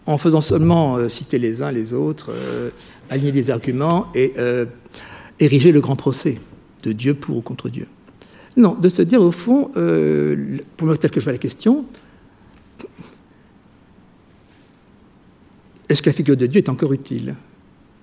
en 0.06 0.18
faisant 0.18 0.40
seulement 0.40 0.96
euh, 0.96 1.08
citer 1.08 1.36
les 1.38 1.62
uns 1.62 1.72
les 1.72 1.92
autres, 1.92 2.30
euh, 2.30 2.70
aligner 3.10 3.32
des 3.32 3.50
arguments 3.50 4.06
et 4.14 4.32
ériger 5.40 5.72
le 5.72 5.80
grand 5.80 5.96
procès 5.96 6.38
de 6.84 6.92
Dieu 6.92 7.14
pour 7.14 7.36
ou 7.36 7.40
contre 7.40 7.68
Dieu. 7.68 7.88
Non, 8.56 8.74
de 8.74 8.88
se 8.88 9.02
dire 9.02 9.20
au 9.20 9.32
fond, 9.32 9.70
pour 10.76 10.86
moi 10.86 10.96
tel 10.96 11.10
que 11.10 11.18
je 11.18 11.24
vois 11.24 11.32
la 11.32 11.38
question, 11.38 11.86
est-ce 15.88 16.02
que 16.02 16.08
la 16.08 16.14
figure 16.14 16.36
de 16.36 16.46
Dieu 16.46 16.58
est 16.58 16.68
encore 16.68 16.92
utile? 16.92 17.34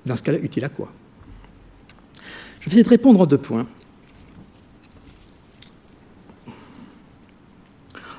Dans 0.06 0.18
ce 0.18 0.24
cas-là, 0.24 0.40
utile 0.40 0.66
à 0.66 0.70
quoi? 0.70 0.92
Je 2.60 2.66
vais 2.66 2.72
essayer 2.72 2.84
de 2.84 2.90
répondre 2.90 3.22
en 3.22 3.26
deux 3.26 3.38
points. 3.38 3.66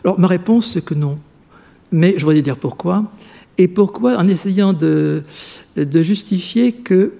Alors, 0.02 0.18
ma 0.18 0.26
réponse, 0.26 0.72
c'est 0.72 0.82
que 0.82 0.94
non. 0.94 1.18
Mais 1.92 2.14
je 2.16 2.24
voudrais 2.24 2.40
dire 2.40 2.56
pourquoi. 2.56 3.12
Et 3.58 3.68
pourquoi? 3.68 4.16
En 4.16 4.26
essayant 4.28 4.72
de, 4.72 5.22
de 5.76 6.02
justifier 6.02 6.72
que 6.72 7.14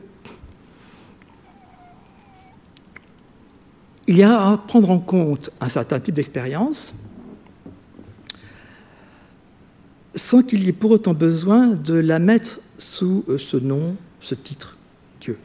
il 4.06 4.16
y 4.16 4.23
a 4.23 4.52
à 4.52 4.56
prendre 4.56 4.90
en 4.90 5.01
compte 5.01 5.51
un 5.60 5.69
certain 5.69 6.01
type 6.01 6.15
d'expérience 6.15 6.94
sans 10.14 10.43
qu'il 10.43 10.64
y 10.64 10.68
ait 10.68 10.72
pour 10.72 10.90
autant 10.90 11.14
besoin 11.14 11.68
de 11.68 11.94
la 11.94 12.18
mettre 12.18 12.60
sous 12.78 13.24
euh, 13.28 13.39
ce 13.39 13.56
nom, 13.56 13.97
ce 14.20 14.35
titre, 14.35 14.76
Dieu. 15.20 15.39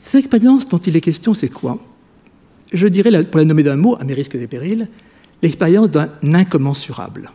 Cette 0.00 0.16
expérience 0.16 0.66
dont 0.66 0.78
il 0.78 0.96
est 0.96 1.00
question, 1.00 1.34
c'est 1.34 1.48
quoi? 1.48 1.78
Je 2.72 2.88
dirais, 2.88 3.24
pour 3.24 3.38
la 3.38 3.44
nommer 3.44 3.62
d'un 3.62 3.76
mot, 3.76 3.96
à 3.98 4.04
mes 4.04 4.14
risques 4.14 4.34
et 4.34 4.46
périls, 4.46 4.88
l'expérience 5.42 5.90
d'un 5.90 6.10
incommensurable. 6.32 7.30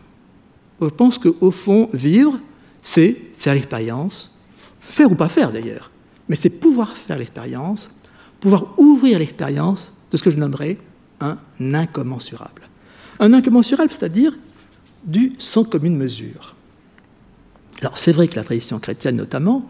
Je 0.80 0.86
pense 0.88 1.18
qu'au 1.18 1.50
fond, 1.50 1.88
vivre, 1.92 2.38
c'est 2.82 3.16
faire 3.38 3.54
l'expérience, 3.54 4.36
faire 4.80 5.10
ou 5.10 5.14
pas 5.14 5.28
faire 5.28 5.52
d'ailleurs, 5.52 5.90
mais 6.28 6.36
c'est 6.36 6.50
pouvoir 6.50 6.96
faire 6.96 7.18
l'expérience, 7.18 7.94
pouvoir 8.40 8.78
ouvrir 8.78 9.18
l'expérience 9.18 9.92
de 10.10 10.16
ce 10.16 10.22
que 10.22 10.30
je 10.30 10.36
nommerais 10.36 10.78
un 11.20 11.38
incommensurable. 11.60 12.62
Un 13.18 13.32
incommensurable, 13.34 13.92
c'est-à-dire 13.92 14.32
du 15.04 15.32
sans 15.38 15.64
commune 15.64 15.96
mesure. 15.96 16.56
Alors 17.80 17.98
c'est 17.98 18.12
vrai 18.12 18.28
que 18.28 18.36
la 18.36 18.44
tradition 18.44 18.78
chrétienne 18.78 19.16
notamment 19.16 19.68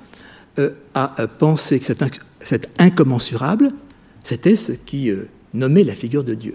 euh, 0.58 0.70
a 0.94 1.20
euh, 1.20 1.26
pensé 1.26 1.78
que 1.78 1.84
cet, 1.84 2.70
incommensurable, 2.78 3.72
c'était 4.24 4.56
ce 4.56 4.72
qui 4.72 5.10
euh, 5.10 5.28
nommait 5.54 5.84
la 5.84 5.94
figure 5.94 6.24
de 6.24 6.34
Dieu. 6.34 6.54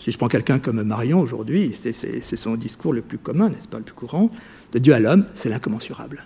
Si 0.00 0.10
je 0.10 0.18
prends 0.18 0.26
quelqu'un 0.26 0.58
comme 0.58 0.82
Marion 0.82 1.20
aujourd'hui, 1.20 1.74
c'est 1.76 2.36
son 2.36 2.56
discours 2.56 2.92
le 2.92 3.02
plus 3.02 3.18
commun, 3.18 3.50
n'est-ce 3.50 3.68
pas, 3.68 3.78
le 3.78 3.84
plus 3.84 3.94
courant, 3.94 4.30
de 4.72 4.80
Dieu 4.80 4.92
à 4.92 4.98
l'homme, 4.98 5.26
c'est 5.34 5.48
l'incommensurable. 5.48 6.24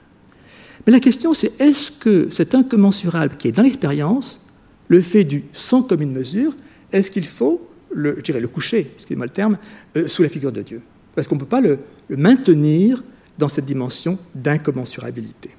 Mais 0.86 0.92
la 0.92 1.00
question, 1.00 1.34
c'est 1.34 1.60
est-ce 1.60 1.90
que 1.90 2.30
cet 2.30 2.54
incommensurable 2.54 3.36
qui 3.36 3.48
est 3.48 3.52
dans 3.52 3.62
l'expérience, 3.62 4.40
le 4.88 5.02
fait 5.02 5.24
du 5.24 5.44
sans 5.52 5.82
commune 5.82 6.12
mesure, 6.12 6.56
est-ce 6.92 7.10
qu'il 7.10 7.26
faut 7.26 7.60
le, 7.92 8.22
le 8.26 8.48
coucher, 8.48 8.92
excusez-moi 8.94 9.26
le 9.26 9.32
terme, 9.32 9.58
sous 10.06 10.22
la 10.22 10.30
figure 10.30 10.52
de 10.52 10.62
Dieu? 10.62 10.80
Parce 11.20 11.28
qu'on 11.28 11.34
ne 11.34 11.40
peut 11.40 11.44
pas 11.44 11.60
le 11.60 11.80
maintenir 12.08 13.02
dans 13.36 13.50
cette 13.50 13.66
dimension 13.66 14.18
d'incommensurabilité. 14.34 15.50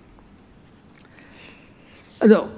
Alors, 2.20 2.50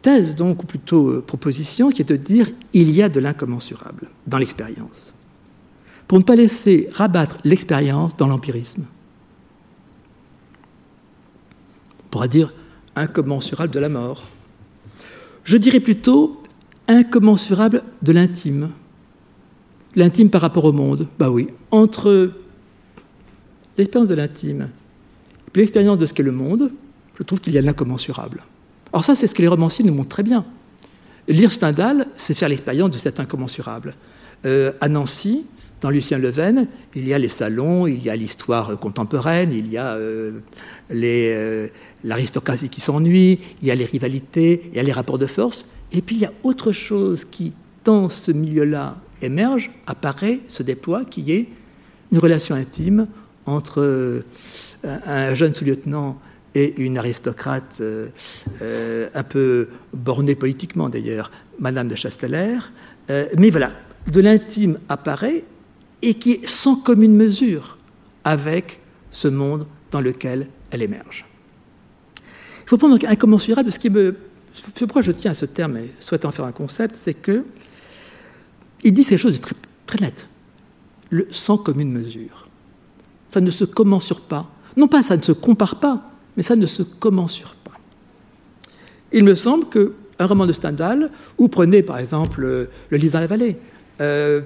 thèse, 0.00 0.34
donc, 0.34 0.62
ou 0.62 0.66
plutôt 0.66 1.10
euh, 1.10 1.20
proposition, 1.20 1.90
qui 1.90 2.00
est 2.00 2.06
de 2.06 2.16
dire 2.16 2.48
il 2.72 2.90
y 2.92 3.02
a 3.02 3.10
de 3.10 3.20
l'incommensurable 3.20 4.08
dans 4.26 4.38
l'expérience. 4.38 5.12
Pour 6.06 6.16
ne 6.18 6.24
pas 6.24 6.34
laisser 6.34 6.88
rabattre 6.94 7.36
l'expérience 7.44 8.16
dans 8.16 8.26
l'empirisme. 8.26 8.86
On 12.06 12.08
pourra 12.08 12.26
dire 12.26 12.54
incommensurable 12.96 13.70
de 13.70 13.80
la 13.80 13.90
mort. 13.90 14.30
Je 15.44 15.58
dirais 15.58 15.80
plutôt 15.80 16.42
incommensurable 16.86 17.82
de 18.00 18.12
l'intime. 18.12 18.70
L'intime 19.98 20.30
par 20.30 20.42
rapport 20.42 20.64
au 20.64 20.70
monde. 20.70 21.08
Bah 21.18 21.28
oui, 21.28 21.48
entre 21.72 22.30
l'expérience 23.76 24.08
de 24.08 24.14
l'intime 24.14 24.70
et 25.52 25.58
l'expérience 25.58 25.98
de 25.98 26.06
ce 26.06 26.14
qu'est 26.14 26.22
le 26.22 26.30
monde, 26.30 26.70
je 27.18 27.24
trouve 27.24 27.40
qu'il 27.40 27.52
y 27.52 27.58
a 27.58 27.62
l'incommensurable. 27.62 28.44
Alors 28.92 29.04
ça, 29.04 29.16
c'est 29.16 29.26
ce 29.26 29.34
que 29.34 29.42
les 29.42 29.48
romanciers 29.48 29.84
nous 29.84 29.92
montrent 29.92 30.10
très 30.10 30.22
bien. 30.22 30.44
Lire 31.26 31.50
Stendhal, 31.50 32.06
c'est 32.14 32.34
faire 32.34 32.48
l'expérience 32.48 32.90
de 32.90 32.98
cet 32.98 33.18
incommensurable. 33.18 33.96
Euh, 34.46 34.70
à 34.80 34.88
Nancy, 34.88 35.46
dans 35.80 35.90
Lucien 35.90 36.18
Leven, 36.18 36.68
il 36.94 37.08
y 37.08 37.12
a 37.12 37.18
les 37.18 37.28
salons, 37.28 37.88
il 37.88 38.00
y 38.00 38.08
a 38.08 38.14
l'histoire 38.14 38.78
contemporaine, 38.78 39.52
il 39.52 39.66
y 39.66 39.78
a 39.78 39.94
euh, 39.94 40.38
euh, 40.92 41.68
l'aristocratie 42.04 42.68
qui 42.68 42.80
s'ennuie, 42.80 43.40
il 43.62 43.66
y 43.66 43.72
a 43.72 43.74
les 43.74 43.84
rivalités, 43.84 44.62
il 44.70 44.76
y 44.76 44.78
a 44.78 44.84
les 44.84 44.92
rapports 44.92 45.18
de 45.18 45.26
force. 45.26 45.64
Et 45.90 46.02
puis 46.02 46.14
il 46.14 46.22
y 46.22 46.26
a 46.26 46.32
autre 46.44 46.70
chose 46.70 47.24
qui, 47.24 47.52
dans 47.84 48.08
ce 48.08 48.30
milieu-là, 48.30 48.96
émerge, 49.22 49.70
apparaît, 49.86 50.40
se 50.48 50.62
déploie, 50.62 51.04
qui 51.04 51.32
est 51.32 51.48
une 52.12 52.18
relation 52.18 52.54
intime 52.54 53.06
entre 53.46 54.22
un 54.84 55.34
jeune 55.34 55.54
sous-lieutenant 55.54 56.18
et 56.54 56.80
une 56.80 56.98
aristocrate 56.98 57.78
euh, 57.80 58.08
euh, 58.62 59.08
un 59.14 59.22
peu 59.22 59.68
bornée 59.92 60.34
politiquement 60.34 60.88
d'ailleurs, 60.88 61.30
Madame 61.58 61.88
de 61.88 61.94
Chasteller. 61.94 62.58
Euh, 63.10 63.26
mais 63.38 63.50
voilà, 63.50 63.72
de 64.12 64.20
l'intime 64.20 64.78
apparaît 64.88 65.44
et 66.02 66.14
qui 66.14 66.32
est 66.32 66.46
sans 66.46 66.76
commune 66.76 67.14
mesure 67.14 67.78
avec 68.24 68.80
ce 69.10 69.28
monde 69.28 69.66
dans 69.90 70.00
lequel 70.00 70.48
elle 70.70 70.82
émerge. 70.82 71.24
Il 72.64 72.68
faut 72.68 72.76
prendre 72.76 72.98
donc 72.98 73.04
incommensurable, 73.04 73.72
ce 73.72 73.78
qui 73.78 73.88
me, 73.88 74.14
pourquoi 74.74 75.02
je 75.02 75.12
tiens 75.12 75.30
à 75.30 75.34
ce 75.34 75.46
terme 75.46 75.78
et 75.78 75.90
souhaite 76.00 76.24
en 76.24 76.32
faire 76.32 76.44
un 76.44 76.52
concept, 76.52 76.96
c'est 76.96 77.14
que 77.14 77.44
il 78.84 78.92
dit 78.94 79.04
ces 79.04 79.18
choses 79.18 79.40
très, 79.40 79.98
nettes. 80.00 80.28
Le 81.10 81.26
sans 81.30 81.58
commune 81.58 81.90
mesure. 81.90 82.48
Ça 83.26 83.40
ne 83.40 83.50
se 83.50 83.64
commensure 83.64 84.20
pas. 84.20 84.50
Non 84.76 84.88
pas 84.88 85.02
ça 85.02 85.16
ne 85.16 85.22
se 85.22 85.32
compare 85.32 85.80
pas, 85.80 86.10
mais 86.36 86.42
ça 86.42 86.56
ne 86.56 86.66
se 86.66 86.82
commensure 86.82 87.54
pas. 87.64 87.72
Il 89.12 89.24
me 89.24 89.34
semble 89.34 89.66
qu'un 89.68 90.26
roman 90.26 90.46
de 90.46 90.52
Stendhal, 90.52 91.10
ou 91.38 91.48
prenez 91.48 91.82
par 91.82 91.98
exemple 91.98 92.42
Le 92.42 92.96
Lys 92.96 93.12
dans 93.12 93.20
la 93.20 93.26
vallée, 93.26 93.56
euh, 94.00 94.42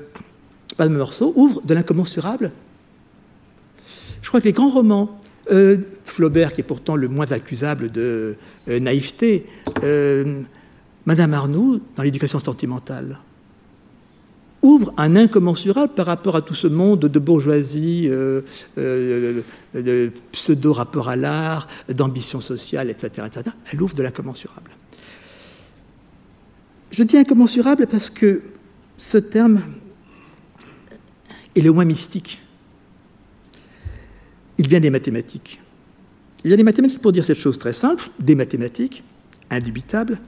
Madame 0.78 0.94
Meursault 0.94 1.32
ouvre 1.36 1.60
de 1.62 1.74
l'incommensurable. 1.74 2.52
Je 4.22 4.28
crois 4.28 4.40
que 4.40 4.46
les 4.46 4.52
grands 4.52 4.70
romans, 4.70 5.18
euh, 5.50 5.78
Flaubert, 6.04 6.52
qui 6.52 6.60
est 6.60 6.64
pourtant 6.64 6.96
le 6.96 7.08
moins 7.08 7.30
accusable 7.32 7.90
de 7.90 8.36
euh, 8.68 8.80
naïveté, 8.80 9.46
Madame 11.04 11.34
Arnoux, 11.34 11.80
dans 11.96 12.04
l'éducation 12.04 12.38
sentimentale, 12.38 13.18
ouvre 14.62 14.94
un 14.96 15.16
incommensurable 15.16 15.92
par 15.94 16.06
rapport 16.06 16.36
à 16.36 16.40
tout 16.40 16.54
ce 16.54 16.68
monde 16.68 17.00
de 17.00 17.18
bourgeoisie, 17.18 18.08
de 18.08 20.12
pseudo-rapport 20.32 21.08
à 21.08 21.16
l'art, 21.16 21.66
d'ambition 21.88 22.40
sociale, 22.40 22.88
etc., 22.88 23.26
etc. 23.26 23.54
Elle 23.72 23.82
ouvre 23.82 23.94
de 23.94 24.02
l'incommensurable. 24.02 24.70
Je 26.92 27.02
dis 27.02 27.16
incommensurable 27.16 27.86
parce 27.86 28.10
que 28.10 28.42
ce 28.98 29.18
terme 29.18 29.62
est 31.56 31.60
le 31.60 31.72
moins 31.72 31.84
mystique. 31.84 32.42
Il 34.58 34.68
vient 34.68 34.80
des 34.80 34.90
mathématiques. 34.90 35.60
Il 36.44 36.52
a 36.52 36.56
des 36.56 36.64
mathématiques 36.64 37.00
pour 37.00 37.12
dire 37.12 37.24
cette 37.24 37.38
chose 37.38 37.58
très 37.58 37.72
simple, 37.72 38.10
des 38.18 38.34
mathématiques, 38.34 39.02
indubitables, 39.50 40.18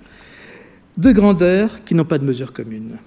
de 0.97 1.13
grandeur 1.13 1.85
qui 1.85 1.95
n'ont 1.95 2.05
pas 2.05 2.19
de 2.19 2.25
mesure 2.25 2.53
commune, 2.53 2.99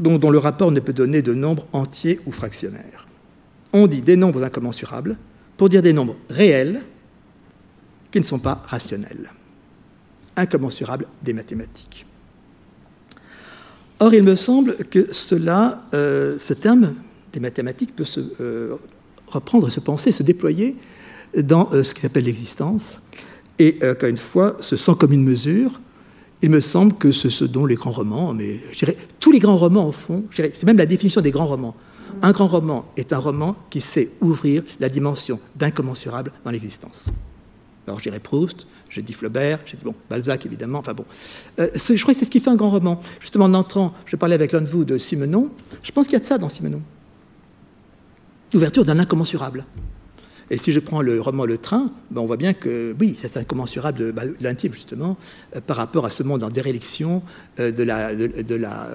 dont, 0.00 0.30
le 0.30 0.38
rapport 0.38 0.72
ne 0.72 0.80
peut 0.80 0.92
donner 0.92 1.22
de 1.22 1.34
nombres 1.34 1.66
entiers 1.72 2.20
ou 2.26 2.32
fractionnaires. 2.32 3.06
On 3.72 3.86
dit 3.86 4.00
des 4.00 4.16
nombres 4.16 4.42
incommensurables 4.42 5.16
pour 5.56 5.68
dire 5.68 5.82
des 5.82 5.92
nombres 5.92 6.16
réels 6.28 6.82
qui 8.10 8.18
ne 8.18 8.24
sont 8.24 8.38
pas 8.38 8.62
rationnels. 8.64 9.30
Incommensurables 10.36 11.06
des 11.22 11.32
mathématiques. 11.32 12.06
Or, 14.00 14.14
il 14.14 14.22
me 14.22 14.34
semble 14.34 14.76
que 14.76 15.12
cela, 15.12 15.82
euh, 15.92 16.38
ce 16.40 16.54
terme 16.54 16.94
des 17.32 17.40
mathématiques 17.40 17.94
peut 17.94 18.04
se 18.04 18.20
euh, 18.40 18.76
reprendre, 19.26 19.68
se 19.68 19.80
penser, 19.80 20.10
se 20.10 20.22
déployer 20.22 20.76
dans 21.36 21.68
euh, 21.72 21.84
ce 21.84 21.94
qui 21.94 22.00
s'appelle 22.00 22.24
l'existence. 22.24 22.98
Et 23.58 23.78
encore 23.82 24.08
une 24.08 24.16
fois, 24.16 24.56
ce 24.60 24.74
sans 24.74 24.94
commune 24.94 25.22
mesure, 25.22 25.78
il 26.42 26.50
me 26.50 26.60
semble 26.60 26.94
que 26.94 27.12
ce 27.12 27.44
dont 27.44 27.66
les 27.66 27.74
grands 27.74 27.90
romans, 27.90 28.32
mais 28.32 28.60
tous 29.18 29.30
les 29.30 29.38
grands 29.38 29.56
romans 29.56 29.86
en 29.86 29.92
font, 29.92 30.24
c'est 30.30 30.64
même 30.64 30.78
la 30.78 30.86
définition 30.86 31.20
des 31.20 31.30
grands 31.30 31.46
romans. 31.46 31.76
Un 32.22 32.32
grand 32.32 32.46
roman 32.46 32.86
est 32.96 33.12
un 33.12 33.18
roman 33.18 33.56
qui 33.70 33.80
sait 33.80 34.10
ouvrir 34.20 34.62
la 34.78 34.88
dimension 34.88 35.38
d'incommensurable 35.56 36.32
dans 36.44 36.50
l'existence. 36.50 37.06
Alors 37.86 37.98
je 37.98 38.04
dirais 38.04 38.20
Proust, 38.20 38.66
j'ai 38.88 39.02
dit 39.02 39.12
Flaubert, 39.12 39.60
j'ai 39.66 39.76
dit 39.76 39.84
bon, 39.84 39.94
Balzac 40.08 40.44
évidemment, 40.46 40.78
enfin 40.78 40.94
bon. 40.94 41.04
Euh, 41.58 41.68
je 41.74 42.00
crois 42.02 42.14
que 42.14 42.18
c'est 42.18 42.24
ce 42.26 42.30
qui 42.30 42.40
fait 42.40 42.50
un 42.50 42.56
grand 42.56 42.70
roman. 42.70 43.00
Justement, 43.20 43.46
en 43.46 43.54
entrant, 43.54 43.94
je 44.06 44.16
parlais 44.16 44.34
avec 44.34 44.52
l'un 44.52 44.60
de 44.60 44.68
vous 44.68 44.84
de 44.84 44.98
Simenon, 44.98 45.50
je 45.82 45.90
pense 45.92 46.06
qu'il 46.06 46.14
y 46.14 46.16
a 46.16 46.20
de 46.20 46.26
ça 46.26 46.38
dans 46.38 46.48
Simenon. 46.48 46.82
L'ouverture 48.52 48.84
d'un 48.84 48.98
incommensurable. 48.98 49.64
Et 50.50 50.58
si 50.58 50.72
je 50.72 50.80
prends 50.80 51.00
le 51.00 51.20
roman 51.20 51.44
Le 51.44 51.58
Train, 51.58 51.92
ben 52.10 52.20
on 52.20 52.26
voit 52.26 52.36
bien 52.36 52.52
que 52.52 52.94
oui, 52.98 53.16
c'est 53.22 53.36
incommensurable 53.36 53.98
de, 53.98 54.10
bah, 54.10 54.22
l'intime 54.40 54.72
justement 54.72 55.16
euh, 55.54 55.60
par 55.60 55.76
rapport 55.76 56.04
à 56.06 56.10
ce 56.10 56.22
monde 56.22 56.42
en 56.42 56.50
déréliction 56.50 57.22
euh, 57.60 57.70
de 57.70 57.82
la, 57.84 58.12
la, 58.12 58.90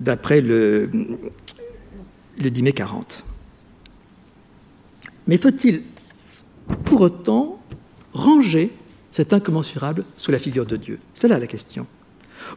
d'après 0.00 0.40
le, 0.40 0.90
le 2.38 2.50
10 2.50 2.62
mai 2.62 2.72
40. 2.72 3.24
Mais 5.26 5.36
faut-il 5.36 5.82
pour 6.84 7.02
autant 7.02 7.60
ranger 8.12 8.72
cet 9.10 9.32
incommensurable 9.32 10.04
sous 10.16 10.30
la 10.30 10.38
figure 10.38 10.66
de 10.66 10.76
Dieu? 10.76 10.98
C'est 11.14 11.28
là 11.28 11.38
la 11.38 11.46
question. 11.46 11.86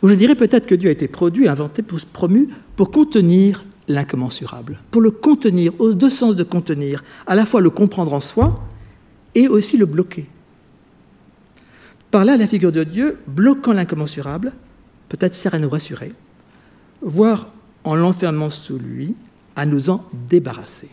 Ou 0.01 0.07
je 0.07 0.13
dirais 0.13 0.35
peut-être 0.35 0.67
que 0.67 0.75
Dieu 0.75 0.89
a 0.89 0.91
été 0.91 1.07
produit, 1.07 1.47
inventé, 1.47 1.81
promu 2.13 2.49
pour 2.75 2.91
contenir 2.91 3.65
l'incommensurable, 3.89 4.79
pour 4.91 5.01
le 5.01 5.11
contenir, 5.11 5.73
aux 5.79 5.93
deux 5.93 6.09
sens 6.09 6.35
de 6.35 6.43
contenir, 6.43 7.03
à 7.27 7.35
la 7.35 7.45
fois 7.45 7.59
le 7.59 7.69
comprendre 7.69 8.13
en 8.13 8.19
soi 8.19 8.63
et 9.35 9.47
aussi 9.47 9.77
le 9.77 9.85
bloquer. 9.85 10.27
Par 12.11 12.23
là, 12.23 12.37
la 12.37 12.47
figure 12.47 12.71
de 12.71 12.83
Dieu, 12.83 13.17
bloquant 13.27 13.73
l'incommensurable, 13.73 14.53
peut-être 15.09 15.33
sert 15.33 15.53
à 15.53 15.59
nous 15.59 15.69
rassurer, 15.69 16.13
voire 17.01 17.49
en 17.83 17.95
l'enfermant 17.95 18.49
sous 18.49 18.77
lui, 18.77 19.15
à 19.55 19.65
nous 19.65 19.89
en 19.89 20.05
débarrasser. 20.29 20.89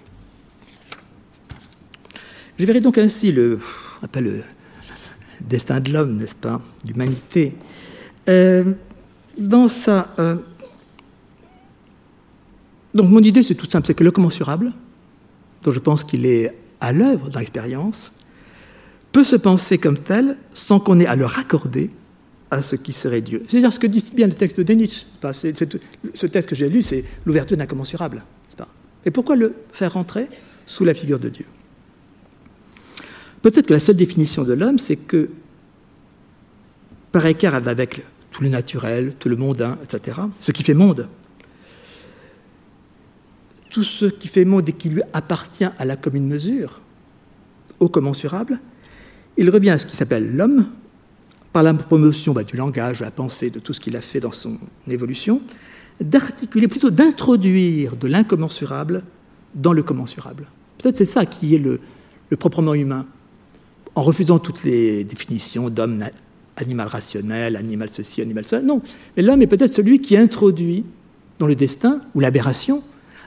Je 2.58 2.64
verrai 2.64 2.80
donc 2.80 2.98
ainsi 2.98 3.30
le, 3.32 3.60
le 4.14 4.42
destin 5.40 5.80
de 5.80 5.92
l'homme, 5.92 6.16
n'est-ce 6.16 6.36
pas, 6.36 6.60
l'humanité, 6.84 7.54
euh, 8.28 8.72
dans 9.38 9.68
sa... 9.68 10.14
Euh, 10.18 10.36
donc 12.96 13.10
mon 13.10 13.20
idée, 13.20 13.42
c'est 13.42 13.54
tout 13.54 13.68
simple, 13.68 13.86
c'est 13.86 13.94
que 13.94 14.04
le 14.04 14.10
commensurable, 14.10 14.72
dont 15.62 15.72
je 15.72 15.80
pense 15.80 16.04
qu'il 16.04 16.26
est 16.26 16.56
à 16.80 16.92
l'œuvre 16.92 17.30
dans 17.30 17.38
l'expérience, 17.38 18.12
peut 19.12 19.24
se 19.24 19.36
penser 19.36 19.78
comme 19.78 19.98
tel 19.98 20.36
sans 20.54 20.80
qu'on 20.80 21.00
ait 21.00 21.06
à 21.06 21.16
le 21.16 21.26
raccorder 21.26 21.90
à 22.50 22.62
ce 22.62 22.76
qui 22.76 22.92
serait 22.92 23.22
Dieu. 23.22 23.44
C'est-à-dire 23.48 23.72
ce 23.72 23.78
que 23.78 23.86
dit 23.86 24.04
bien 24.14 24.26
le 24.26 24.34
texte 24.34 24.60
de 24.60 24.72
Nietzsche. 24.72 25.06
ce 25.32 26.26
texte 26.26 26.48
que 26.48 26.54
j'ai 26.54 26.68
lu, 26.68 26.82
c'est 26.82 27.04
l'ouverture 27.24 27.56
d'incommensurable. 27.56 28.24
Et 29.04 29.10
pourquoi 29.12 29.36
le 29.36 29.54
faire 29.72 29.92
rentrer 29.92 30.28
sous 30.66 30.84
la 30.84 30.92
figure 30.92 31.20
de 31.20 31.28
Dieu? 31.28 31.46
Peut-être 33.40 33.66
que 33.68 33.72
la 33.72 33.80
seule 33.80 33.96
définition 33.96 34.42
de 34.42 34.52
l'homme, 34.52 34.80
c'est 34.80 34.96
que, 34.96 35.30
par 37.12 37.24
écart 37.26 37.54
avec 37.54 38.04
tout 38.32 38.42
le 38.42 38.48
naturel, 38.48 39.14
tout 39.18 39.28
le 39.28 39.36
mondain, 39.36 39.78
etc., 39.84 40.18
ce 40.40 40.50
qui 40.50 40.64
fait 40.64 40.74
monde, 40.74 41.08
tout 43.76 43.84
ce 43.84 44.06
qui 44.06 44.28
fait 44.28 44.46
monde 44.46 44.66
et 44.70 44.72
qui 44.72 44.88
lui 44.88 45.02
appartient 45.12 45.68
à 45.78 45.84
la 45.84 45.96
commune 45.96 46.26
mesure, 46.26 46.80
au 47.78 47.90
commensurable, 47.90 48.58
il 49.36 49.50
revient 49.50 49.68
à 49.68 49.78
ce 49.78 49.84
qui 49.84 49.94
s'appelle 49.94 50.34
l'homme, 50.34 50.64
par 51.52 51.62
la 51.62 51.74
promotion 51.74 52.32
bah, 52.32 52.42
du 52.42 52.56
langage, 52.56 53.00
de 53.00 53.04
la 53.04 53.10
pensée, 53.10 53.50
de 53.50 53.58
tout 53.58 53.74
ce 53.74 53.80
qu'il 53.80 53.94
a 53.94 54.00
fait 54.00 54.18
dans 54.18 54.32
son 54.32 54.56
évolution, 54.88 55.42
d'articuler, 56.00 56.68
plutôt 56.68 56.88
d'introduire 56.88 57.96
de 57.96 58.08
l'incommensurable 58.08 59.02
dans 59.54 59.74
le 59.74 59.82
commensurable. 59.82 60.46
Peut-être 60.78 60.96
c'est 60.96 61.04
ça 61.04 61.26
qui 61.26 61.54
est 61.54 61.58
le 61.58 61.78
proprement 62.38 62.72
humain 62.72 63.04
en 63.94 64.00
refusant 64.00 64.38
toutes 64.38 64.64
les 64.64 65.04
définitions 65.04 65.68
d'homme 65.68 66.02
animal 66.56 66.86
rationnel, 66.86 67.56
animal 67.56 67.90
ceci, 67.90 68.22
animal 68.22 68.46
cela. 68.46 68.62
Non, 68.62 68.80
mais 69.18 69.22
l'homme 69.22 69.42
est 69.42 69.46
peut-être 69.46 69.70
celui 69.70 70.00
qui 70.00 70.16
introduit 70.16 70.86
dans 71.38 71.46
le 71.46 71.54
destin, 71.54 72.00
ou 72.14 72.20
l'aberration, 72.20 72.82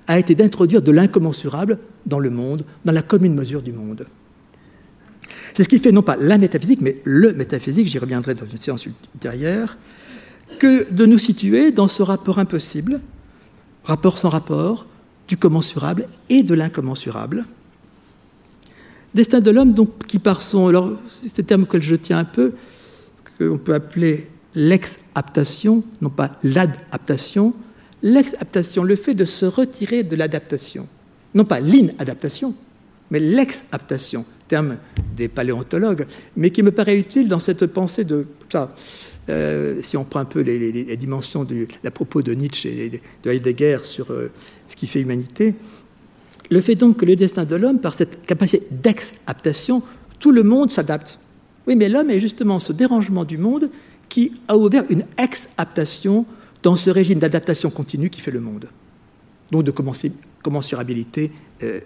a 0.09 0.19
été 0.19 0.35
d'introduire 0.35 0.81
de 0.81 0.91
l'incommensurable 0.91 1.77
dans 2.05 2.19
le 2.19 2.29
monde, 2.29 2.65
dans 2.83 2.91
la 2.91 3.01
commune 3.01 3.35
mesure 3.35 3.61
du 3.61 3.71
monde. 3.71 4.07
C'est 5.55 5.63
ce 5.63 5.69
qui 5.69 5.79
fait 5.79 5.91
non 5.91 6.01
pas 6.01 6.17
la 6.17 6.37
métaphysique, 6.37 6.81
mais 6.81 6.99
le 7.05 7.31
métaphysique, 7.33 7.87
j'y 7.87 7.99
reviendrai 7.99 8.33
dans 8.33 8.45
une 8.45 8.57
séance 8.57 8.85
ultérieure, 8.85 9.77
que 10.57 10.91
de 10.91 11.05
nous 11.05 11.19
situer 11.19 11.71
dans 11.71 11.87
ce 11.87 12.01
rapport 12.01 12.39
impossible, 12.39 12.99
rapport 13.83 14.17
sans 14.17 14.29
rapport, 14.29 14.87
du 15.27 15.37
commensurable 15.37 16.07
et 16.27 16.41
de 16.41 16.55
l'incommensurable, 16.55 17.45
Destin 19.13 19.39
de 19.39 19.51
l'homme, 19.51 19.73
donc, 19.73 20.05
qui 20.05 20.19
par 20.19 20.41
son. 20.41 20.67
Alors, 20.67 20.91
c'est 21.25 21.39
un 21.39 21.43
terme 21.43 21.65
que 21.65 21.79
je 21.79 21.95
tiens 21.95 22.19
un 22.19 22.25
peu, 22.25 22.53
qu'on 23.37 23.57
peut 23.57 23.73
appeler 23.73 24.27
l'ex-aptation, 24.53 25.83
non 26.01 26.09
pas 26.09 26.31
l'adaptation. 26.43 27.53
L'ex-aptation, 28.01 28.83
le 28.83 28.95
fait 28.95 29.13
de 29.13 29.25
se 29.25 29.45
retirer 29.45 30.03
de 30.03 30.15
l'adaptation. 30.15 30.87
Non 31.35 31.45
pas 31.45 31.59
l'inadaptation, 31.59 32.53
mais 33.11 33.19
l'ex-aptation, 33.19 34.25
terme 34.47 34.77
des 35.15 35.27
paléontologues, 35.27 36.05
mais 36.37 36.49
qui 36.49 36.63
me 36.63 36.71
paraît 36.71 36.97
utile 36.97 37.27
dans 37.27 37.39
cette 37.39 37.65
pensée 37.67 38.03
de. 38.03 38.25
Ça, 38.51 38.73
euh, 39.29 39.81
si 39.83 39.95
on 39.95 40.05
prend 40.05 40.21
un 40.21 40.25
peu 40.25 40.41
les, 40.41 40.97
dimensions 40.97 41.43
du 41.43 41.67
la 41.83 41.91
propos 41.91 42.21
de 42.21 42.33
Nietzsche 42.33 42.85
et 42.85 43.01
de 43.23 43.31
Heidegger 43.31 43.79
sur 43.83 44.11
euh, 44.11 44.31
ce 44.69 44.75
qui 44.75 44.87
fait 44.87 45.01
humanité, 45.01 45.53
le 46.49 46.61
fait 46.61 46.75
donc 46.75 46.97
que 46.97 47.05
le 47.05 47.15
destin 47.15 47.45
de 47.45 47.55
l'homme, 47.55 47.79
par 47.79 47.93
cette 47.93 48.25
capacité 48.25 48.65
d'ex-aptation, 48.71 49.83
tout 50.19 50.31
le 50.31 50.43
monde 50.43 50.71
s'adapte. 50.71 51.19
Oui, 51.67 51.75
mais 51.75 51.89
l'homme 51.89 52.09
est 52.09 52.19
justement 52.19 52.59
ce 52.59 52.73
dérangement 52.73 53.23
du 53.23 53.37
monde 53.37 53.69
qui 54.07 54.33
a 54.47 54.57
ouvert 54.57 54.83
une 54.89 55.05
ex-aptation 55.17 56.25
dans 56.63 56.75
ce 56.75 56.89
régime 56.89 57.19
d'adaptation 57.19 57.69
continue 57.69 58.09
qui 58.09 58.21
fait 58.21 58.31
le 58.31 58.41
monde. 58.41 58.67
Donc 59.51 59.63
de 59.63 59.73
commensurabilité. 60.43 61.31
Euh, 61.63 61.79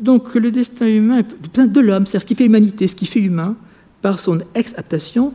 donc 0.00 0.34
le 0.34 0.50
destin 0.50 0.86
humain 0.86 1.22
de 1.22 1.80
l'homme, 1.80 2.06
c'est 2.06 2.18
ce 2.18 2.26
qui 2.26 2.34
fait 2.34 2.46
humanité, 2.46 2.88
ce 2.88 2.96
qui 2.96 3.06
fait 3.06 3.20
humain, 3.20 3.56
par 4.02 4.20
son 4.20 4.40
ex-aptation, 4.54 5.32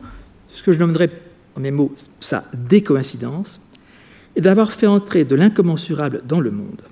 ce 0.50 0.62
que 0.62 0.72
je 0.72 0.78
nommerais 0.78 1.10
en 1.56 1.60
mes 1.60 1.70
mots 1.70 1.94
sa 2.20 2.44
décoïncidence, 2.54 3.60
et 4.36 4.40
d'avoir 4.40 4.72
fait 4.72 4.86
entrer 4.86 5.24
de 5.24 5.34
l'incommensurable 5.34 6.22
dans 6.26 6.40
le 6.40 6.50
monde, 6.50 6.82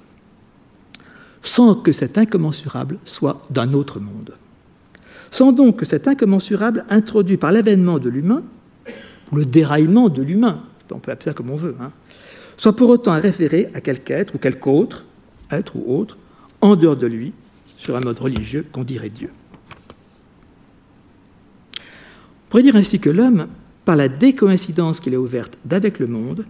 sans 1.43 1.75
que 1.75 1.93
cet 1.93 2.19
incommensurable 2.19 2.99
soit 3.05 3.47
d'un 3.51 3.73
autre 3.75 4.01
monde. 4.01 4.35
Sans 5.31 5.53
donc 5.53 5.77
que 5.77 5.85
cet 5.85 6.09
incommensurable, 6.09 6.85
introduit 6.89 7.37
par 7.37 7.53
l'avènement 7.53 7.99
de 7.99 8.09
l'humain, 8.09 8.43
le 9.33 9.45
déraillement 9.45 10.09
de 10.09 10.23
l'humain, 10.23 10.63
on 10.91 10.99
peut 10.99 11.13
appeler 11.13 11.31
ça 11.31 11.35
comme 11.35 11.51
on 11.51 11.57
veut, 11.57 11.77
hein, 11.81 11.93
soit 12.57 12.75
pour 12.75 12.89
autant 12.89 13.19
référé 13.21 13.69
à 13.75 13.81
quelque 13.81 14.13
être 14.13 14.35
ou 14.35 14.39
quelque 14.39 14.69
autre, 14.69 15.05
être 15.51 15.77
ou 15.77 15.85
autre, 15.87 16.17
en 16.61 16.77
dehors 16.77 16.97
de 16.97 17.07
lui, 17.07 17.33
sur 17.77 17.97
un 17.97 18.01
mode 18.01 18.19
religieux 18.19 18.67
qu'on 18.73 18.85
dirait 18.85 19.11
Dieu. 19.11 19.31
On 21.79 22.51
pourrait 22.51 22.63
dire 22.63 22.77
ainsi 22.77 22.99
que 22.99 23.11
l'homme, 23.11 23.49
par 23.85 23.97
la 23.97 24.09
décoïncidence 24.09 25.01
qu'il 25.01 25.15
a 25.15 25.21
ouverte 25.21 25.57
d'avec 25.65 25.99
le 25.99 26.07
monde, 26.07 26.47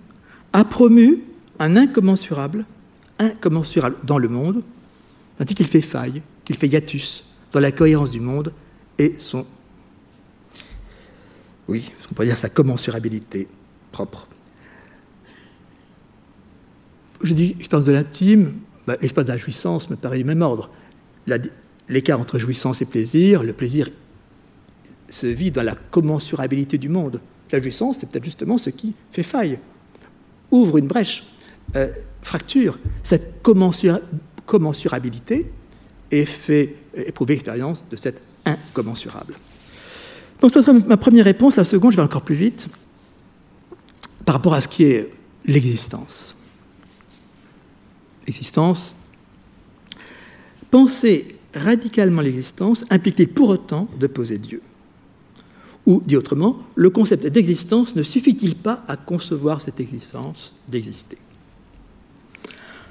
a 0.53 0.65
promu 0.65 1.25
un 1.59 1.77
incommensurable, 1.77 2.65
incommensurable 3.19 3.97
dans 4.05 4.19
le 4.19 4.29
monde, 4.29 4.63
ainsi 5.41 5.55
qu'il 5.55 5.67
fait 5.67 5.81
faille, 5.81 6.23
qu'il 6.45 6.57
fait 6.57 6.69
hiatus 6.69 7.25
dans 7.53 7.61
la 7.61 7.73
cohérence 7.73 8.11
du 8.11 8.21
monde 8.21 8.53
et 8.99 9.15
son, 9.19 9.45
oui, 11.69 11.91
ce 12.01 12.09
qu'on 12.09 12.15
pourrait 12.15 12.27
dire 12.27 12.39
sa 12.39 12.49
commensurabilité 12.49 13.47
propre. 13.93 14.27
Je 17.23 17.35
dis 17.35 17.57
expérience 17.59 17.87
de 17.87 17.93
l'intime, 17.93 18.55
bah, 18.87 18.97
l'expérience 19.01 19.27
de 19.29 19.33
la 19.33 19.39
jouissance 19.39 19.91
me 19.91 19.97
paraît 19.97 20.19
du 20.19 20.25
même 20.25 20.43
ordre. 20.43 20.71
L'écart 21.89 22.21
entre 22.21 22.39
jouissance 22.39 22.81
et 22.81 22.87
plaisir, 22.87 23.43
le 23.43 23.53
plaisir 23.53 23.91
se 25.11 25.27
vit 25.27 25.51
dans 25.51 25.63
la 25.63 25.75
commensurabilité 25.75 26.79
du 26.79 26.89
monde. 26.89 27.21
La 27.51 27.61
jouissance, 27.61 27.99
c'est 28.01 28.09
peut-être 28.09 28.25
justement 28.25 28.57
ce 28.59 28.71
qui 28.71 28.95
fait 29.11 29.23
faille, 29.23 29.59
ouvre 30.51 30.79
une 30.79 30.87
brèche, 30.87 31.25
euh, 31.77 31.93
fracture 32.23 32.79
cette 33.03 33.43
commensurabilité 34.47 35.51
et 36.11 36.25
fait 36.25 36.77
éprouver 36.95 37.35
l'expérience 37.35 37.85
de 37.91 37.97
cette 37.97 38.21
incommensurable. 38.45 39.35
Donc, 40.41 40.51
ça 40.51 40.63
sera 40.63 40.73
ma 40.73 40.97
première 40.97 41.25
réponse. 41.25 41.57
La 41.57 41.65
seconde, 41.65 41.93
je 41.93 41.97
vais 41.97 42.03
encore 42.03 42.23
plus 42.23 42.35
vite, 42.35 42.69
par 44.25 44.35
rapport 44.35 44.55
à 44.55 44.61
ce 44.61 44.69
qui 44.69 44.85
est 44.85 45.11
l'existence. 45.45 46.37
L'existence. 48.27 48.95
Penser 50.71 51.37
radicalement 51.55 52.21
l'existence 52.21 52.85
implique 52.91 53.35
pour 53.35 53.49
autant 53.49 53.89
de 53.99 54.07
poser 54.07 54.39
Dieu? 54.39 54.61
Ou, 55.87 56.03
dit 56.05 56.17
autrement, 56.17 56.59
le 56.75 56.91
concept 56.91 57.27
d'existence 57.27 57.97
ne 57.97 58.03
suffit-il 58.03 58.55
pas 58.55 58.85
à 58.87 58.97
concevoir 58.97 59.63
cette 59.63 59.81
existence 59.81 60.55
d'exister? 60.69 61.17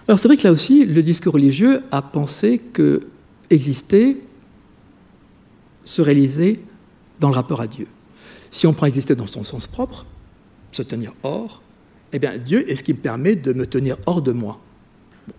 Alors 0.07 0.19
c'est 0.19 0.27
vrai 0.27 0.37
que 0.37 0.43
là 0.43 0.51
aussi, 0.51 0.85
le 0.85 1.03
discours 1.03 1.33
religieux 1.33 1.83
a 1.91 2.01
pensé 2.01 2.59
que 2.73 3.01
exister 3.49 4.17
se 5.83 6.01
réaliser 6.01 6.59
dans 7.19 7.29
le 7.29 7.35
rapport 7.35 7.61
à 7.61 7.67
Dieu. 7.67 7.87
Si 8.51 8.67
on 8.67 8.73
prend 8.73 8.85
exister 8.85 9.15
dans 9.15 9.27
son 9.27 9.43
sens 9.43 9.67
propre, 9.67 10.05
se 10.71 10.81
tenir 10.81 11.13
hors, 11.23 11.61
eh 12.13 12.19
bien 12.19 12.37
Dieu 12.37 12.69
est 12.69 12.75
ce 12.75 12.83
qui 12.83 12.93
me 12.93 12.99
permet 12.99 13.35
de 13.35 13.53
me 13.53 13.65
tenir 13.65 13.97
hors 14.05 14.21
de 14.21 14.31
moi. 14.31 14.59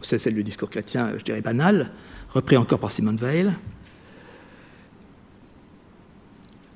C'est 0.02 0.30
le 0.30 0.42
discours 0.42 0.68
chrétien, 0.68 1.14
je 1.18 1.24
dirais 1.24 1.40
banal, 1.40 1.90
repris 2.34 2.56
encore 2.56 2.78
par 2.78 2.92
Simone 2.92 3.16
Weil. 3.16 3.54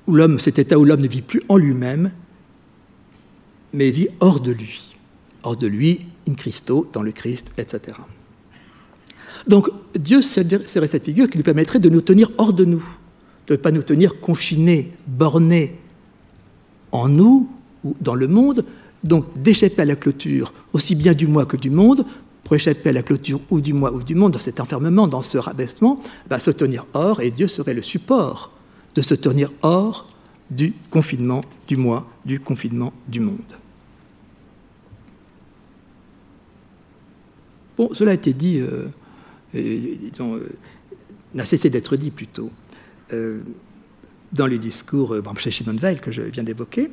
Où 0.07 0.15
l'homme, 0.15 0.39
cet 0.39 0.59
état 0.59 0.77
où 0.77 0.85
l'homme 0.85 1.01
ne 1.01 1.07
vit 1.07 1.21
plus 1.21 1.41
en 1.47 1.57
lui-même, 1.57 2.11
mais 3.71 3.91
vit 3.91 4.09
hors 4.19 4.39
de 4.39 4.51
lui. 4.51 4.95
Hors 5.43 5.55
de 5.55 5.67
lui, 5.67 6.05
in 6.27 6.33
Christo, 6.33 6.89
dans 6.91 7.03
le 7.03 7.11
Christ, 7.11 7.51
etc. 7.57 7.97
Donc 9.47 9.69
Dieu 9.93 10.21
serait 10.21 10.87
cette 10.87 11.03
figure 11.03 11.29
qui 11.29 11.37
nous 11.37 11.43
permettrait 11.43 11.79
de 11.79 11.89
nous 11.89 12.01
tenir 12.01 12.31
hors 12.37 12.53
de 12.53 12.65
nous, 12.65 12.85
de 13.47 13.53
ne 13.53 13.57
pas 13.57 13.71
nous 13.71 13.83
tenir 13.83 14.19
confinés, 14.19 14.91
bornés 15.07 15.75
en 16.91 17.09
nous 17.09 17.49
ou 17.83 17.95
dans 17.99 18.15
le 18.15 18.27
monde, 18.27 18.65
donc 19.03 19.25
d'échapper 19.35 19.81
à 19.81 19.85
la 19.85 19.95
clôture 19.95 20.53
aussi 20.71 20.95
bien 20.95 21.13
du 21.13 21.27
moi 21.27 21.45
que 21.45 21.57
du 21.57 21.69
monde, 21.69 22.05
pour 22.43 22.55
échapper 22.55 22.89
à 22.89 22.93
la 22.93 23.03
clôture 23.03 23.39
ou 23.49 23.61
du 23.61 23.73
moi 23.73 23.93
ou 23.93 24.03
du 24.03 24.15
monde, 24.15 24.33
dans 24.33 24.39
cet 24.39 24.59
enfermement, 24.59 25.07
dans 25.07 25.21
ce 25.21 25.37
rabaissement, 25.37 25.99
se 26.39 26.51
tenir 26.51 26.85
hors, 26.93 27.21
et 27.21 27.31
Dieu 27.31 27.47
serait 27.47 27.73
le 27.73 27.81
support 27.81 28.51
de 28.95 29.01
se 29.01 29.15
tenir 29.15 29.51
hors 29.61 30.07
du 30.49 30.73
confinement 30.89 31.43
du 31.67 31.77
moi, 31.77 32.07
du 32.25 32.39
confinement 32.39 32.93
du 33.07 33.19
monde. 33.19 33.39
Bon, 37.77 37.89
cela 37.93 38.11
a 38.11 38.13
été 38.13 38.33
dit, 38.33 38.59
euh, 38.59 38.87
euh, 39.55 40.49
n'a 41.33 41.45
cessé 41.45 41.69
d'être 41.69 41.95
dit 41.95 42.11
plutôt. 42.11 42.51
Euh, 43.13 43.39
dans 44.31 44.47
les 44.47 44.57
discours 44.57 45.13
euh, 45.13 45.21
chez 45.37 45.51
Shimon 45.51 45.77
Weil 45.77 46.01
que 46.01 46.11
je 46.11 46.23
viens 46.23 46.43
d'évoquer, 46.43 46.89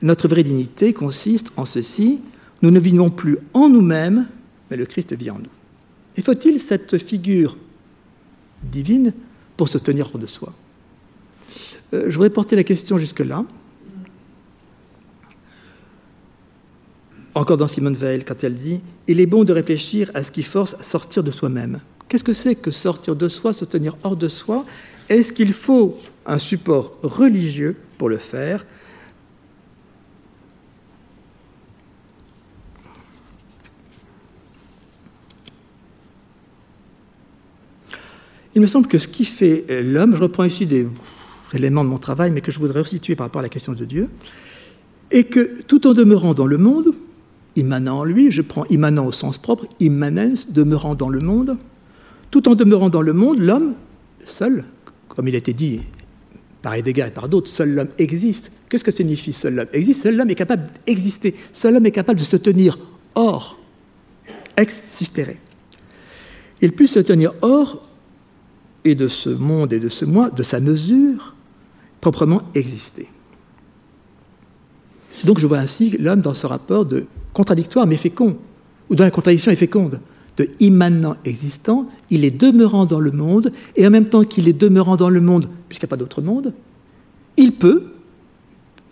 notre 0.00 0.28
vraie 0.28 0.42
dignité 0.42 0.94
consiste 0.94 1.52
en 1.56 1.66
ceci 1.66 2.20
nous 2.62 2.70
ne 2.70 2.80
vivons 2.80 3.10
plus 3.10 3.38
en 3.54 3.68
nous-mêmes, 3.68 4.26
mais 4.70 4.76
le 4.76 4.84
Christ 4.86 5.12
vit 5.14 5.30
en 5.30 5.38
nous. 5.38 5.50
Et 6.16 6.22
faut-il 6.22 6.60
cette 6.60 6.98
figure 6.98 7.56
divine 8.62 9.12
pour 9.56 9.68
se 9.68 9.78
tenir 9.78 10.10
hors 10.12 10.18
de 10.18 10.26
soi? 10.26 10.52
Euh, 11.94 12.06
Je 12.08 12.14
voudrais 12.14 12.30
porter 12.30 12.56
la 12.56 12.64
question 12.64 12.98
jusque-là. 12.98 13.44
Encore 17.34 17.56
dans 17.56 17.68
Simone 17.68 17.94
Veil, 17.94 18.24
quand 18.24 18.42
elle 18.42 18.58
dit 18.58 18.80
Il 19.06 19.20
est 19.20 19.26
bon 19.26 19.44
de 19.44 19.52
réfléchir 19.52 20.10
à 20.14 20.24
ce 20.24 20.32
qui 20.32 20.42
force 20.42 20.74
à 20.78 20.82
sortir 20.82 21.22
de 21.22 21.30
soi-même. 21.30 21.80
Qu'est-ce 22.08 22.24
que 22.24 22.32
c'est 22.32 22.56
que 22.56 22.72
sortir 22.72 23.14
de 23.14 23.28
soi, 23.28 23.52
se 23.52 23.64
tenir 23.64 23.96
hors 24.02 24.16
de 24.16 24.28
soi? 24.28 24.66
Est-ce 25.10 25.32
qu'il 25.32 25.52
faut 25.52 25.98
un 26.24 26.38
support 26.38 26.96
religieux 27.02 27.76
pour 27.98 28.08
le 28.08 28.16
faire? 28.16 28.64
Il 38.54 38.62
me 38.62 38.66
semble 38.66 38.86
que 38.86 38.98
ce 38.98 39.08
qui 39.08 39.24
fait 39.24 39.64
l'homme, 39.82 40.14
je 40.14 40.22
reprends 40.22 40.44
ici 40.44 40.66
des 40.66 40.86
éléments 41.52 41.84
de 41.84 41.88
mon 41.88 41.98
travail, 41.98 42.30
mais 42.30 42.40
que 42.40 42.52
je 42.52 42.58
voudrais 42.58 42.80
resituer 42.80 43.16
par 43.16 43.26
rapport 43.26 43.40
à 43.40 43.42
la 43.42 43.48
question 43.48 43.72
de 43.72 43.84
Dieu, 43.84 44.08
est 45.10 45.24
que 45.24 45.62
tout 45.62 45.88
en 45.88 45.92
demeurant 45.92 46.34
dans 46.34 46.46
le 46.46 46.58
monde, 46.58 46.94
immanent 47.56 47.98
en 47.98 48.04
lui, 48.04 48.30
je 48.30 48.42
prends 48.42 48.64
immanent 48.66 49.06
au 49.06 49.12
sens 49.12 49.38
propre, 49.38 49.66
immanence, 49.80 50.52
demeurant 50.52 50.94
dans 50.94 51.08
le 51.08 51.18
monde, 51.18 51.56
tout 52.30 52.48
en 52.48 52.54
demeurant 52.54 52.90
dans 52.90 53.02
le 53.02 53.12
monde, 53.12 53.40
l'homme, 53.40 53.74
seul, 54.24 54.64
comme 55.20 55.28
il 55.28 55.34
a 55.34 55.38
été 55.38 55.52
dit 55.52 55.82
par 56.62 56.72
Heidegger 56.72 57.08
et 57.08 57.10
par 57.10 57.28
d'autres, 57.28 57.50
seul 57.50 57.74
l'homme 57.74 57.90
existe. 57.98 58.50
Qu'est-ce 58.70 58.82
que 58.82 58.90
signifie 58.90 59.34
seul 59.34 59.54
l'homme 59.54 59.68
existe? 59.74 60.04
Seul 60.04 60.16
l'homme 60.16 60.30
est 60.30 60.34
capable 60.34 60.64
d'exister. 60.86 61.34
Seul 61.52 61.74
l'homme 61.74 61.84
est 61.84 61.90
capable 61.90 62.18
de 62.18 62.24
se 62.24 62.38
tenir 62.38 62.78
hors, 63.14 63.58
existere. 64.56 65.34
Il 66.62 66.72
peut 66.72 66.86
se 66.86 67.00
tenir 67.00 67.34
hors 67.42 67.86
et 68.82 68.94
de 68.94 69.08
ce 69.08 69.28
monde 69.28 69.74
et 69.74 69.78
de 69.78 69.90
ce 69.90 70.06
moi, 70.06 70.30
de 70.30 70.42
sa 70.42 70.58
mesure, 70.58 71.34
proprement 72.00 72.40
exister. 72.54 73.06
Donc 75.24 75.38
je 75.38 75.46
vois 75.46 75.58
ainsi 75.58 75.98
l'homme 75.98 76.22
dans 76.22 76.32
ce 76.32 76.46
rapport 76.46 76.86
de 76.86 77.04
contradictoire 77.34 77.86
mais 77.86 77.98
fécond, 77.98 78.38
ou 78.88 78.94
dont 78.94 79.04
la 79.04 79.10
contradiction 79.10 79.50
est 79.50 79.56
féconde 79.56 80.00
immanent 80.60 81.16
existant, 81.24 81.88
il 82.10 82.24
est 82.24 82.30
demeurant 82.30 82.86
dans 82.86 83.00
le 83.00 83.10
monde, 83.10 83.52
et 83.76 83.86
en 83.86 83.90
même 83.90 84.08
temps 84.08 84.24
qu'il 84.24 84.48
est 84.48 84.52
demeurant 84.52 84.96
dans 84.96 85.10
le 85.10 85.20
monde, 85.20 85.48
puisqu'il 85.68 85.86
n'y 85.86 85.88
a 85.88 85.94
pas 85.94 85.96
d'autre 85.96 86.22
monde, 86.22 86.52
il 87.36 87.52
peut, 87.52 87.92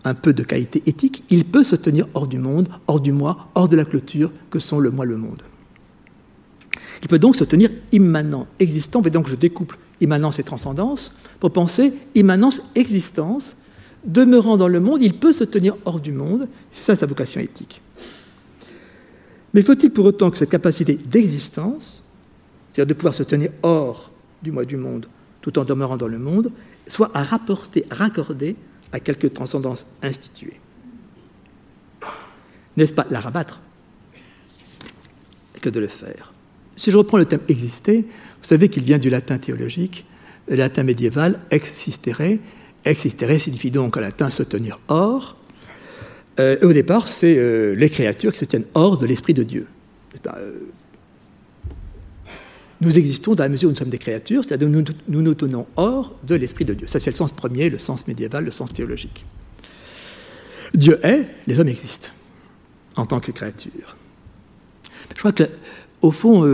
un 0.05 0.15
peu 0.15 0.33
de 0.33 0.43
qualité 0.43 0.83
éthique, 0.87 1.25
il 1.31 1.45
peut 1.45 1.65
se 1.65 1.77
tenir 1.77 2.07
hors 2.15 2.27
du 2.27 2.39
monde, 2.39 2.69
hors 2.87 3.01
du 3.01 3.13
moi, 3.13 3.49
hors 3.55 3.69
de 3.69 3.77
la 3.77 3.85
clôture 3.85 4.33
que 4.51 4.59
sont 4.59 4.79
le 4.79 4.91
moi, 4.91 5.05
le 5.05 5.17
monde. 5.17 5.43
Il 7.03 7.09
peut 7.09 7.19
donc 7.19 7.37
se 7.37 7.45
tenir 7.45 7.71
immanent, 7.93 8.47
existant, 8.59 9.03
et 9.03 9.11
donc 9.11 9.29
je 9.29 9.37
découple 9.37 9.79
immanence 10.01 10.39
et 10.39 10.45
transcendance 10.45 11.13
pour 11.41 11.53
penser 11.53 11.93
immanence, 12.15 12.63
existence, 12.75 13.57
demeurant 14.05 14.57
dans 14.57 14.69
le 14.69 14.81
monde, 14.81 15.03
il 15.03 15.15
peut 15.15 15.33
se 15.33 15.45
tenir 15.45 15.77
hors 15.85 16.01
du 16.01 16.13
monde, 16.13 16.49
c'est 16.73 16.83
ça 16.83 16.97
sa 16.97 17.07
vocation 17.07 17.41
éthique. 17.41 17.81
Mais 19.55 19.63
faut-il 19.63 19.91
pour 19.91 20.05
autant 20.05 20.31
que 20.31 20.37
cette 20.37 20.51
capacité 20.51 20.97
d'existence, 20.97 22.03
c'est-à-dire 22.73 22.87
de 22.87 22.95
pouvoir 22.95 23.15
se 23.15 23.23
tenir 23.23 23.51
hors 23.63 24.11
du 24.43 24.53
moi 24.53 24.65
du 24.65 24.77
monde 24.77 25.09
tout 25.41 25.59
en 25.59 25.65
demeurant 25.65 25.97
dans 25.97 26.09
le 26.09 26.19
monde, 26.19 26.51
soit 26.87 27.11
à 27.15 27.23
rapporter, 27.23 27.85
raccorder 27.91 28.57
à 28.93 29.01
quelque 29.01 29.27
transcendance 29.27 29.87
instituée? 30.03 30.61
N'est-ce 32.77 32.95
pas 32.95 33.07
la 33.11 33.21
rabattre 33.21 33.61
que 35.61 35.69
de 35.69 35.81
le 35.81 35.89
faire? 35.89 36.33
Si 36.77 36.91
je 36.91 36.97
reprends 36.97 37.19
le 37.19 37.25
thème 37.25 37.41
exister, 37.49 38.03
vous 38.03 38.45
savez 38.45 38.69
qu'il 38.69 38.85
vient 38.85 38.99
du 38.99 39.11
latin 39.11 39.39
théologique, 39.39 40.07
le 40.47 40.57
latin 40.57 40.85
médiéval, 40.85 41.41
existere. 41.51 42.39
Existere 42.85 43.41
signifie 43.41 43.73
donc 43.73 43.97
en 43.97 44.01
latin 44.01 44.31
se 44.31 44.45
tenir 44.45 44.79
hors, 44.89 45.37
euh, 46.39 46.57
au 46.63 46.73
départ, 46.73 47.09
c'est 47.09 47.37
euh, 47.37 47.75
les 47.75 47.91
créatures 47.91 48.33
qui 48.33 48.39
se 48.39 48.45
tiennent 48.45 48.67
hors 48.75 48.99
de 48.99 49.07
l'esprit 49.07 49.35
de 49.35 49.43
Dieu. 49.43 49.67
Euh, 50.27 50.61
nous 52.81 52.97
existons 52.99 53.35
dans 53.35 53.43
la 53.43 53.49
mesure 53.49 53.69
où 53.69 53.73
nous 53.73 53.79
sommes 53.79 53.89
des 53.89 53.99
créatures, 53.99 54.45
c'est-à-dire 54.45 54.69
nous, 54.69 54.85
nous 55.09 55.23
nous 55.23 55.35
tenons 55.35 55.67
hors 55.77 56.17
de 56.23 56.37
l'esprit 56.37 56.65
de 56.65 56.75
Dieu. 56.75 56.87
Ça, 56.87 57.01
c'est 57.01 57.11
le 57.11 57.17
sens 57.17 57.33
premier, 57.33 57.71
le 57.71 57.79
sens 57.79 58.07
médiéval, 58.07 58.45
le 58.45 58.51
sens 58.53 58.73
théologique. 58.73 59.25
Dieu 60.75 60.99
est, 61.05 61.27
les 61.47 61.59
hommes 61.59 61.69
existent 61.69 62.11
en 62.95 63.07
tant 63.07 63.21
que 63.21 63.33
créatures. 63.33 63.97
Je 65.11 65.19
crois 65.19 65.33
que, 65.33 65.45
au 66.03 66.13
fond, 66.13 66.47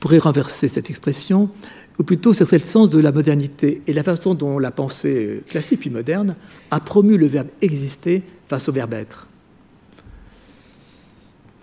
pourrait 0.00 0.18
renverser 0.18 0.68
cette 0.68 0.88
expression, 0.88 1.50
ou 1.98 2.04
plutôt 2.04 2.32
c'est 2.32 2.50
le 2.50 2.58
sens 2.60 2.88
de 2.90 2.98
la 2.98 3.12
modernité 3.12 3.82
et 3.86 3.92
la 3.92 4.02
façon 4.02 4.34
dont 4.34 4.58
la 4.58 4.70
pensée 4.70 5.42
classique 5.48 5.80
puis 5.80 5.90
moderne 5.90 6.36
a 6.70 6.80
promu 6.80 7.18
le 7.18 7.26
verbe 7.26 7.48
exister 7.60 8.22
face 8.52 8.68
au 8.68 8.72
verbe 8.72 8.92
être. 8.92 9.26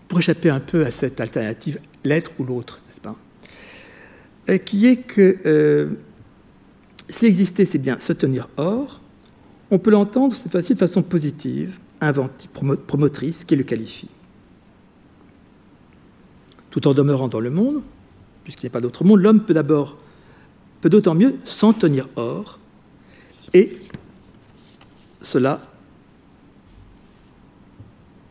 Pour 0.07 0.17
échapper 0.17 0.49
un 0.49 0.59
peu 0.59 0.83
à 0.87 0.89
cette 0.89 1.21
alternative, 1.21 1.79
l'être 2.03 2.31
ou 2.39 2.43
l'autre, 2.43 2.79
n'est-ce 2.87 2.99
pas? 2.99 3.15
Qui 4.65 4.87
est 4.87 4.95
que 4.95 5.37
euh, 5.45 5.89
si 7.07 7.27
exister, 7.27 7.67
c'est 7.67 7.77
bien 7.77 7.99
se 7.99 8.11
tenir 8.11 8.49
hors, 8.57 9.01
on 9.69 9.77
peut 9.77 9.91
l'entendre 9.91 10.35
cette 10.35 10.51
fois-ci 10.51 10.73
de 10.73 10.79
façon 10.79 11.03
positive, 11.03 11.77
inventive, 12.01 12.49
promotrice, 12.87 13.43
qui 13.43 13.55
le 13.55 13.63
qualifie. 13.63 14.09
Tout 16.71 16.87
en 16.87 16.95
demeurant 16.95 17.27
dans 17.27 17.39
le 17.39 17.51
monde, 17.51 17.83
puisqu'il 18.43 18.65
n'y 18.65 18.71
a 18.71 18.73
pas 18.73 18.81
d'autre 18.81 19.03
monde, 19.03 19.21
l'homme 19.21 19.41
peut 19.41 19.53
d'abord, 19.53 19.99
peut 20.81 20.89
d'autant 20.89 21.13
mieux 21.13 21.35
s'en 21.45 21.71
tenir 21.71 22.09
hors, 22.15 22.57
et 23.53 23.77
cela 25.21 25.68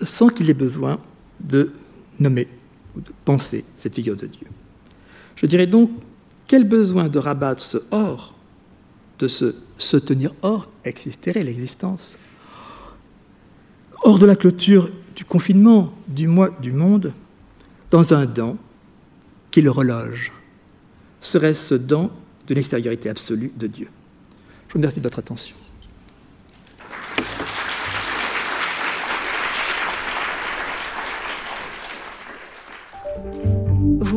sans 0.02 0.28
qu'il 0.28 0.48
ait 0.50 0.54
besoin 0.54 0.98
de 1.40 1.72
nommer 2.18 2.48
ou 2.96 3.00
de 3.00 3.12
penser 3.24 3.64
cette 3.76 3.94
figure 3.94 4.16
de 4.16 4.26
Dieu. 4.26 4.46
Je 5.36 5.46
dirais 5.46 5.66
donc, 5.66 5.90
quel 6.46 6.64
besoin 6.64 7.08
de 7.08 7.18
rabattre 7.18 7.62
ce 7.62 7.78
hors, 7.90 8.34
de 9.18 9.28
se, 9.28 9.54
se 9.76 9.96
tenir 9.96 10.34
hors, 10.42 10.68
existerait 10.84 11.44
l'existence, 11.44 12.16
hors 14.02 14.18
de 14.18 14.26
la 14.26 14.36
clôture 14.36 14.90
du 15.14 15.24
confinement, 15.24 15.92
du 16.06 16.26
mois, 16.26 16.50
du 16.62 16.72
monde, 16.72 17.12
dans 17.90 18.14
un 18.14 18.26
dent 18.26 18.56
qui 19.50 19.62
le 19.62 19.70
reloge? 19.70 20.32
Serait-ce 21.20 21.74
dent 21.74 22.10
de 22.46 22.54
l'extériorité 22.54 23.10
absolue 23.10 23.52
de 23.56 23.66
Dieu? 23.66 23.88
Je 24.68 24.72
vous 24.72 24.78
remercie 24.78 25.00
de 25.00 25.04
votre 25.04 25.18
attention. 25.18 25.56